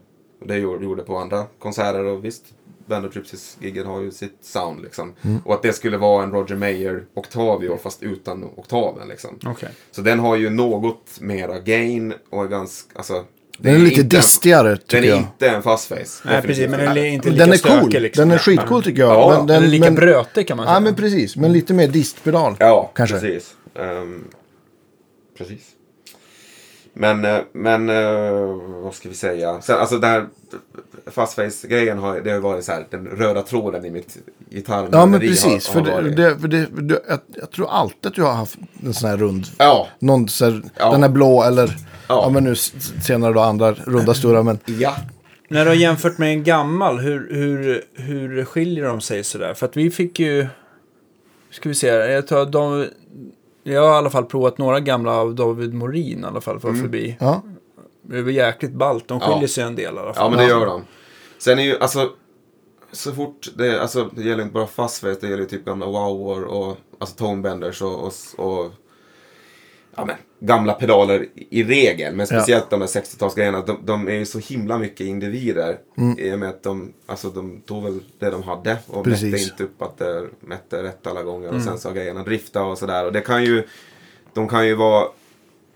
det 0.46 0.58
gjorde 0.58 1.04
på 1.04 1.18
andra 1.18 1.44
konserter. 1.60 2.04
Och 2.06 2.26
visst, 2.26 2.44
Band 2.88 3.06
of 3.06 3.16
Gypsies-giggen 3.16 3.86
har 3.86 4.02
ju 4.02 4.12
sitt 4.12 4.38
sound 4.42 4.82
liksom. 4.84 5.14
Och 5.46 5.54
att 5.54 5.62
det 5.62 5.74
skulle 5.74 5.98
vara 5.98 6.24
en 6.24 6.32
Roger 6.32 6.56
Mayer 6.56 7.04
Octavio 7.14 7.78
fast 7.78 8.04
utan 8.04 8.44
oktaven 8.44 9.08
liksom. 9.08 9.40
Okej. 9.46 9.70
Så 9.92 10.02
den 10.02 10.20
har 10.20 10.36
ju 10.36 10.50
något 10.50 11.18
mera 11.22 11.60
gain 11.60 12.14
och 12.30 12.44
är 12.44 12.48
ganska, 12.48 12.98
alltså. 12.98 13.24
Den 13.58 13.76
är 13.76 13.80
lite 13.80 14.02
inte 14.02 14.16
en- 14.16 14.22
distigare 14.22 14.70
Den 14.70 14.78
tycker 14.78 15.04
är 15.04 15.08
jag. 15.08 15.18
inte 15.18 15.50
en 15.50 15.64
fast 15.64 15.88
face. 15.88 16.22
Nej, 16.26 16.42
precis. 16.42 16.70
Men 16.70 16.80
den 16.80 16.98
är 16.98 17.06
inte 17.06 17.30
lika 17.30 17.44
Den 17.46 17.54
är 17.54 17.58
cool. 17.58 17.72
stökig 17.82 18.02
liksom. 18.02 18.22
Den 18.22 18.32
är 18.32 18.38
skitcool 18.38 18.84
tycker 18.84 19.02
jag. 19.02 19.12
Ja, 19.12 19.36
men 19.38 19.48
Den 19.48 19.64
är 19.64 19.68
lika 19.68 19.86
men, 19.86 19.96
brötig 19.96 20.48
kan 20.48 20.58
man 20.58 20.66
säga. 20.66 20.76
Ja, 20.76 20.80
men 20.80 20.96
precis. 20.96 21.36
Men 21.36 21.54
lite 21.54 21.74
mer 21.74 21.88
distpedal. 21.88 22.56
Ja, 22.60 22.92
kanske. 22.96 23.20
precis. 23.20 23.56
Ehm, 23.76 24.24
precis. 25.38 25.62
Men, 26.98 27.26
eh, 27.26 27.38
men 27.54 27.90
eh, 27.90 28.32
vad 28.84 28.94
ska 28.94 29.10
vi 29.10 29.16
säga? 29.16 29.62
Sen, 29.62 29.80
alltså 29.80 29.98
den 29.98 30.10
här 30.10 30.26
fastface-grejen 31.08 31.98
har, 31.98 32.22
det 32.22 32.32
har 32.32 32.40
varit 32.40 32.66
så 32.66 32.72
här, 32.72 32.86
den 32.90 33.06
röda 33.08 33.42
tråden 33.42 33.86
i 33.86 33.90
mitt 33.90 34.18
gitarr. 34.50 34.90
Ja, 34.92 35.06
men 35.06 35.20
precis. 35.20 35.68
För, 35.68 35.80
har, 35.80 35.92
har 35.92 36.02
det, 36.02 36.10
varit. 36.10 36.18
det, 36.18 36.40
för 36.40 36.48
det, 36.48 36.68
för 36.76 36.82
det, 36.82 37.02
jag, 37.10 37.20
jag 37.28 37.52
tror 37.52 37.70
alltid 37.70 38.06
att 38.06 38.14
du 38.14 38.24
har 38.24 38.34
haft 38.34 38.58
en 38.84 38.94
sån 38.94 39.10
här 39.10 39.18
rund. 39.18 39.46
Ja, 39.58 39.88
Någon 40.00 40.28
så 40.30 40.46
här, 40.46 40.62
Ja. 40.80 40.92
den 40.92 41.04
är 41.04 41.10
blå 41.10 41.44
eller, 41.44 41.68
ja. 41.68 41.74
Ja. 42.08 42.30
men 42.30 42.44
nu 42.44 42.56
senare 42.56 43.34
då 43.34 43.40
andra 43.40 43.72
runda 43.72 44.14
stora. 44.14 44.44
Men 44.44 44.60
ja. 44.66 44.96
När 45.50 45.66
du 45.66 45.70
har 45.72 45.76
jämfört 45.76 46.18
med 46.18 46.30
en 46.30 46.44
gammal, 46.44 47.00
hur, 47.00 47.34
hur, 47.34 47.84
hur 47.94 48.46
skiljer 48.46 48.86
de 48.86 49.02
sig 49.02 49.24
sådär? 49.24 49.54
För 49.54 49.66
att 49.66 49.78
vi 49.78 49.92
fick 49.92 50.20
ju... 50.20 50.48
Ska 51.52 51.70
vi 51.70 51.76
se 51.76 51.88
jag 51.88 52.28
tror 52.28 52.46
de... 52.46 52.88
Jag 53.68 53.82
har 53.82 53.94
i 53.94 53.98
alla 53.98 54.10
fall 54.10 54.26
provat 54.26 54.58
några 54.58 54.80
gamla 54.80 55.12
av 55.12 55.36
David 55.36 55.74
Morin 55.74 56.20
i 56.24 56.26
alla 56.26 56.42
fall 56.42 56.60
för 56.60 56.74
förbi. 56.74 57.18
ja, 57.20 57.42
Det 58.02 58.22
var 58.22 58.32
jäkligt 58.32 58.72
ballt. 58.74 59.08
De 59.08 59.20
skiljer 59.20 59.42
Ja. 59.42 59.48
sig 59.48 59.64
en 59.64 59.76
del 59.76 59.96
i 59.96 59.98
alla 59.98 60.14
fall. 60.14 60.24
Ja, 60.24 60.30
men 60.30 60.40
det 60.40 60.46
gör 60.48 60.66
de. 60.66 60.84
Sen 61.38 61.60
är 61.60 61.64
ju, 61.64 61.78
alltså, 61.80 62.10
så 62.92 63.12
fort 63.12 63.48
det, 63.58 63.82
alltså, 63.82 64.10
det 64.16 64.24
gäller 64.24 64.44
inte 64.44 64.54
bara 64.54 64.68
fastface, 64.68 65.18
det 65.22 65.28
gäller 65.28 65.44
ju 65.44 65.46
typ 65.50 65.66
gamla 65.66 65.86
wow 65.86 66.44
och, 66.44 66.78
alltså 67.00 67.16
tonebenders 67.16 67.82
och, 67.82 68.04
och, 68.04 68.14
och 68.38 68.72
ja, 69.96 70.06
men, 70.06 70.16
gamla 70.40 70.74
pedaler 70.74 71.28
i 71.36 71.64
regel. 71.64 72.16
Men 72.16 72.28
speciellt 72.28 72.70
de 72.70 72.80
där 72.80 72.88
60-talsgrejerna, 72.88 73.66
de, 73.66 73.78
de 73.86 74.08
är 74.08 74.14
ju 74.14 74.26
så 74.26 74.40
himla 74.40 74.78
mycket 74.78 75.08
individer. 75.08 75.78
Mm. 75.98 76.20
I 76.20 76.34
och 76.34 76.40
med 76.40 76.50
att 76.50 76.64
de, 76.64 76.94
alltså, 77.06 77.30
de 77.30 77.62
tog 77.62 77.84
väl 77.84 78.00
det 78.20 78.30
de 78.30 78.44
hade 78.44 78.78
och 78.88 79.04
Precis. 79.04 79.32
mätte 79.32 79.44
inte 79.44 79.64
upp 79.64 79.82
att 79.82 79.98
det 79.98 80.28
mätte 80.40 80.84
rätt 80.84 81.08
alla 81.08 81.24
gånger. 81.24 81.56
Och 81.56 81.62
sen 81.62 81.80
så 81.80 81.90
har 81.90 81.96
grejerna 81.96 82.24
drifta 82.24 82.64
och 82.64 82.78
sådär. 82.78 83.06
Och 83.06 83.14
det 83.14 83.22
kan 83.22 83.44
ju, 83.44 83.64
de 84.34 84.48
kan 84.48 84.68
ju 84.68 84.76
vara, 84.76 85.08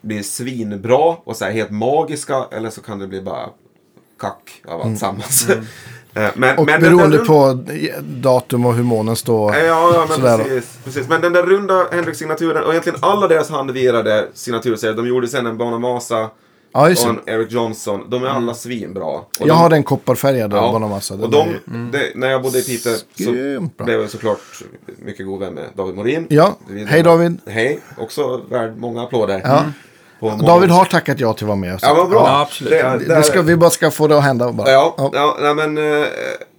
bli 0.01 0.24
svinbra 0.24 1.15
och 1.24 1.36
så 1.36 1.45
här 1.45 1.51
helt 1.51 1.72
magiska 1.72 2.45
eller 2.51 2.70
så 2.70 2.82
kan 2.82 2.99
det 2.99 3.07
bli 3.07 3.22
bara 3.22 3.49
kack 4.20 4.61
av 4.67 4.82
alltsammans. 4.82 5.49
Eh, 5.49 5.63
men, 6.14 6.24
Mm. 6.43 6.57
och 6.60 6.66
men 6.66 6.82
beroende 6.82 7.18
där 7.18 7.26
på 7.26 7.60
datum 8.03 8.66
och 8.66 8.74
hur 8.76 8.84
månen 8.84 9.16
står. 9.16 9.55
Ja, 9.55 9.66
ja 9.93 10.05
men 10.10 10.38
precis, 10.38 10.78
precis. 10.84 11.10
Men 11.10 11.22
den 11.22 11.34
där 11.34 11.43
runda 11.43 11.86
Hendrix-signaturen 11.91 12.64
och 12.64 12.72
egentligen 12.72 12.99
alla 13.01 13.28
deras 13.28 13.49
handvirade 13.49 14.28
signaturserier. 14.34 14.95
De 14.95 15.07
gjorde 15.07 15.28
sen 15.28 15.45
en 15.45 15.57
Bonamassa 15.57 16.30
Ja, 16.72 16.82
och 16.89 16.89
en 17.10 17.20
Eric 17.26 17.51
Johnson. 17.51 18.05
De 18.10 18.24
är 18.24 18.28
alla 18.28 18.53
svinbra. 18.53 19.03
Och 19.05 19.26
Jag 19.39 19.47
de, 19.47 19.51
har 19.51 19.70
den 19.70 19.84
kopparfärgade 19.84 20.55
ja, 20.55 20.72
Bonamassa. 20.72 21.14
Och 21.14 21.20
Den 21.20 21.32
de, 21.32 21.39
är 21.39 21.51
ju- 21.53 21.91
det, 21.91 22.12
när 22.16 22.30
jag 22.30 22.41
bodde 22.41 22.60
i 22.60 22.64
Piteå 22.64 22.93
så 23.16 23.32
blev 23.86 24.01
jag 24.01 24.10
såklart 24.10 24.39
mycket 25.05 25.26
god 25.26 25.39
vän 25.39 25.53
med 25.53 25.64
David 25.76 25.95
Morin. 25.95 26.28
Ja, 26.30 26.57
hej 26.88 27.03
David. 27.03 27.38
Hej, 27.47 27.80
också 27.97 28.41
värd 28.49 28.78
många 28.78 29.03
applåder. 29.03 29.41
Ja. 29.43 29.64
David 30.20 30.70
har 30.70 30.86
tackat 30.86 31.20
ja 31.20 31.34
till 31.34 31.43
att 31.43 31.47
vara 31.47 31.55
med. 31.57 31.80
Så. 31.80 31.86
Ja, 31.86 31.93
vad 31.93 32.09
bra. 32.09 32.20
Ja, 32.28 32.41
absolut. 32.41 32.72
Det, 32.72 32.99
Det, 33.07 33.15
det 33.15 33.24
ska, 33.24 33.41
vi 33.41 33.55
bara 33.55 33.70
ska 33.70 33.91
få 33.91 34.07
det 34.07 34.17
att 34.17 34.24
hända 34.24 34.51
bara. 34.51 34.72
Ja, 34.72 34.95
Ja. 34.97 35.09
ja. 35.13 35.38
nej, 35.41 35.55
men 35.67 35.78
eh, 36.01 36.07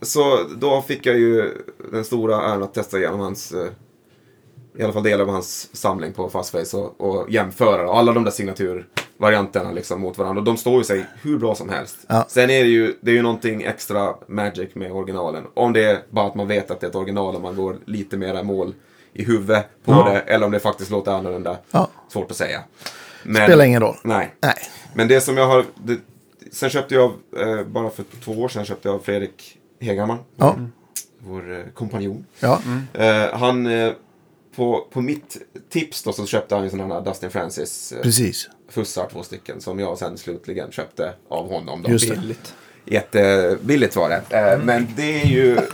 så 0.03 0.39
då 0.57 0.83
fick 0.83 1.07
jag 1.07 1.19
ju 1.19 1.55
den 1.93 2.05
stora 2.05 2.37
äran 2.43 2.63
att 2.63 2.75
testa 2.75 2.99
igenom 2.99 3.21
hans, 3.21 3.53
eh, 3.53 3.67
i 4.79 4.83
alla 4.83 4.93
fall 4.93 5.03
delar 5.03 5.25
av 5.25 5.31
hans 5.31 5.77
samling 5.77 6.13
på 6.13 6.29
Fastface 6.29 6.77
och, 6.77 7.01
och 7.01 7.31
jämföra 7.31 7.89
och 7.91 7.99
alla 7.99 8.13
de 8.13 8.25
där 8.25 8.31
signaturvarianterna 8.31 9.73
liksom 9.73 10.01
mot 10.01 10.19
varandra. 10.19 10.41
Och 10.41 10.45
de 10.45 10.57
står 10.57 10.79
ju 10.79 10.85
sig 10.85 11.07
hur 11.23 11.39
bra 11.39 11.55
som 11.55 11.69
helst. 11.69 11.97
Ja. 12.07 12.25
Sen 12.29 12.51
är 12.51 12.63
det 12.65 12.71
ju, 12.71 12.95
det 13.01 13.11
är 13.11 13.14
ju 13.14 13.22
någonting 13.22 13.63
extra 13.63 14.14
magic 14.29 14.75
med 14.75 14.93
originalen. 14.93 15.45
Om 15.55 15.72
det 15.72 15.84
är 15.84 15.99
bara 16.11 16.26
att 16.26 16.34
man 16.34 16.49
vet 16.49 16.71
att 16.71 16.80
det 16.80 16.87
är 16.87 16.89
ett 16.89 16.97
original 16.97 17.34
och 17.34 17.41
man 17.43 17.57
går 17.57 17.76
lite 17.84 18.17
mera 18.17 18.43
mål 18.43 18.75
i 19.13 19.25
huvudet 19.25 19.67
på 19.84 19.93
Ja. 19.93 20.11
det. 20.13 20.18
Eller 20.34 20.47
om 20.47 20.53
det 20.53 20.61
faktiskt 20.61 20.91
låter 20.91 21.13
annorlunda. 21.13 21.57
Ja. 21.71 21.89
Svårt 22.13 22.30
att 22.30 22.37
säga. 22.37 22.61
Men, 23.22 23.47
Spelar 23.47 23.64
ingen 23.64 23.80
roll. 23.80 23.97
Nej. 24.05 24.34
Nej. 24.41 24.55
Men 24.95 25.09
det 25.09 25.21
som 25.21 25.37
jag 25.37 25.47
har... 25.47 25.64
Det, 25.84 25.97
sen 26.53 26.71
köpte 26.71 26.95
jag, 26.95 27.13
eh, 27.37 27.63
bara 27.67 27.91
för 27.91 28.05
två 28.25 28.33
år 28.33 28.49
sedan, 28.49 28.64
köpte 28.64 28.88
jag 28.88 29.05
Fredrik 29.05 29.59
Hegammar. 29.80 30.18
Ja. 30.37 30.57
Vår 31.18 31.59
eh, 31.59 31.64
kompanjon. 31.75 32.26
Ja. 32.41 32.61
Eh, 32.95 33.38
han, 33.38 33.67
eh, 33.67 33.92
på, 34.57 34.87
på 34.92 35.01
mitt 35.01 35.37
tips 35.71 36.03
då 36.03 36.13
så 36.13 36.26
köpte 36.26 36.55
han 36.55 36.64
ju 36.64 36.71
sådana 36.71 36.95
här 36.95 37.01
Dustin 37.01 37.30
Francis 37.30 37.92
eh, 37.92 38.03
Precis. 38.03 38.49
fussar, 38.68 39.09
två 39.13 39.22
stycken. 39.22 39.61
Som 39.61 39.79
jag 39.79 39.99
sen 39.99 40.18
slutligen 40.18 40.71
köpte 40.72 41.13
av 41.29 41.49
honom. 41.49 41.83
Då. 41.83 41.91
Just 41.91 42.09
det. 42.09 42.17
Billigt. 42.17 42.55
Jättebilligt 42.84 43.97
var 43.97 44.09
det. 44.09 44.37
Eh, 44.38 44.64
men 44.64 44.88
det 44.97 45.22
är 45.22 45.26
ju... 45.26 45.57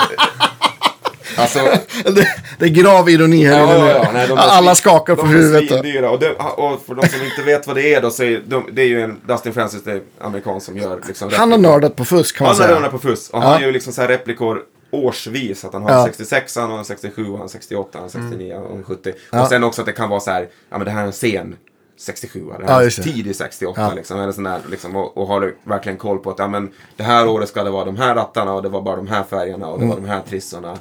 alltså... 1.38 1.58
Det, 2.04 2.28
det 2.58 2.64
är 2.64 2.68
grav 2.68 3.08
ironi 3.10 3.44
här 3.44 3.58
Ja, 3.60 3.88
ja. 3.88 4.10
Nej, 4.12 4.24
är 4.30 4.36
Alla 4.36 4.74
skakar 4.74 5.14
på 5.14 5.22
de 5.22 5.28
är 5.28 5.34
huvudet. 5.34 5.68
svindyra. 5.68 6.10
Och, 6.10 6.18
det, 6.20 6.30
och 6.32 6.82
för 6.86 6.94
de 6.94 7.08
som 7.08 7.22
inte 7.24 7.42
vet 7.42 7.66
vad 7.66 7.76
det 7.76 7.94
är 7.94 8.02
då 8.02 8.10
så 8.10 8.22
är 8.22 8.42
de, 8.46 8.68
det 8.72 8.82
är 8.82 8.86
ju 8.86 9.00
en 9.02 9.20
Dustin 9.28 9.52
Francis, 9.52 9.82
det 9.82 9.92
är 9.92 10.00
amerikan 10.20 10.60
som 10.60 10.76
gör 10.76 11.00
liksom 11.06 11.30
Han 11.32 11.50
har 11.52 11.58
nördat 11.58 11.96
på 11.96 12.04
fusk 12.04 12.36
kan 12.36 12.44
man 12.44 12.54
Han 12.54 12.60
har 12.62 12.66
säga. 12.68 12.76
rönnat 12.76 12.90
på 12.92 12.98
fuss. 12.98 13.30
Och 13.30 13.38
Ja. 13.38 13.42
han 13.46 13.60
gör 13.60 13.66
ju 13.66 13.72
liksom 13.72 13.92
så 13.92 14.00
här 14.00 14.08
replikor 14.08 14.62
årsvis. 14.90 15.64
Att 15.64 15.72
han 15.72 15.82
har 15.82 15.90
Ja. 15.90 15.98
en 15.98 16.04
66, 16.04 16.56
han 16.56 16.70
har 16.70 16.78
en 16.78 16.84
67, 16.84 17.24
han 17.24 17.34
har 17.34 17.42
en 17.42 17.48
68, 17.48 17.88
han 17.92 18.00
har 18.00 18.04
en 18.04 18.10
69, 18.30 18.54
han 18.54 18.62
har 18.66 18.76
en 18.76 18.84
70. 18.84 19.12
Ja. 19.32 19.42
Och 19.42 19.48
sen 19.48 19.64
också 19.64 19.82
att 19.82 19.86
det 19.86 19.92
kan 19.92 20.08
vara 20.10 20.20
så 20.20 20.30
här, 20.30 20.48
ja 20.70 20.78
men 20.78 20.84
det 20.84 20.90
här 20.90 21.02
är 21.02 21.06
en 21.06 21.12
sen 21.12 21.56
67, 21.98 22.40
det 22.58 22.66
här 22.72 22.80
är 22.80 22.84
det. 22.84 22.90
tidig 22.90 23.36
68 23.36 23.80
Ja. 23.80 23.92
liksom. 23.94 24.20
Eller 24.20 24.32
sån 24.32 24.44
där, 24.44 24.58
liksom 24.70 24.96
och, 24.96 25.16
och 25.18 25.26
har 25.26 25.40
du 25.40 25.56
verkligen 25.64 25.98
koll 25.98 26.18
på 26.18 26.30
att 26.30 26.38
ja 26.38 26.48
men 26.48 26.70
det 26.96 27.02
här 27.02 27.28
året 27.28 27.48
ska 27.48 27.64
det 27.64 27.70
vara 27.70 27.84
de 27.84 27.96
här 27.96 28.14
rattarna 28.14 28.52
och 28.52 28.62
det 28.62 28.68
var 28.68 28.82
bara 28.82 28.96
de 28.96 29.06
här 29.06 29.22
färgerna 29.30 29.66
och 29.68 29.78
det 29.78 29.84
Mm. 29.84 29.96
var 29.96 30.02
de 30.06 30.08
här 30.12 30.22
trissorna. 30.28 30.78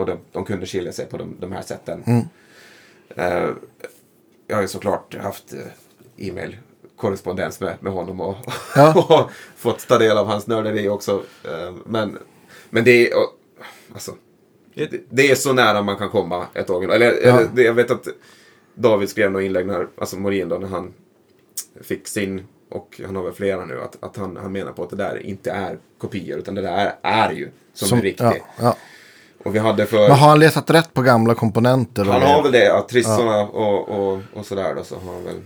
Och 0.00 0.06
de, 0.06 0.18
de 0.32 0.44
kunde 0.44 0.66
skilja 0.66 0.92
sig 0.92 1.06
på 1.06 1.16
de, 1.16 1.36
de 1.40 1.52
här 1.52 1.62
sätten. 1.62 2.02
Mm. 2.06 2.24
Eh, 3.16 3.50
jag 4.46 4.56
har 4.56 4.62
ju 4.62 4.68
såklart 4.68 5.14
haft 5.14 5.52
eh, 5.52 6.28
e-mail 6.28 6.56
korrespondens 6.96 7.60
med, 7.60 7.76
med 7.80 7.92
honom 7.92 8.20
och, 8.20 8.36
Ja. 8.76 9.06
och 9.24 9.30
fått 9.56 9.88
ta 9.88 9.98
del 9.98 10.18
av 10.18 10.26
hans 10.26 10.46
nörderi 10.46 10.88
också. 10.88 11.22
Eh, 11.44 11.74
men, 11.86 12.18
men 12.70 12.84
det 12.84 13.10
är, 13.10 13.14
alltså, 13.92 14.14
det, 14.74 15.00
det 15.10 15.30
är 15.30 15.34
så 15.34 15.52
nära 15.52 15.82
man 15.82 15.96
kan 15.96 16.08
komma 16.08 16.46
ett 16.54 16.70
original. 16.70 16.96
Eller, 16.96 17.12
eller 17.12 17.48
det, 17.54 17.62
jag 17.62 17.74
vet 17.74 17.90
att 17.90 18.08
David 18.74 19.08
skrev 19.08 19.30
något 19.30 19.42
inlägg 19.42 19.66
när, 19.66 19.88
alltså 19.98 20.16
Morin 20.16 20.48
då, 20.48 20.58
när 20.58 20.68
han 20.68 20.94
fick 21.80 22.08
sin, 22.08 22.46
och 22.68 23.00
han 23.06 23.16
har 23.16 23.22
väl 23.22 23.32
flera 23.32 23.64
nu, 23.64 23.80
att, 23.80 23.96
att 24.00 24.16
han, 24.16 24.36
han 24.36 24.52
menar 24.52 24.72
på 24.72 24.82
att 24.82 24.90
det 24.90 24.96
där 24.96 25.26
inte 25.26 25.50
är 25.50 25.78
kopior, 25.98 26.38
utan 26.38 26.54
det 26.54 26.62
där 26.62 26.76
är, 26.76 26.94
är 27.02 27.32
ju 27.32 27.50
som, 27.72 27.98
en 27.98 28.04
riktig. 28.04 28.24
ja, 28.24 28.36
ja. 28.60 28.76
Och 29.44 29.54
vi 29.54 29.58
hade 29.58 29.86
för... 29.86 30.08
Men 30.08 30.18
har 30.18 30.28
han 30.28 30.38
letat 30.38 30.70
rätt 30.70 30.94
på 30.94 31.02
gamla 31.02 31.34
komponenter? 31.34 32.04
Han 32.04 32.22
har 32.22 32.42
väl 32.42 32.52
det, 32.52 32.64
ja, 32.64 32.86
trissorna 32.90 33.40
och, 33.40 33.88
och, 33.88 34.20
och 34.34 34.46
sådär 34.46 34.74
då, 34.74 34.84
så 34.84 34.94
har 34.94 35.12
han 35.12 35.24
väl 35.24 35.36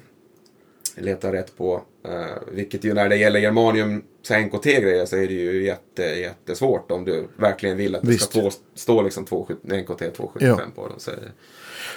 letat 0.97 1.33
rätt 1.35 1.57
på. 1.57 1.83
Eh, 2.09 2.13
vilket 2.53 2.85
ju 2.85 2.95
när 2.95 3.09
det 3.09 3.17
gäller 3.17 3.41
germanium 3.41 4.03
så 4.23 4.35
NKT-grejer 4.39 5.07
så 5.07 5.17
är 5.17 5.27
det 5.27 5.33
ju 5.35 5.65
jätte, 5.65 6.03
jättesvårt 6.03 6.91
om 6.91 7.05
du 7.05 7.29
verkligen 7.37 7.77
vill 7.77 7.95
att 7.95 8.03
det 8.03 8.09
Visst. 8.09 8.31
ska 8.31 8.41
två, 8.41 8.51
stå 8.75 9.03
liksom 9.03 9.25
270 9.25 9.77
NKT 9.77 10.17
275 10.17 10.71
på 10.75 10.89
dem. 10.89 10.97
Så 10.99 11.11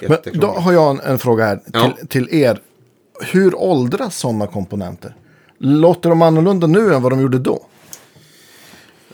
Men 0.08 0.40
då 0.40 0.46
har 0.46 0.72
jag 0.72 0.90
en, 0.90 1.00
en 1.00 1.18
fråga 1.18 1.44
här 1.44 1.60
Ja. 1.72 1.92
till, 1.98 2.08
till 2.08 2.28
er. 2.42 2.60
Hur 3.32 3.54
åldras 3.54 4.18
sådana 4.18 4.46
komponenter? 4.46 5.14
Låter 5.58 6.08
de 6.08 6.22
annorlunda 6.22 6.66
nu 6.66 6.94
än 6.94 7.02
vad 7.02 7.12
de 7.12 7.20
gjorde 7.20 7.38
då? 7.38 7.66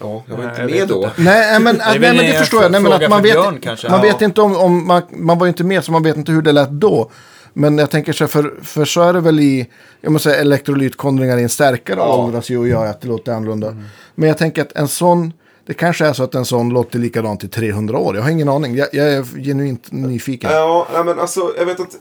Ja, 0.01 0.23
jag 0.29 0.37
var 0.37 0.45
inte 0.45 0.61
jag 0.61 0.71
med 0.71 0.89
då. 0.89 0.95
inte. 1.05 1.11
Nej, 1.23 1.61
men, 1.61 1.77
nej, 1.77 1.99
men 1.99 2.17
det 2.17 2.33
förstår 2.39 2.63
jag. 2.63 2.73
Nej, 2.73 2.81
men 2.81 2.93
att 2.93 3.11
man 3.11 3.23
vet, 3.23 3.33
Björn 3.33 3.59
kanske. 3.63 3.89
man 3.91 4.01
Ja. 4.07 4.13
vet 4.13 4.23
inte 4.23 4.41
om, 4.41 4.57
om 4.57 4.87
man, 4.87 5.03
man 5.11 5.39
var 5.39 5.47
inte 5.47 5.65
med 5.65 5.85
så 5.85 5.93
man 5.93 6.03
vet 6.03 6.17
inte 6.17 6.33
hur 6.33 6.43
det 6.43 6.53
lät 6.53 6.71
då. 6.71 7.11
Men 7.53 7.79
jag 7.79 7.91
tänker 7.91 8.13
så 8.13 8.25
här, 8.25 8.29
för, 8.29 8.55
för 8.63 8.85
så 8.85 9.03
är 9.03 9.13
det 9.13 9.21
väl 9.21 9.41
i, 9.41 9.69
jag 10.01 10.13
måste 10.13 10.29
säga 10.31 10.41
elektrolytkondringar 10.41 11.39
i 11.39 11.43
en 11.43 11.49
stärkare 11.49 11.97
Ja. 11.99 12.17
åldras 12.25 12.51
ju 12.51 12.59
och 12.59 12.69
gör 12.69 12.87
att 12.87 13.01
det 13.01 13.09
låter 13.09 13.33
annorlunda. 13.33 13.77
Men 14.15 14.29
jag 14.29 14.39
tänker 14.39 14.63
att 14.63 14.73
en 14.73 14.89
sån, 14.89 15.33
det 15.67 15.75
kanske 15.75 16.07
är 16.07 16.13
så 16.13 16.23
att 16.25 16.35
en 16.35 16.45
sån 16.45 16.69
låter 16.71 16.99
likadant 16.99 17.45
i 17.45 17.49
300 17.49 17.99
år. 17.99 18.17
Jag 18.17 18.23
har 18.23 18.31
ingen 18.31 18.49
aning. 18.49 18.77
Jag, 18.77 18.89
jag 18.93 19.13
är 19.13 19.43
genuint 19.45 19.93
nyfiken. 19.93 20.51
Ja, 20.51 20.89
nej, 20.95 21.05
men 21.05 21.19
alltså 21.21 21.41
jag 21.59 21.67
vet 21.67 21.81
att 21.81 21.97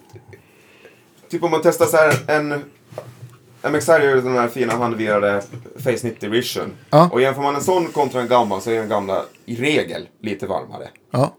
typ 1.32 1.44
om 1.44 1.52
man 1.52 1.60
testar 1.64 1.86
så 1.86 1.98
här 1.98 2.14
en 2.28 2.64
MXR 3.70 4.00
gör 4.00 4.16
den 4.16 4.34
här 4.38 4.48
fina 4.48 4.74
handvirade 4.74 5.42
Face 5.78 5.98
90 6.08 6.30
Vision. 6.30 6.72
Ja. 6.90 7.10
Och 7.12 7.22
jämför 7.22 7.42
man 7.42 7.56
en 7.56 7.62
sån 7.62 7.86
kontra 7.86 8.22
en 8.22 8.28
gammal 8.28 8.62
så 8.62 8.72
är 8.72 8.80
den 8.80 8.90
gamla 8.90 9.26
i 9.46 9.56
regel 9.56 10.08
lite 10.22 10.48
varmare. 10.48 10.88
Ja, 11.12 11.34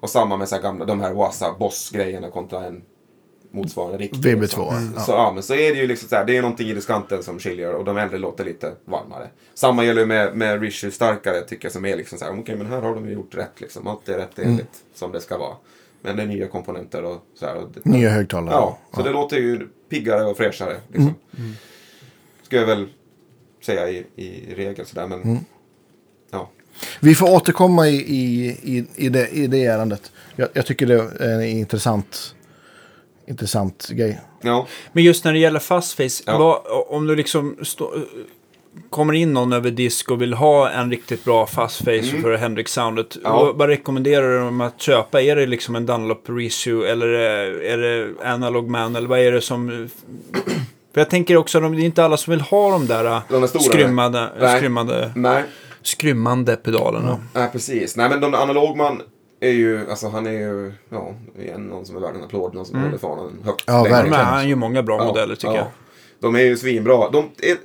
Och 0.00 0.10
samma 0.10 0.36
med 0.36 0.48
så 0.48 0.54
här 0.54 0.62
gamla, 0.62 0.84
de 0.84 1.00
här 1.00 1.12
Wasa 1.12 1.54
Boss-grejerna 1.58 2.30
kontra 2.30 2.64
en 2.64 2.82
motsvarande 3.52 3.98
riktig. 3.98 4.18
VB2, 4.20 4.40
liksom. 4.40 4.92
ja. 4.96 5.00
Så, 5.00 5.12
ja, 5.12 5.32
men 5.34 5.42
så 5.42 5.54
är 5.54 5.74
det 5.74 5.80
ju 5.80 5.86
liksom 5.86 6.08
så 6.08 6.16
här, 6.16 6.24
det 6.24 6.36
är 6.36 6.42
någonting 6.42 6.68
i 6.68 6.74
diskanten 6.74 7.22
som 7.22 7.38
skiljer 7.38 7.74
och 7.74 7.84
de 7.84 7.96
äldre 7.96 8.18
låter 8.18 8.44
lite 8.44 8.72
varmare. 8.84 9.28
Samma 9.54 9.84
gäller 9.84 10.00
ju 10.00 10.06
med, 10.06 10.36
med 10.36 10.60
Richer 10.62 10.90
starkare 10.90 11.40
tycker 11.40 11.64
jag 11.64 11.72
som 11.72 11.84
är 11.84 11.96
liksom 11.96 12.18
så 12.18 12.24
här, 12.24 12.40
okej 12.40 12.56
men 12.56 12.66
här 12.66 12.80
har 12.80 12.94
de 12.94 13.06
ju 13.08 13.12
gjort 13.14 13.34
rätt 13.34 13.60
liksom. 13.60 13.86
Allt 13.86 14.08
är 14.08 14.18
rätt 14.18 14.38
Mm. 14.38 14.50
enligt 14.50 14.74
som 14.94 15.12
det 15.12 15.20
ska 15.20 15.38
vara. 15.38 15.54
Men 16.02 16.16
det 16.16 16.22
är 16.22 16.26
nya 16.26 16.46
komponenter 16.48 17.04
och 17.04 17.16
så 17.38 17.46
här. 17.46 17.54
Och 17.56 17.68
det, 17.74 17.90
nya 17.90 18.10
högtalare. 18.10 18.54
Ja, 18.54 18.78
så 18.94 19.02
det 19.02 19.10
låter 19.10 19.36
ju 19.36 19.68
piggare 19.90 20.24
och 20.24 20.36
fräschare. 20.36 20.76
Liksom. 20.88 21.14
Mm. 21.38 21.52
Ska 22.50 22.56
jag 22.56 22.66
väl 22.66 22.86
säga 23.62 23.88
i, 23.88 24.04
i 24.16 24.54
regel 24.56 24.86
sådär, 24.86 25.06
men 25.06 25.22
Mm. 25.22 25.38
ja. 26.30 26.50
Vi 27.00 27.14
får 27.14 27.34
återkomma 27.34 27.88
i, 27.88 27.94
i, 27.96 28.46
i, 28.62 28.84
i, 28.96 29.08
det, 29.08 29.28
i 29.28 29.46
det 29.46 29.64
ärendet. 29.64 30.12
Jag, 30.36 30.48
jag 30.52 30.66
tycker 30.66 30.86
det 30.86 30.94
är 30.94 31.34
en 31.34 31.42
intressant, 31.44 32.34
intressant 33.26 33.88
grej. 33.88 34.20
ja. 34.42 34.66
Men 34.92 35.04
just 35.04 35.24
när 35.24 35.32
det 35.32 35.38
gäller 35.38 35.60
fastface, 35.60 36.22
Ja. 36.26 36.38
vad, 36.38 36.60
om 36.88 37.06
du 37.06 37.16
liksom 37.16 37.56
stå, 37.62 37.94
kommer 38.90 39.12
in 39.12 39.32
någon 39.32 39.52
över 39.52 39.70
disk 39.70 40.10
och 40.10 40.22
vill 40.22 40.34
ha 40.34 40.70
en 40.70 40.90
riktigt 40.90 41.24
bra 41.24 41.46
fastface 41.46 42.02
för 42.22 42.36
Hendrix-soundet, 42.36 43.16
Mm. 43.16 43.22
Ja. 43.32 43.44
vad, 43.44 43.56
vad 43.56 43.68
rekommenderar 43.68 44.28
du 44.32 44.38
dem 44.38 44.60
att 44.60 44.80
köpa? 44.82 45.22
Är 45.22 45.36
det 45.36 45.46
liksom 45.46 45.76
en 45.76 45.86
Dunlop 45.86 46.24
Reissue 46.28 46.90
eller 46.90 47.08
är, 47.08 47.60
är 47.60 47.78
det 47.78 48.14
Analog 48.24 48.68
Man 48.68 48.96
eller 48.96 49.08
vad 49.08 49.18
är 49.20 49.32
det 49.32 49.40
som... 49.40 49.88
För 50.94 51.00
jag 51.00 51.10
tänker 51.10 51.36
också, 51.36 51.58
att 51.64 51.72
det 51.72 51.78
är 51.82 51.84
inte 51.84 52.04
alla 52.04 52.16
som 52.16 52.30
vill 52.30 52.40
ha 52.40 52.70
de 52.70 52.86
där 52.86 53.20
De 53.28 53.42
är 53.42 53.46
stora, 53.46 53.62
skrymmande, 53.62 54.30
nej. 54.40 54.56
skrymmande, 54.58 55.12
Nej, 55.16 55.44
skrymmande 55.82 56.56
pedalerna. 56.56 57.18
nej, 57.34 57.48
precis. 57.52 57.96
Nej, 57.96 58.08
men 58.10 58.20
de 58.20 58.34
analogman 58.34 59.02
är 59.40 59.50
ju, 59.50 59.90
alltså 59.90 60.08
han 60.08 60.26
är 60.26 60.30
ju, 60.30 60.72
ja, 60.88 61.14
igen 61.38 61.60
någon 61.66 61.86
som 61.86 61.96
är 61.96 62.00
värd 62.00 62.14
en 62.14 62.24
applåd, 62.24 62.54
någon 62.54 62.66
som 62.66 62.82
håller 62.82 62.98
fanan 62.98 63.38
högt. 63.44 63.64
Ja, 63.66 63.82
verkligen. 63.82 64.10
Men 64.10 64.24
han 64.26 64.34
har 64.38 64.44
ju 64.44 64.54
många 64.54 64.82
bra 64.82 64.98
Ja, 64.98 65.04
modeller 65.06 65.34
tycker 65.34 65.48
ja. 65.48 65.56
jag. 65.56 65.66
De 66.20 66.34
är 66.36 66.40
ju 66.40 66.56
svinbra. 66.56 67.10
De 67.10 67.18
är, 67.42 67.56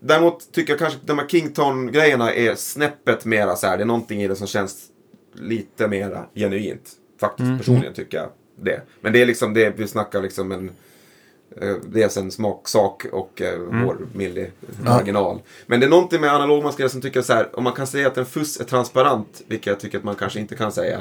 däremot 0.00 0.52
tycker 0.52 0.72
jag 0.72 0.78
kanske 0.78 0.98
att 1.00 1.06
de 1.06 1.18
här 1.18 1.28
Kington-grejerna 1.28 2.32
är 2.34 2.54
snäppet 2.54 3.24
mera 3.24 3.56
så 3.56 3.66
här. 3.66 3.76
Det 3.76 3.82
är 3.82 3.86
någonting 3.86 4.22
i 4.22 4.28
det 4.28 4.36
som 4.36 4.46
känns 4.46 4.76
lite 5.34 5.88
mera 5.88 6.24
genuint. 6.34 6.90
Faktiskt, 7.20 7.46
Mm. 7.46 7.58
personligen 7.58 7.94
tycker 7.94 8.16
jag 8.18 8.28
det. 8.62 8.80
Men 9.00 9.12
det 9.12 9.22
är 9.22 9.26
liksom 9.26 9.54
det, 9.54 9.70
vi 9.78 9.88
snackar 9.88 10.22
liksom 10.22 10.52
en 10.52 10.70
Dels 11.82 12.16
en 12.16 12.30
smaksak 12.30 13.06
och 13.12 13.40
eh, 13.42 13.54
Mm. 13.54 13.84
hårmillig 13.84 14.52
marginal. 14.84 15.40
Men 15.66 15.80
det 15.80 15.86
är 15.86 15.90
någonting 15.90 16.20
med 16.20 16.34
analogmaskar 16.34 16.88
som 16.88 17.00
tycker 17.00 17.22
så 17.22 17.32
här, 17.32 17.58
om 17.58 17.64
man 17.64 17.72
kan 17.72 17.86
säga 17.86 18.06
att 18.06 18.18
en 18.18 18.26
fuss 18.26 18.60
är 18.60 18.64
transparent, 18.64 19.42
vilket 19.46 19.66
jag 19.66 19.80
tycker 19.80 19.98
att 19.98 20.04
man 20.04 20.14
kanske 20.14 20.40
inte 20.40 20.56
kan 20.56 20.72
säga. 20.72 21.00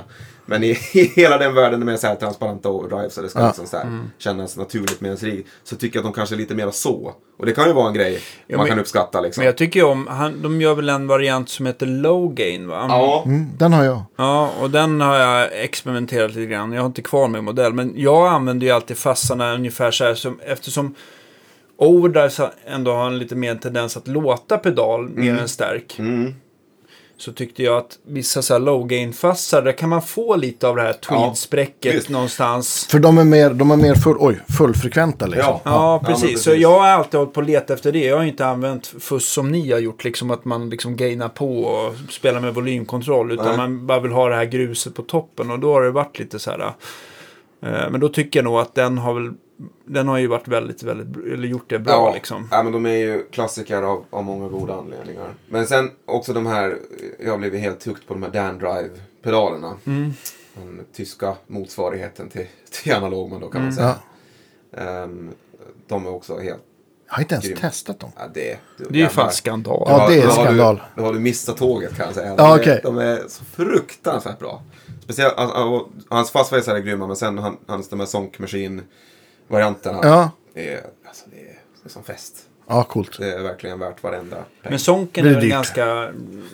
Men 0.49 0.63
i, 0.63 0.69
i 0.93 1.03
hela 1.15 1.37
den 1.37 1.53
världen 1.55 1.85
med 1.85 1.99
så 1.99 2.07
här 2.07 2.15
transparenta 2.15 2.69
overdrives, 2.69 3.13
så 3.13 3.21
det 3.21 3.29
ska 3.29 3.39
Ja. 3.39 3.47
liksom 3.47 3.65
så 3.67 3.77
här, 3.77 3.99
kännas 4.17 4.57
naturligt 4.57 5.01
med 5.01 5.11
en 5.11 5.17
rig, 5.17 5.45
så 5.63 5.75
tycker 5.75 5.99
jag 5.99 6.01
att 6.07 6.13
de 6.13 6.15
kanske 6.19 6.35
är 6.35 6.37
lite 6.37 6.55
mer 6.55 6.71
så. 6.71 7.13
Och 7.39 7.45
det 7.45 7.51
kan 7.51 7.67
ju 7.67 7.73
vara 7.73 7.87
en 7.87 7.93
grej 7.93 8.19
Ja, 8.47 8.57
man 8.57 8.63
men- 8.63 8.69
kan 8.69 8.79
uppskatta 8.79 9.21
liksom. 9.21 9.41
Men 9.41 9.45
jag 9.45 9.57
tycker 9.57 9.79
ju 9.79 9.85
om, 9.85 10.07
han, 10.07 10.41
de 10.41 10.61
gör 10.61 10.75
väl 10.75 10.89
en 10.89 11.07
variant 11.07 11.49
som 11.49 11.65
heter 11.65 11.85
Low 11.85 12.33
Gain 12.33 12.67
va? 12.67 12.85
Ja, 12.89 13.23
Mm, 13.25 13.45
den 13.57 13.73
har 13.73 13.83
jag. 13.83 14.01
Ja, 14.17 14.51
och 14.61 14.69
den 14.69 15.01
har 15.01 15.15
jag 15.15 15.49
experimenterat 15.63 16.35
lite 16.35 16.45
grann. 16.51 16.71
Jag 16.73 16.81
har 16.81 16.87
inte 16.87 17.01
kvar 17.01 17.27
min 17.27 17.43
modell, 17.43 17.73
men 17.73 17.93
jag 17.95 18.27
använder 18.27 18.67
ju 18.67 18.73
alltid 18.73 18.97
fassarna 18.97 19.53
ungefär 19.53 19.91
så 19.91 20.03
här 20.03 20.13
som, 20.13 20.39
eftersom 20.45 20.95
overdrives 21.77 22.39
ändå 22.67 22.91
har 22.93 23.07
en 23.07 23.17
lite 23.19 23.35
mer 23.35 23.55
tendens 23.55 23.97
att 23.97 24.07
låta 24.07 24.57
pedal 24.57 25.09
mer 25.09 25.37
än 25.37 25.47
stärk. 25.47 25.95
mm. 25.99 26.35
Så 27.19 27.31
tyckte 27.31 27.63
jag 27.63 27.77
att 27.77 27.99
vissa 28.07 28.41
så 28.41 28.53
här 28.53 28.59
low 28.59 28.87
gain 28.87 29.13
fassar, 29.13 29.61
där 29.61 29.71
kan 29.71 29.89
man 29.89 30.01
få 30.01 30.35
lite 30.35 30.67
av 30.67 30.75
det 30.75 30.81
här 30.81 30.93
tweed-spräcket 30.93 31.95
visst. 31.95 32.09
någonstans. 32.09 32.87
För 32.89 32.99
de 32.99 33.17
är 33.17 33.23
mer, 33.23 33.49
de 33.49 33.71
är 33.71 33.75
mer 33.75 33.95
full, 33.95 34.15
oj, 34.19 34.39
fullfrekventa 34.57 35.25
liksom. 35.27 35.53
Ja. 35.53 35.61
Ja, 35.63 35.99
men 36.03 36.13
precis. 36.13 36.43
Så 36.43 36.55
jag 36.55 36.79
har 36.79 36.87
alltid 36.87 37.19
hållit 37.19 37.33
på 37.33 37.41
att 37.41 37.47
leta 37.47 37.73
efter 37.73 37.91
det. 37.91 38.05
Jag 38.05 38.17
har 38.17 38.23
inte 38.23 38.45
använt 38.45 38.87
fuss 38.87 39.29
som 39.29 39.51
ni 39.51 39.71
har 39.71 39.79
gjort, 39.79 40.03
liksom 40.03 40.31
att 40.31 40.45
man 40.45 40.69
liksom 40.69 40.95
gainar 40.95 41.29
på 41.29 41.59
och 41.63 41.95
spelar 42.09 42.39
med 42.39 42.53
volymkontroll. 42.53 43.31
Utan 43.31 43.45
Nej. 43.45 43.57
man 43.57 43.87
bara 43.87 43.99
vill 43.99 44.11
ha 44.11 44.29
det 44.29 44.35
här 44.35 44.45
gruset 44.45 44.95
på 44.95 45.01
toppen 45.01 45.51
och 45.51 45.59
då 45.59 45.73
har 45.73 45.81
det 45.81 45.91
varit 45.91 46.19
lite 46.19 46.39
så 46.39 46.51
här. 46.51 46.73
Eh, 47.61 47.89
men 47.91 47.99
då 47.99 48.09
tycker 48.09 48.39
jag 48.39 48.43
nog 48.43 48.59
att 48.59 48.75
den 48.75 48.97
har 48.97 49.13
väl, 49.13 49.31
den 49.85 50.07
har 50.07 50.17
ju 50.17 50.27
varit 50.27 50.47
väldigt, 50.47 50.83
väldigt, 50.83 51.23
eller 51.33 51.47
gjort 51.47 51.69
det 51.69 51.79
bra 51.79 51.93
ja. 51.93 52.13
liksom. 52.13 52.47
Ja, 52.51 52.63
men 52.63 52.71
de 52.73 52.85
är 52.85 52.95
ju 52.97 53.23
klassiker 53.31 53.81
av, 53.81 54.05
av 54.09 54.23
många 54.23 54.47
goda 54.49 54.73
anledningar. 54.73 55.33
Men 55.49 55.67
sen 55.67 55.91
också 56.05 56.33
de 56.33 56.45
här, 56.45 56.77
jag 57.19 57.31
har 57.31 57.37
blivit 57.37 57.61
helt 57.61 57.85
hooked 57.85 58.07
på 58.07 58.13
de 58.13 58.23
här 58.23 58.29
Dan 58.29 58.59
Drive-pedalerna. 58.59 59.73
Mm. 59.85 60.13
Den 60.55 60.85
tyska 60.93 61.35
motsvarigheten 61.47 62.29
till, 62.29 62.45
till 62.71 62.93
analogman 62.93 63.41
då 63.41 63.49
kan 63.49 63.61
man 63.61 63.73
säga. 63.73 63.95
Ehm, 64.77 65.31
de 65.87 66.05
är 66.05 66.09
också 66.09 66.39
helt, 66.39 66.59
Jag 67.07 67.13
har 67.13 67.21
inte 67.21 67.35
ens 67.35 67.45
Grym. 67.47 67.57
testat 67.57 67.99
dem. 67.99 68.11
ja 68.17 68.23
det, 68.33 68.57
Det 68.77 68.99
är 68.99 69.03
ju 69.03 69.07
fan 69.07 69.31
skandal. 69.31 69.83
Ja, 69.89 70.09
det 70.09 70.15
är 70.15 70.21
då 70.21 70.27
har 70.33 70.43
skandal. 70.43 70.75
Du, 70.95 71.01
då 71.01 71.07
har 71.07 71.13
du 71.13 71.19
missat 71.19 71.57
tåget 71.57 71.95
kan 71.97 72.05
jag 72.05 72.15
säga. 72.15 72.35
De, 72.35 72.43
Ja, 72.43 72.55
är, 72.57 72.61
okej. 72.61 72.79
de 72.83 72.97
är 72.97 73.21
så 73.27 73.43
fruktansvärt 73.45 74.39
bra. 74.39 74.61
Speciellt, 75.03 75.33
alltså, 75.37 75.89
hans 76.09 76.31
fastface 76.31 76.71
är 76.71 76.79
grymma, 76.79 77.07
men 77.07 77.15
sen 77.15 77.37
han, 77.37 77.57
hans 77.67 77.89
de 77.89 77.99
här 77.99 78.07
Sonk 78.07 78.39
Machine-varianterna. 79.49 79.99
Ja, 80.03 80.31
är, 80.53 80.81
alltså, 81.07 81.25
det, 81.31 81.39
är, 81.41 81.43
det 81.83 81.85
är 81.85 81.89
som 81.89 82.03
fest. 82.03 82.35
ja 82.67 82.83
coolt. 82.83 83.17
Det 83.19 83.33
är 83.33 83.43
verkligen 83.43 83.79
värt 83.79 84.03
varenda 84.03 84.35
peng. 84.35 84.69
Men 84.69 84.79
Sonken 84.79 85.23
Det 85.23 85.29
är 85.29 85.31
är 85.31 85.35
väl 85.35 85.43
dyrt. 85.43 85.51
ganska, 85.51 85.85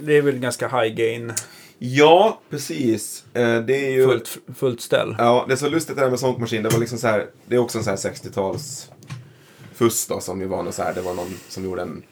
det 0.01 0.17
är 0.17 0.22
väl 0.22 0.39
ganska 0.39 0.67
high 0.67 0.95
gain, 0.95 1.34
Ja, 1.80 2.39
precis. 2.49 3.26
Eh, 3.34 3.59
det 3.61 3.88
är 3.88 3.91
ju... 3.91 4.05
fullt, 4.07 4.38
fullt 4.55 4.81
ställ. 4.81 5.15
Ja, 5.19 5.45
det 5.47 5.53
är 5.53 5.57
så 5.57 5.69
lustigt 5.69 5.95
det 5.95 6.01
där 6.01 6.09
med 6.09 6.19
Sonk 6.19 6.38
Machine. 6.38 6.63
Det 6.63 6.69
var 6.69 6.80
liksom 6.80 6.97
så 6.97 7.07
här, 7.07 7.27
det 7.45 7.55
är 7.55 7.59
också 7.59 7.77
en 7.77 7.84
så 7.84 7.89
här 7.89 7.97
60-tals 7.97 8.91
fuss 9.73 10.07
då 10.07 10.19
som 10.19 10.41
ju 10.41 10.47
var 10.47 10.63
någon 10.63 10.73
så 10.73 10.84
här, 10.84 10.93
det 10.93 11.01
var 11.01 11.13
någon 11.13 11.34
som 11.49 11.63
gjorde 11.65 11.81
en 11.81 12.03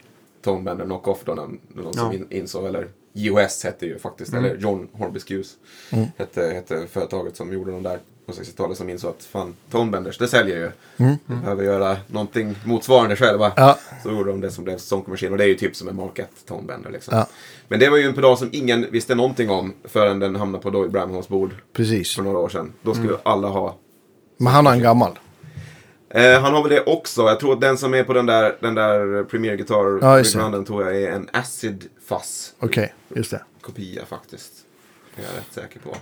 Tonebender 0.43 0.85
knock-off 0.85 1.17
då, 1.25 1.33
någon, 1.35 1.59
någon 1.75 1.93
som 1.93 2.07
Ja. 2.11 2.13
in, 2.13 2.27
insåg, 2.29 2.65
eller 2.67 2.87
US 3.13 3.63
hette 3.63 3.85
ju 3.85 3.99
faktiskt, 3.99 4.33
eller 4.33 4.55
John 4.57 4.87
Horbiscuse 4.93 5.55
hette, 6.17 6.41
hette 6.53 6.87
företaget 6.87 7.35
som 7.37 7.53
gjorde 7.53 7.71
de 7.71 7.83
där. 7.83 7.99
På 8.25 8.31
60-talet 8.31 8.77
som 8.77 8.89
insåg 8.89 9.09
att 9.17 9.23
fan, 9.23 9.55
tonebenders, 9.71 10.17
det 10.17 10.27
säljer 10.27 10.57
ju. 10.57 10.71
Mm. 11.05 11.17
Vi 11.25 11.35
behöver 11.35 11.63
göra 11.63 11.97
någonting 12.07 12.55
motsvarande 12.65 13.15
själva. 13.15 13.51
Ja. 13.55 13.77
Så 14.03 14.09
gjorde 14.11 14.31
de 14.31 14.41
det 14.41 14.51
som 14.51 14.63
blev 14.63 14.79
Machine 15.07 15.31
och 15.31 15.37
det 15.37 15.43
är 15.43 15.47
ju 15.47 15.55
typ 15.55 15.75
som 15.75 15.87
en 15.87 15.95
Mark 15.95 16.19
1 16.19 16.29
tonebender 16.45 16.91
liksom. 16.91 17.17
Ja. 17.17 17.27
Men 17.67 17.79
det 17.79 17.89
var 17.89 17.97
ju 17.97 18.03
en 18.03 18.13
pedal 18.13 18.37
som 18.37 18.49
ingen 18.51 18.91
visste 18.91 19.15
någonting 19.15 19.49
om 19.49 19.73
förrän 19.83 20.19
den 20.19 20.35
hamnade 20.35 20.61
på 20.63 20.69
Doyle 20.69 20.89
Bramholms 20.89 21.27
bord 21.27 21.55
Precis. 21.73 22.15
för 22.15 22.23
några 22.23 22.37
år 22.37 22.49
sedan. 22.49 22.73
Då 22.81 22.91
Mm. 22.91 23.03
skulle 23.03 23.19
alla 23.23 23.47
ha 23.47 23.77
Men 24.37 24.53
han 24.53 24.65
har 24.65 24.73
en 24.73 24.81
gammal. 24.81 25.19
Eh, 26.09 26.41
han 26.41 26.53
har 26.53 26.61
väl 26.63 26.71
det 26.71 26.83
också. 26.85 27.21
Jag 27.21 27.39
tror 27.39 27.53
att 27.53 27.61
den 27.61 27.77
som 27.77 27.93
är 27.93 28.03
på 28.03 28.13
den 28.13 28.25
där, 28.25 28.57
den 28.59 28.75
där 28.75 29.23
Premier 29.23 29.55
Guitar 29.55 29.99
Ja, 30.01 30.23
tror 30.65 30.83
jag 30.83 31.01
är 31.01 31.11
en 31.11 31.29
Acid 31.33 31.89
Fuzz 32.05 32.53
Okej, 32.59 32.93
just 33.15 33.31
det. 33.31 33.41
kopia 33.61 34.05
faktiskt. 34.05 34.53
Det 35.15 35.21
är 35.21 35.25
jag 35.25 35.37
rätt 35.37 35.53
säker 35.53 35.79
på. 35.79 35.95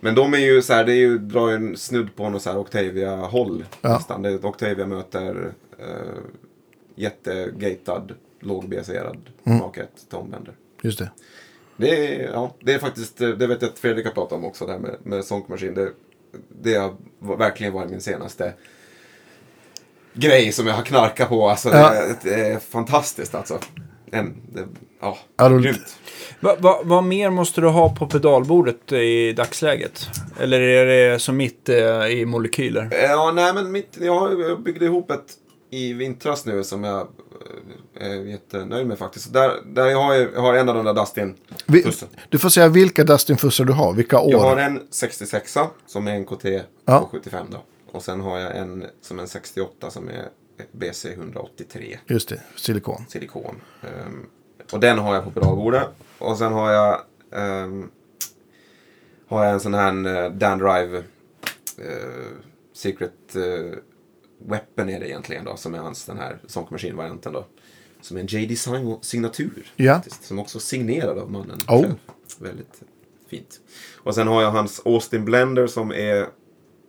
Men 0.00 0.14
de 0.14 0.34
är 0.34 0.38
ju 0.38 0.62
så 0.62 0.72
här, 0.72 0.84
det 0.84 0.92
är 0.92 0.96
ju, 0.96 1.18
drar 1.18 1.48
ju 1.48 1.54
en 1.54 1.76
snudd 1.76 2.16
på 2.16 2.28
något 2.28 2.42
så 2.42 2.50
här 2.50 2.58
Octavia-håll. 2.58 3.64
Ja. 3.80 3.88
Nästan. 3.88 4.22
Det 4.22 4.30
är 4.30 4.34
ett 4.34 4.44
Octavia 4.44 4.86
möter 4.86 5.52
eh, 5.78 5.86
jättegatad, 6.94 8.12
lågbaserad 8.40 9.18
Mm. 9.44 9.58
1 9.74 9.88
Tonebender. 10.10 10.54
Just 10.82 10.98
det. 10.98 11.10
Det 11.76 12.14
är, 12.22 12.32
ja, 12.32 12.54
det 12.60 12.72
är 12.74 12.78
faktiskt, 12.78 13.20
eh, 13.20 13.28
det 13.28 13.46
vet 13.46 13.62
jag 13.62 13.68
att 13.70 13.78
Fredrik 13.78 14.06
har 14.06 14.12
pratat 14.12 14.32
om 14.32 14.44
också, 14.44 14.66
det 14.66 14.72
här 14.72 14.78
med, 14.78 14.96
med 15.02 15.24
Sonk 15.24 15.48
Machine. 15.48 15.74
Det, 15.74 15.90
det 16.62 16.74
har 16.74 16.94
verkligen 17.36 17.72
varit 17.72 17.90
min 17.90 18.00
senaste 18.00 18.52
grej 20.14 20.52
som 20.52 20.66
jag 20.66 20.74
har 20.74 20.82
knarkat 20.82 21.28
på. 21.28 21.48
Alltså, 21.48 21.68
Ja. 21.68 21.90
det, 21.94 22.16
det 22.30 22.34
är 22.34 22.58
fantastiskt 22.58 23.34
alltså. 23.34 23.58
En, 24.10 24.34
det, 24.52 24.64
ja, 25.00 25.18
Ja, 25.36 25.48
grymt. 25.48 25.98
Va, 26.40 26.56
va, 26.58 26.80
vad 26.84 27.04
mer 27.04 27.30
måste 27.30 27.60
du 27.60 27.68
ha 27.68 27.94
på 27.96 28.06
pedalbordet 28.06 28.92
i 28.92 29.32
dagsläget? 29.32 30.06
Eller 30.40 30.60
är 30.60 30.86
det 31.12 31.18
som 31.18 31.36
mitt 31.36 31.68
eh, 31.68 32.06
i 32.06 32.24
molekyler? 32.26 32.88
Ja, 33.02 33.32
nej 33.34 33.54
men 33.54 33.72
mitt, 33.72 33.98
jag 34.00 34.62
byggde 34.62 34.84
ihop 34.84 35.10
ett 35.10 35.24
i 35.70 35.92
vintras 35.92 36.46
nu 36.46 36.64
som 36.64 36.84
jag 36.84 37.08
eh, 38.00 38.06
är 38.10 38.14
jättenöjd 38.14 38.86
med 38.86 38.98
faktiskt. 38.98 39.32
Där, 39.32 39.52
där 39.66 39.86
jag, 39.86 39.98
har, 40.02 40.14
jag 40.14 40.40
har 40.40 40.54
en 40.54 40.68
av 40.68 40.74
de 40.74 40.84
där 40.84 40.94
Dustin. 40.94 41.34
Vi, 41.66 41.82
Fussen. 41.82 42.08
du 42.28 42.38
får 42.38 42.48
säga 42.48 42.68
vilka 42.68 43.04
Dustin-fussar 43.04 43.64
du 43.64 43.72
har, 43.72 43.92
vilka 43.92 44.20
år. 44.20 44.30
Jag 44.32 44.38
har 44.40 44.56
en 44.56 44.80
66 44.90 45.56
som 45.86 46.08
är 46.08 46.12
en 46.14 46.24
KT 46.24 46.44
Ja. 46.84 46.98
på 47.00 47.06
75 47.06 47.46
då. 47.50 47.58
Och 47.92 48.02
sen 48.02 48.20
har 48.20 48.38
jag 48.38 48.56
en 48.56 48.84
som 49.02 49.18
en 49.18 49.28
68 49.28 49.90
som 49.90 50.08
är 50.08 50.24
BC 50.72 51.12
183 51.12 51.98
Just 52.06 52.28
det, 52.28 52.40
silikon. 52.56 53.04
silikon. 53.08 53.60
Ehm, 53.82 54.26
och 54.72 54.80
den 54.80 54.98
har 54.98 55.14
jag 55.14 55.24
på 55.24 55.30
pedalbordet. 55.30 55.88
Och 56.18 56.38
sen 56.38 56.52
har 56.52 56.70
jag, 56.72 57.00
ehm, 57.32 57.90
har 59.26 59.44
jag 59.44 59.52
en 59.52 59.60
sån 59.60 59.74
här 59.74 60.24
eh, 60.24 60.30
Dan 60.30 60.58
Drive 60.58 60.98
eh, 61.78 62.36
Secret 62.72 63.36
eh, 63.36 63.78
Weapon 64.38 64.88
är 64.90 65.00
det 65.00 65.08
egentligen 65.08 65.44
då. 65.44 65.56
Som 65.56 65.74
är 65.74 65.78
hans 65.78 66.04
den 66.04 66.18
här 66.18 66.38
Sonk 66.46 66.70
Machine-varianten 66.70 67.32
då. 67.32 67.46
Som 68.00 68.16
är 68.16 68.20
en 68.20 68.26
J 68.26 68.46
Design 68.46 68.96
signatur. 69.00 69.72
Ja. 69.76 69.94
faktiskt, 69.94 70.24
Som 70.24 70.38
också 70.38 70.60
signerad 70.60 71.18
av 71.18 71.30
mannen 71.30 71.60
Oh. 71.68 71.80
själv. 71.82 71.94
Väldigt 72.38 72.82
fint. 73.28 73.60
Och 73.96 74.14
sen 74.14 74.28
har 74.28 74.42
jag 74.42 74.50
hans 74.50 74.82
Austin 74.84 75.24
Blender 75.24 75.66
som 75.66 75.92
är 75.92 76.26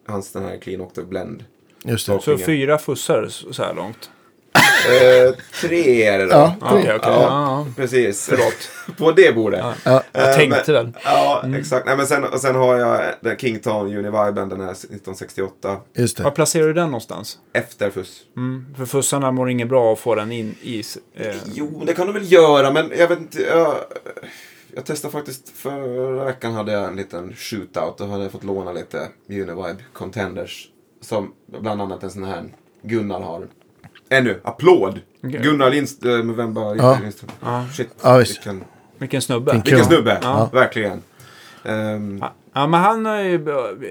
hans 0.05 0.31
den 0.31 0.43
här 0.43 0.57
Clean 0.57 0.81
Octave 0.81 1.07
Blend. 1.07 1.43
Just 1.85 2.07
det. 2.07 2.19
Så 2.21 2.37
fyra 2.37 2.77
fussar 2.77 3.27
så 3.27 3.63
här 3.63 3.73
långt? 3.73 4.09
Eh, 4.91 5.35
tre 5.61 6.03
är 6.03 6.17
det 6.19 6.25
då. 6.25 6.31
Ja, 6.31 6.55
Okej, 6.61 6.77
okej. 6.79 6.99
Ja, 7.03 7.21
Ja, 7.23 7.67
precis. 7.75 8.25
Förlåt. 8.29 8.69
På 8.97 9.11
det 9.11 9.35
bordet. 9.35 9.59
Ja. 9.63 9.73
Ja, 9.83 10.03
Jag 10.11 10.29
Eh, 10.29 10.35
tänkte 10.35 10.71
men- 10.73 10.85
väl. 10.85 10.91
Ja, 11.03 11.43
exakt. 11.59 11.85
Nej, 11.85 11.97
men 11.97 12.07
sen, 12.07 12.23
och 12.23 12.39
sen 12.39 12.55
har 12.55 12.75
jag 12.77 13.01
den 13.21 13.37
Kington 13.37 13.85
Univiben, 13.87 14.49
den 14.49 14.61
här 14.61 14.71
1968. 14.71 15.77
just 15.93 16.19
Var 16.19 16.29
det. 16.31 16.35
placerar 16.35 16.67
du 16.67 16.73
den 16.73 16.85
någonstans? 16.85 17.37
Efter 17.53 17.89
fuss. 17.89 18.21
Mm, 18.37 18.65
för 18.77 18.85
fussarna 18.85 19.31
mår 19.31 19.49
inget 19.49 19.67
bra 19.69 19.93
att 19.93 19.99
få 19.99 20.15
den 20.15 20.31
in 20.31 20.55
i... 20.61 20.79
s- 20.79 20.97
Eh, 21.15 21.35
Jo, 21.53 21.83
det 21.85 21.93
kan 21.93 22.07
du 22.07 22.13
väl 22.13 22.31
göra, 22.31 22.71
men 22.71 22.91
jag 22.97 23.07
vet 23.07 23.19
inte. 23.19 23.41
Jag, 23.41 23.75
jag 24.75 24.85
testade 24.85 25.11
faktiskt 25.11 25.49
förra 25.57 26.25
veckan 26.25 26.53
hade 26.53 26.71
jag 26.71 26.83
en 26.83 26.95
liten 26.95 27.33
shootout. 27.35 27.97
Då 27.97 28.05
hade 28.05 28.23
jag 28.23 28.31
fått 28.31 28.43
låna 28.43 28.71
lite 28.71 29.07
Univibe 29.29 29.75
Contenders. 29.93 30.67
Som 31.05 31.31
bland 31.61 31.81
annat 31.81 32.03
en 32.03 32.09
sån 32.11 32.23
här 32.23 32.43
Gunnar 32.81 33.21
har. 33.21 33.47
Ännu, 34.09 34.41
applåd! 34.43 34.99
Okej. 35.23 35.39
Gunnar 35.43 35.69
Lindström, 35.69 36.27
men 36.27 36.35
vem 36.35 36.53
bara 36.53 36.75
Ja. 36.75 36.97
Lindström? 37.01 37.29
Ja. 37.41 37.65
Shit, 37.73 37.89
Ja, 38.03 38.17
vilken, 38.17 38.63
vilken 38.97 39.21
snubbe. 39.21 39.51
Vilken 39.53 39.85
snubbe! 39.85 40.19
Ja. 40.23 40.49
Verkligen. 40.53 41.01
Ehm, 41.63 42.23
Ja, 42.53 42.67
men 42.67 42.79
han 42.79 43.05
har 43.05 43.19
ju, 43.21 43.45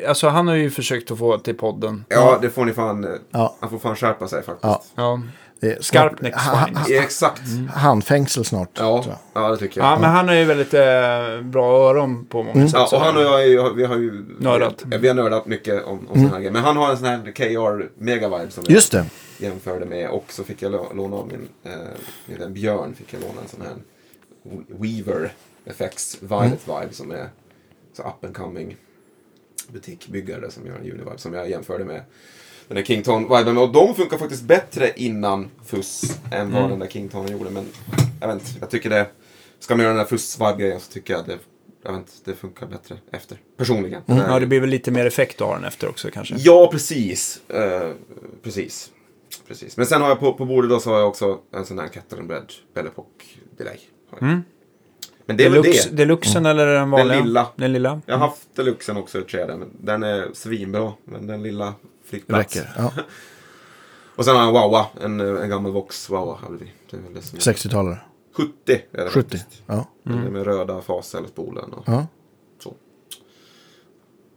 alltså, 0.08 0.28
han 0.28 0.48
har 0.48 0.54
ju 0.54 0.70
försökt 0.70 1.10
att 1.10 1.18
få 1.18 1.38
till 1.38 1.54
podden. 1.56 2.04
Ja, 2.08 2.38
det 2.42 2.50
får 2.50 2.64
ni 2.64 2.72
fan... 2.72 3.04
eh, 3.04 3.10
Ja. 3.30 3.56
Han 3.60 3.70
får 3.70 3.78
fan 3.78 3.96
skärpa 3.96 4.28
sig 4.28 4.42
faktiskt. 4.42 4.92
Ja. 4.94 5.20
Är 5.64 5.78
Skarp 5.82 6.34
ha- 6.34 6.50
ha- 6.52 6.68
exakt. 6.88 7.42
Handfängsel 7.74 8.44
snart. 8.44 8.70
Ja, 8.74 9.02
tror 9.02 9.16
jag. 9.34 9.44
ja, 9.44 9.48
det 9.50 9.56
tycker 9.56 9.80
jag. 9.80 9.86
ja 9.92 9.98
men 10.00 10.10
han 10.10 10.28
har 10.28 10.34
ju 10.34 10.44
väldigt 10.44 10.74
eh, 10.74 11.40
bra 11.42 11.88
öron 11.90 12.26
på 12.26 12.42
många 12.42 12.68
sätt. 12.68 12.74
Ja, 12.74 12.88
och 12.96 13.00
han 13.04 13.16
och 13.16 13.22
jag 13.22 13.42
är 13.42 13.46
ju, 13.46 13.74
vi 13.74 13.84
har 13.84 13.96
ju 13.96 14.24
Nördat. 14.38 14.82
Vi, 14.86 14.96
vi 14.98 15.08
har 15.08 15.14
nördat 15.14 15.46
mycket 15.46 15.84
om, 15.84 16.08
om 16.08 16.14
såna 16.14 16.28
här 16.28 16.36
grejer. 16.38 16.52
Men 16.52 16.62
han 16.64 16.76
har 16.76 16.90
en 16.90 16.96
sån 16.96 17.06
här 17.06 17.32
KR 17.32 17.88
Megavibe 18.02 18.50
som 18.50 18.64
Just 18.68 18.92
det. 18.92 19.06
jag 19.38 19.50
jämförde 19.50 19.84
med. 19.86 20.08
Och 20.10 20.24
så 20.28 20.44
fick 20.44 20.62
jag 20.62 20.72
lå- 20.72 20.94
låna 20.96 21.16
av 21.16 21.26
min, 21.26 21.48
eh, 21.72 21.78
min 22.26 22.38
vän 22.38 22.52
Björn. 22.54 22.94
Fick 22.94 23.12
jag 23.12 23.20
låna 23.20 23.40
en 23.42 23.48
sån 23.48 23.60
här 23.62 23.74
Weaver 24.68 25.32
FX 25.66 26.16
Violet 26.22 26.68
Vibe 26.68 26.88
som 26.92 27.10
är 27.10 27.28
så 27.96 28.02
up 28.02 28.24
and 28.24 28.36
coming 28.36 28.76
butikbyggare 29.72 30.50
som 30.50 30.66
gör 30.66 30.74
en 30.74 30.80
Univibe 30.80 31.18
som 31.18 31.34
jag 31.34 31.50
jämförde 31.50 31.84
med 31.84 32.02
den 32.68 32.76
där 32.76 32.84
Kington 32.84 33.22
Viben. 33.22 33.58
Och 33.58 33.72
de 33.72 33.94
funkar 33.94 34.18
faktiskt 34.18 34.42
bättre 34.42 34.92
innan 34.96 35.50
fuss 35.64 36.18
än 36.32 36.52
vad 36.52 36.70
den 36.70 36.78
där 36.78 36.86
Kingtonen 36.86 37.32
gjorde. 37.32 37.50
Men 37.50 37.66
jag 38.20 38.28
vet 38.28 38.34
inte, 38.34 38.50
jag 38.60 38.70
tycker 38.70 38.90
det, 38.90 39.06
ska 39.58 39.74
man 39.74 39.82
göra 39.82 39.94
den 39.94 39.98
där 39.98 40.08
fuss 40.08 40.40
vibe 40.40 40.56
grejen 40.58 40.80
så 40.80 40.92
tycker 40.92 41.14
jag 41.14 41.26
det, 41.26 41.38
jag 41.84 41.92
vet 41.92 41.98
inte, 41.98 42.12
det 42.24 42.34
funkar 42.34 42.66
bättre 42.66 42.96
efter. 43.10 43.38
Personligen. 43.56 44.02
Mm. 44.06 44.24
Ja, 44.30 44.40
det 44.40 44.46
blir 44.46 44.60
väl 44.60 44.70
lite 44.70 44.90
mer 44.90 45.06
effekt 45.06 45.40
ha 45.40 45.54
den 45.54 45.64
efter 45.64 45.88
också 45.88 46.10
kanske. 46.10 46.34
Ja, 46.38 46.68
precis. 46.72 47.40
Eh, 47.48 47.90
precis. 48.42 48.90
Precis. 49.48 49.76
Men 49.76 49.86
sen 49.86 50.02
har 50.02 50.08
jag 50.08 50.20
på, 50.20 50.32
på 50.32 50.44
bordet 50.44 50.70
då 50.70 50.80
så 50.80 50.90
har 50.90 50.98
jag 50.98 51.08
också 51.08 51.38
en 51.52 51.66
sån 51.66 51.78
här 51.78 51.88
Catherine 51.88 52.28
Bread 52.28 52.52
Bellepock 52.74 53.38
delay. 53.56 53.78
Mm. 54.20 54.42
Men 55.26 55.36
det 55.36 55.44
är 55.44 55.50
väl 55.50 55.62
Deluxe, 55.62 55.90
det. 55.90 55.96
Deluxen 55.96 56.46
eller 56.46 56.66
den 56.66 56.90
vanliga? 56.90 57.20
lilla. 57.20 57.46
Den 57.56 57.72
lilla? 57.72 58.00
Jag 58.06 58.14
har 58.14 58.28
haft 58.28 58.56
deluxen 58.56 58.96
också 58.96 59.18
i 59.18 59.24
men 59.46 59.70
Den 59.80 60.02
är 60.02 60.28
svinbra. 60.32 60.92
Men 61.04 61.26
den 61.26 61.42
lilla 61.42 61.74
fick 62.14 62.26
plats. 62.26 62.56
Räcker. 62.56 62.72
Ja. 62.76 62.92
Och 64.16 64.24
sen 64.24 64.34
har 64.36 64.42
jag 64.42 64.48
en 64.48 64.54
Wawa. 64.54 64.86
En, 65.00 65.20
en 65.20 65.48
gammal 65.48 65.72
Vox 65.72 66.10
Wawa 66.10 66.38
hade 66.42 66.56
vi. 66.56 66.72
Det 66.90 66.96
är 66.96 67.00
väl 67.00 67.14
det 67.14 67.22
som 67.22 67.38
60-talare. 67.38 67.98
70 68.36 68.52
är 68.92 69.04
det 69.04 69.10
70. 69.10 69.38
faktiskt. 69.38 69.62
Ja. 69.66 69.88
Den 70.02 70.26
är 70.26 70.30
med 70.30 70.44
röda 70.44 70.80
fascellspolen 70.80 71.72
och 71.72 71.82
ja. 71.86 72.06
så. 72.62 72.74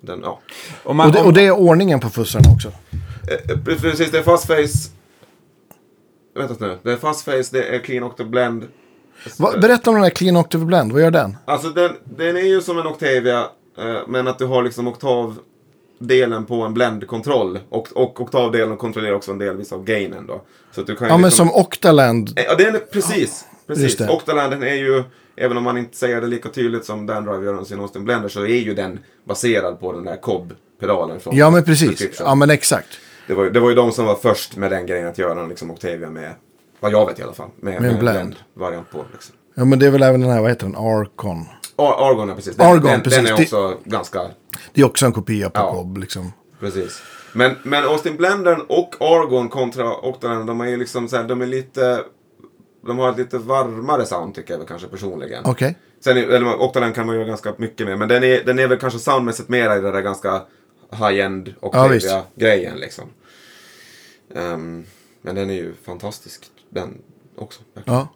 Den, 0.02 0.20
ja. 0.24 0.40
Om 0.84 0.98
man, 0.98 1.08
Och, 1.08 1.14
det, 1.14 1.22
och 1.22 1.34
det 1.34 1.41
är 1.41 1.52
ordningen 1.52 1.99
på 1.99 2.10
fussarna 2.10 2.49
också. 2.56 2.68
Eh, 2.68 3.52
eh, 3.52 3.64
Precis, 3.66 4.12
det 4.12 4.18
är 4.18 4.24
fast 4.24 4.48
face. 4.48 4.91
Vänta 6.36 6.68
nu. 6.68 6.78
Det 6.84 6.91
är 6.91 6.98
fast 6.98 7.26
face, 7.26 7.44
det 7.52 7.64
är 7.76 7.80
clean 7.80 8.04
octave 8.04 8.30
blend. 8.30 8.68
Va, 9.38 9.54
berätta 9.62 9.90
om 9.90 9.95
den 9.95 10.04
här 10.04 10.10
Clean 10.10 10.38
Octave 10.38 10.66
Blend. 10.66 10.91
Vad 10.91 11.02
gör 11.02 11.12
den? 11.12 11.38
Alltså 11.45 11.70
den, 11.70 11.91
den 12.04 12.38
är 12.38 12.41
ju 12.41 12.62
som 12.62 12.78
en 12.78 12.88
Octavia. 12.88 13.49
Eh, 13.78 13.99
men 14.08 14.28
att 14.28 14.40
du 14.40 14.45
har 14.45 14.64
liksom 14.64 14.88
oktavdelen 15.99 16.45
på 16.45 16.61
en 16.61 16.74
blendkontroll. 16.74 17.60
Och, 17.69 17.88
och 17.95 18.22
oktavdelen 18.22 18.78
kontrollerar 18.78 19.14
också 19.15 19.32
en 19.32 19.38
delvis 19.38 19.72
av 19.72 19.84
gainen 19.84 20.28
då. 20.28 20.41
Så 20.72 20.82
att 20.82 20.88
du 20.88 20.95
kan 20.95 21.07
Ja, 21.07 21.18
men 21.18 21.30
liksom, 21.30 21.48
som 21.48 21.56
Octaland. 21.61 22.34
Eh, 22.40 22.44
Ja, 22.45 22.56
den 22.56 22.76
är 22.76 22.80
precis. 22.80 23.45
Precis. 23.68 23.98
det. 23.98 24.10
Octalanden 24.10 24.64
är 24.64 24.74
ju, 24.76 25.03
även 25.36 25.57
om 25.57 25.64
man 25.64 25.78
inte 25.78 25.98
säger 25.98 26.22
det 26.22 26.28
lika 26.28 26.49
tydligt 26.49 26.86
som 26.86 27.06
Dan 27.06 27.26
Drive 27.26 27.45
gör 27.45 27.64
sin 27.64 27.80
Austin 27.80 28.03
Blender, 28.06 28.30
så 28.30 28.41
är 28.41 28.48
ju 28.48 28.74
den 28.74 28.99
baserad 29.28 29.80
på 29.80 29.91
den 29.94 30.03
där 30.03 30.18
Cobb-pedalen. 30.22 31.19
från 31.19 31.36
Ja, 31.36 31.49
men 31.49 31.64
precis. 31.64 32.19
Ja, 32.19 32.36
men 32.36 32.49
exakt. 32.49 32.88
Det 33.28 33.34
var, 33.34 33.45
det 33.45 33.60
var 33.60 33.69
ju 33.69 33.76
de 33.76 33.91
som 33.91 34.06
var 34.06 34.15
först 34.15 34.56
med 34.57 34.72
den 34.72 34.86
grejen 34.86 35.07
att 35.07 35.18
göra 35.18 35.45
liksom 35.48 35.72
Octavia 35.72 36.10
med, 36.10 36.32
vad 36.80 36.91
jag 36.91 37.06
vet 37.07 37.19
i 37.19 37.24
alla 37.24 37.34
fall, 37.34 37.49
med, 37.60 37.82
Med 37.82 37.90
en 37.90 37.95
en 37.95 37.99
blend. 37.99 38.18
blend-variant 38.53 38.91
på. 38.91 39.06
Liksom. 39.14 39.36
Ja, 39.56 39.65
men 39.65 39.80
det 39.80 39.86
är 39.88 39.91
väl 39.91 40.03
även 40.03 40.22
den 40.22 40.30
här, 40.30 40.41
vad 40.41 40.49
heter 40.49 40.65
den? 40.65 40.76
Arcon. 40.76 41.45
Ar- 41.78 42.10
Argon, 42.10 42.30
ja 42.30 42.36
precis. 42.36 42.56
Den, 42.56 42.66
Argon, 42.68 42.84
den, 42.91 43.02
precis. 43.02 43.18
Den 43.24 43.34
är 43.34 43.38
Det- 43.38 43.44
också 43.44 43.78
ganska, 43.84 44.22
Det 44.74 44.82
är 44.82 44.86
också 44.86 45.06
en 45.06 45.14
kopia 45.14 45.49
på 45.49 45.60
Ja. 45.60 45.72
Cobb 45.72 45.98
liksom. 45.98 46.34
precis. 46.60 47.02
Men, 47.34 47.56
men 47.64 47.84
Austin 47.84 48.18
Blendern 48.18 48.62
och 48.62 48.95
Argon 48.99 49.49
kontra 49.49 49.95
Octalanden, 49.98 50.45
de 50.48 50.62
är 50.62 50.66
ju 50.68 50.78
liksom 50.78 51.08
så 51.10 51.18
här, 51.18 51.24
de 51.24 51.41
är 51.41 51.45
lite, 51.45 52.04
de 52.86 52.98
har 52.98 53.10
ett 53.12 53.18
lite 53.18 53.38
varmare 53.38 54.06
sound 54.06 54.36
tycker 54.36 54.54
jag 54.54 54.58
väl 54.58 54.68
kanske 54.68 54.88
personligen. 54.88 55.44
Okej. 55.45 55.78
Sen, 55.99 56.18
eller 56.18 56.62
Octaland 56.62 56.95
kan 56.95 57.06
man 57.06 57.16
göra 57.16 57.26
ganska 57.28 57.54
mycket 57.58 57.88
med, 57.88 57.99
men 57.99 58.08
den 58.08 58.24
är, 58.24 58.44
den 58.44 58.60
är 58.60 58.68
väl 58.68 58.80
kanske 58.80 58.99
soundmässigt 58.99 59.49
mer 59.49 59.78
i 59.78 59.82
det 59.82 59.91
där 59.91 60.02
ganska 60.02 60.41
high-end 60.91 61.54
Ja, 61.62 61.88
visst. 61.88 62.06
Octavia-grejen 62.08 62.78
liksom. 62.78 63.06
Ehm, 64.36 64.86
men 65.22 65.36
den 65.36 65.49
är 65.49 65.54
ju 65.54 65.74
fantastisk, 65.86 66.41
den 66.70 66.98
också. 67.38 67.62
Ja. 67.86 68.08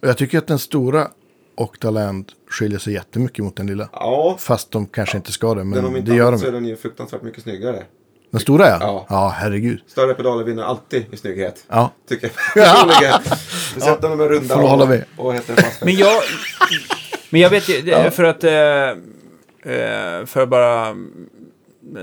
Och 0.00 0.08
jag 0.08 0.18
tycker 0.18 0.38
att 0.38 0.46
den 0.46 0.58
stora 0.58 1.10
Octaland 1.56 2.32
skiljer 2.50 2.78
sig 2.78 2.92
jättemycket 2.92 3.44
mot 3.44 3.56
den 3.56 3.66
lilla. 3.66 3.88
Ja, 3.92 4.36
Fast 4.40 4.70
de 4.70 4.86
kanske 4.86 5.16
inte 5.16 5.32
ska 5.32 5.54
det, 5.54 5.64
men 5.64 5.78
om 5.84 5.84
men 5.92 5.96
inte 5.96 6.10
det 6.10 6.16
gör 6.16 6.26
annat 6.28 6.40
så 6.40 6.46
är 6.46 6.50
de. 6.52 6.56
den 6.58 6.66
ju 6.68 6.76
fruktansvärt 6.76 7.22
mycket 7.22 7.42
snyggare. 7.42 7.82
Den 8.30 8.40
stora 8.40 8.68
ja. 8.68 8.76
Ja. 8.80 9.06
Ja, 9.08 9.34
herregud. 9.36 9.80
Större 9.86 10.14
pedaler 10.14 10.44
vinner 10.44 10.62
alltid 10.62 11.04
i 11.10 11.16
snygghet. 11.16 11.64
Ja. 11.68 11.90
Tycker 12.08 12.30
jag 12.54 12.64
personligen. 12.64 13.20
Speciellt 13.70 14.02
när 14.02 14.08
de 14.08 14.20
är 14.20 14.28
runda 14.28 14.56
du 14.56 14.62
hålla 14.66 14.86
med. 14.86 15.04
och, 15.16 15.26
och 15.26 15.34
heter 15.34 15.54
fast 15.54 15.84
Men 15.84 15.94
jag, 15.94 16.22
men 17.30 17.40
jag 17.40 17.50
vet 17.50 17.68
ju, 17.68 17.80
det- 17.82 18.10
för 18.10 18.24
att, 18.24 18.44
eh, 18.44 18.52
eh, 19.74 20.26
för 20.26 20.40
att 20.42 20.48
bara 20.48 20.96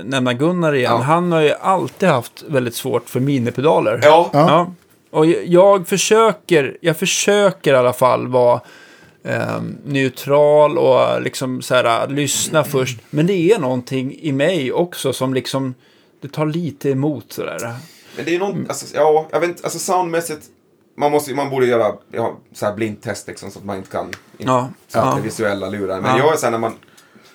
nämna 0.04 0.32
Gunnar 0.34 0.74
igen, 0.74 0.92
Ja. 0.92 0.98
han 1.02 1.32
har 1.32 1.40
ju 1.40 1.52
alltid 1.52 2.08
haft 2.08 2.42
väldigt 2.48 2.74
svårt 2.74 3.08
för 3.10 3.20
minipedaler. 3.20 4.00
Ja, 4.02 4.30
Ja. 4.32 4.48
Ja. 4.48 4.72
Och 5.18 5.26
jag- 5.26 5.46
jag 5.46 5.88
försöker, 5.88 6.76
jag 6.80 6.96
försöker 6.96 7.74
i 7.74 7.76
alla 7.76 7.92
fall 7.92 8.26
vara 8.28 8.60
eh, 9.24 9.60
neutral 9.84 10.78
och 10.78 11.22
liksom 11.22 11.62
så 11.62 11.74
här, 11.74 12.08
lyssna 12.08 12.64
först. 12.64 12.98
Men 13.10 13.26
det 13.26 13.52
är 13.52 13.58
någonting 13.58 14.14
i 14.20 14.32
mig 14.32 14.72
också 14.72 15.12
som 15.12 15.34
liksom, 15.34 15.74
det 16.22 16.28
tar 16.28 16.46
lite 16.46 16.90
emot 16.90 17.32
sådär. 17.32 17.74
men 18.16 18.24
det 18.24 18.34
är 18.34 18.38
någon, 18.38 18.66
alltså, 18.68 18.96
ja, 18.96 19.26
jag 19.30 19.40
vet 19.40 19.48
inte, 19.48 19.62
alltså 19.64 19.78
soundmässigt. 19.78 20.46
Man, 20.96 21.10
måste, 21.12 21.34
man 21.34 21.50
borde 21.50 21.66
göra 21.66 21.92
ja, 22.12 22.36
så 22.54 22.66
här 22.66 22.74
blindtest 22.74 23.26
liksom, 23.28 23.50
så 23.50 23.58
att 23.58 23.64
man 23.64 23.76
inte 23.76 23.90
kan 23.90 24.04
inte, 24.06 24.18
Ja, 24.38 24.68
så 24.88 24.98
att 24.98 25.04
ja. 25.06 25.14
det 25.16 25.22
visuella 25.22 25.68
lurar. 25.68 26.00
Men 26.00 26.10
Ja. 26.10 26.18
jag 26.18 26.32
är 26.32 26.36
så 26.36 26.46
här 26.46 26.50
när 26.50 26.58
man, 26.58 26.72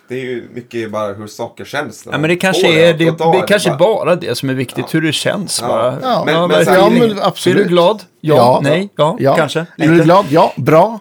det 0.08 0.16
är 0.16 0.20
ju 0.26 0.48
mycket 0.54 0.92
bara 0.92 1.14
hur 1.14 1.28
saker 1.28 1.66
känns. 1.66 2.04
Ja, 2.12 2.18
men 2.18 2.30
det 2.30 2.36
kanske 2.36 2.68
är, 2.90 2.94
det, 2.94 3.12
ta 3.12 3.32
det 3.32 3.48
kanske 3.48 3.70
bara- 3.70 3.78
bara 3.78 4.16
det 4.16 4.36
som 4.36 4.50
är 4.50 4.54
viktigt, 4.54 4.94
hur 4.96 5.02
det 5.02 5.12
känns 5.12 5.60
Ja. 5.62 5.68
bara. 5.68 5.98
Ja, 6.02 6.24
Men- 6.26 6.48
men 6.50 6.66
här- 6.68 6.78
Ja, 6.78 6.90
men 6.90 7.20
absolut. 7.22 7.60
Är 7.60 7.64
du 7.64 7.70
glad? 7.70 8.04
Ja, 8.22 8.36
Ja. 8.36 8.60
nej, 8.64 8.90
ja, 8.96 9.18
Ja. 9.20 9.36
kanske. 9.36 9.60
Är 9.78 9.88
du 9.88 10.04
glad? 10.04 10.26
Ja, 10.30 10.54
bra. 10.58 11.00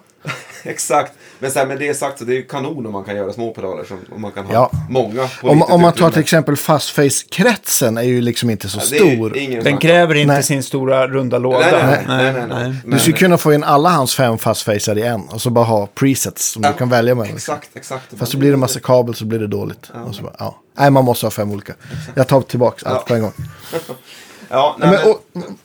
Exakt. 0.70 1.12
Men 1.38 1.50
så 1.50 1.58
här, 1.58 1.66
med 1.66 1.78
det 1.78 1.94
sagt 1.94 2.18
så 2.18 2.24
det 2.24 2.32
är 2.32 2.36
ju 2.36 2.42
kanon 2.42 2.86
om 2.86 2.92
man 2.92 3.04
kan 3.04 3.16
göra 3.16 3.32
små 3.32 3.50
pedaler. 3.54 3.84
Som, 3.84 3.98
om 4.14 4.20
man 4.20 4.32
kan 4.32 4.46
ha 4.46 4.52
Ja. 4.52 4.70
många 4.90 5.28
Om, 5.42 5.62
om 5.62 5.80
man 5.82 5.92
tar 5.92 6.10
till 6.10 6.20
exempel 6.20 6.56
fastface-kretsen 6.56 7.98
är 7.98 8.02
ju 8.02 8.20
liksom 8.20 8.50
inte 8.50 8.68
så 8.68 8.78
Ja, 8.78 8.82
är 8.82 9.14
stor. 9.14 9.62
Den 9.64 9.78
kräver 9.78 10.14
inte 10.14 10.32
Nej. 10.34 10.42
sin 10.42 10.62
stora 10.62 11.08
runda 11.08 11.38
låda. 11.38 11.58
Nej, 11.58 11.72
nej, 11.72 12.04
nej. 12.08 12.32
nej, 12.32 12.32
nej, 12.32 12.46
nej. 12.48 12.70
Du 12.84 12.88
Men- 12.90 13.00
skulle 13.00 13.16
kunna 13.16 13.38
få 13.38 13.52
in 13.52 13.64
alla 13.64 13.88
hans 13.88 14.14
fem 14.14 14.38
fastfacer 14.38 14.98
i 14.98 15.02
en 15.02 15.20
och 15.28 15.40
så 15.40 15.50
bara 15.50 15.64
ha 15.64 15.86
presets 15.94 16.50
som 16.50 16.62
Ja, 16.62 16.72
du 16.72 16.78
kan 16.78 16.88
välja 16.88 17.14
mellan. 17.14 17.34
Exakt, 17.34 17.68
exakt. 17.76 18.18
Fast 18.18 18.32
så 18.32 18.38
blir 18.38 18.50
det 18.50 18.56
massa 18.56 18.80
kabel 18.80 19.14
så 19.14 19.24
blir 19.24 19.38
det 19.38 19.46
dåligt. 19.46 19.90
Och 20.08 20.14
så 20.14 20.22
bara, 20.22 20.34
ja. 20.38 20.58
Nej, 20.78 20.90
man 20.90 21.04
måste 21.04 21.26
ha 21.26 21.30
fem 21.30 21.50
olika. 21.52 21.72
Jag 22.14 22.28
tar 22.28 22.40
tillbaka 22.40 22.88
allt 22.88 22.96
Ja. 22.98 23.04
på 23.08 23.14
en 23.14 23.20
gång. 23.22 23.32
Ja, 24.50 24.76
nej, 24.78 24.88
Men, 24.90 24.98
men, 25.00 25.10
och, 25.10 25.20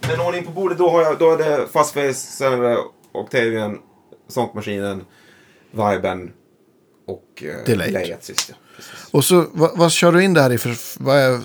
men 0.10 0.20
ordning 0.28 0.46
på 0.46 0.52
bordet 0.52 0.78
då, 0.78 0.90
har 0.90 1.02
jag, 1.02 1.18
då 1.20 1.32
är 1.32 1.38
det 1.38 1.68
Fastface, 1.74 2.46
är 2.46 2.62
det 2.62 2.78
Octavian, 3.14 3.78
Sångmaskinen, 4.34 5.06
Viben 5.72 6.32
och 7.08 7.44
eh, 7.44 7.66
Delay. 7.66 7.88
Delayet 7.92 8.24
sist. 8.24 8.50
Ja. 8.50 8.56
Och 9.12 9.26
så, 9.26 9.46
vad, 9.52 9.78
vad 9.78 9.92
kör 9.92 10.12
du 10.12 10.24
in 10.24 10.34
det 10.34 10.42
här 10.42 10.52
i 10.52 10.58
för, 10.58 11.04
vad 11.04 11.18
är 11.18 11.40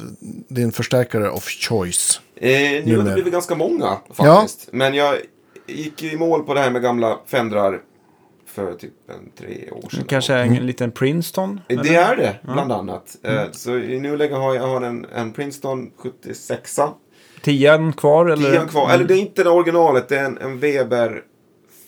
din 0.48 0.72
förstärkare 0.72 1.30
of 1.30 1.48
choice? 1.48 2.20
Eh, 2.36 2.50
nu 2.84 2.96
har 2.96 3.04
det 3.04 3.14
blivit 3.14 3.32
ganska 3.32 3.54
många 3.54 3.98
faktiskt. 4.12 4.68
Men 4.72 4.94
jag 4.94 5.16
gick 5.66 6.02
ju 6.02 6.12
i 6.12 6.16
mål 6.16 6.42
på 6.42 6.54
det 6.54 6.60
här 6.60 6.70
med 6.70 6.82
gamla 6.82 7.18
Fendrar 7.26 7.80
för 8.46 8.74
typ 8.74 8.92
en 9.10 9.30
tre 9.38 9.70
år 9.70 9.88
sedan. 9.90 10.04
Kanske 10.08 10.34
en 10.34 10.66
liten 10.66 10.90
Princeton? 10.90 11.60
Det 11.66 11.74
eller? 11.74 11.94
är 11.94 12.16
det, 12.16 12.38
bland 12.42 12.72
annat. 12.72 13.16
Eh, 13.22 13.42
Så 13.52 13.78
i 13.78 14.00
nuläget 14.00 14.36
har 14.36 14.54
jag 14.54 14.66
har 14.66 14.82
en, 14.82 15.04
en 15.14 15.32
Princeton 15.32 15.90
76 15.96 16.78
Tian 17.42 17.92
kvar? 17.92 18.26
Eller? 18.26 18.50
Tian 18.50 18.68
kvar. 18.68 18.90
Eller 18.90 19.04
det 19.04 19.14
är 19.14 19.18
inte 19.18 19.44
det 19.44 19.50
originalet, 19.50 20.08
det 20.08 20.18
är 20.18 20.24
en, 20.24 20.38
en 20.38 20.58
Weber 20.58 21.22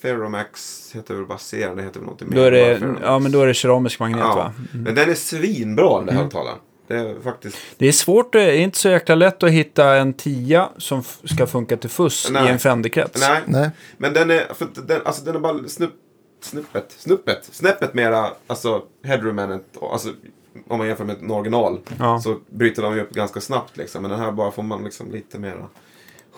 Ferromax. 0.02 0.90
Heter 0.94 1.14
väl 1.14 1.26
baserad, 1.26 1.76
det 1.76 1.82
heter 1.82 1.94
väl 2.00 2.04
någonting 2.04 2.28
mer. 2.30 2.36
Då 2.36 2.42
är 2.42 2.80
bara 2.80 2.90
det, 2.92 2.98
ja, 3.02 3.18
men 3.18 3.32
då 3.32 3.40
är 3.40 3.46
det 3.46 3.54
keramisk 3.54 4.00
magnet 4.00 4.20
Ja. 4.20 4.34
va? 4.34 4.52
Men 4.72 4.94
den 4.94 5.10
är 5.10 5.14
svinbra 5.14 5.98
den 5.98 6.08
Mm. 6.08 6.16
högtalaren. 6.16 6.58
Det 6.86 6.96
är 6.96 7.20
faktiskt... 7.22 7.56
Det 7.78 7.86
är 7.88 7.92
svårt, 7.92 8.32
det 8.32 8.42
är 8.42 8.52
inte 8.58 8.78
så 8.78 8.88
jäkla 8.88 9.14
lätt 9.14 9.42
att 9.42 9.50
hitta 9.50 9.96
en 9.96 10.12
tia 10.14 10.68
som 10.78 11.02
ska 11.24 11.46
funka 11.46 11.76
till 11.76 11.90
fuss 11.90 12.28
Nej. 12.32 12.46
i 12.46 12.48
en 12.48 12.58
Fenderkrets. 12.58 13.20
Nej, 13.20 13.40
Nej. 13.46 13.70
men 13.98 14.12
den 14.14 14.30
är, 14.30 14.54
för 14.54 14.68
den, 14.86 15.00
alltså 15.04 15.24
den 15.24 15.34
är 15.36 15.40
bara 15.40 15.68
snupp, 15.68 15.92
snuppet, 16.42 16.92
snuppet, 16.98 17.48
snäppet 17.52 17.94
mera, 17.94 18.26
alltså 18.46 18.82
headroom 19.04 19.38
än 19.38 19.60
alltså 19.92 20.08
om 20.68 20.78
man 20.78 20.86
jämför 20.86 21.04
med 21.04 21.16
ett 21.24 21.30
original 21.30 21.78
Ja. 21.98 22.20
så 22.20 22.38
bryter 22.50 22.82
de 22.82 22.94
ju 22.96 23.00
upp 23.02 23.10
ganska 23.10 23.40
snabbt 23.40 23.76
liksom. 23.76 24.02
Men 24.02 24.10
den 24.10 24.20
här 24.20 24.32
bara 24.32 24.50
får 24.50 24.62
man 24.62 24.84
liksom 24.84 25.10
lite 25.12 25.38
mera 25.38 25.66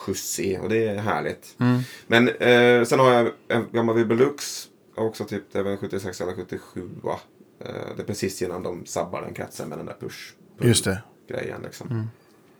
skjuts 0.02 0.40
i 0.40 0.58
och 0.58 0.68
det 0.68 0.88
är 0.88 0.98
härligt. 0.98 1.56
Mm. 1.60 1.80
Men 2.06 2.28
eh, 2.28 2.84
sen 2.84 2.98
har 2.98 3.12
jag 3.12 3.30
en 3.48 3.66
gammal 3.72 3.94
Vibelux, 3.94 4.68
också 4.94 5.24
typ 5.24 5.52
det 5.52 5.62
väl 5.62 5.76
76 5.76 6.20
eller 6.20 6.32
77 6.32 6.90
va? 7.02 7.20
Eh, 7.60 7.66
det 7.96 8.02
är 8.02 8.06
precis 8.06 8.42
innan 8.42 8.62
de 8.62 8.86
sabbar 8.86 9.22
den 9.22 9.34
kretsen 9.34 9.68
med 9.68 9.78
den 9.78 9.86
där 9.86 9.96
push. 10.00 10.32
Just 10.60 10.84
det. 10.84 11.02
grejen 11.28 11.62
liksom. 11.62 11.90
Mm. 11.90 12.06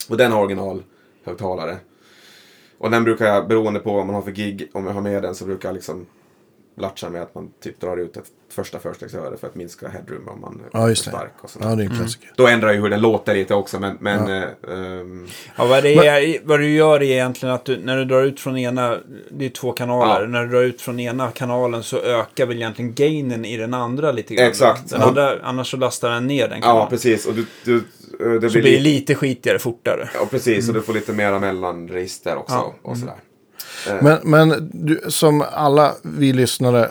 Och 0.09 0.16
den 0.16 0.32
har 0.32 0.40
original 0.40 0.82
högtalare. 1.24 1.77
Och 2.78 2.90
den 2.90 3.05
brukar 3.05 3.27
jag, 3.27 3.48
beroende 3.48 3.81
på 3.81 3.93
vad 3.93 4.06
man 4.06 4.14
har 4.14 4.23
för 4.23 4.31
gig, 4.31 4.70
om 4.73 4.86
jag 4.86 4.93
har 4.93 5.01
med 5.01 5.23
den 5.23 5.35
så 5.35 5.44
brukar 5.44 5.69
jag 5.69 5.74
liksom 5.74 6.06
latcha 6.77 7.11
med 7.11 7.23
att 7.23 7.35
man 7.35 7.51
typ 7.62 7.81
drar 7.81 7.97
ut 7.97 8.16
ett 8.16 8.24
första 8.51 8.78
förstegsöre 8.78 9.36
för 9.36 9.47
att 9.47 9.55
minska 9.55 9.89
headroom 9.89 10.28
om 10.28 10.40
man 10.40 10.62
Ja, 10.73 10.90
är 10.90 10.94
stark. 10.94 11.32
Och. 11.40 11.51
Ja, 11.61 11.66
det 11.74 11.82
är 11.82 11.86
en 11.90 11.97
klassiker. 11.97 12.32
Då 12.36 12.47
ändrar 12.47 12.73
ju 12.73 12.81
hur 12.81 12.90
den 12.90 13.01
låter 13.01 13.35
lite 13.35 13.55
också 13.55 13.81
men, 13.81 13.97
men 14.01 14.31
eh, 14.43 14.43
ehm, 14.70 15.27
Ja, 15.57 15.66
vad, 15.66 15.82
det 15.82 15.94
är, 15.94 16.39
vad 16.44 16.61
du 16.61 16.70
gör 16.74 16.97
är 17.03 17.03
egentligen 17.03 17.55
att 17.55 17.65
du, 17.65 17.77
när 17.78 17.97
du 17.97 18.05
drar 18.05 18.23
ut 18.23 18.40
från 18.40 18.57
ena, 18.59 18.99
det 19.31 19.44
är 19.44 19.51
två 19.51 19.73
kanaler, 19.73 20.20
Ja. 20.20 20.27
när 20.28 20.43
du 20.44 20.49
drar 20.51 20.62
ut 20.62 20.82
från 20.82 21.01
ena 21.01 21.31
kanalen 21.31 21.82
så 21.82 21.99
ökar 21.99 22.47
väl 22.47 22.57
egentligen 22.57 22.94
gainen 22.94 23.44
i 23.44 23.57
den 23.57 23.74
andra 23.74 24.12
lite 24.12 24.35
grann. 24.35 24.47
Exakt. 24.47 24.90
Den 24.90 25.01
Ja. 25.01 25.07
andra, 25.07 25.39
annars 25.43 25.70
så 25.70 25.77
lastar 25.77 26.11
den 26.11 26.27
ner 26.27 26.49
den 26.49 26.61
kanalen. 26.61 26.81
ja 26.82 26.90
precis. 26.90 27.27
Och 27.27 27.35
du, 27.35 27.47
du, 27.65 27.77
eh, 27.77 28.40
det 28.40 28.49
så 28.51 28.53
blir 28.53 28.62
blir 28.62 28.73
det 28.77 28.81
lite, 28.82 29.15
skitigare 29.15 29.59
fortare. 29.59 30.09
ja, 30.15 30.27
precis. 30.31 30.69
Och 30.69 30.74
du 30.74 30.82
får 30.82 30.93
lite 30.94 31.12
mera 31.12 31.39
mellanregister 31.39 32.36
också. 32.36 32.55
Ja. 32.55 32.74
Och 32.82 32.97
sådär. 32.99 33.15
Eh, 33.89 33.95
Men, 34.03 34.19
men 34.23 34.71
du, 34.73 35.01
som 35.09 35.45
alla 35.53 35.93
vi 36.03 36.33
lyssnare 36.33 36.89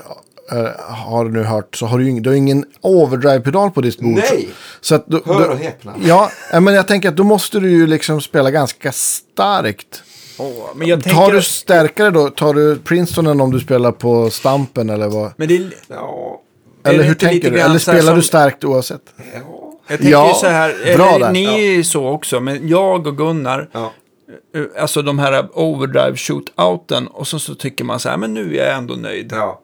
eh, 0.52 0.68
har 0.96 1.26
nu 1.26 1.44
hört 1.44 1.76
så 1.76 1.86
har 1.86 2.00
du 2.00 2.20
du 2.20 2.30
har 2.30 2.36
ingen 2.38 2.66
overdrive-pedal 2.82 3.72
på 3.72 3.82
ditt 3.82 4.00
bord. 4.00 4.14
Nej! 4.14 4.50
Så 4.82 4.96
att 4.96 5.08
då, 5.08 5.22
Hör 5.26 5.50
och 5.50 5.58
häpna. 5.58 5.94
Ja, 6.04 6.32
ja, 6.52 6.60
men 6.60 6.74
jag 6.74 6.88
tänker 6.88 7.10
att 7.10 7.16
då 7.16 7.24
måste 7.24 7.60
du 7.60 7.72
ju 7.72 7.88
liksom 7.88 8.22
spela 8.22 8.52
ganska 8.52 8.92
starkt. 8.92 10.04
Åh, 10.38 10.48
men 10.76 10.88
jag 10.88 11.04
Tar 11.04 11.10
tänker... 11.12 11.32
du 11.32 11.42
starkare 11.42 12.10
då? 12.10 12.30
Tar 12.30 12.54
du 12.54 12.78
Princetonen 12.78 13.42
om 13.42 13.52
du 13.52 13.60
spelar 13.60 13.92
på 13.92 14.30
Stampen 14.30 14.90
eller 14.90 15.08
vad? 15.08 15.34
Men 15.38 15.48
det, 15.48 15.56
är- 15.58 15.74
Ja, 15.88 16.42
Eller 16.84 17.04
hur 17.04 17.14
tänker 17.16 17.52
du? 17.52 17.60
Eller 17.60 17.80
spelar 17.80 18.00
du 18.16 18.22
som- 18.22 18.28
starkt 18.28 18.64
oavsett? 18.64 19.02
ja, 19.18 19.24
jag 19.88 19.98
tänker 20.00 20.12
Ja, 20.12 20.34
så 20.42 20.48
här, 20.48 20.96
bra 20.98 21.08
eller, 21.16 21.26
där. 21.26 21.34
ni 21.34 21.44
Ja. 21.46 21.52
är 21.52 21.72
ju 21.76 21.84
så 21.84 22.08
också, 22.10 22.40
men 22.40 22.68
jag 22.68 23.08
och 23.08 23.18
Gunnar, 23.18 23.70
ja. 23.72 23.92
Eh, 24.56 24.82
alltså 24.82 25.02
de 25.02 25.20
här 25.20 25.48
overdrive 25.60 26.16
shootouten, 26.18 27.08
och 27.08 27.28
så, 27.28 27.40
så 27.40 27.56
tycker 27.56 27.84
man 27.84 28.00
så 28.00 28.10
här, 28.10 28.18
men 28.18 28.34
nu 28.34 28.58
är 28.58 28.66
jag 28.68 28.78
ändå 28.78 28.94
nöjd. 28.94 29.32
ja. 29.36 29.62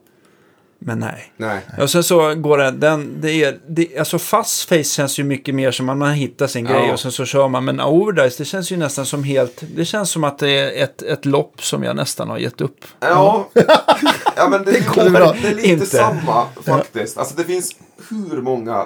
Men 0.79 0.99
nej. 0.99 1.33
Nej. 1.37 1.61
Och 1.81 1.89
sen 1.89 2.03
så 2.03 2.35
går 2.35 2.57
det, 2.57 2.71
den, 2.71 3.21
det 3.21 3.31
är, 3.43 3.59
det, 3.67 3.97
alltså 3.97 4.19
fast 4.19 4.69
face 4.69 4.83
känns 4.83 5.19
ju 5.19 5.23
mycket 5.23 5.55
mer 5.55 5.71
som 5.71 5.89
att 5.89 5.97
man 5.97 6.11
hittar 6.13 6.47
sin 6.47 6.65
Ja. 6.65 6.71
grej 6.73 6.91
och 6.93 6.99
sen 6.99 7.11
så 7.11 7.25
kör 7.25 7.47
man. 7.47 7.65
Men 7.65 7.81
overdice, 7.81 8.37
det 8.37 8.45
känns 8.45 8.71
ju 8.71 8.77
nästan 8.77 9.05
som 9.05 9.23
helt, 9.23 9.63
det 9.75 9.85
känns 9.85 10.11
som 10.11 10.23
att 10.23 10.39
det 10.39 10.49
är 10.49 10.83
ett, 10.83 11.01
ett 11.01 11.25
lopp 11.25 11.63
som 11.63 11.83
jag 11.83 11.95
nästan 11.95 12.29
har 12.29 12.37
gett 12.37 12.61
upp. 12.61 12.85
Ja, 12.99 13.49
ja 14.35 14.47
men 14.49 14.63
det, 14.65 14.71
det, 15.03 15.09
bra. 15.09 15.35
det 15.41 15.47
är 15.47 15.55
lite 15.55 15.67
Inte. 15.69 15.85
samma 15.85 16.45
faktiskt. 16.65 17.17
Alltså 17.17 17.35
det 17.35 17.43
finns 17.43 17.75
hur 18.09 18.41
många, 18.41 18.85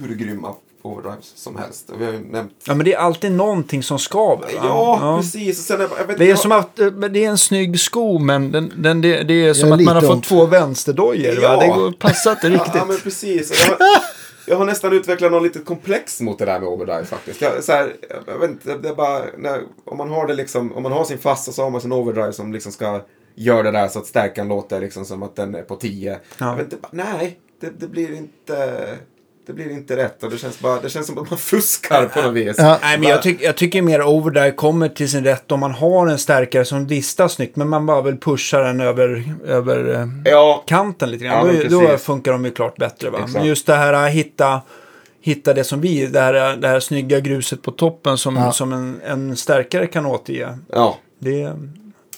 hur 0.00 0.14
grymma 0.14 0.54
overdrives 0.88 1.32
som 1.36 1.56
helst. 1.56 1.90
Vi 1.98 2.04
har 2.04 2.12
ju 2.12 2.18
nämnt. 2.18 2.52
Ja, 2.64 2.74
men 2.74 2.84
det 2.84 2.94
är 2.94 2.98
alltid 2.98 3.32
någonting 3.32 3.82
som 3.82 3.98
skaver. 3.98 4.46
va? 4.46 4.48
Ja, 4.62 5.18
precis. 5.20 5.58
Och 5.58 5.64
sen, 5.64 5.88
jag 5.98 6.06
vet, 6.06 6.18
Det 6.18 6.24
är 6.24 6.28
jag, 6.28 6.38
som 6.38 6.52
att 6.52 6.78
eh, 6.78 6.90
men 6.90 7.12
det 7.12 7.24
är 7.24 7.28
en 7.28 7.38
snygg 7.38 7.80
sko, 7.80 8.18
men 8.18 8.52
den, 8.52 8.72
den, 8.76 9.00
det, 9.00 9.22
det 9.22 9.34
är 9.46 9.54
som 9.54 9.68
Ja, 9.68 9.74
att 9.74 9.80
man 9.82 9.94
har 9.96 10.02
fått 10.02 10.24
två 10.24 10.46
vänsterdojor. 10.46 11.38
Ja. 11.42 11.56
Va? 11.56 11.62
Det 11.62 11.68
går, 11.68 11.92
passar 11.92 12.30
inte 12.30 12.50
riktigt. 12.50 12.74
Ja, 12.74 12.84
men 12.84 12.96
precis. 12.96 13.68
Jag, 13.68 13.78
jag 14.46 14.56
har 14.56 14.64
nästan 14.64 14.92
utvecklat 14.92 15.32
något 15.32 15.42
litet 15.42 15.64
komplex 15.64 16.20
mot 16.20 16.38
det 16.38 16.44
där 16.44 16.60
med 16.60 16.68
overdrive 16.68 17.04
faktiskt. 17.04 17.40
Jag, 17.42 17.64
så 17.64 17.72
här, 17.72 17.96
jag 18.26 18.38
vet 18.38 18.50
inte, 18.50 18.76
det 18.76 18.88
är 18.88 18.94
bara, 18.94 19.24
när, 19.38 19.60
om 19.84 19.96
man 19.98 20.10
har 20.10 20.26
det 20.26 20.34
liksom, 20.34 20.72
om 20.72 20.82
man 20.82 20.92
har 20.92 21.04
sin 21.04 21.18
fasta 21.18 21.52
så 21.52 21.62
har 21.62 21.70
man 21.70 21.80
sin 21.80 21.92
overdrive 21.92 22.32
som 22.32 22.52
liksom 22.52 22.72
ska 22.72 23.00
göra 23.34 23.62
det 23.62 23.70
där 23.70 23.88
så 23.88 23.98
att 23.98 24.06
stärkan 24.06 24.48
låter 24.48 24.80
liksom 24.80 25.04
som 25.04 25.22
att 25.22 25.36
den 25.36 25.54
är 25.54 25.62
på 25.62 25.76
10. 25.76 26.18
Ja. 26.38 26.46
Jag 26.46 26.56
vet 26.56 26.64
inte, 26.64 26.76
bara, 26.76 26.88
nej, 26.92 27.38
det, 27.60 27.80
det 27.80 27.86
blir 27.86 28.12
inte, 28.14 28.78
det 29.48 29.54
blir 29.54 29.70
inte 29.70 29.96
rätt 29.96 30.22
och 30.22 30.30
det 30.30 30.38
känns 30.38 30.60
bara, 30.60 30.80
det 30.80 30.88
känns 30.88 31.06
som 31.06 31.18
att 31.18 31.30
man 31.30 31.38
fuskar 31.38 32.06
på 32.06 32.22
något 32.22 32.34
vis. 32.34 32.54
Ja. 32.58 32.78
Nej, 32.82 32.98
men 32.98 33.08
jag, 33.08 33.22
tyck, 33.22 33.42
jag 33.42 33.56
tycker 33.56 33.82
mer 33.82 34.02
overdrive 34.02 34.50
kommer 34.50 34.88
till 34.88 35.10
sin 35.10 35.24
rätt 35.24 35.52
om 35.52 35.60
man 35.60 35.70
har 35.72 36.06
en 36.06 36.18
stärkare 36.18 36.64
som 36.64 36.86
distar 36.86 37.28
snyggt, 37.28 37.56
men 37.56 37.68
man 37.68 37.86
bara 37.86 38.02
vill 38.02 38.16
pusha 38.16 38.58
den 38.58 38.80
över, 38.80 39.24
över 39.46 39.94
eh, 39.94 40.06
Ja, 40.32 40.64
kanten 40.66 41.10
lite 41.10 41.24
Ja, 41.24 41.30
grann. 41.44 41.46
men 41.46 41.70
då, 41.70 41.80
då 41.80 41.96
funkar 41.98 42.32
de 42.32 42.44
ju 42.44 42.50
klart 42.50 42.76
bättre. 42.76 43.10
Va? 43.10 43.18
Exakt. 43.18 43.34
Men 43.34 43.44
just 43.46 43.66
det 43.66 43.74
här 43.74 43.92
att 43.92 44.10
hitta, 44.10 44.60
hitta 45.20 45.54
det 45.54 45.64
som 45.64 45.80
vi, 45.80 46.06
det 46.06 46.20
här, 46.20 46.56
det 46.56 46.68
här 46.68 46.80
snygga 46.80 47.20
gruset 47.20 47.62
på 47.62 47.70
toppen 47.70 48.18
som, 48.18 48.36
Ja. 48.36 48.52
som 48.52 48.72
en, 48.72 49.00
en 49.06 49.36
stärkare 49.36 49.86
kan 49.86 50.06
återge. 50.06 50.58
ja. 50.72 50.98
Det, 51.18 51.52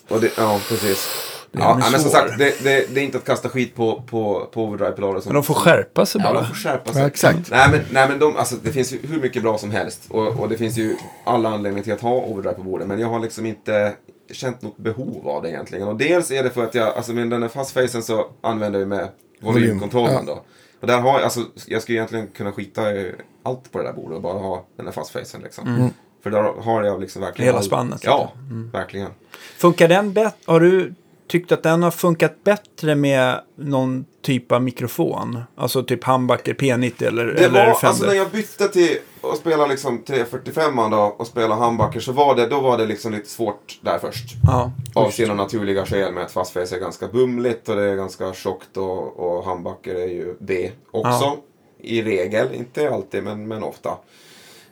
Och 0.09 0.21
det, 0.21 0.31
ja, 0.37 0.61
precis. 0.69 1.09
Det 1.53 1.59
Ja, 1.59 1.79
men 1.93 2.01
som 2.01 2.11
sagt, 2.11 2.39
det, 2.39 2.65
det, 2.65 2.95
det 2.95 3.01
är 3.01 3.05
inte 3.05 3.19
att 3.19 3.25
kasta 3.25 3.49
skit 3.49 3.75
på, 3.75 4.03
på, 4.03 4.49
på 4.53 4.63
Overdrive-pedaler. 4.65 5.21
som- 5.21 5.29
Men 5.29 5.35
de 5.35 5.43
får 5.45 5.55
skärpa 5.55 6.07
sig 6.07 6.21
Ja, 6.25 6.33
bara. 6.33 6.41
de 6.43 6.47
får 6.49 6.55
skärpa 6.55 6.93
sig. 6.93 7.03
Ja, 7.03 7.09
exakt. 7.09 7.51
Nej, 7.51 7.69
men, 7.71 7.81
nej, 7.91 8.09
men 8.09 8.19
de, 8.19 8.37
alltså, 8.37 8.55
det 8.63 8.73
finns 8.73 8.93
ju 8.93 8.99
hur 9.03 9.21
mycket 9.21 9.43
bra 9.43 9.59
som 9.59 9.71
helst. 9.71 10.03
Och, 10.11 10.41
och 10.41 10.49
det 10.49 10.57
finns 10.57 10.79
ju 10.79 10.97
alla 11.25 11.49
anledningar 11.49 11.85
till 11.85 11.93
att 11.93 12.01
ha 12.01 12.13
overdrive 12.15 12.55
på 12.57 12.63
bordet. 12.63 12.89
Men 12.89 13.01
jag 13.01 13.09
har 13.09 13.21
liksom 13.21 13.47
inte 13.47 13.93
känt 14.33 14.63
något 14.63 14.77
behov 14.77 15.29
av 15.29 15.43
det 15.43 15.49
egentligen. 15.51 15.89
Och 15.89 15.97
dels 15.97 16.31
är 16.31 16.43
det 16.43 16.51
för 16.51 16.65
att 16.65 16.75
jag, 16.75 16.89
alltså 16.97 17.13
med 17.13 17.31
den 17.31 17.43
här 17.43 17.49
fastfacen 17.49 18.03
så 18.03 18.27
använder 18.41 18.79
jag 18.81 18.89
med 18.89 19.09
volymkontrollen 19.41 20.13
Volym, 20.15 20.27
då. 20.27 20.43
Och 20.81 20.87
där 20.87 21.01
har 21.01 21.13
jag, 21.13 21.23
alltså, 21.23 21.41
jag 21.67 21.83
skulle 21.83 21.99
egentligen 21.99 22.27
kunna 22.27 22.53
skita 22.53 22.93
i 22.93 23.13
allt 23.43 23.73
på 23.73 23.79
det 23.79 23.85
där 23.85 23.93
bordet 23.93 24.17
och 24.17 24.23
bara 24.23 24.39
ha 24.39 24.65
den 24.77 24.87
här 24.87 24.93
fastfacen 24.93 25.41
liksom. 25.43 25.91
För 26.23 26.31
där 26.31 26.43
har 26.43 26.83
jag 26.85 27.01
liksom 27.01 27.23
verkligen... 27.23 27.47
Hela 27.47 27.59
all- 27.59 27.65
spannet, 27.65 28.01
Ja, 28.05 28.33
verkligen. 28.73 29.11
Funkar 29.57 29.89
den 29.89 30.13
bättre? 30.13 30.33
Har 30.45 30.61
du 30.61 30.95
tyckt 31.31 31.53
att 31.53 31.63
den 31.63 31.83
har 31.83 31.91
funkat 31.91 32.45
bättre 32.45 32.95
med 32.95 33.41
någon 33.57 34.05
typ 34.23 34.53
av 34.53 34.63
mikrofon? 34.63 35.43
Alltså 35.57 35.83
typ 35.83 36.05
Humbucker 36.05 36.55
P90 36.55 37.07
eller, 37.07 37.25
Det 37.25 37.45
eller 37.45 37.67
var, 37.67 37.75
Fender? 37.75 37.89
alltså 37.89 38.07
när 38.07 38.15
jag 38.15 38.31
bytte 38.31 38.69
till 38.69 38.99
att 39.23 39.37
spela 39.37 39.67
liksom 39.67 40.03
345 40.05 40.77
då 40.77 41.15
och 41.19 41.27
spela 41.27 41.55
humbucker 41.55 42.01
så 42.01 42.13
var 42.13 42.35
det, 42.35 42.47
då 42.47 42.61
var 42.61 42.79
det 42.79 42.87
liksom 42.87 43.13
lite 43.13 43.29
svårt 43.29 43.81
där 43.83 43.99
först. 43.99 44.25
Ja. 44.47 44.73
Av 44.95 45.11
sina 45.11 45.35
naturliga 45.35 45.87
skäl 45.87 46.13
med 46.13 46.25
att 46.25 46.33
fastface 46.33 46.77
är 46.77 46.81
ganska 46.81 47.09
bumligt 47.09 47.69
och 47.69 47.77
det 47.77 47.83
är 47.83 47.97
ganska 47.97 48.33
tjockt 48.33 48.77
och, 48.77 49.21
och 49.21 49.45
humbucker 49.45 49.95
är 49.95 50.09
ju 50.09 50.37
det 50.41 50.73
också. 50.91 51.25
Ja. 51.25 51.37
I 51.79 52.03
regel, 52.03 52.55
inte 52.55 52.91
alltid 52.91 53.25
men, 53.25 53.49
men 53.49 53.63
ofta. 53.63 53.99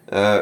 Eh, 0.06 0.39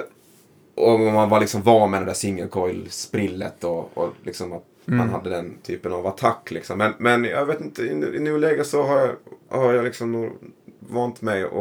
och 0.75 1.01
man 1.01 1.29
var 1.29 1.41
liksom 1.41 1.63
van 1.63 1.91
med 1.91 2.03
det 2.03 2.07
där 2.07 2.15
single 2.15 2.47
coil 2.47 2.87
sprillet 2.91 3.65
och, 3.65 3.91
och 3.95 4.13
liksom 4.25 4.53
att 4.53 4.65
man 4.87 5.09
hade 5.11 5.31
den 5.31 5.59
typen 5.63 5.93
av 5.93 6.07
attack 6.07 6.51
liksom. 6.51 6.79
Men, 6.79 6.93
men 6.99 7.25
jag 7.25 7.47
vet 7.47 7.61
inte, 7.61 7.83
i, 7.83 7.87
i 8.17 8.21
nuläget 8.21 8.67
så 8.67 8.83
har 8.83 8.99
jag, 8.99 9.11
har 9.59 9.73
jag 9.73 9.85
liksom 9.85 10.13
nog 10.13 10.33
vant 10.81 11.23
mig 11.23 11.43
att, 11.45 11.53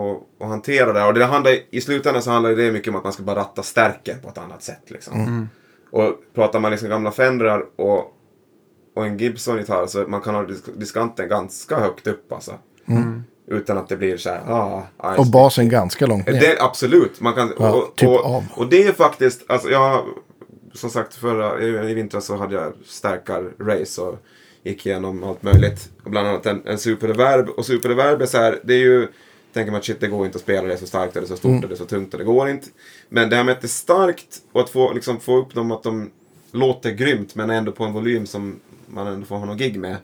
att 0.42 0.48
hantera 0.48 0.94
det. 0.94 1.04
Och 1.04 1.14
det 1.14 1.26
handlar, 1.26 1.54
i 1.70 1.82
slutändan 1.82 2.22
så 2.22 2.32
handlar 2.32 2.52
det 2.52 2.72
mycket 2.72 2.90
om 2.90 2.96
att 2.96 3.04
man 3.04 3.14
ska 3.14 3.24
bara 3.24 3.40
ratta 3.40 3.64
stärken 3.64 4.16
på 4.24 4.30
ett 4.30 4.38
annat 4.38 4.64
sätt 4.64 4.82
liksom. 4.92 5.48
Och 5.92 6.14
pratar 6.34 6.60
man 6.60 6.72
liksom 6.72 6.90
gamla 6.90 7.12
Fendrar 7.12 7.66
och, 7.76 8.14
och 8.96 9.06
en 9.06 9.18
Gibson-gitarr 9.18 9.88
så 9.88 10.00
man 10.08 10.22
kan 10.22 10.36
ha 10.36 10.42
disk- 10.44 10.78
diskanten 10.80 11.30
ganska 11.30 11.80
högt 11.80 12.08
upp 12.08 12.32
alltså. 12.34 12.52
Utan 13.48 13.78
att 13.78 13.90
det 13.90 13.98
blir 13.98 14.18
så 14.18 14.30
här, 14.30 14.42
ah, 14.48 14.84
ah, 14.98 15.16
Och 15.16 15.26
basen 15.26 15.70
ganska 15.70 16.06
långt 16.06 16.28
ner. 16.28 16.40
det, 16.40 16.58
absolut. 16.62 17.22
Man 17.22 17.34
kan, 17.34 17.54
Ja, 17.60 17.74
och, 17.74 17.96
typ 17.96 18.10
och, 18.10 18.26
av. 18.26 18.44
och 18.56 18.68
det 18.70 18.84
är 18.84 18.92
faktiskt, 18.92 19.44
alltså 19.48 19.70
jag, 19.70 20.06
som 20.76 20.90
sagt 20.90 21.16
förra, 21.16 21.62
i, 21.90 21.94
vintras 21.94 22.26
så 22.26 22.36
hade 22.36 22.56
jag 22.56 22.74
stärkar 22.86 23.52
race 23.60 24.02
och 24.02 24.20
gick 24.64 24.86
igenom 24.86 25.24
allt 25.24 25.44
möjligt. 25.44 25.90
Och 26.04 26.12
bland 26.12 26.28
annat 26.28 26.46
en, 26.46 26.62
en 26.68 26.78
superreverb. 26.78 27.50
Och 27.50 27.66
superreverb 27.66 28.22
är 28.22 28.26
så 28.26 28.38
här, 28.38 28.60
det 28.64 28.74
är 28.74 28.80
ju, 28.80 29.08
tänker 29.54 29.72
man 29.72 29.80
att 29.80 29.86
shit 29.86 30.00
det 30.00 30.08
går 30.08 30.26
inte 30.26 30.36
att 30.36 30.42
spela, 30.42 30.68
det 30.68 30.74
är 30.74 30.78
så 30.78 30.88
starkt, 30.88 31.18
eller 31.18 31.28
så 31.28 31.38
stort, 31.38 31.50
Mm. 31.52 31.64
eller 31.64 31.76
så 31.76 31.86
tungt, 31.86 32.14
och 32.14 32.20
det 32.20 32.26
går 32.26 32.50
inte. 32.50 32.68
Men 33.10 33.30
det 33.30 33.36
här 33.36 33.44
med 33.44 33.52
att 33.52 33.62
det 33.62 33.66
är 33.66 33.70
starkt 33.70 34.42
och 34.52 34.62
att 34.62 34.70
få, 34.70 34.94
liksom, 34.94 35.20
få 35.20 35.38
upp 35.38 35.54
dem 35.54 35.72
att 35.72 35.84
de 35.84 36.12
låter 36.52 36.92
grymt 36.92 37.36
men 37.36 37.50
ändå 37.50 37.72
på 37.72 37.84
en 37.84 37.94
volym 37.94 38.26
som 38.26 38.60
man 38.88 39.08
ändå 39.08 39.26
får 39.26 39.36
ha 39.36 39.46
någon 39.46 39.58
gig 39.58 39.80
med. 39.80 39.98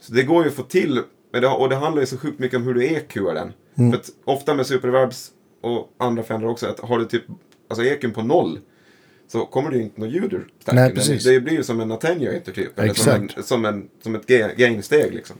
Så 0.00 0.12
det 0.12 0.22
går 0.22 0.42
ju 0.44 0.48
att 0.48 0.56
få 0.56 0.62
till, 0.62 1.00
men 1.32 1.42
det, 1.42 1.48
och 1.48 1.68
det 1.68 1.76
handlar 1.76 2.02
ju 2.02 2.06
så 2.06 2.18
sjukt 2.18 2.38
mycket 2.38 2.56
om 2.56 2.62
hur 2.62 2.74
du 2.74 2.84
EQar 2.86 3.34
den. 3.34 3.52
Mm. 3.74 3.92
För 3.92 3.98
att 3.98 4.10
ofta 4.24 4.54
med 4.54 4.66
superreverbs 4.66 5.30
och 5.60 5.94
andra 5.98 6.22
Fender 6.22 6.48
också, 6.48 6.66
att 6.66 6.80
har 6.80 6.98
du 6.98 7.04
typ 7.04 7.22
alltså 7.68 7.84
EQn 7.84 8.10
på 8.12 8.22
noll 8.22 8.58
så 9.32 9.46
kommer 9.46 9.70
det 9.70 9.76
ju 9.76 9.82
inte 9.82 10.00
något 10.00 10.10
ljud 10.10 10.32
ur 10.32 10.48
stärken. 10.60 10.82
Nej, 10.84 10.94
precis. 10.94 11.24
Det 11.24 11.40
blir 11.40 11.52
ju 11.52 11.62
som 11.62 11.80
en 11.80 11.92
attenuator 11.92 12.52
typ. 12.52 12.78
Eller 12.78 12.94
som, 12.94 13.12
en, 13.12 13.44
som, 13.44 13.64
en, 13.64 13.88
som 14.02 14.14
ett 14.14 14.26
ga- 14.26 14.56
gainsteg 14.56 15.14
liksom. 15.14 15.36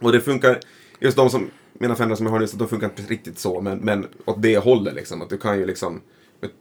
Och 0.00 0.12
det 0.12 0.20
funkar, 0.20 0.60
just 1.00 1.16
de 1.16 1.30
som, 1.30 1.50
mina 1.72 1.94
Fender 1.94 2.16
som 2.16 2.26
jag 2.26 2.32
har 2.32 2.40
nu, 2.40 2.46
så 2.46 2.56
de 2.56 2.68
funkar 2.68 2.86
inte 2.86 3.02
riktigt 3.12 3.38
så, 3.38 3.60
men, 3.60 3.78
men 3.78 4.06
åt 4.24 4.42
det 4.42 4.58
hållet 4.58 4.94
liksom. 4.94 5.22
Att 5.22 5.30
du 5.30 5.38
kan 5.38 5.58
ju 5.58 5.66
liksom, 5.66 6.00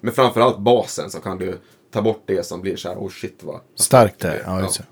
med 0.01 0.13
framförallt 0.13 0.59
basen 0.59 1.09
så 1.09 1.19
kan 1.19 1.37
du 1.37 1.57
ta 1.91 2.01
bort 2.01 2.23
det 2.25 2.45
som 2.45 2.61
blir 2.61 2.75
så 2.75 2.89
här, 2.89 2.95
oh 2.95 3.09
shit 3.09 3.39
vad 3.43 3.59
Starkt 3.75 4.19
det. 4.19 4.41
Ja, 4.45 4.51
det. 4.61 4.83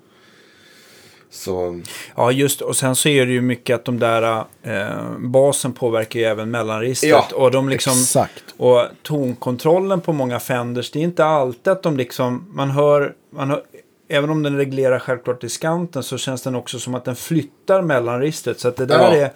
Så, 1.35 1.81
Ja, 2.15 2.31
just 2.31 2.61
och 2.61 2.75
sen 2.75 2.95
så 2.95 3.09
är 3.09 3.25
det 3.25 3.31
ju 3.31 3.41
mycket 3.41 3.75
att 3.75 3.85
de 3.85 3.99
där 3.99 4.43
eh, 4.63 5.17
basen 5.19 5.73
påverkar 5.73 6.19
ju 6.19 6.25
även 6.25 6.51
mellanregistret. 6.51 7.11
Ja, 7.11 7.27
och 7.35 7.51
de 7.51 7.69
liksom, 7.69 7.93
Exakt. 7.93 8.43
Och 8.57 8.85
tonkontrollen 9.03 10.01
på 10.01 10.13
många 10.13 10.39
Fenders, 10.39 10.91
det 10.91 10.99
är 10.99 11.03
inte 11.03 11.25
alltid 11.25 11.67
att 11.73 11.83
de 11.83 11.97
liksom, 11.97 12.45
man 12.53 12.69
hör, 12.71 13.13
man 13.35 13.49
hör 13.49 13.61
även 14.09 14.29
om 14.29 14.43
den 14.43 14.57
reglerar 14.57 14.99
självklart 14.99 15.41
diskanten 15.41 16.03
så 16.03 16.17
känns 16.17 16.41
den 16.41 16.55
också 16.55 16.79
som 16.79 16.95
att 16.95 17.05
den 17.05 17.15
flyttar 17.15 17.81
mellanregistret. 17.81 18.59
Så 18.59 18.67
att 18.67 18.75
det 18.75 18.85
där 18.85 18.99
Ja. 18.99 19.15
är, 19.15 19.31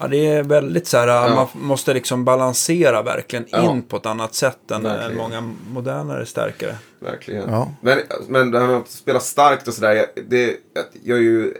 ja 0.00 0.08
det 0.08 0.26
är 0.26 0.42
väldigt 0.42 0.86
så 0.86 0.98
här, 0.98 1.06
Ja. 1.08 1.34
man 1.34 1.46
måste 1.54 1.94
liksom 1.94 2.24
balansera 2.24 3.02
verkligen 3.02 3.44
Ja. 3.50 3.70
in 3.70 3.82
på 3.82 3.96
ett 3.96 4.06
annat 4.06 4.34
sätt 4.34 4.70
än, 4.70 4.82
Verkligen. 4.82 5.10
än 5.10 5.16
många 5.16 5.54
modernare 5.70 6.26
stärkare. 6.26 6.76
verkligen. 7.00 7.50
Ja. 7.50 7.72
Men, 7.80 7.98
men 8.28 8.50
det 8.50 8.58
här 8.60 8.66
med 8.66 8.76
att 8.76 8.88
spela 8.90 9.20
starkt 9.20 9.68
och 9.68 9.74
sådär, 9.74 10.06
det, 10.28 10.56
jag 11.04 11.18
är 11.18 11.22
ju... 11.22 11.46
eh, 11.48 11.54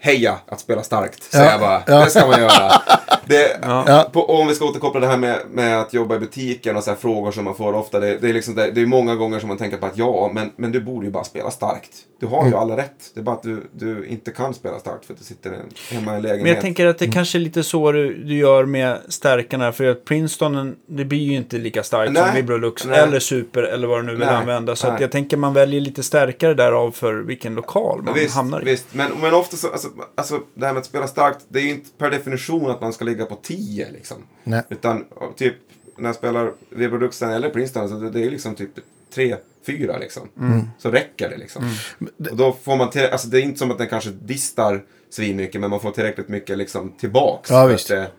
Heja 0.00 0.38
att 0.46 0.60
spela 0.60 0.82
starkt, 0.82 1.22
säger 1.22 1.44
Ja, 1.44 1.50
jag 1.50 1.60
bara. 1.60 1.82
ja. 1.86 2.04
Det 2.04 2.10
ska 2.10 2.26
man 2.26 2.40
göra. 2.40 2.72
Det, 3.26 3.58
Ja. 3.62 4.08
på, 4.12 4.30
om 4.30 4.46
vi 4.48 4.54
ska 4.54 4.64
återkoppla 4.64 5.00
det 5.00 5.06
här 5.06 5.16
med, 5.16 5.38
med 5.50 5.80
att 5.80 5.94
jobba 5.94 6.14
i 6.16 6.18
butiken 6.18 6.76
och 6.76 6.84
så 6.84 6.90
här 6.90 6.96
frågor 6.96 7.32
som 7.32 7.44
man 7.44 7.54
får 7.54 7.72
ofta. 7.72 8.00
Det, 8.00 8.16
det, 8.18 8.28
är 8.28 8.32
liksom 8.32 8.54
det, 8.54 8.70
det 8.70 8.80
är 8.80 8.86
många 8.86 9.14
gånger 9.14 9.38
som 9.40 9.48
man 9.48 9.58
tänker 9.58 9.76
på 9.76 9.86
att 9.86 9.96
ja, 9.98 10.30
men, 10.34 10.52
men 10.56 10.72
du 10.72 10.80
borde 10.80 11.06
ju 11.06 11.12
bara 11.12 11.24
spela 11.24 11.50
starkt. 11.50 11.90
Du 12.24 12.30
har 12.30 12.40
Mm. 12.40 12.52
ju 12.52 12.58
alla 12.58 12.76
rätt. 12.76 13.10
Det 13.14 13.20
är 13.20 13.24
bara 13.24 13.36
att 13.36 13.42
du, 13.42 13.62
du 13.72 14.06
inte 14.06 14.30
kan 14.30 14.54
spela 14.54 14.78
starkt 14.78 15.04
för 15.04 15.12
att 15.12 15.18
du 15.18 15.24
sitter 15.24 15.62
hemma 15.90 16.12
i 16.12 16.16
en 16.16 16.22
lägenhet. 16.22 16.42
Men 16.42 16.52
jag 16.52 16.60
tänker 16.60 16.86
att 16.86 16.98
det 16.98 17.06
kanske 17.06 17.38
är 17.38 17.40
lite 17.40 17.62
så 17.62 17.92
du, 17.92 18.14
du 18.24 18.36
gör 18.36 18.64
med 18.64 18.98
stärkarna. 19.08 19.72
För 19.72 19.84
att 19.84 20.04
Princeton, 20.04 20.76
det 20.86 21.04
blir 21.04 21.18
ju 21.18 21.36
inte 21.36 21.58
lika 21.58 21.82
starkt 21.82 22.12
Nej. 22.12 22.22
som 22.26 22.34
Vibrolux 22.34 22.84
Nej. 22.86 22.98
eller 22.98 23.18
Super 23.20 23.62
eller 23.62 23.86
vad 23.88 23.98
du 23.98 24.02
nu 24.02 24.12
vill 24.12 24.26
Nej. 24.26 24.28
använda. 24.34 24.76
Så 24.76 24.96
jag 25.00 25.10
tänker 25.10 25.36
man 25.36 25.54
väljer 25.54 25.80
lite 25.80 26.02
starkare 26.02 26.54
därav 26.54 26.90
för 26.90 27.14
vilken 27.14 27.54
lokal 27.54 28.02
man 28.02 28.14
visst, 28.14 28.34
hamnar 28.34 28.62
i. 28.62 28.64
visst. 28.64 28.94
Men, 28.94 29.10
men 29.20 29.34
ofta 29.34 29.56
så, 29.56 29.68
alltså, 29.68 29.88
alltså 30.14 30.40
det 30.54 30.66
här 30.66 30.72
med 30.72 30.80
att 30.80 30.86
spela 30.86 31.06
starkt, 31.06 31.38
det 31.48 31.58
är 31.58 31.62
ju 31.62 31.70
inte 31.70 31.90
per 31.98 32.10
definition 32.10 32.70
att 32.70 32.80
man 32.80 32.92
ska 32.92 33.04
ligga 33.04 33.26
på 33.26 33.34
10 33.42 33.90
liksom. 33.92 34.16
Nej. 34.44 34.62
Utan 34.68 35.04
typ 35.36 35.54
när 35.98 36.08
jag 36.08 36.16
spelar 36.16 36.52
Reproduxen 36.76 37.30
eller 37.30 37.50
Princeton, 37.50 37.88
så 37.88 37.94
det, 37.94 38.10
det 38.10 38.24
är 38.26 38.30
liksom 38.30 38.54
typ 38.54 38.70
3, 39.14 39.36
4 39.66 39.98
liksom. 39.98 40.28
Mm. 40.38 40.68
Så 40.78 40.90
räcker 40.90 41.30
det 41.30 41.36
liksom. 41.36 41.70
Och 42.30 42.36
då 42.36 42.56
får 42.62 42.76
man, 42.76 42.90
till, 42.90 43.06
alltså 43.06 43.28
det 43.28 43.40
är 43.40 43.42
inte 43.42 43.58
som 43.58 43.70
att 43.70 43.78
den 43.78 43.88
kanske 43.88 44.10
distar 44.10 44.84
svinmycket, 45.10 45.60
men 45.60 45.70
man 45.70 45.80
får 45.80 45.90
tillräckligt 45.90 46.28
mycket 46.28 46.58
liksom 46.58 46.92
tillbaks. 46.98 47.50
Ja, 47.50 47.66
för. 47.66 47.74
Att 47.74 47.88
det, 47.88 48.10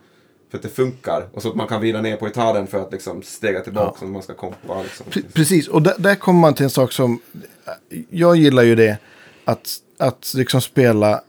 för 0.50 0.58
att 0.58 0.62
det 0.62 0.68
funkar. 0.68 1.28
Och 1.32 1.42
så 1.42 1.48
att 1.48 1.54
man 1.54 1.68
kan 1.68 1.80
vrida 1.80 2.02
ner 2.02 2.16
på 2.16 2.26
gitarren 2.26 2.66
för 2.66 2.82
att 2.82 2.92
liksom 2.92 3.22
stega 3.22 3.60
tillbaks 3.60 4.02
om 4.02 4.12
man 4.12 4.22
ska 4.22 4.34
kompa. 4.34 4.82
Liksom. 4.82 5.06
Pre- 5.10 5.32
Precis, 5.32 5.68
och 5.68 5.82
där, 5.82 5.94
där 5.98 6.14
kommer 6.14 6.40
man 6.40 6.54
till 6.54 6.64
en 6.64 6.70
sak 6.70 6.92
som... 6.92 7.20
Jag 8.10 8.36
gillar 8.36 8.62
ju 8.62 8.74
det. 8.74 8.98
Att, 9.44 9.76
att 9.98 10.32
liksom 10.34 10.60
spela 10.60 11.20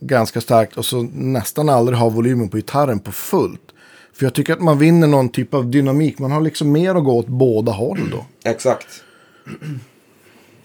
ganska 0.00 0.40
starkt 0.40 0.76
och 0.76 0.84
så 0.84 1.02
nästan 1.12 1.68
aldrig 1.68 1.98
ha 1.98 2.08
volymen 2.08 2.48
på 2.48 2.56
gitarren 2.56 2.98
på 2.98 3.12
fullt. 3.12 3.60
För 4.12 4.26
jag 4.26 4.34
tycker 4.34 4.52
att 4.52 4.60
man 4.60 4.78
vinner 4.78 5.06
någon 5.06 5.28
typ 5.28 5.54
av 5.54 5.70
dynamik. 5.70 6.18
Man 6.18 6.32
har 6.32 6.40
liksom 6.40 6.72
mer 6.72 6.94
att 6.94 7.04
gå 7.04 7.18
åt 7.18 7.26
båda 7.26 7.72
håll 7.72 8.10
då. 8.10 8.50
Exakt. 8.50 8.86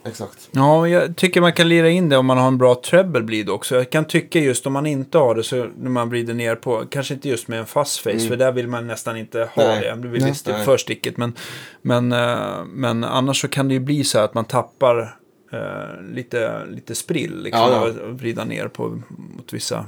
Exakt. 0.07 0.49
Ja, 0.51 0.87
jag 0.87 1.15
tycker 1.15 1.41
man 1.41 1.53
kan 1.53 1.69
lira 1.69 1.89
in 1.89 2.09
det 2.09 2.17
om 2.17 2.25
man 2.25 2.37
har 2.37 2.47
en 2.47 2.57
bra 2.57 2.81
treble 2.85 3.21
bleed 3.21 3.49
också. 3.49 3.75
Jag 3.75 3.89
kan 3.89 4.05
tycka 4.05 4.39
just 4.39 4.67
om 4.67 4.73
man 4.73 4.85
inte 4.85 5.17
har 5.17 5.35
det 5.35 5.43
så 5.43 5.67
när 5.77 5.89
man 5.89 6.09
vrider 6.09 6.33
ner 6.33 6.55
på, 6.55 6.85
kanske 6.89 7.13
inte 7.13 7.29
just 7.29 7.47
med 7.47 7.59
en 7.59 7.65
fast 7.65 7.99
face, 7.99 8.19
för 8.19 8.35
där 8.35 8.51
vill 8.51 8.67
man 8.67 8.87
nästan 8.87 9.17
inte 9.17 9.49
ha 9.55 9.63
Nej. 9.63 9.81
det. 9.81 9.89
Det 10.01 10.07
blir 10.07 10.21
lite 10.21 10.53
för 10.53 10.77
stickigt. 10.77 11.17
Men, 11.17 11.33
men, 11.81 12.11
eh, 12.11 12.65
men 12.65 13.03
annars 13.03 13.41
så 13.41 13.47
kan 13.47 13.67
det 13.67 13.73
ju 13.73 13.79
bli 13.79 14.03
så 14.03 14.19
att 14.19 14.33
man 14.33 14.45
tappar 14.45 15.17
eh, 15.51 16.01
lite, 16.13 16.65
lite 16.65 16.95
sprill 16.95 17.43
liksom, 17.43 17.61
Ja, 17.61 17.71
ja. 17.71 17.87
att 17.87 18.19
vrida 18.21 18.45
ner 18.45 18.67
på 18.67 19.01
mot 19.07 19.53
vissa 19.53 19.85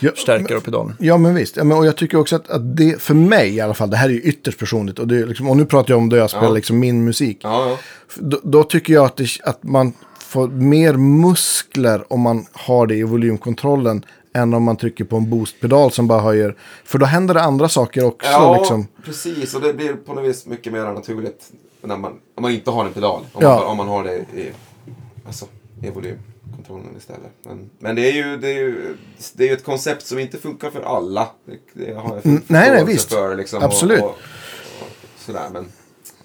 Ja, 0.00 0.10
stärkare 0.16 0.58
och 0.58 0.64
pedaler. 0.64 0.94
Ja, 0.98 1.16
men 1.18 1.34
visst. 1.34 1.56
Ja, 1.56 1.64
men, 1.64 1.78
och 1.78 1.86
jag 1.86 1.96
tycker 1.96 2.18
också 2.18 2.36
att, 2.36 2.50
att 2.50 2.76
det, 2.76 3.02
för 3.02 3.14
mig 3.14 3.54
i 3.54 3.60
alla 3.60 3.74
fall, 3.74 3.90
det 3.90 3.96
här 3.96 4.08
är 4.08 4.12
ju 4.12 4.20
ytterst 4.22 4.58
personligt. 4.58 4.98
Och, 4.98 5.08
det 5.08 5.26
liksom, 5.26 5.48
och 5.50 5.56
nu 5.56 5.64
pratar 5.64 5.90
jag 5.94 5.98
om 5.98 6.08
då 6.08 6.16
jag 6.16 6.30
spelar 6.30 6.46
Ja. 6.46 6.52
liksom 6.54 6.78
min 6.78 7.04
musik. 7.04 7.38
Ja. 7.42 7.76
Då, 8.14 8.40
då 8.42 8.64
tycker 8.64 8.92
jag 8.92 9.04
att, 9.04 9.16
det, 9.16 9.28
att 9.44 9.62
man 9.62 9.92
får 10.18 10.48
mer 10.48 10.92
muskler 10.94 12.04
om 12.12 12.20
man 12.20 12.46
har 12.52 12.86
det 12.86 12.94
i 12.96 13.02
volymkontrollen. 13.02 14.04
Än 14.34 14.54
om 14.54 14.62
man 14.62 14.76
trycker 14.76 15.04
på 15.04 15.16
en 15.16 15.30
boostpedal 15.30 15.92
som 15.92 16.06
bara 16.08 16.20
höjer. 16.20 16.56
För 16.84 16.98
då 16.98 17.06
händer 17.06 17.34
det 17.34 17.42
andra 17.42 17.68
saker 17.68 18.04
också. 18.04 18.30
Ja, 18.30 18.56
Liksom. 18.58 18.86
precis. 19.04 19.54
Och 19.54 19.60
det 19.60 19.72
blir 19.74 19.92
på 19.92 20.14
något 20.14 20.24
vis 20.24 20.46
mycket 20.46 20.72
mer 20.72 20.84
naturligt 20.84 21.50
när 21.82 21.96
man, 21.96 22.12
om 22.34 22.42
man 22.42 22.52
inte 22.52 22.70
har 22.70 22.84
en 22.84 22.92
pedal. 22.92 23.20
Om, 23.32 23.42
Ja. 23.42 23.54
man, 23.58 23.66
om 23.66 23.76
man 23.76 23.88
har 23.88 24.04
det 24.04 24.14
i, 24.16 24.50
alltså, 25.26 25.46
i 25.82 25.90
volymkontrollen 25.90 26.96
istället. 26.96 27.32
Men, 27.42 27.70
men 27.78 27.96
det 27.96 28.10
är 28.10 28.12
ju 28.12 28.36
det 28.36 28.48
är 28.48 28.58
ju 28.58 28.96
det 29.32 29.44
är 29.44 29.48
ju 29.48 29.54
ett 29.54 29.64
koncept 29.64 30.06
som 30.06 30.18
inte 30.18 30.38
funkar 30.38 30.70
för 30.70 30.80
alla. 30.80 31.28
Det, 31.44 31.86
det 31.86 31.94
har 31.94 32.14
jag 32.14 32.26
Mm, 32.26 32.42
nej, 32.46 32.70
nej, 32.70 32.84
visst. 32.84 33.12
För, 33.12 33.36
liksom, 33.36 33.62
Absolut. 33.62 34.00
Och, 34.00 34.06
och, 34.06 34.12
och 34.80 34.88
sådär, 35.18 35.48
men, 35.52 35.66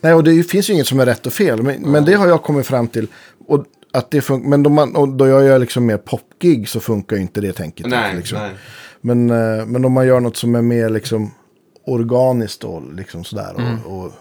Nej, 0.01 0.13
och 0.13 0.23
det 0.23 0.43
finns 0.43 0.69
ju 0.69 0.73
inget 0.73 0.87
som 0.87 0.99
är 0.99 1.05
rätt 1.05 1.25
och 1.25 1.33
fel. 1.33 1.63
Men, 1.63 1.81
men 1.81 2.05
det 2.05 2.13
har 2.13 2.27
jag 2.27 2.43
kommit 2.43 2.67
fram 2.67 2.87
till. 2.87 3.07
Och 3.47 3.65
att 3.93 4.11
det 4.11 4.21
funkar. 4.21 4.49
Men 4.49 4.63
då, 4.63 4.69
man, 4.69 5.17
då 5.17 5.27
jag 5.27 5.45
gör 5.45 5.59
liksom 5.59 5.85
mer 5.85 5.97
popgig 5.97 6.69
så 6.69 6.79
funkar 6.79 7.15
ju 7.15 7.21
inte 7.21 7.41
det 7.41 7.53
tänket. 7.53 7.85
Nej, 7.85 8.15
liksom. 8.15 8.37
nej. 8.37 8.51
Men, 9.01 9.29
eh, 9.29 9.65
men 9.65 9.85
om 9.85 9.91
man 9.91 10.07
gör 10.07 10.19
något 10.19 10.37
som 10.37 10.55
är 10.55 10.61
mer 10.61 10.89
liksom 10.89 11.31
organiskt 11.85 12.63
och 12.63 12.93
liksom 12.93 13.23
sådär. 13.23 13.55
Mm. 13.57 13.85
Och, 13.85 14.05
och 14.05 14.11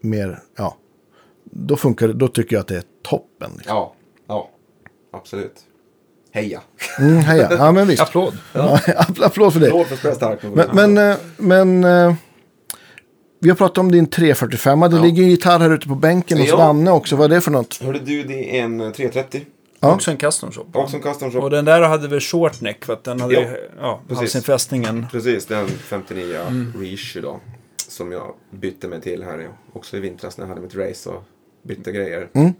mer, 0.00 0.38
ja. 0.56 0.76
Då 1.44 1.76
funkar 1.76 2.08
det, 2.08 2.14
då 2.14 2.28
tycker 2.28 2.56
jag 2.56 2.60
att 2.60 2.68
det 2.68 2.76
är 2.76 2.84
toppen. 3.02 3.50
Liksom. 3.56 3.76
Ja, 3.76 3.94
ja. 3.94 3.95
Absolut. 5.16 5.54
Heja. 6.32 6.60
Mm, 6.98 7.16
heja, 7.18 7.48
ja 7.58 7.72
men 7.72 7.86
visst. 7.86 8.02
Applåd. 8.02 8.38
Ja. 8.52 8.80
Applåd 9.20 9.52
för 9.52 9.60
det. 9.60 9.66
Applåd 9.66 9.86
för 9.86 10.12
starkt. 10.14 10.42
Men, 10.54 10.94
men, 10.94 11.10
eh, 11.10 11.16
men 11.36 11.84
eh, 11.84 12.14
vi 13.40 13.48
har 13.48 13.56
pratat 13.56 13.78
om 13.78 13.92
din 13.92 14.06
345. 14.06 14.80
Det 14.80 14.96
Ja. 14.96 15.02
ligger 15.02 15.22
en 15.22 15.28
gitarr 15.30 15.58
här 15.60 15.70
ute 15.70 15.88
på 15.88 15.94
bänken 15.94 16.38
hos 16.38 16.48
Ja. 16.48 16.56
Danne 16.56 16.90
också. 16.90 17.16
Vad 17.16 17.32
är 17.32 17.34
det 17.34 17.40
för 17.40 17.50
något? 17.50 17.82
Hörde 17.82 17.98
du, 17.98 18.22
det 18.22 18.58
är 18.58 18.62
en 18.64 18.92
330. 18.92 19.44
Ja. 19.80 19.94
Också 19.94 20.10
en 20.10 20.16
custom 20.16 20.52
shop. 20.52 20.64
Också 20.72 20.96
en 20.96 21.02
custom 21.02 21.30
shop. 21.30 21.38
Och 21.40 21.50
den 21.50 21.64
där 21.64 21.82
hade 21.82 22.08
väl 22.08 22.20
short 22.20 22.60
neck 22.60 22.84
för 22.84 22.92
att 22.92 23.04
den 23.04 23.20
hade 23.20 23.34
Ja, 23.34 23.40
ju, 23.40 23.68
ja, 23.80 24.00
precis. 24.08 24.18
halsen 24.20 24.42
fästningen. 24.42 25.06
Precis, 25.12 25.46
den 25.46 25.68
59 25.68 26.36
Mm. 26.48 26.72
reissue 26.80 27.22
då. 27.22 27.40
Som 27.88 28.12
jag 28.12 28.34
bytte 28.50 28.88
mig 28.88 29.00
till 29.00 29.22
här 29.22 29.38
ja. 29.38 29.48
också 29.72 29.96
i 29.96 30.00
vintras 30.00 30.38
när 30.38 30.44
jag 30.44 30.48
hade 30.48 30.60
mitt 30.60 30.74
race 30.76 31.10
och 31.10 31.22
bytte 31.62 31.92
grejer. 31.92 32.28
Mm. 32.32 32.52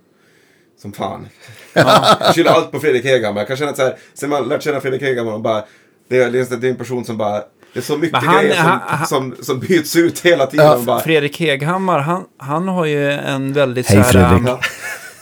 Som 0.82 0.92
fan. 0.92 1.28
jag 1.74 2.34
skyller 2.34 2.50
allt 2.50 2.72
på 2.72 2.78
Fredrik 2.80 3.04
Hegammar. 3.04 3.40
Jag 3.40 3.48
kan 3.48 3.56
känna 3.56 3.70
att 3.70 3.76
så 3.76 3.82
här, 3.82 3.96
sen 4.14 4.30
man 4.30 4.48
lärt 4.48 4.62
känna 4.62 4.80
Fredrik 4.80 5.02
Hegammar 5.02 5.38
bara, 5.38 5.64
det 6.08 6.18
är, 6.18 6.30
det 6.30 6.66
är 6.66 6.70
en 6.70 6.76
person 6.76 7.04
som 7.04 7.16
bara, 7.16 7.38
det 7.72 7.78
är 7.78 7.82
så 7.82 7.96
mycket 7.96 8.22
han- 8.22 8.42
grejer 8.42 8.54
som, 8.54 8.64
han- 8.64 8.80
han- 8.86 9.06
som, 9.06 9.34
som 9.42 9.60
byts 9.60 9.96
ut 9.96 10.20
hela 10.20 10.46
tiden. 10.46 10.84
Ja, 10.86 11.00
Fredrik 11.04 11.40
Heghammar, 11.40 11.98
han, 11.98 12.24
han 12.38 12.68
har 12.68 12.84
ju 12.84 13.12
en 13.12 13.52
väldigt 13.52 13.86
Hej, 13.88 14.04
så 14.04 14.18
här, 14.18 14.28
Fredrik. 14.28 14.48
um, 14.52 14.58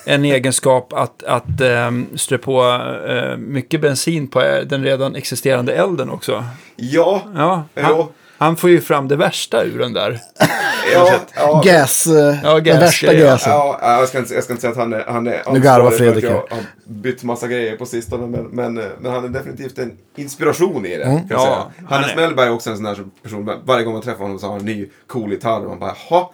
en 0.06 0.24
egenskap 0.24 0.92
att, 0.92 1.22
att 1.22 1.60
um, 1.60 2.06
strö 2.16 2.38
på 2.38 2.62
uh, 3.08 3.36
mycket 3.36 3.80
bensin 3.80 4.26
på 4.28 4.42
eh, 4.42 4.60
den 4.62 4.84
redan 4.84 5.14
existerande 5.16 5.72
elden 5.74 6.10
också. 6.10 6.44
ja, 6.76 7.22
Ja, 7.34 7.64
Jo. 7.76 7.82
han, 7.82 8.06
han 8.44 8.56
får 8.56 8.70
ju 8.70 8.80
fram 8.80 9.08
det 9.08 9.16
värsta 9.16 9.64
ur 9.64 9.78
den 9.78 9.92
där. 9.92 10.20
ja, 10.94 11.14
ja, 11.36 11.62
Gas, 11.64 12.06
eh, 12.06 12.36
Ja, 12.42 12.60
den 12.60 12.80
värsta 12.80 13.06
ja, 13.06 13.12
ja. 13.12 13.26
gasen. 13.26 13.52
Ja, 13.52 13.78
ja, 13.82 13.98
jag, 14.00 14.08
ska 14.08 14.18
inte, 14.18 14.34
jag 14.34 14.44
ska 14.44 14.52
inte 14.52 14.60
säga 14.60 14.70
att 14.70 14.76
han 14.76 14.92
är, 14.92 15.04
han 15.06 15.26
är 15.26 15.42
Nu 15.52 15.60
garvar 15.60 15.90
Fredrik 15.90 16.24
jag 16.24 16.30
har 16.30 16.44
bytt 16.86 17.22
massa 17.22 17.48
grejer 17.48 17.76
på 17.76 17.86
sistone. 17.86 18.26
Men, 18.26 18.44
men, 18.44 18.78
eh, 18.78 18.84
men 19.00 19.12
han 19.12 19.24
är 19.24 19.28
definitivt 19.28 19.78
en 19.78 19.96
inspiration 20.16 20.86
i 20.86 20.96
det. 20.96 21.04
Mm. 21.04 21.18
Kan 21.18 21.26
jag 21.28 21.38
Ja, 21.40 21.44
säga. 21.44 21.86
han 21.88 21.98
Hannes 22.02 22.12
är- 22.12 22.16
Mellberg 22.16 22.46
är 22.46 22.52
också 22.52 22.70
en 22.70 22.76
sån 22.76 22.84
där 22.84 22.98
person. 23.22 23.50
Varje 23.64 23.84
gång 23.84 23.92
man 23.92 24.02
träffar 24.02 24.22
honom 24.22 24.38
så 24.38 24.46
har 24.46 24.52
han 24.52 24.60
en 24.60 24.66
ny 24.66 24.88
cool 25.06 25.30
gitarr. 25.30 25.60
Och 25.60 25.68
man 25.68 25.78
bara, 25.78 25.94
jaha, 26.10 26.28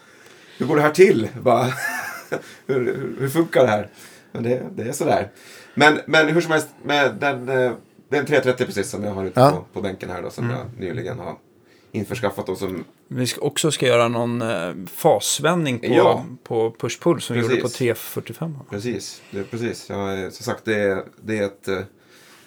hur 0.58 0.66
går 0.66 0.76
det 0.76 0.82
här 0.82 0.90
till? 0.90 1.28
Bara, 1.42 1.64
hur, 2.66 2.74
hur, 2.80 3.16
hur 3.20 3.28
funkar 3.28 3.60
det 3.62 3.68
här? 3.70 3.88
Men 4.32 4.42
det, 4.42 4.62
det 4.76 4.82
är 4.88 4.92
sådär. 4.92 5.28
Men, 5.74 6.00
men 6.06 6.28
hur 6.28 6.40
som 6.40 6.52
helst, 6.52 6.68
med 6.84 7.14
den, 7.20 7.48
eh, 7.48 7.72
det 8.10 8.16
är 8.16 8.20
en 8.20 8.26
330 8.26 8.66
precis 8.66 8.90
som 8.90 9.04
jag 9.04 9.10
har 9.12 9.24
ute 9.24 9.40
Ja. 9.40 9.50
på, 9.50 9.64
på 9.72 9.80
bänken 9.80 10.10
här 10.10 10.22
då. 10.22 10.30
Som 10.30 10.44
Mm. 10.44 10.56
jag 10.56 10.80
nyligen 10.86 11.18
har 11.18 11.34
införskaffat 11.92 12.48
och 12.48 12.58
som 12.58 12.84
Vi 13.08 13.26
ska 13.26 13.40
också 13.40 13.70
ska 13.70 13.86
göra 13.86 14.08
någon 14.08 14.42
uh, 14.42 14.86
fasvändning 14.86 15.78
på, 15.78 15.86
Ja. 15.86 16.24
på 16.44 16.74
push-pull 16.78 17.20
som 17.20 17.36
vi 17.36 17.42
gjorde 17.42 17.54
på 17.56 17.60
Precis. 17.62 17.78
345. 17.78 18.58
Precis, 18.70 19.22
det 19.30 19.38
är 19.38 19.44
precis. 19.44 19.86
Jag, 19.88 20.32
som 20.32 20.44
sagt, 20.44 20.64
det 20.64 20.74
är, 20.82 21.04
det 21.22 21.38
är 21.38 21.42
ett... 21.44 21.68
eh, 21.68 21.78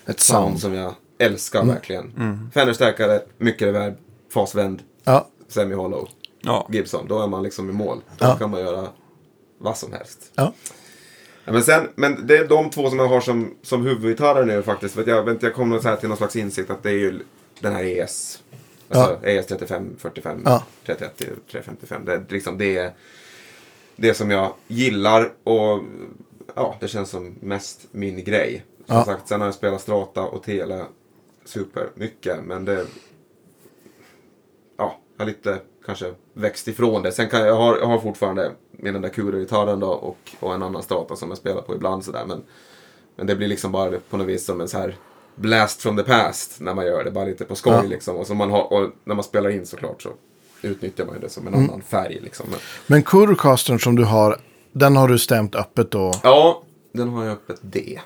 Ett 0.06 0.20
sound 0.20 0.60
som 0.60 0.74
jag 0.74 0.94
älskar 1.18 1.62
Mm. 1.62 1.76
verkligen. 1.76 2.50
Fender-stärkare, 2.54 3.22
mycket 3.38 3.62
reverb, 3.68 3.94
fasvänd, 4.34 4.82
Ja, 5.04 5.28
semi-hollow, 5.48 6.08
Ja, 6.42 6.68
Gibson. 6.72 7.08
Då 7.08 7.22
är 7.22 7.28
man 7.28 7.44
liksom 7.44 7.70
i 7.70 7.74
mål. 7.74 8.02
Då 8.18 8.26
Ja. 8.26 8.36
kan 8.36 8.50
man 8.52 8.60
göra 8.62 8.88
vad 9.58 9.78
som 9.78 9.92
helst. 9.94 10.20
ja. 10.36 10.54
Men, 11.46 11.64
sen, 11.64 11.90
men 11.96 12.28
det 12.28 12.38
är 12.38 12.48
de 12.48 12.70
två 12.70 12.90
som 12.90 13.00
jag 13.00 13.08
har 13.08 13.22
som, 13.22 13.54
som 13.62 13.86
huvudgitarrer 13.86 14.46
nu 14.46 14.62
faktiskt. 14.64 14.94
För 14.96 15.02
att 15.02 15.08
jag, 15.08 15.38
jag 15.44 15.54
kom 15.54 15.82
så 15.82 15.88
här 15.88 15.96
till 15.96 16.08
någon 16.10 16.18
slags 16.18 16.36
insikt 16.36 16.70
att 16.70 16.84
det 16.84 16.90
är 16.90 16.94
ju 16.94 17.20
den 17.60 17.74
här 17.74 17.84
ES. 17.84 18.44
Alltså 18.96 19.28
ES 19.28 19.48
35, 19.48 19.96
45, 19.98 20.42
Ja. 20.46 20.64
330, 20.86 21.28
355. 21.52 22.06
Det, 22.06 22.32
liksom, 22.32 22.58
det 22.58 22.78
är 22.78 22.94
det 23.96 24.14
som 24.14 24.32
jag 24.32 24.54
gillar 24.68 25.32
och 25.44 25.84
ja, 26.56 26.76
det 26.80 26.88
känns 26.88 27.10
som 27.10 27.36
mest 27.42 27.88
min 27.92 28.24
grej. 28.24 28.64
Som 28.88 28.96
Ja. 28.96 29.06
sagt, 29.06 29.28
sen 29.28 29.42
har 29.42 29.48
jag 29.48 29.56
spelat 29.56 29.82
Strata 29.82 30.22
och 30.22 30.44
Tele 30.44 30.86
super 31.46 31.90
mycket. 31.96 32.44
Men 32.44 32.66
det... 32.66 32.86
Ja, 34.78 35.00
jag 35.18 35.26
har 35.26 35.28
lite 35.32 35.60
kanske 35.86 36.14
växt 36.34 36.68
ifrån 36.68 37.02
det. 37.04 37.12
Sen 37.12 37.30
kan 37.30 37.40
jag, 37.40 37.50
jag, 37.50 37.56
har, 37.56 37.78
jag 37.78 37.86
har 37.88 38.00
fortfarande 38.00 38.52
där 38.72 39.10
Kuro-gitarren 39.10 39.80
då 39.80 39.88
och, 39.90 40.18
och 40.40 40.54
en 40.54 40.64
annan 40.64 40.84
Strata 40.84 41.16
som 41.16 41.30
jag 41.30 41.38
spelar 41.38 41.62
på 41.62 41.76
ibland 41.76 42.06
sådär. 42.06 42.26
Men, 42.28 42.44
men 43.16 43.28
det 43.28 43.36
blir 43.36 43.48
liksom 43.48 43.72
bara 43.72 44.00
på 44.10 44.18
något 44.18 44.28
vis 44.28 44.46
som 44.46 44.62
en 44.62 44.68
så 44.68 44.78
här 44.78 44.96
blast 45.36 45.82
from 45.82 45.98
the 45.98 46.04
past 46.04 46.60
när 46.60 46.74
man 46.74 46.86
gör 46.86 47.04
det. 47.04 47.12
Bara 47.12 47.26
lite 47.26 47.46
på 47.46 47.56
skoj 47.56 47.74
Ja. 47.74 47.82
liksom. 47.82 48.16
Och, 48.16 48.28
så 48.28 48.34
man 48.34 48.52
har, 48.52 48.74
och 48.74 48.90
när 49.04 49.16
man 49.16 49.24
spelar 49.24 49.50
in 49.50 49.66
såklart 49.66 50.02
så 50.02 50.10
utnyttjar 50.62 51.06
man 51.06 51.20
det 51.20 51.30
som 51.30 51.48
en 51.48 51.54
annan 51.54 51.82
färg 51.82 52.20
liksom. 52.24 52.46
Men, 52.50 52.60
Men 52.88 53.04
Kurocastern 53.04 53.80
som 53.80 53.96
du 53.96 54.04
har, 54.04 54.40
den 54.72 54.96
har 54.96 55.08
du 55.08 55.20
stämt 55.20 55.56
öppet 55.56 55.92
då. 55.92 56.14
ja, 56.24 56.64
den 56.92 57.10
har 57.10 57.24
jag 57.24 57.34
öppet 57.34 57.60
D. 57.62 58.00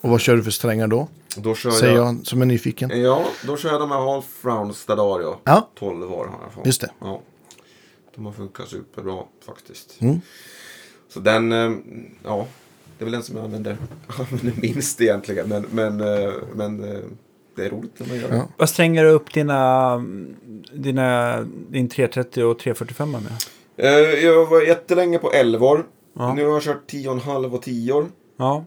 Och 0.00 0.10
vad 0.10 0.20
kör 0.20 0.36
du 0.36 0.42
för 0.42 0.50
strängar 0.50 0.88
då? 0.88 1.08
Då 1.36 1.54
kör 1.54 1.70
Säger 1.70 1.94
jag... 1.96 2.06
jag 2.06 2.26
som 2.26 2.42
är 2.42 2.46
nyfiken. 2.46 2.90
Ja, 3.02 3.24
då 3.46 3.56
kör 3.56 3.68
jag 3.70 3.80
de 3.80 3.90
här 3.90 4.12
Half 4.12 4.44
Round 4.44 4.74
Stadario. 4.76 5.36
Ja. 5.44 5.68
12 5.78 6.12
år 6.12 6.24
har 6.26 6.38
jag 6.42 6.52
fått. 6.52 6.66
Just 6.66 6.80
det. 6.80 6.90
Ja. 7.00 7.20
De 8.14 8.26
har 8.26 8.32
funkat 8.32 8.68
superbra 8.68 9.22
faktiskt. 9.46 9.96
Mm. 10.00 10.20
Så 11.08 11.20
den, 11.20 11.52
eh, 11.52 11.72
ja, 12.24 12.46
det 12.98 13.02
är 13.02 13.04
väl 13.04 13.12
den 13.12 13.22
som 13.22 13.36
jag 13.36 13.44
använder, 13.44 13.76
använder 14.06 14.60
minst 14.62 15.00
egentligen. 15.00 15.48
Men, 15.48 15.66
men, 15.70 16.00
eh, 16.00 16.32
men 16.54 16.84
eh, 16.84 17.00
det 17.56 17.64
är 17.66 17.70
roligt 17.70 17.92
när 18.00 18.06
man 18.08 18.16
gör 18.16 18.28
det. 18.28 18.36
Ja. 18.36 18.48
Vad 18.56 18.68
stränger 18.68 19.04
du 19.04 19.10
upp 19.10 19.32
dina, 19.34 19.96
dina, 20.72 21.40
din 21.68 21.88
330 21.88 22.44
och 22.44 22.58
345 22.58 23.10
med? 23.10 23.22
Eh, 23.76 24.24
Jag 24.24 24.46
var 24.46 24.62
jättelänge 24.62 25.18
på 25.18 25.32
11 25.32 25.66
år. 25.66 25.86
Ja. 26.18 26.34
Nu 26.34 26.44
har 26.44 26.52
jag 26.52 26.62
kört 26.62 26.90
10,5 26.92 27.54
och 27.54 27.62
10 27.62 27.92
år. 27.92 28.06
Ja, 28.36 28.64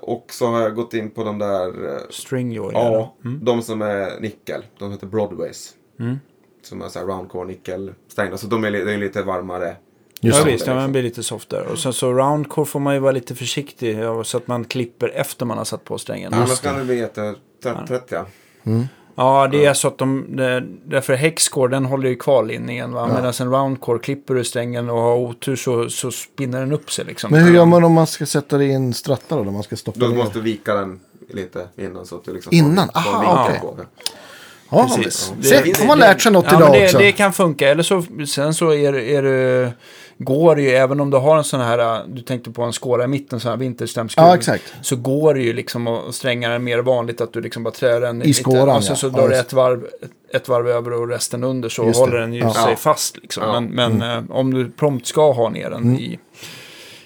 Och 0.00 0.26
så 0.30 0.46
har 0.46 0.60
jag 0.60 0.74
gått 0.74 0.94
in 0.94 1.10
på 1.10 1.24
de 1.24 1.38
där, 1.38 1.72
string 2.12 2.52
joy. 2.52 2.70
ja, 2.74 3.14
Mm. 3.24 3.44
de 3.44 3.62
som 3.62 3.82
är 3.82 4.20
nickel. 4.20 4.64
De 4.78 4.90
heter 4.92 5.06
Broadways. 5.06 5.70
Mm. 6.00 6.16
Som 6.62 6.82
är 6.82 6.88
så 6.88 6.98
här 6.98 7.06
roundcore 7.06 7.46
nickel 7.48 7.94
stängda. 8.08 8.36
Så 8.36 8.46
de 8.46 8.64
är, 8.64 8.70
det 8.70 8.92
är 8.92 8.98
lite 8.98 9.22
varmare. 9.22 9.76
Just 10.20 10.38
Ja 10.38 10.44
visst, 10.44 10.66
ja, 10.66 10.74
man 10.74 10.92
blir 10.92 11.02
lite 11.02 11.22
softare. 11.22 11.62
Och 11.62 11.78
sen 11.78 11.92
så 11.92 12.12
roundcore 12.12 12.66
får 12.66 12.80
man 12.80 12.94
ju 12.94 13.00
vara 13.00 13.12
lite 13.12 13.34
försiktig 13.34 13.98
ja, 13.98 14.24
så 14.24 14.36
att 14.36 14.46
man 14.48 14.64
klipper 14.64 15.08
efter 15.08 15.46
man 15.46 15.58
har 15.58 15.64
satt 15.64 15.84
på 15.84 15.98
strängen. 15.98 16.34
Annars 16.34 16.60
kan 16.60 16.78
det 16.78 16.84
bli 16.84 16.98
jätte... 16.98 17.34
30 17.88 18.04
ja. 18.14 18.26
Ja, 19.16 19.48
det 19.50 19.64
är 19.64 19.74
så 19.74 19.88
att 19.88 19.98
de, 19.98 20.26
därför 20.84 21.14
hexcore 21.14 21.70
den 21.70 21.84
håller 21.84 22.08
ju 22.08 22.16
kvar 22.16 22.44
linningen. 22.44 22.92
Va? 22.92 23.06
Medan 23.06 23.32
en 23.40 23.50
roundcore 23.50 23.98
klipper 23.98 24.34
du 24.34 24.44
strängen 24.44 24.90
och 24.90 25.00
har 25.00 25.16
otur 25.16 25.56
så, 25.56 25.90
så 25.90 26.10
spinner 26.10 26.60
den 26.60 26.72
upp 26.72 26.90
sig 26.92 27.04
liksom. 27.04 27.30
Men 27.30 27.40
hur 27.44 27.54
gör 27.54 27.64
man 27.64 27.84
om 27.84 27.92
man 27.92 28.06
ska 28.06 28.26
sätta 28.26 28.58
det 28.58 28.64
i 28.64 28.72
en 28.72 28.94
stratta 28.94 29.36
då? 29.36 29.44
Man 29.44 29.62
ska 29.62 29.76
stoppa 29.76 30.00
Då 30.00 30.06
ner? 30.06 30.16
måste 30.16 30.38
du 30.38 30.42
vika 30.42 30.74
den 30.74 31.00
lite 31.30 31.68
innan 31.76 32.06
så 32.06 32.16
att 32.16 32.24
du 32.24 32.32
liksom 32.34 32.52
Innan? 32.54 32.90
Aha, 32.94 33.44
okej. 33.48 33.60
på 33.60 33.74
det. 33.76 33.86
Ja, 34.70 34.90
Precis. 34.96 35.32
Det- 35.38 35.46
Se, 35.48 35.60
det- 35.64 35.78
har 35.78 35.86
man 35.86 35.98
lärt 35.98 36.20
sig 36.22 36.32
något 36.32 36.44
Ja, 36.50 36.56
idag 36.58 36.72
det, 36.72 36.84
också. 36.84 36.98
det 36.98 37.12
kan 37.12 37.32
funka. 37.32 37.68
Eller 37.68 37.82
så, 37.82 38.04
sen 38.28 38.54
så 38.54 38.72
är, 38.74 38.94
är 38.94 39.22
det, 39.22 39.72
går 40.18 40.56
det 40.56 40.62
ju, 40.62 40.68
även 40.70 41.00
om 41.00 41.10
du 41.10 41.16
har 41.16 41.36
en 41.38 41.44
sån 41.44 41.60
här, 41.60 42.04
du 42.08 42.22
tänkte 42.22 42.50
på 42.50 42.62
en 42.62 42.72
skåra 42.72 43.04
i 43.04 43.06
mitten, 43.06 43.40
sån 43.40 43.50
här 43.50 43.56
vinterstämskruv. 43.56 44.26
Ja, 44.26 44.34
exakt. 44.36 44.74
Så 44.82 44.96
går 44.96 45.34
det 45.34 45.40
ju 45.42 45.52
liksom 45.52 45.86
att 45.86 46.14
stränga 46.14 46.48
den 46.48 46.64
mer 46.64 46.78
vanligt 46.78 47.20
att 47.20 47.32
du 47.32 47.40
liksom 47.40 47.62
bara 47.62 47.74
trär 47.74 48.00
den 48.00 48.22
I 48.22 48.34
skåran, 48.34 48.76
Och 48.76 48.84
så, 48.84 48.92
ja. 48.92 48.96
så 48.96 49.06
Ja, 49.06 49.10
drar 49.10 49.28
du 49.28 49.34
just. 49.34 49.46
ett 49.46 49.52
varv, 49.52 49.86
ett, 50.34 50.48
varv 50.48 50.68
över 50.68 50.92
och 50.92 51.08
resten 51.08 51.44
under 51.44 51.68
så 51.68 51.90
håller 51.90 52.18
den 52.18 52.32
ju 52.32 52.40
Ja. 52.40 52.54
sig 52.54 52.70
Ja. 52.70 52.76
fast 52.76 53.16
liksom. 53.16 53.42
Ja. 53.42 53.60
Men, 53.60 53.98
men 53.98 54.10
eh, 54.18 54.30
om 54.36 54.54
du 54.54 54.70
prompt 54.70 55.06
ska 55.06 55.32
ha 55.32 55.48
ner 55.48 55.70
den 55.70 55.82
Mm. 55.82 55.94
i, 55.96 56.18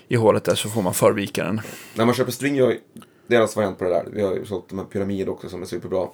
i 0.09 0.17
hålet 0.17 0.45
där 0.45 0.55
så 0.55 0.69
får 0.69 0.83
man 0.83 0.95
förvika 0.95 1.45
den. 1.45 1.61
När 1.95 2.05
man 2.05 2.15
köper 2.15 2.33
Stringjoy, 2.33 2.79
deras 3.27 3.57
variant 3.57 3.79
på 3.79 3.85
det 3.85 3.91
där. 3.91 4.05
Vi 4.13 4.23
har 4.23 4.35
ju 4.35 4.45
sålt 4.45 4.69
de 4.69 4.79
här 4.79 4.87
Pyramid 4.87 5.29
också 5.29 5.49
som 5.49 5.63
är 5.63 5.67
superbra 5.67 6.07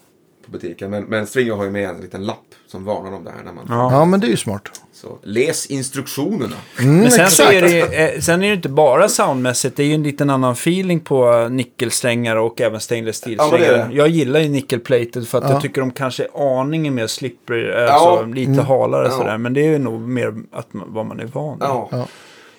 på 0.50 0.58
butiken. 0.58 0.90
Men, 0.90 1.04
men 1.04 1.26
Stringjoy 1.26 1.56
har 1.56 1.64
ju 1.64 1.70
med 1.70 1.88
en 1.90 2.00
liten 2.00 2.24
lapp 2.26 2.44
som 2.66 2.84
varnar 2.84 3.12
om 3.12 3.24
det 3.24 3.30
här. 3.30 3.42
När 3.44 3.52
man, 3.52 3.66
Ja. 3.68 3.92
Ja, 3.92 4.04
men 4.04 4.20
det 4.20 4.26
är 4.26 4.30
ju 4.30 4.36
smart. 4.36 4.80
Så 4.92 5.18
läs 5.22 5.66
instruktionerna. 5.66 6.56
Mm, 6.80 6.96
Men 7.00 7.10
sen, 7.10 7.30
så 7.30 7.42
är 7.42 7.62
det, 7.62 7.70
ju, 7.70 7.82
eh, 7.82 8.20
sen 8.20 8.34
är 8.34 8.38
det 8.40 8.46
ju 8.46 8.54
inte 8.54 8.68
bara 8.68 9.08
soundmässigt, 9.08 9.76
det 9.76 9.82
är 9.82 9.86
ju 9.86 9.94
en 9.94 10.02
liten 10.02 10.30
annan 10.30 10.52
feeling 10.52 11.00
på 11.00 11.32
eh, 11.32 11.50
nickelsträngar 11.50 12.36
och 12.36 12.60
även 12.60 12.80
stainless 12.80 13.22
Ja, 13.26 13.30
steel-strängar. 13.44 13.88
det. 13.88 13.94
jag 13.94 14.08
gillar 14.08 14.40
ju 14.40 14.48
nickelplated 14.48 15.28
för 15.28 15.38
att 15.38 15.44
Ja. 15.44 15.50
jag 15.52 15.62
tycker 15.62 15.80
de 15.80 15.90
kanske 15.90 16.24
är 16.24 16.60
aningen 16.60 16.94
mer 16.94 17.06
slippery, 17.06 17.72
alltså 17.72 18.24
lite 18.26 18.62
halare 18.62 19.00
Mm. 19.06 19.12
Ja. 19.12 19.18
sådär. 19.18 19.38
Men 19.38 19.54
det 19.54 19.60
är 19.60 19.70
ju 19.70 19.78
nog 19.78 20.00
mer 20.00 20.34
att 20.52 20.68
vad 20.72 21.06
man 21.06 21.20
är 21.20 21.24
van 21.26 21.58
vid. 21.58 21.68
Ja, 21.68 21.88
Ja. 21.92 22.06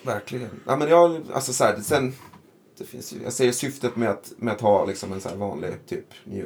verkligen. 0.05 0.49
Ja, 0.65 0.75
men 0.75 0.89
jag, 0.89 1.17
alltså 1.33 1.53
så 1.53 1.63
här, 1.63 1.75
sen, 1.83 2.13
det 2.77 2.85
finns 2.85 3.13
ju, 3.13 3.17
jag 3.23 3.33
säger 3.33 3.51
syftet 3.51 3.95
med 3.95 4.09
att, 4.09 4.31
med 4.37 4.53
att 4.53 4.61
ha 4.61 4.85
liksom 4.85 5.13
en 5.13 5.21
så 5.21 5.29
här 5.29 5.35
vanlig 5.35 5.69
typ 5.89 6.05
New 6.23 6.45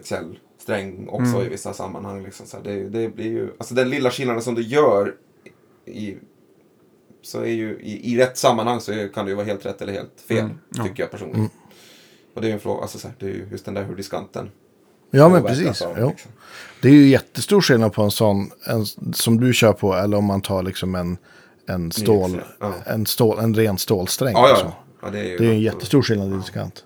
Excel-sträng 0.63 1.07
också 1.09 1.35
Mm. 1.35 1.45
i 1.45 1.49
vissa 1.49 1.73
sammanhang. 1.73 2.23
Liksom, 2.23 2.45
så 2.45 2.57
här, 2.57 2.63
det, 2.63 2.89
det 2.89 3.09
blir 3.09 3.25
ju, 3.25 3.51
alltså 3.57 3.75
den 3.75 3.89
lilla 3.89 4.11
skillnaden 4.11 4.41
som 4.41 4.55
du 4.55 4.61
gör 4.61 5.15
i, 5.85 6.15
så 7.21 7.41
är 7.41 7.45
ju 7.51 7.79
i, 7.81 8.13
i 8.13 8.17
rätt 8.17 8.37
sammanhang 8.37 8.79
så 8.81 8.91
är, 8.91 9.07
kan 9.07 9.25
det 9.25 9.29
ju 9.31 9.35
vara 9.35 9.45
helt 9.45 9.65
rätt 9.65 9.81
eller 9.81 9.93
helt 9.93 10.21
fel. 10.27 10.37
Mm, 10.39 10.57
ja. 10.69 10.83
Tycker 10.83 11.03
jag 11.03 11.11
personligen. 11.11 11.49
Och 12.33 12.41
det 12.41 12.47
är 12.47 12.49
ju 12.49 12.53
en 12.53 12.59
fråga, 12.59 12.81
alltså 12.81 12.97
så 12.99 13.07
här, 13.07 13.15
det 13.19 13.25
är 13.25 13.29
ju 13.29 13.47
just 13.51 13.65
den 13.65 13.73
där 13.73 13.83
hur 13.83 13.95
diskanten 13.95 14.51
Ja, 15.11 15.29
men 15.29 15.43
precis. 15.43 15.81
av, 15.81 15.95
liksom. 16.09 16.31
Det 16.81 16.87
är 16.87 16.91
ju 16.93 17.07
jättestor 17.07 17.61
skillnad 17.61 17.93
på 17.93 18.01
en 18.03 18.11
sån 18.11 18.51
en, 18.67 18.85
som 19.13 19.39
du 19.39 19.53
kör 19.53 19.73
på 19.73 19.93
eller 19.93 20.17
om 20.17 20.25
man 20.25 20.41
tar 20.41 20.63
liksom 20.63 20.95
en, 20.95 21.17
en, 21.67 21.91
stål, 21.91 22.41
Ja. 22.59 22.73
en, 22.85 23.05
stål, 23.05 23.39
en 23.39 23.53
ren 23.53 23.77
stålsträng. 23.77 24.33
Ja, 24.33 24.49
ja, 24.49 24.57
ja. 24.63 24.73
ja 25.01 25.09
det 25.09 25.19
är 25.19 25.23
ju 25.23 25.37
Det 25.37 25.45
är 25.45 25.49
en 25.51 25.61
jättestor 25.61 26.01
skillnad 26.01 26.33
i 26.33 26.37
diskant. 26.37 26.85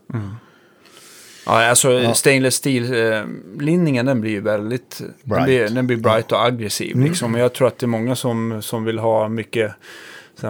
Ja, 1.47 1.65
alltså 1.69 2.13
stainless 2.13 2.55
steel-linningen 2.55 4.05
den 4.05 4.21
blir 4.21 4.31
ju 4.31 4.41
väldigt... 4.41 5.01
Den 5.23 5.43
blir, 5.43 5.69
den 5.69 5.87
blir 5.87 5.97
bright 5.97 6.31
och 6.31 6.45
aggressiv 6.45 6.99
liksom. 6.99 7.33
Och 7.35 7.39
jag 7.41 7.53
tror 7.53 7.67
att 7.67 7.77
det 7.79 7.85
är 7.85 7.87
många 7.87 8.15
som, 8.15 8.61
som 8.61 8.83
vill 8.85 8.99
ha 8.99 9.27
mycket 9.29 9.71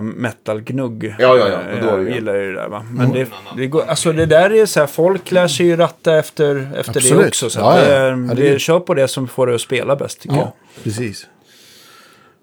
metal-gnugg. 0.01 1.15
Ja, 1.19 1.37
ja, 1.37 1.47
ja, 1.49 1.57
och 1.75 1.81
då 1.81 1.87
är 1.89 1.97
det 1.97 2.03
Jag 2.03 2.03
ju- 2.03 2.13
gillar 2.13 2.35
ju 2.35 2.53
det 2.53 2.59
där 2.61 2.67
va. 2.69 2.85
Men 2.91 3.11
det, 3.11 3.27
det 3.57 3.67
går, 3.67 3.83
alltså 3.87 4.11
det 4.13 4.25
där 4.25 4.53
är 4.53 4.65
så 4.65 4.79
här, 4.79 4.87
folk 4.87 5.31
lär 5.31 5.47
sig 5.47 5.65
ju 5.65 5.75
ratta 5.75 6.17
efter, 6.17 6.71
efter 6.77 6.93
det 6.93 6.99
Absolut. 6.99 7.27
också. 7.27 7.49
Så 7.49 7.59
Ja, 7.59 7.79
ja. 7.79 7.85
det, 7.85 7.93
är- 7.95 8.11
Ja, 8.11 8.15
det 8.15 8.33
det, 8.35 8.49
är- 8.49 8.57
kör 8.59 8.79
på 8.79 8.93
det 8.93 9.07
som 9.07 9.27
får 9.27 9.47
det 9.47 9.55
att 9.55 9.61
spela 9.61 9.95
bäst 9.95 10.19
tycker 10.21 10.35
jag. 10.35 10.51
precis. 10.83 11.27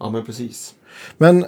Ja, 0.01 0.11
men 0.11 0.27
precis. 0.27 0.75
Men 1.17 1.47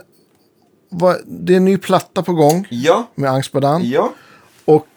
vad, 0.91 1.16
det 1.27 1.53
är 1.53 1.57
en 1.57 1.65
ny 1.65 1.78
platta 1.78 2.23
på 2.23 2.33
gång 2.33 2.66
Ja, 2.70 3.11
med 3.15 3.31
Angstbadan. 3.31 3.81
ja. 3.91 4.12
Och 4.65 4.77
eh, 4.77 4.95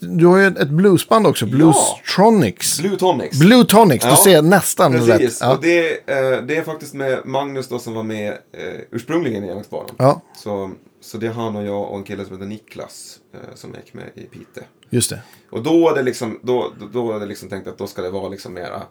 du 0.00 0.26
har 0.26 0.38
ju 0.38 0.46
ett 0.46 0.68
bluesband 0.68 1.26
också, 1.26 1.46
Bluestronics. 1.46 2.80
Blue 2.80 2.96
Tonics. 2.96 3.38
Blue 3.38 3.64
Tonics, 3.64 4.04
Ja. 4.04 4.10
du 4.10 4.16
ser 4.16 4.42
nästan 4.42 4.92
rätt. 4.92 5.18
Precis, 5.18 5.38
Ja. 5.40 5.54
och 5.56 5.62
det, 5.62 5.90
eh, 6.10 6.42
det 6.42 6.56
är 6.56 6.62
faktiskt 6.62 6.94
med 6.94 7.20
Magnus 7.26 7.68
då 7.68 7.78
som 7.78 7.94
var 7.94 8.02
med 8.02 8.28
eh, 8.32 8.80
ursprungligen 8.90 9.44
i 9.44 9.50
Angstbanan. 9.50 9.90
ja, 9.98 10.20
Så, 10.36 10.70
så 11.00 11.18
det 11.18 11.26
är 11.26 11.30
han 11.32 11.56
och 11.56 11.64
jag 11.64 11.90
och 11.90 11.96
en 11.98 12.04
kille 12.04 12.24
som 12.24 12.32
heter 12.34 12.46
Niklas 12.46 13.18
eh, 13.34 13.40
som 13.54 13.74
gick 13.74 13.94
med 13.94 14.04
i 14.14 14.20
Pite. 14.20 14.64
just 14.90 15.10
det. 15.10 15.20
Och 15.50 15.62
då 15.62 15.88
är 15.90 15.94
det 15.94 16.02
liksom, 16.02 16.40
då, 16.42 16.72
då, 16.92 17.18
det 17.18 17.26
liksom 17.26 17.48
tänkt 17.48 17.66
att 17.68 17.78
då 17.78 17.86
ska 17.86 18.02
det 18.02 18.10
vara 18.10 18.28
liksom 18.28 18.54
mera, 18.54 18.82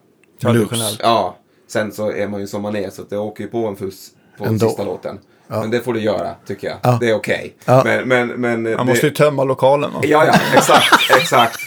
Traditionellt. 0.42 1.00
ja, 1.04 1.38
sen 1.68 1.92
så 1.92 2.12
är 2.12 2.28
man 2.28 2.40
ju 2.42 2.48
som 2.48 2.62
man 2.62 2.76
är 2.76 2.90
så 2.90 3.02
att 3.02 3.10
det 3.10 3.18
åker 3.18 3.44
ju 3.44 3.50
på 3.50 3.68
en 3.68 3.76
fuss 3.76 4.12
på 4.38 4.46
Ändå. 4.46 4.68
sista 4.68 4.84
låten. 4.84 5.20
Men 5.50 5.72
det 5.72 5.80
får 5.80 5.94
du 5.94 6.00
göra, 6.00 6.36
tycker 6.48 6.68
jag. 6.68 6.78
Ja. 6.84 6.98
Det 7.02 7.10
är 7.10 7.14
okej. 7.14 7.56
Ja. 7.66 7.82
Men, 7.86 8.08
men, 8.08 8.28
men... 8.28 8.64
Man 8.64 8.64
det, 8.64 8.84
måste 8.84 9.06
ju 9.06 9.14
tömma 9.14 9.44
lokalen 9.44 9.94
va? 9.94 10.00
Ja, 10.04 10.26
ja, 10.26 10.34
exakt, 10.54 11.12
exakt. 11.22 11.60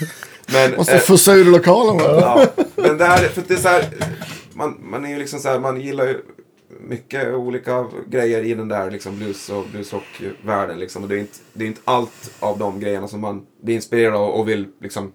Men, 0.52 0.76
Måste 0.76 0.94
eh, 0.94 1.00
fussa 1.00 1.34
ur 1.34 1.44
lokalen 1.44 1.96
va? 1.96 2.20
Ja, 2.20 2.64
men 2.76 2.98
det 2.98 3.04
här, 3.04 3.16
för 3.16 3.42
det 3.48 3.54
är 3.54 3.58
så 3.58 3.68
här, 3.68 3.84
man, 4.54 4.76
man 4.82 5.04
är 5.04 5.08
ju 5.08 5.18
liksom 5.18 5.40
så 5.40 5.48
här, 5.48 5.58
man 5.58 5.80
gillar 5.80 6.06
ju 6.06 6.22
mycket 6.80 7.34
olika 7.34 7.86
grejer 8.06 8.42
i 8.42 8.54
den 8.54 8.68
där 8.68 8.90
liksom 8.90 9.18
blues 9.18 9.48
och 9.48 9.64
bluesrock-världen 9.72 10.78
liksom. 10.78 11.02
Och 11.02 11.08
det 11.08 11.14
är 11.14 11.18
inte, 11.18 11.38
det 11.52 11.64
är 11.64 11.68
inte 11.68 11.80
allt 11.84 12.30
av 12.40 12.58
de 12.58 12.80
grejerna 12.80 13.08
som 13.08 13.20
man 13.20 13.42
blir 13.62 13.74
inspirerad 13.74 14.14
av 14.14 14.30
och 14.30 14.48
vill 14.48 14.66
liksom 14.80 15.12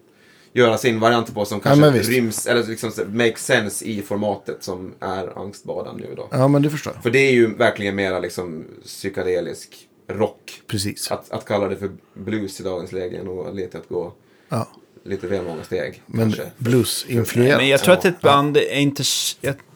göra 0.53 0.77
sin 0.77 0.99
variant 0.99 1.33
på 1.33 1.45
som 1.45 1.59
kanske 1.59 1.89
visst. 1.91 2.09
ryms, 2.09 2.45
eller 2.47 2.63
liksom 2.63 2.91
så- 2.91 3.05
make 3.05 3.37
sense 3.37 3.85
i 3.85 4.01
formatet 4.01 4.63
som 4.63 4.93
är 4.99 5.39
Angstbadan 5.39 5.97
nu 5.97 6.13
då. 6.15 6.27
Ja, 6.31 6.47
men 6.47 6.61
det 6.61 6.69
förstår 6.69 6.93
jag. 6.95 7.03
För 7.03 7.09
det 7.09 7.19
är 7.19 7.31
ju 7.31 7.55
verkligen 7.55 7.95
mera 7.95 8.19
liksom 8.19 8.65
psykedelisk 8.85 9.69
rock. 10.09 10.61
Precis. 10.67 11.11
Att, 11.11 11.31
att 11.31 11.45
kalla 11.45 11.67
det 11.67 11.75
för 11.77 11.89
blues 12.13 12.59
i 12.59 12.63
dagens 12.63 12.91
läge 12.91 13.17
är 13.19 13.23
nog 13.23 13.55
lite 13.55 13.77
att 13.77 13.89
gå 13.89 14.13
Ja. 14.49 14.67
lite 15.03 15.27
väl 15.27 15.43
många 15.45 15.63
steg. 15.63 16.01
Men 16.05 16.19
kanske. 16.31 16.51
blues-influerat. 16.57 17.57
Men 17.57 17.67
jag 17.67 17.79
tror 17.83 17.93
att 17.93 18.05
ett 18.05 18.21
band 18.21 18.57
är 18.57 18.79
inte... 18.79 19.03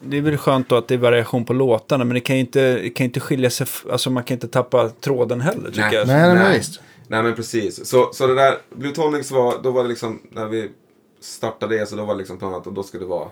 Det 0.04 0.16
är 0.16 0.20
väl 0.20 0.36
skönt 0.36 0.68
då 0.68 0.76
att 0.76 0.88
det 0.88 0.94
är 0.94 0.98
variation 0.98 1.44
på 1.44 1.52
låtarna. 1.52 2.04
Men 2.04 2.14
det 2.14 2.20
kan 2.20 2.36
ju 2.36 2.40
inte, 2.40 2.78
det 2.78 2.90
kan 2.90 3.04
inte 3.04 3.20
skilja 3.20 3.50
sig... 3.50 3.66
Alltså 3.92 4.10
man 4.10 4.24
kan 4.24 4.34
inte 4.34 4.48
tappa 4.48 4.88
tråden 4.88 5.40
heller 5.40 5.68
tycker 5.70 5.80
Nej. 5.82 5.94
jag. 5.94 6.06
Nej, 6.06 6.16
nej, 6.20 6.28
men 6.34 6.38
Nej. 6.50 6.62
Nej 7.08 7.22
men 7.22 7.34
precis. 7.34 7.88
Så, 7.88 8.12
så 8.12 8.26
det 8.26 8.34
där, 8.34 8.58
Blue 8.70 8.94
Tonics 8.94 9.30
var, 9.30 9.62
då 9.62 9.70
var 9.70 9.82
det 9.82 9.88
liksom, 9.88 10.20
när 10.30 10.46
vi 10.46 10.70
startade 11.20 11.78
det 11.78 11.86
så 11.86 11.96
då 11.96 12.04
var 12.04 12.14
det 12.14 12.18
liksom 12.18 12.38
planerat 12.38 12.66
och 12.66 12.72
då 12.72 12.82
skulle 12.82 13.04
det 13.04 13.08
vara, 13.08 13.28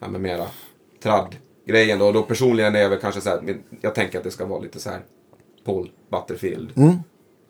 ja 0.00 0.08
men 0.08 0.22
mera 0.22 0.46
tradd-grejen 1.02 1.98
då. 1.98 2.06
Och 2.06 2.12
då 2.12 2.22
personligen 2.22 2.74
är 2.74 2.80
jag 2.80 2.90
väl 2.90 3.00
kanske 3.00 3.20
så 3.20 3.30
här, 3.30 3.40
men 3.40 3.62
jag 3.80 3.94
tänker 3.94 4.18
att 4.18 4.24
det 4.24 4.30
ska 4.30 4.44
vara 4.46 4.60
lite 4.60 4.80
så 4.80 4.90
här 4.90 5.00
Paul 5.64 5.90
Butterfield. 6.10 6.72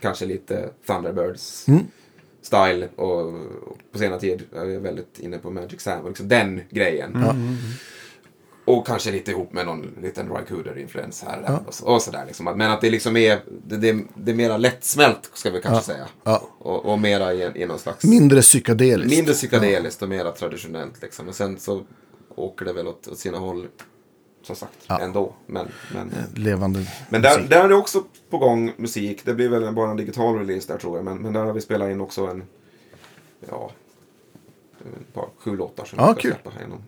Kanske 0.01 0.27
lite 0.27 0.71
Thunderbirds. 0.87 1.67
Style 2.43 2.89
och, 2.97 3.21
och 3.27 3.79
på 3.93 3.99
senare 3.99 4.21
tid 4.21 4.43
är 4.55 4.65
jag 4.65 4.81
väldigt 4.81 5.19
inne 5.19 5.39
på 5.39 5.51
Magic 5.51 5.81
Sam 5.81 6.03
och 6.03 6.09
liksom 6.09 6.29
den 6.29 6.61
grejen. 6.71 7.13
Och 8.67 8.87
kanske 8.87 9.11
lite 9.13 9.31
ihop 9.31 9.53
med 9.53 9.67
någon 9.67 9.95
liten 10.03 10.29
Roy 10.29 10.43
Cooder-influens 10.49 11.25
här 11.27 11.61
och, 11.67 11.75
så, 11.75 11.87
och 11.87 12.03
sådär. 12.03 12.25
Liksom. 12.27 12.45
Men 12.45 12.71
att 12.71 12.81
det 12.81 12.91
liksom 12.91 13.17
är, 13.17 13.41
det, 13.67 13.77
det, 13.77 14.05
det 14.15 14.31
är 14.33 14.35
mera 14.35 14.57
lättsmält 14.57 15.31
ska 15.35 15.51
vi 15.51 15.61
kanske 15.61 15.85
säga. 15.93 16.07
Ja. 16.25 16.43
Och, 16.59 16.85
och 16.87 16.99
mera 16.99 17.35
i, 17.35 17.63
i 17.63 17.67
någon 17.67 17.79
slags... 17.79 18.05
Mindre 18.05 18.41
psykedeliskt. 18.41 19.17
mindre 19.17 19.35
psykedeliskt 19.35 20.03
och 20.03 20.09
mera 20.09 20.33
traditionellt 20.33 21.03
liksom. 21.03 21.25
Men 21.25 21.35
sen 21.35 21.59
så 21.59 21.83
åker 22.35 22.65
det 22.65 22.73
väl 22.73 22.87
åt, 22.87 23.09
åt 23.09 23.19
sina 23.19 23.39
håll, 23.39 23.67
som 24.43 24.57
sagt, 24.57 24.73
Ja. 24.87 25.01
ändå. 25.01 25.35
Men, 25.47 25.69
men, 25.95 26.13
Levande 26.35 26.87
men 27.09 27.23
där, 27.23 27.37
musik. 27.37 27.51
där 27.51 27.65
är 27.65 27.69
det 27.69 27.75
också 27.75 28.03
på 28.31 28.39
gång 28.39 28.73
musik. 28.77 29.21
Det 29.25 29.35
blir 29.35 29.49
väl 29.49 29.75
bara 29.75 29.91
en 29.91 29.97
digital 29.97 30.39
release 30.39 30.73
där 30.73 30.79
tror 30.79 30.97
jag. 30.97 31.05
Men, 31.05 31.19
men 31.19 31.33
där 31.33 31.45
har 31.45 31.53
vi 31.53 31.61
spelat 31.61 31.91
in 31.91 32.01
också 32.01 32.27
en, 32.27 32.45
ja, 33.49 33.71
ett 34.79 35.15
par, 35.15 35.29
sju 35.39 35.57
låtar 35.57 35.85
som 35.85 35.99
Ja, 35.99 36.07
vi 36.13 36.21
ska 36.21 36.29
släppa 36.29 36.51
här 36.51 36.65
inom 36.65 36.83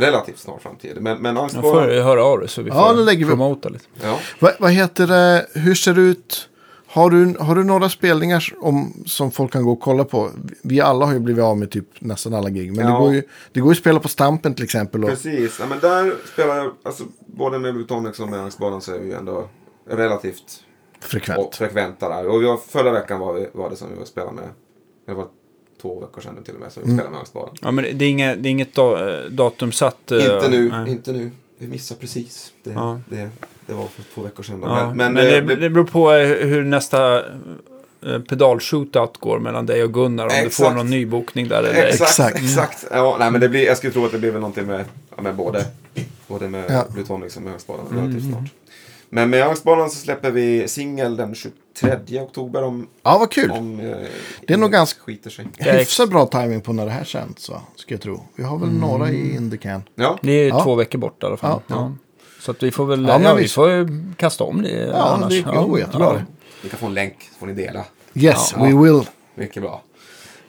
relativt 0.00 0.38
snar 0.38 0.58
framtid. 0.58 0.96
Men, 1.00 1.18
men 1.18 1.34
Jag 1.36 1.42
Angstbanan, 1.42 1.70
får 1.70 2.02
höra 2.02 2.24
av 2.24 2.38
dig 2.38 2.48
så 2.48 2.62
vi 2.62 2.70
Ja, 2.70 2.88
får 2.88 2.96
det 2.96 3.02
lägger 3.04 3.24
vi 3.26 3.30
promota 3.30 3.68
lite. 3.68 3.84
ja. 4.02 4.18
Va, 4.38 4.50
vad 4.58 4.70
heter 4.70 5.06
det? 5.06 5.46
Hur 5.54 5.74
ser 5.74 5.94
det 5.94 6.00
ut? 6.00 6.46
Har 6.86 7.10
du, 7.10 7.34
har 7.40 7.54
du 7.54 7.64
några 7.64 7.88
spelningar 7.88 8.54
om, 8.58 9.02
som 9.06 9.30
folk 9.30 9.52
kan 9.52 9.64
gå 9.64 9.72
och 9.72 9.80
kolla 9.80 10.04
på? 10.04 10.30
Vi 10.62 10.80
alla 10.80 11.06
har 11.06 11.12
ju 11.12 11.18
blivit 11.18 11.44
av 11.44 11.58
med 11.58 11.70
typ 11.70 11.86
nästan 11.98 12.34
alla 12.34 12.50
gig. 12.50 12.76
Men 12.76 12.86
Ja. 12.86 12.92
det, 12.92 12.98
går 12.98 13.12
ju, 13.14 13.22
det 13.52 13.60
går 13.60 13.68
ju 13.68 13.72
att 13.72 13.78
spela 13.78 14.00
på 14.00 14.08
Stampen 14.08 14.54
till 14.54 14.64
exempel. 14.64 15.04
Och, 15.04 15.10
Precis, 15.10 15.56
ja, 15.60 15.66
men 15.66 15.78
där 15.80 16.14
spelar 16.32 16.56
jag, 16.56 16.72
alltså 16.82 17.04
både 17.26 17.58
med 17.58 17.74
Blutonics 17.74 18.20
och 18.20 18.28
med 18.28 18.40
Angstbanan 18.40 18.80
så 18.80 18.94
är 18.94 18.98
vi 18.98 19.06
ju 19.06 19.12
ändå 19.14 19.48
relativt 19.90 20.44
och 20.98 21.04
frekvent. 21.04 21.56
frekventa 21.56 22.08
där. 22.08 22.26
Och 22.26 22.42
vi 22.42 22.46
var, 22.46 22.56
förra 22.56 22.92
veckan 22.92 23.20
var, 23.20 23.32
vi, 23.34 23.48
var 23.52 23.70
det 23.70 23.76
som 23.76 23.88
vi 23.92 23.98
var 23.98 24.04
spelade 24.04 24.32
med, 24.36 24.48
det 25.06 25.14
var 25.14 25.26
två 25.80 26.00
veckor 26.00 26.20
sedan 26.20 26.42
till 26.44 26.54
och 26.54 26.60
med 26.60 26.72
som 26.72 26.82
vi 26.82 26.92
Mm. 26.92 27.04
spelade 27.04 27.24
med. 27.34 27.58
Ja, 27.62 27.70
men 27.70 27.98
det 27.98 28.04
är 28.04 28.08
inget, 28.10 28.42
det 28.42 28.48
är 28.48 28.50
inget 28.50 28.74
da, 28.74 29.20
datum 29.30 29.72
satt. 29.72 30.12
eh, 30.12 30.18
Inte 30.18 30.48
nu, 30.50 30.68
nej. 30.68 30.90
inte 30.90 31.12
nu. 31.12 31.30
Vi 31.58 31.66
missade 31.66 32.00
precis. 32.00 32.52
Det, 32.62 32.70
Ja. 32.70 33.00
det, 33.08 33.28
det 33.66 33.72
var 33.74 33.86
för 33.86 34.02
två 34.14 34.22
veckor 34.22 34.42
sedan. 34.42 34.58
Ja, 34.62 34.86
men, 34.94 34.96
men, 34.96 35.14
det, 35.14 35.40
det, 35.40 35.56
det 35.56 35.70
beror 35.70 35.84
på 35.84 36.12
eh, 36.12 36.26
hur 36.48 36.64
nästa 36.64 37.18
eh, 37.18 38.18
pedal-shootout 38.28 39.18
går 39.20 39.38
mellan 39.38 39.66
dig 39.66 39.84
och 39.84 39.94
Gunnar. 39.94 40.24
Om 40.24 40.28
du 40.30 40.34
Exakt. 40.36 40.54
får 40.68 40.74
någon 40.76 40.90
nybokning 40.90 41.48
där 41.48 41.58
eller. 41.62 41.86
Exakt, 41.86 42.10
Exakt. 42.10 42.36
exakt. 42.38 42.86
Ja, 42.90 43.16
nej, 43.18 43.30
men 43.30 43.40
det 43.40 43.48
blir, 43.48 43.66
jag 43.66 43.76
skulle 43.76 43.92
tro 43.92 44.04
att 44.06 44.12
det 44.12 44.18
blir 44.18 44.30
väl 44.30 44.40
någonting 44.40 44.66
med, 44.66 44.84
med 45.22 45.34
både, 45.34 45.64
både 46.26 46.48
med 46.48 46.64
Ja. 46.68 46.84
Blutonics 46.94 47.36
och 47.36 47.42
med 47.42 47.52
Angstbanan 47.52 47.86
relativt 47.90 48.24
snart. 48.30 48.44
Men 49.10 49.30
med 49.30 49.42
Angstbanan 49.46 49.90
så 49.90 49.96
släpper 49.96 50.30
vi 50.30 50.68
singel 50.68 51.16
den 51.16 51.34
23 51.34 52.20
oktober 52.20 52.62
om, 52.62 52.86
Ja, 53.02 53.18
vad 53.18 53.30
kul. 53.30 53.50
om 53.50 53.80
eh, 53.80 53.96
Det 54.46 54.54
är 54.54 54.58
nog 54.58 54.70
ganska- 54.72 55.00
skiter 55.00 55.30
sig. 55.30 55.46
Hyfsat 55.58 56.10
bra 56.10 56.26
timing 56.26 56.60
på 56.60 56.72
när 56.72 56.84
det 56.84 56.90
här 56.92 57.04
sänds, 57.04 57.48
va? 57.50 57.62
ska 57.76 57.94
jag 57.94 58.00
tro. 58.02 58.22
Vi 58.34 58.42
har 58.44 58.58
väl 58.58 58.72
några 58.72 59.10
i 59.10 59.36
in 59.36 59.50
the 59.50 59.56
can. 59.56 59.82
Ja, 59.94 60.18
Det 60.22 60.32
är 60.32 60.48
Ja. 60.48 60.62
två 60.64 60.74
veckor 60.74 60.98
bort 60.98 61.22
i 61.22 61.26
alla 61.26 61.36
fall. 61.36 61.60
Ja. 61.66 61.74
Ja. 61.74 61.92
Så 62.40 62.50
att 62.50 62.62
vi 62.62 62.70
får 62.70 62.86
väl, 62.86 63.04
Ja, 63.08 63.20
ja, 63.22 63.34
vi 63.34 63.48
får 63.48 63.70
ju 63.70 63.88
kasta 64.16 64.44
om 64.44 64.62
det 64.62 64.70
Ja, 64.70 64.94
annars. 64.94 65.32
det 65.32 65.42
går 65.42 65.78
jättebra. 65.78 66.12
det. 66.12 66.24
ni 66.62 66.68
kan 66.68 66.78
få 66.78 66.86
en 66.86 66.94
länk 66.94 67.16
så 67.32 67.38
får 67.38 67.46
ni 67.46 67.52
dela. 67.52 67.84
Yes, 68.14 68.54
Ja. 68.56 68.64
we 68.64 68.82
will. 68.82 69.02
Mycket 69.34 69.62
bra. 69.62 69.82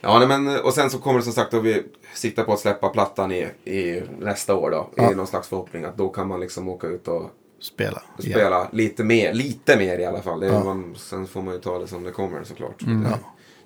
Ja, 0.00 0.18
nej, 0.18 0.28
men, 0.38 0.60
och 0.60 0.72
sen 0.74 0.90
så 0.90 0.98
kommer 0.98 1.18
det 1.18 1.24
som 1.24 1.32
sagt 1.32 1.54
att 1.54 1.62
vi 1.64 1.82
siktar 2.14 2.44
på 2.44 2.52
att 2.52 2.60
släppa 2.60 2.88
plattan 2.88 3.32
i, 3.32 3.48
i 3.64 4.02
nästa 4.20 4.54
år 4.54 4.70
då. 4.70 4.88
Ja. 4.96 5.12
I 5.12 5.14
någon 5.14 5.26
slags 5.26 5.48
förhoppning 5.48 5.84
att 5.84 5.96
då 5.96 6.08
kan 6.08 6.28
man 6.28 6.40
liksom 6.40 6.68
åka 6.68 6.86
ut 6.86 7.08
och 7.08 7.30
Spela. 7.62 8.02
spela 8.18 8.68
lite 8.72 9.04
mer, 9.04 9.34
lite 9.34 9.76
mer 9.76 9.98
i 9.98 10.04
alla 10.04 10.22
fall. 10.22 10.40
Det 10.40 10.46
Ja. 10.46 10.64
man, 10.64 10.94
sen 10.98 11.26
får 11.26 11.42
man 11.42 11.54
ju 11.54 11.60
ta 11.60 11.78
det 11.78 11.86
som 11.86 12.02
det 12.04 12.10
kommer 12.10 12.44
såklart. 12.44 12.82
Mm. 12.82 13.02
Det, 13.02 13.08
Ja. 13.10 13.18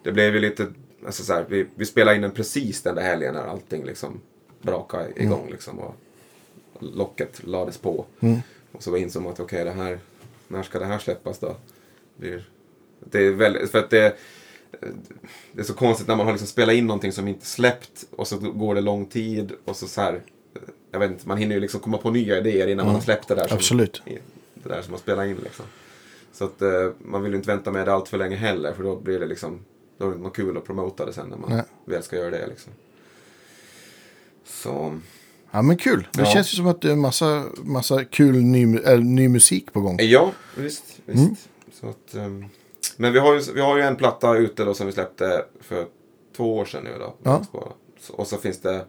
det 0.02 0.12
blev 0.12 0.34
ju 0.34 0.40
lite, 0.40 0.66
alltså 1.06 1.22
så 1.24 1.32
här, 1.32 1.46
vi, 1.48 1.66
vi 1.74 1.84
spelade 1.86 2.16
in 2.16 2.22
den 2.22 2.30
precis 2.30 2.82
den 2.82 2.94
där 2.94 3.02
helgen 3.02 3.34
när 3.34 3.42
allting 3.46 3.84
liksom 3.84 4.20
brakade 4.62 5.22
igång 5.22 5.48
liksom. 5.50 5.78
Och 5.78 5.94
locket 6.80 7.46
lades 7.46 7.78
på. 7.78 8.04
Mm. 8.20 8.38
Och 8.72 8.82
så 8.82 8.96
insåg 8.96 9.22
man 9.22 9.32
att 9.32 9.40
okej, 9.40 9.64
det 9.64 9.70
här, 9.70 9.98
när 10.48 10.62
ska 10.62 10.78
det 10.78 10.86
här 10.86 10.98
släppas 10.98 11.38
då? 11.38 11.56
Det 12.16 12.32
är, 12.32 12.44
det 13.10 13.18
är 13.26 13.30
väldigt, 13.30 13.70
för 13.70 13.78
att 13.78 13.90
det, 13.90 14.16
det 15.52 15.60
är 15.60 15.64
så 15.64 15.74
konstigt 15.74 16.08
när 16.08 16.16
man 16.16 16.26
har 16.26 16.32
liksom 16.32 16.48
spelat 16.48 16.74
in 16.74 16.86
någonting 16.86 17.12
som 17.12 17.28
inte 17.28 17.46
släppt 17.46 18.04
och 18.10 18.28
så 18.28 18.38
går 18.38 18.74
det 18.74 18.80
lång 18.80 19.06
tid 19.06 19.52
och 19.64 19.76
så 19.76 19.86
så 19.88 20.00
här, 20.00 20.20
jag 20.90 20.98
vet 21.00 21.10
inte, 21.10 21.28
man 21.28 21.38
hinner 21.38 21.54
ju 21.54 21.60
liksom 21.60 21.80
komma 21.80 21.98
på 21.98 22.10
nya 22.10 22.38
idéer 22.38 22.66
innan 22.66 22.86
man 22.86 22.94
har 22.94 23.02
släppt 23.02 23.28
det 23.28 23.34
där. 23.34 23.42
Som, 23.42 23.48
Mm. 23.54 23.58
Absolut. 23.58 24.02
Det 24.54 24.68
där 24.68 24.82
som 24.82 24.90
man 24.90 25.00
spelar 25.00 25.24
in 25.24 25.36
liksom. 25.42 25.64
Så 26.32 26.44
att 26.44 26.62
eh, 26.62 26.90
man 26.98 27.22
vill 27.22 27.32
ju 27.32 27.36
inte 27.36 27.48
vänta 27.50 27.72
med 27.72 27.86
det 27.86 27.92
allt 27.92 28.08
för 28.08 28.18
länge 28.18 28.36
heller 28.36 28.72
för 28.72 28.82
då 28.82 28.96
blir 28.96 29.20
det 29.20 29.26
liksom, 29.26 29.60
då 29.98 30.04
är 30.04 30.08
det 30.08 30.14
inte 30.14 30.24
något 30.28 30.36
kul 30.36 30.56
att 30.56 30.64
promota 30.64 31.06
det 31.06 31.12
sen 31.12 31.28
när 31.28 31.36
man 31.36 31.50
Nej. 31.50 31.62
väl 31.84 32.02
ska 32.02 32.16
göra 32.16 32.30
det 32.30 32.46
liksom. 32.46 32.72
Så, 34.44 35.00
Ja, 35.50 35.62
men 35.62 35.76
kul. 35.76 36.08
Det 36.12 36.20
Ja. 36.20 36.26
känns 36.26 36.52
ju 36.52 36.56
som 36.56 36.66
att 36.66 36.80
det 36.82 36.90
är 36.92 36.96
massa, 36.96 37.44
massa 37.62 38.04
kul 38.04 38.36
ny, 38.36 38.78
äh, 38.78 38.98
ny 39.00 39.28
musik 39.28 39.72
på 39.72 39.80
gång. 39.80 39.98
ja, 40.00 40.32
visst, 40.56 40.84
visst. 41.06 41.18
Mm. 41.22 41.36
Så 41.72 41.88
att, 41.88 42.14
ehm, 42.14 42.44
men 42.96 43.12
vi 43.12 43.18
har, 43.18 43.34
ju, 43.34 43.52
vi 43.54 43.60
har 43.60 43.76
ju 43.76 43.82
en 43.82 43.96
platta 43.96 44.36
ute 44.36 44.64
då 44.64 44.74
som 44.74 44.86
vi 44.86 44.92
släppte 44.92 45.44
för 45.60 45.86
två 46.36 46.56
år 46.56 46.64
sedan 46.64 46.84
nu 46.84 46.90
då. 46.98 47.14
Ja. 47.22 47.44
Och 48.10 48.26
så 48.26 48.36
finns 48.36 48.60
det 48.60 48.84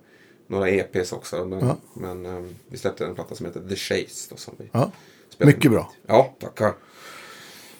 några 0.48 0.70
EPs 0.70 1.12
också. 1.12 1.46
Men, 1.46 1.60
Ja. 1.68 1.76
men 1.94 2.26
eh, 2.26 2.44
vi 2.70 2.78
släppte 2.78 3.06
en 3.06 3.16
platta 3.16 3.36
som 3.36 3.46
heter 3.46 3.62
The 3.70 3.76
Chase. 3.76 4.28
Då, 4.30 4.36
som 4.38 4.54
vi 4.58 4.70
Ja. 4.72 4.92
Mycket 5.38 5.72
bra. 5.72 5.92
Ja, 6.08 6.34
tackar. 6.40 6.74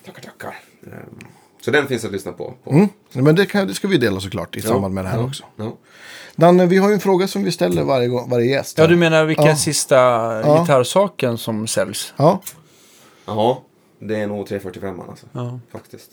Tackar, 0.06 0.22
tackar. 0.22 0.56
Ehm, 0.84 1.20
Så 1.62 1.72
den 1.72 1.88
finns 1.88 2.06
att 2.06 2.12
lyssna 2.12 2.32
på. 2.32 2.54
på. 2.64 2.72
Mm. 2.72 2.88
Men 3.14 3.36
det, 3.36 3.46
kan, 3.46 3.68
det 3.68 3.74
ska 3.74 3.88
vi 3.88 3.98
dela 3.98 4.20
såklart 4.20 4.56
i 4.56 4.60
Ja, 4.60 4.68
samband 4.70 4.94
med 4.94 5.06
det 5.06 5.10
här 5.10 5.18
ja, 5.20 5.26
också. 5.28 5.44
Ja. 5.56 5.78
Danne, 6.36 6.66
vi 6.66 6.78
har 6.78 6.88
ju 6.90 6.94
en 6.94 7.00
fråga 7.00 7.28
som 7.28 7.44
vi 7.44 7.52
ställer 7.52 7.84
varje, 7.84 8.08
gång, 8.08 8.30
varje 8.30 8.46
gäst. 8.52 8.78
Ja, 8.78 8.88
du 8.88 8.96
menar 8.96 9.26
vilka 9.26 9.42
Ja. 9.48 9.56
sista 9.56 9.96
Ja. 9.96 10.60
gitarrsaken 10.62 11.38
som 11.38 11.68
säljs? 11.68 12.14
Ja, 12.18 12.42
ja, 13.26 13.64
det 14.00 14.16
är 14.16 14.28
nog 14.28 14.48
345 14.48 15.00
alltså. 15.00 15.26
Ja. 15.32 15.60
Faktiskt. 15.72 16.12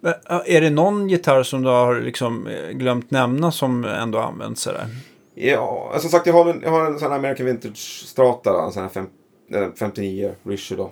Men, 0.00 0.14
Är 0.46 0.60
det 0.60 0.70
någon 0.70 1.08
gitarr 1.08 1.42
som 1.42 1.62
du 1.62 1.68
har 1.68 2.00
liksom 2.00 2.46
eh, 2.46 2.70
glömt 2.70 3.10
nämna 3.10 3.52
som 3.52 3.84
ändå 3.84 4.18
används 4.18 4.62
sådär? 4.62 4.86
Ja, 5.34 5.90
alltså 5.92 6.00
som 6.08 6.10
sagt 6.10 6.26
jag 6.26 6.34
har 6.34 6.50
en, 6.50 6.60
jag 6.62 6.70
har 6.70 6.86
en 6.86 6.98
sån 6.98 7.10
här 7.10 7.18
American 7.18 7.46
Vintage 7.46 7.76
Strata, 8.06 8.64
en 8.64 8.72
sån 8.72 8.82
här 8.82 8.90
fem, 8.90 9.06
eh, 9.54 9.68
59 9.78 10.34
Richard 10.42 10.78
då. 10.78 10.90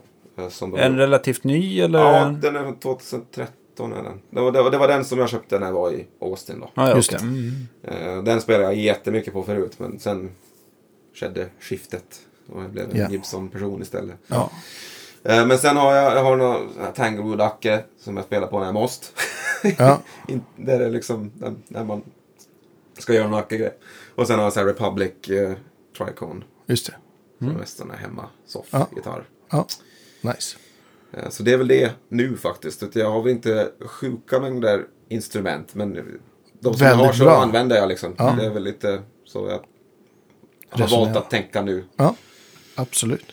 eh, 0.76 0.84
En 0.84 0.96
relativt 0.96 1.44
ny 1.44 1.80
eller? 1.80 1.98
Ja, 1.98 2.16
en- 2.26 2.40
den 2.40 2.56
är 2.56 2.60
från 2.62 2.76
2013 2.76 3.92
är 3.92 4.02
den. 4.02 4.20
Det 4.30 4.40
var, 4.40 4.52
det, 4.52 4.62
var, 4.62 4.70
det 4.70 4.78
var 4.78 4.88
den 4.88 5.04
som 5.04 5.18
jag 5.18 5.28
köpte 5.28 5.58
när 5.58 5.66
jag 5.66 5.72
var 5.72 5.92
i 5.92 6.06
Austin 6.20 6.60
då. 6.60 6.70
Ja, 6.74 6.88
ja, 6.88 6.96
Just. 6.96 7.12
Mm. 7.12 7.66
Eh, 7.84 8.22
Den 8.22 8.40
spelade 8.40 8.64
jag 8.64 8.74
jättemycket 8.74 9.32
på 9.32 9.42
förut 9.42 9.72
men 9.78 9.98
sen 9.98 10.30
skedde 11.14 11.46
skiftet. 11.60 12.20
Och 12.52 12.62
jag 12.62 12.70
blev 12.70 12.90
en 12.90 12.96
Ja. 12.96 13.08
Gibson-person 13.10 13.82
istället. 13.82 14.16
ja. 14.26 14.50
Eh, 15.24 15.46
Men 15.46 15.58
sen 15.58 15.76
har 15.76 15.94
jag, 15.94 16.16
jag 16.16 16.24
har 16.24 16.36
någon 16.36 16.68
här 16.80 16.92
Tanglewood-acke 16.92 17.78
som 18.00 18.16
jag 18.16 18.26
spelar 18.26 18.46
på 18.46 18.58
när 18.58 18.64
jag 18.66 18.74
måste. 18.74 19.06
ja. 19.78 19.98
Där 20.56 20.78
det 20.78 20.84
är 20.84 20.90
liksom 20.90 21.30
när, 21.68 21.84
man 21.84 22.02
ska 22.98 23.12
göra 23.14 23.26
en 23.26 23.34
acke-grej. 23.34 23.72
Och 24.18 24.26
sen 24.26 24.36
har 24.38 24.44
jag 24.46 24.52
så 24.52 24.60
här 24.60 24.66
Republic 24.66 25.12
eh, 25.30 25.52
Tricone. 25.98 26.44
just 26.66 26.86
det. 26.86 26.94
Som 27.46 27.60
är 27.60 27.64
sån 27.64 27.90
här 27.90 27.98
hemma 27.98 28.24
soff 28.46 28.66
Ja. 28.70 28.88
Ja, 29.50 29.66
nice. 30.20 30.56
Eh, 31.12 31.28
Så 31.30 31.42
det 31.42 31.52
är 31.52 31.56
väl 31.56 31.68
det 31.68 31.92
nu 32.08 32.36
faktiskt. 32.36 32.94
Jag 32.94 33.10
har 33.10 33.22
väl 33.22 33.32
inte 33.32 33.70
sjuka 33.80 34.40
mängder 34.40 34.84
instrument. 35.08 35.74
Men 35.74 35.92
de 36.60 36.74
som 36.74 36.86
jag 36.86 36.90
Väldigt 36.90 37.06
har 37.06 37.12
så 37.12 37.24
bra. 37.24 37.42
använder 37.42 37.76
jag 37.76 37.88
liksom. 37.88 38.14
Ja. 38.18 38.34
Det 38.38 38.46
är 38.46 38.50
väl 38.50 38.62
lite 38.64 39.02
så 39.24 39.38
jag 39.46 39.52
har 40.70 40.84
Resonera. 40.84 41.04
valt 41.04 41.16
att 41.16 41.30
tänka 41.30 41.62
nu. 41.62 41.84
Ja, 41.96 42.14
absolut. 42.74 43.26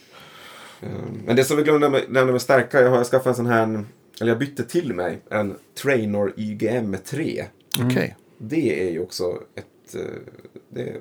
Eh, 0.81 0.89
Men 1.25 1.35
det 1.35 1.43
som 1.43 1.57
vi 1.57 1.63
glömde 1.63 1.89
nämnde 1.89 2.31
med 2.31 2.41
stärka. 2.41 2.81
Jag 2.81 2.89
har 2.89 3.03
skaffat 3.03 3.27
en 3.27 3.35
sån 3.35 3.45
här. 3.45 3.85
Eller 4.21 4.31
jag 4.31 4.39
bytte 4.39 4.63
till 4.63 4.93
mig 4.93 5.21
en 5.29 5.55
Trainor 5.83 6.33
YGM 6.37 6.97
3. 7.05 7.45
Okej. 7.85 8.15
Det 8.37 8.87
är 8.87 8.91
ju 8.91 8.99
också 9.01 9.39
ett... 9.55 9.65
Det 10.75 10.81
är 10.81 10.97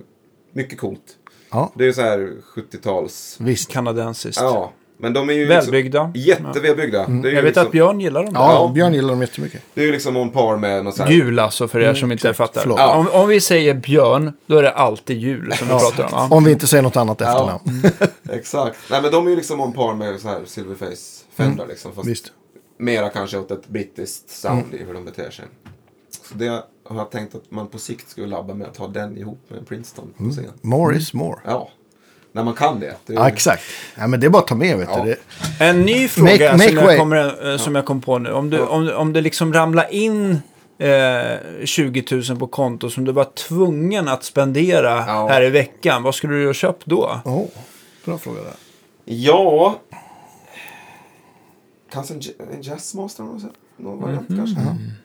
mycket 0.52 0.78
coolt. 0.78 1.00
Ja, 1.50 1.72
Det 1.76 1.84
är 1.84 1.86
ju 1.86 1.92
så 1.94 2.00
här 2.02 2.32
70-tals... 2.56 3.36
visst. 3.40 3.70
Kanadensiskt. 3.70 4.40
Ja. 4.40 4.72
Men 4.98 5.12
de 5.12 5.30
är 5.30 5.34
ju 5.34 5.46
Välbyggda. 5.46 6.10
Liksom 6.14 6.46
jättevälbyggda. 6.46 7.06
Det 7.06 7.28
är 7.28 7.30
ju 7.30 7.36
Jag 7.36 7.42
vet 7.42 7.44
liksom, 7.44 7.66
att 7.66 7.72
Björn 7.72 8.00
gillar 8.00 8.24
dem. 8.24 8.32
Ja, 8.36 8.52
Ja. 8.52 8.72
Björn 8.74 8.94
gillar 8.94 9.08
dem 9.08 9.20
jättemycket. 9.20 9.62
Det 9.74 9.80
är 9.80 9.84
ju 9.86 9.92
liksom 9.92 10.16
on 10.16 10.30
par 10.30 10.56
med 10.56 10.84
något 10.84 10.96
så 10.96 11.02
här... 11.02 11.10
Jul 11.10 11.38
alltså 11.38 11.68
för 11.68 11.80
er 11.80 11.94
som 11.94 12.12
inte 12.12 12.34
fattar. 12.34 12.60
Förlåt. 12.60 12.78
Ja. 12.78 12.94
Om, 12.94 13.08
om 13.22 13.28
vi 13.28 13.40
säger 13.40 13.74
Björn, 13.74 14.32
då 14.46 14.56
är 14.58 14.62
det 14.62 14.70
alltid 14.70 15.16
jul 15.18 15.52
som 15.52 15.68
vi 15.68 15.72
pratar 15.74 16.04
om. 16.04 16.10
va? 16.12 16.28
Om 16.36 16.44
vi 16.44 16.52
inte 16.52 16.66
säger 16.66 16.82
något 16.82 16.96
annat 16.96 17.20
efternamn. 17.20 17.82
Exakt. 18.30 18.76
Nej 18.90 19.02
men 19.02 19.10
de 19.12 19.26
är 19.26 19.30
ju 19.30 19.36
liksom 19.36 19.60
on 19.60 19.72
par 19.72 19.94
med 19.94 20.20
så 20.20 20.28
här 20.28 20.40
Silverface 20.46 21.24
Fender 21.34 21.66
liksom. 21.66 21.92
Fast 21.92 22.08
Visst. 22.08 22.32
mera 22.78 23.08
kanske 23.08 23.38
åt 23.38 23.50
ett 23.50 23.68
brittiskt 23.68 24.30
sound 24.30 24.74
i 24.74 24.84
hur 24.84 24.94
de 24.94 25.04
beter 25.04 25.30
sig. 25.30 25.44
Så 26.28 26.34
det 26.34 26.62
har 26.84 26.96
jag 26.96 27.10
tänkt 27.10 27.34
att 27.34 27.50
man 27.50 27.66
på 27.68 27.78
sikt 27.78 28.10
skulle 28.10 28.26
labba 28.26 28.54
med 28.54 28.66
att 28.68 28.76
ha 28.76 28.88
den 28.88 29.16
ihop 29.18 29.40
med 29.48 29.58
en 29.58 29.64
Princeton 29.64 30.12
på 30.18 30.24
scen. 30.30 30.52
More 30.62 30.96
is 30.96 31.12
more. 31.14 31.40
Ja. 31.44 31.68
När 32.32 32.44
man 32.44 32.54
kan 32.54 32.80
det. 32.80 32.94
det 33.06 33.12
är, 33.12 33.16
Ja, 33.16 33.28
exakt. 33.28 33.62
Ja, 33.96 34.06
men 34.06 34.20
det 34.20 34.26
är 34.26 34.30
bara 34.30 34.42
att 34.42 34.46
ta 34.48 34.54
med, 34.54 34.78
vet 34.78 34.88
Ja. 34.92 35.04
du. 35.04 35.10
Det, 35.58 35.64
En 35.64 35.82
ny 35.82 36.08
fråga 36.08 36.30
Make- 36.32 36.52
make 36.52 36.68
som, 36.68 36.76
way. 36.76 36.86
jag 36.94 36.98
kommer, 36.98 37.50
eh, 37.52 37.56
som 37.58 37.74
jag 37.74 37.84
kom 37.84 38.00
på 38.00 38.18
nu. 38.18 38.32
Om, 38.32 38.50
du, 38.50 38.60
om, 38.60 38.90
om 38.96 39.12
det 39.12 39.20
liksom 39.20 39.52
ramlar 39.52 39.92
in 39.94 40.38
eh, 40.78 41.64
20 41.64 42.04
000 42.28 42.38
på 42.38 42.46
konto 42.46 42.90
som 42.90 43.04
du 43.04 43.12
var 43.12 43.24
tvungen 43.24 44.08
att 44.08 44.24
spendera 44.24 44.90
Ja. 45.06 45.26
här 45.30 45.42
i 45.42 45.50
veckan. 45.50 46.02
Vad 46.02 46.14
skulle 46.14 46.34
du 46.34 46.46
ha 46.46 46.52
köpt 46.54 46.86
då? 46.86 47.20
oh, 47.24 47.46
bra 48.04 48.18
fråga 48.18 48.40
där. 48.42 48.54
Ja. 49.04 49.78
Kanske 51.92 52.14
en, 52.14 52.20
Jazzmaster 52.62 53.22
någon, 53.76 54.00
variant 54.00 54.28
Mhm. 54.28 54.38
kanske. 54.38 54.60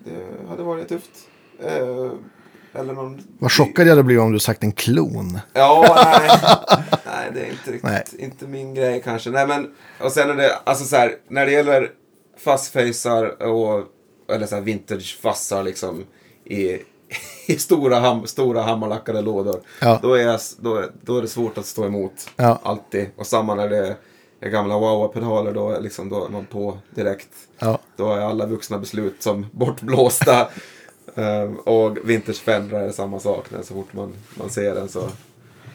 Det 0.06 0.50
hade 0.50 0.64
varit 0.64 0.88
tufft. 0.90 1.10
Eh, 1.64 2.12
eller 2.74 2.94
någon... 2.94 3.22
Vad 3.40 3.52
chockad 3.52 3.86
jag 3.86 3.90
hade 3.92 4.04
blivit 4.04 4.22
om 4.22 4.32
du 4.32 4.40
sagt 4.40 4.64
en 4.64 4.72
klon. 4.72 5.40
Ja, 5.54 5.96
nej. 5.96 6.30
nej, 7.06 7.32
det 7.34 7.40
är 7.42 7.46
inte 7.52 7.72
riktigt, 7.72 7.84
Nej. 7.84 8.04
inte 8.18 8.48
min 8.48 8.74
grej 8.74 9.02
kanske. 9.06 9.30
Nej, 9.30 9.48
men, 9.48 9.72
och 10.02 10.12
sen 10.12 10.30
är 10.30 10.36
det, 10.36 10.56
alltså 10.64 10.86
så 10.86 10.96
här, 10.96 11.16
när 11.28 11.46
det 11.46 11.52
gäller 11.52 11.92
fastfacar 12.38 13.44
och, 13.44 13.84
eller 14.32 14.46
så 14.46 14.56
här 14.56 14.62
vintage 14.62 15.20
fassar 15.22 15.64
liksom 15.64 16.04
i, 16.46 16.78
i 17.48 17.58
stora, 17.60 18.00
ham, 18.00 18.28
stora 18.28 18.62
hammarlackade 18.62 19.22
lådor. 19.22 19.62
Ja. 19.82 20.00
Då, 20.02 20.14
är 20.14 20.24
jag, 20.24 20.40
då, 20.60 20.76
är- 20.76 20.92
då 21.02 21.18
är 21.18 21.22
det 21.22 21.28
svårt 21.28 21.58
att 21.58 21.66
stå 21.66 21.86
emot. 21.86 22.30
Ja. 22.36 22.60
Alltid. 22.64 23.08
Och 23.18 23.28
samma 23.28 23.56
när 23.56 23.70
det 23.70 23.96
är 24.42 24.50
gamla 24.50 24.76
Wawa-pedaler, 24.80 25.54
då, 25.54 25.80
liksom, 25.80 26.10
då 26.10 26.26
är 26.26 26.30
man 26.30 26.46
på 26.46 26.78
direkt. 26.96 27.30
Ja, 27.60 27.80
Då 27.96 28.14
är 28.14 28.22
alla 28.22 28.46
vuxna 28.46 28.78
beslut 28.78 29.24
som 29.24 29.46
bortblåsta. 29.52 30.48
Ehm, 31.20 31.56
och 31.56 31.98
Vintage 32.04 32.36
Fender 32.42 32.80
är 32.80 32.92
samma 32.92 33.20
sak. 33.20 33.46
När 33.52 33.62
så 33.62 33.74
fort 33.74 33.94
man, 33.94 34.14
man 34.36 34.50
ser 34.50 34.76
den 34.76 34.90
så, 34.90 35.10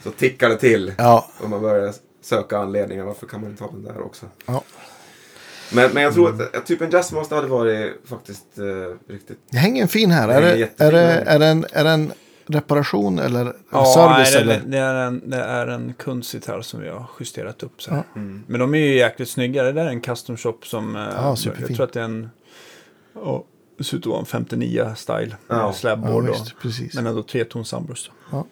så 0.02 0.10
tickar 0.10 0.48
det 0.48 0.56
till. 0.56 0.92
ja, 0.98 1.28
Och 1.42 1.50
man 1.50 1.62
börjar 1.62 1.92
söka 2.22 2.58
anledningar. 2.58 3.04
Varför 3.04 3.26
kan 3.26 3.40
man 3.40 3.50
inte 3.50 3.64
ha 3.64 3.70
den 3.70 3.82
där 3.82 4.02
också? 4.06 4.26
ja. 4.46 4.62
Men, 5.72 5.90
men 5.94 6.02
jag 6.02 6.14
tror 6.14 6.28
att 6.34 6.54
eh, 6.54 6.60
typ 6.60 6.80
en 6.80 6.90
Jazzmaster 6.90 7.36
hade 7.36 7.48
varit 7.48 7.92
faktiskt 8.04 8.58
eh, 8.58 9.12
riktigt... 9.12 9.38
Det 9.50 9.58
hänger 9.58 9.82
en 9.82 9.88
fin 9.88 10.10
här. 10.10 10.28
Är 10.28 10.40
det, 10.40 10.48
är, 10.76 10.92
det, 10.92 10.98
är, 11.00 11.38
det 11.38 11.46
en, 11.46 11.66
är 11.72 11.84
det 11.84 11.90
en 11.90 12.12
reparation 12.46 13.18
eller 13.18 13.56
Ja, 13.72 13.84
service? 13.94 14.32
nej, 14.34 14.42
eller? 14.42 14.60
det, 14.60 14.70
det, 14.70 14.78
är 14.78 14.94
en, 14.94 15.30
det 15.30 15.36
är 15.36 15.66
en 15.66 15.94
kunstgitarr 15.98 16.60
som 16.62 16.80
vi 16.80 16.88
har 16.88 17.04
justerat 17.20 17.62
upp. 17.62 17.82
Så 17.82 17.90
här. 17.90 18.04
Ja. 18.14 18.20
Men 18.46 18.60
de 18.60 18.74
är 18.74 18.78
ju 18.78 18.96
jäkligt 18.96 19.28
snygga. 19.28 19.62
Det 19.62 19.72
där 19.72 19.84
är 19.84 19.88
en 19.88 20.00
custom 20.00 20.36
shop 20.36 20.58
som... 20.62 20.96
eh, 20.96 21.02
Ja, 21.16 21.36
superfin. 21.36 21.66
jag 21.68 21.76
tror 21.76 21.86
att 21.86 21.92
det 21.92 22.00
är 22.00 22.04
en... 22.04 22.30
Ja, 23.14 23.44
det 23.78 23.84
ser 23.84 23.96
ut 23.96 24.02
att 24.02 24.06
vara 24.10 24.20
en 24.20 24.26
59 24.26 24.92
style. 24.96 25.18
Ja. 25.30 25.36
Ja, 25.48 25.60
Ja, 25.60 25.72
Slabboard. 25.72 26.26
visst, 26.28 26.58
precis. 26.62 26.94
men 26.94 27.06
ändå 27.06 27.22
tretons 27.22 27.68
Sunburst. 27.68 28.10
Ja. 28.30 28.46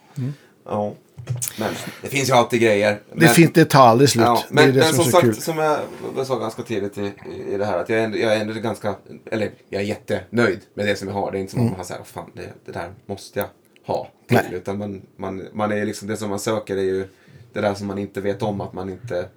Ja. 0.64 0.94
Men 1.58 1.68
det 2.02 2.08
finns 2.08 2.28
ju 2.28 2.32
alltid 2.32 2.60
grejer. 2.60 2.90
Det, 2.92 3.00
Men- 3.26 3.28
finns, 3.34 3.52
det 3.52 3.64
tar 3.64 3.86
aldrig 3.86 4.10
slut. 4.10 4.24
Ja, 4.24 4.42
det 4.50 4.62
är 4.62 4.66
men, 4.66 4.74
det 4.74 4.80
men 4.80 4.88
som 4.88 4.94
som 4.94 5.00
är 5.00 5.04
så 5.04 5.10
sagt, 5.10 5.24
kul. 5.24 5.34
som 5.34 5.58
jag, 5.58 5.78
jag 6.16 6.26
sa 6.26 6.38
ganska 6.38 6.62
tidigt 6.62 6.98
i, 6.98 7.12
i 7.48 7.56
det 7.56 7.64
här, 7.64 7.78
att 7.78 7.88
jag 7.88 7.98
är, 7.98 8.04
ändå, 8.04 8.18
jag 8.18 8.36
är 8.36 8.40
ändå 8.40 8.54
ganska, 8.54 8.94
eller 9.30 9.50
jag 9.68 9.82
är 9.82 9.86
jättenöjd 9.86 10.60
med 10.74 10.86
det 10.86 10.96
som 10.96 11.08
jag 11.08 11.14
har. 11.14 11.32
Det 11.32 11.38
är 11.38 11.40
inte 11.40 11.52
som 11.52 11.60
Mm. 11.60 11.72
att 11.72 11.78
man 11.78 11.86
såhär, 11.86 12.02
fan 12.04 12.30
det, 12.34 12.52
det 12.66 12.72
där 12.72 12.90
måste 13.06 13.38
jag 13.38 13.46
ha 13.86 14.08
till. 14.28 14.36
Nej. 14.36 14.46
Utan 14.52 14.78
man, 14.78 15.02
man, 15.16 15.42
man 15.52 15.72
är 15.72 15.84
liksom, 15.84 16.08
det 16.08 16.16
som 16.16 16.30
man 16.30 16.38
söker 16.38 16.76
är 16.76 16.82
ju 16.82 17.08
det 17.52 17.60
där 17.60 17.74
som 17.74 17.86
man 17.86 17.98
inte 17.98 18.20
vet 18.20 18.42
om 18.42 18.60
att 18.60 18.72
man 18.72 18.90
inte 18.90 19.28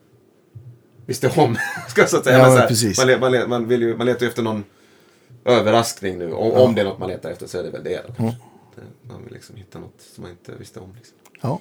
visste 1.06 1.32
om. 1.36 1.58
Ska 1.90 2.02
jag 2.02 2.10
så 2.10 2.18
att 2.18 2.24
säga. 2.24 2.38
Ja, 2.38 2.44
Men 2.44 2.52
så 2.52 2.54
men 2.54 2.62
här, 2.62 2.68
precis. 2.68 3.06
Man, 3.06 3.20
man, 3.32 3.50
man, 3.50 3.68
vill 3.68 3.82
ju, 3.82 3.98
man 3.98 4.06
letar 4.06 4.22
ju 4.22 4.28
efter 4.28 4.44
någon 4.44 4.64
överraskning 5.46 6.18
nu. 6.18 6.34
Om, 6.34 6.52
om 6.52 6.76
det 6.76 6.82
är 6.82 6.86
något 6.86 7.00
man 7.00 7.10
letar 7.10 7.30
efter 7.32 7.48
så 7.48 7.58
är 7.60 7.64
det 7.64 7.70
väl 7.70 7.84
det. 7.84 8.02
då, 8.08 8.14
kanske. 8.18 8.38
Det- 8.76 9.08
Man 9.14 9.24
vill 9.24 9.34
liksom 9.34 9.56
hitta 9.56 9.80
något 9.80 10.02
som 10.16 10.22
man 10.22 10.32
inte 10.32 10.52
visste 10.60 10.80
om. 10.80 10.94
Liksom. 10.96 11.16
Ja. 11.42 11.60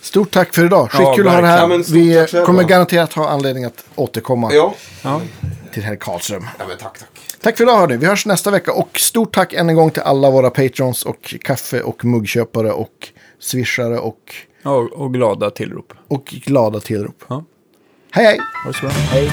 Stort 0.00 0.30
tack 0.30 0.54
för 0.54 0.64
idag. 0.64 0.88
Ja, 0.92 0.98
Skitkul 0.98 1.28
att 1.28 1.34
ha 1.34 1.40
det 1.40 1.46
här. 1.46 1.58
Ja, 1.70 1.82
Vi 1.92 2.26
kommer 2.46 2.64
garanterat 2.64 3.12
ha 3.12 3.28
anledning 3.28 3.64
att 3.64 3.84
återkomma 3.94 4.52
Ja. 4.52 4.74
Ja. 5.04 5.20
till 5.72 5.82
herr 5.82 5.96
Karlström. 5.96 6.46
ja, 6.58 6.64
men 6.68 6.76
tack 6.78 6.98
tack. 6.98 7.08
Tack 7.40 7.56
för 7.56 7.64
idag 7.64 7.76
hörni. 7.78 7.96
Vi 7.96 8.06
hörs 8.06 8.26
nästa 8.26 8.50
vecka. 8.50 8.72
Och 8.72 8.98
stort 8.98 9.34
tack 9.34 9.52
än 9.52 9.68
en 9.68 9.74
gång 9.76 9.90
till 9.90 10.02
alla 10.02 10.30
våra 10.30 10.50
patrons 10.50 11.02
och 11.06 11.34
kaffe 11.40 11.80
och 11.82 12.04
muggköpare 12.04 12.72
och 12.72 13.08
swishare 13.38 13.98
och, 13.98 14.34
Och, 14.64 14.92
och 14.92 15.12
glada 15.14 15.50
tillrop. 15.50 15.92
och 16.08 16.24
glada 16.24 16.80
tillrop. 16.80 17.24
Ja. 17.28 17.44
Hej 18.10 18.24
hej! 18.24 18.38
Ha 18.64 18.70
det 18.70 18.76
så 18.78 18.80
bra. 18.80 18.90
Hej. 18.90 19.30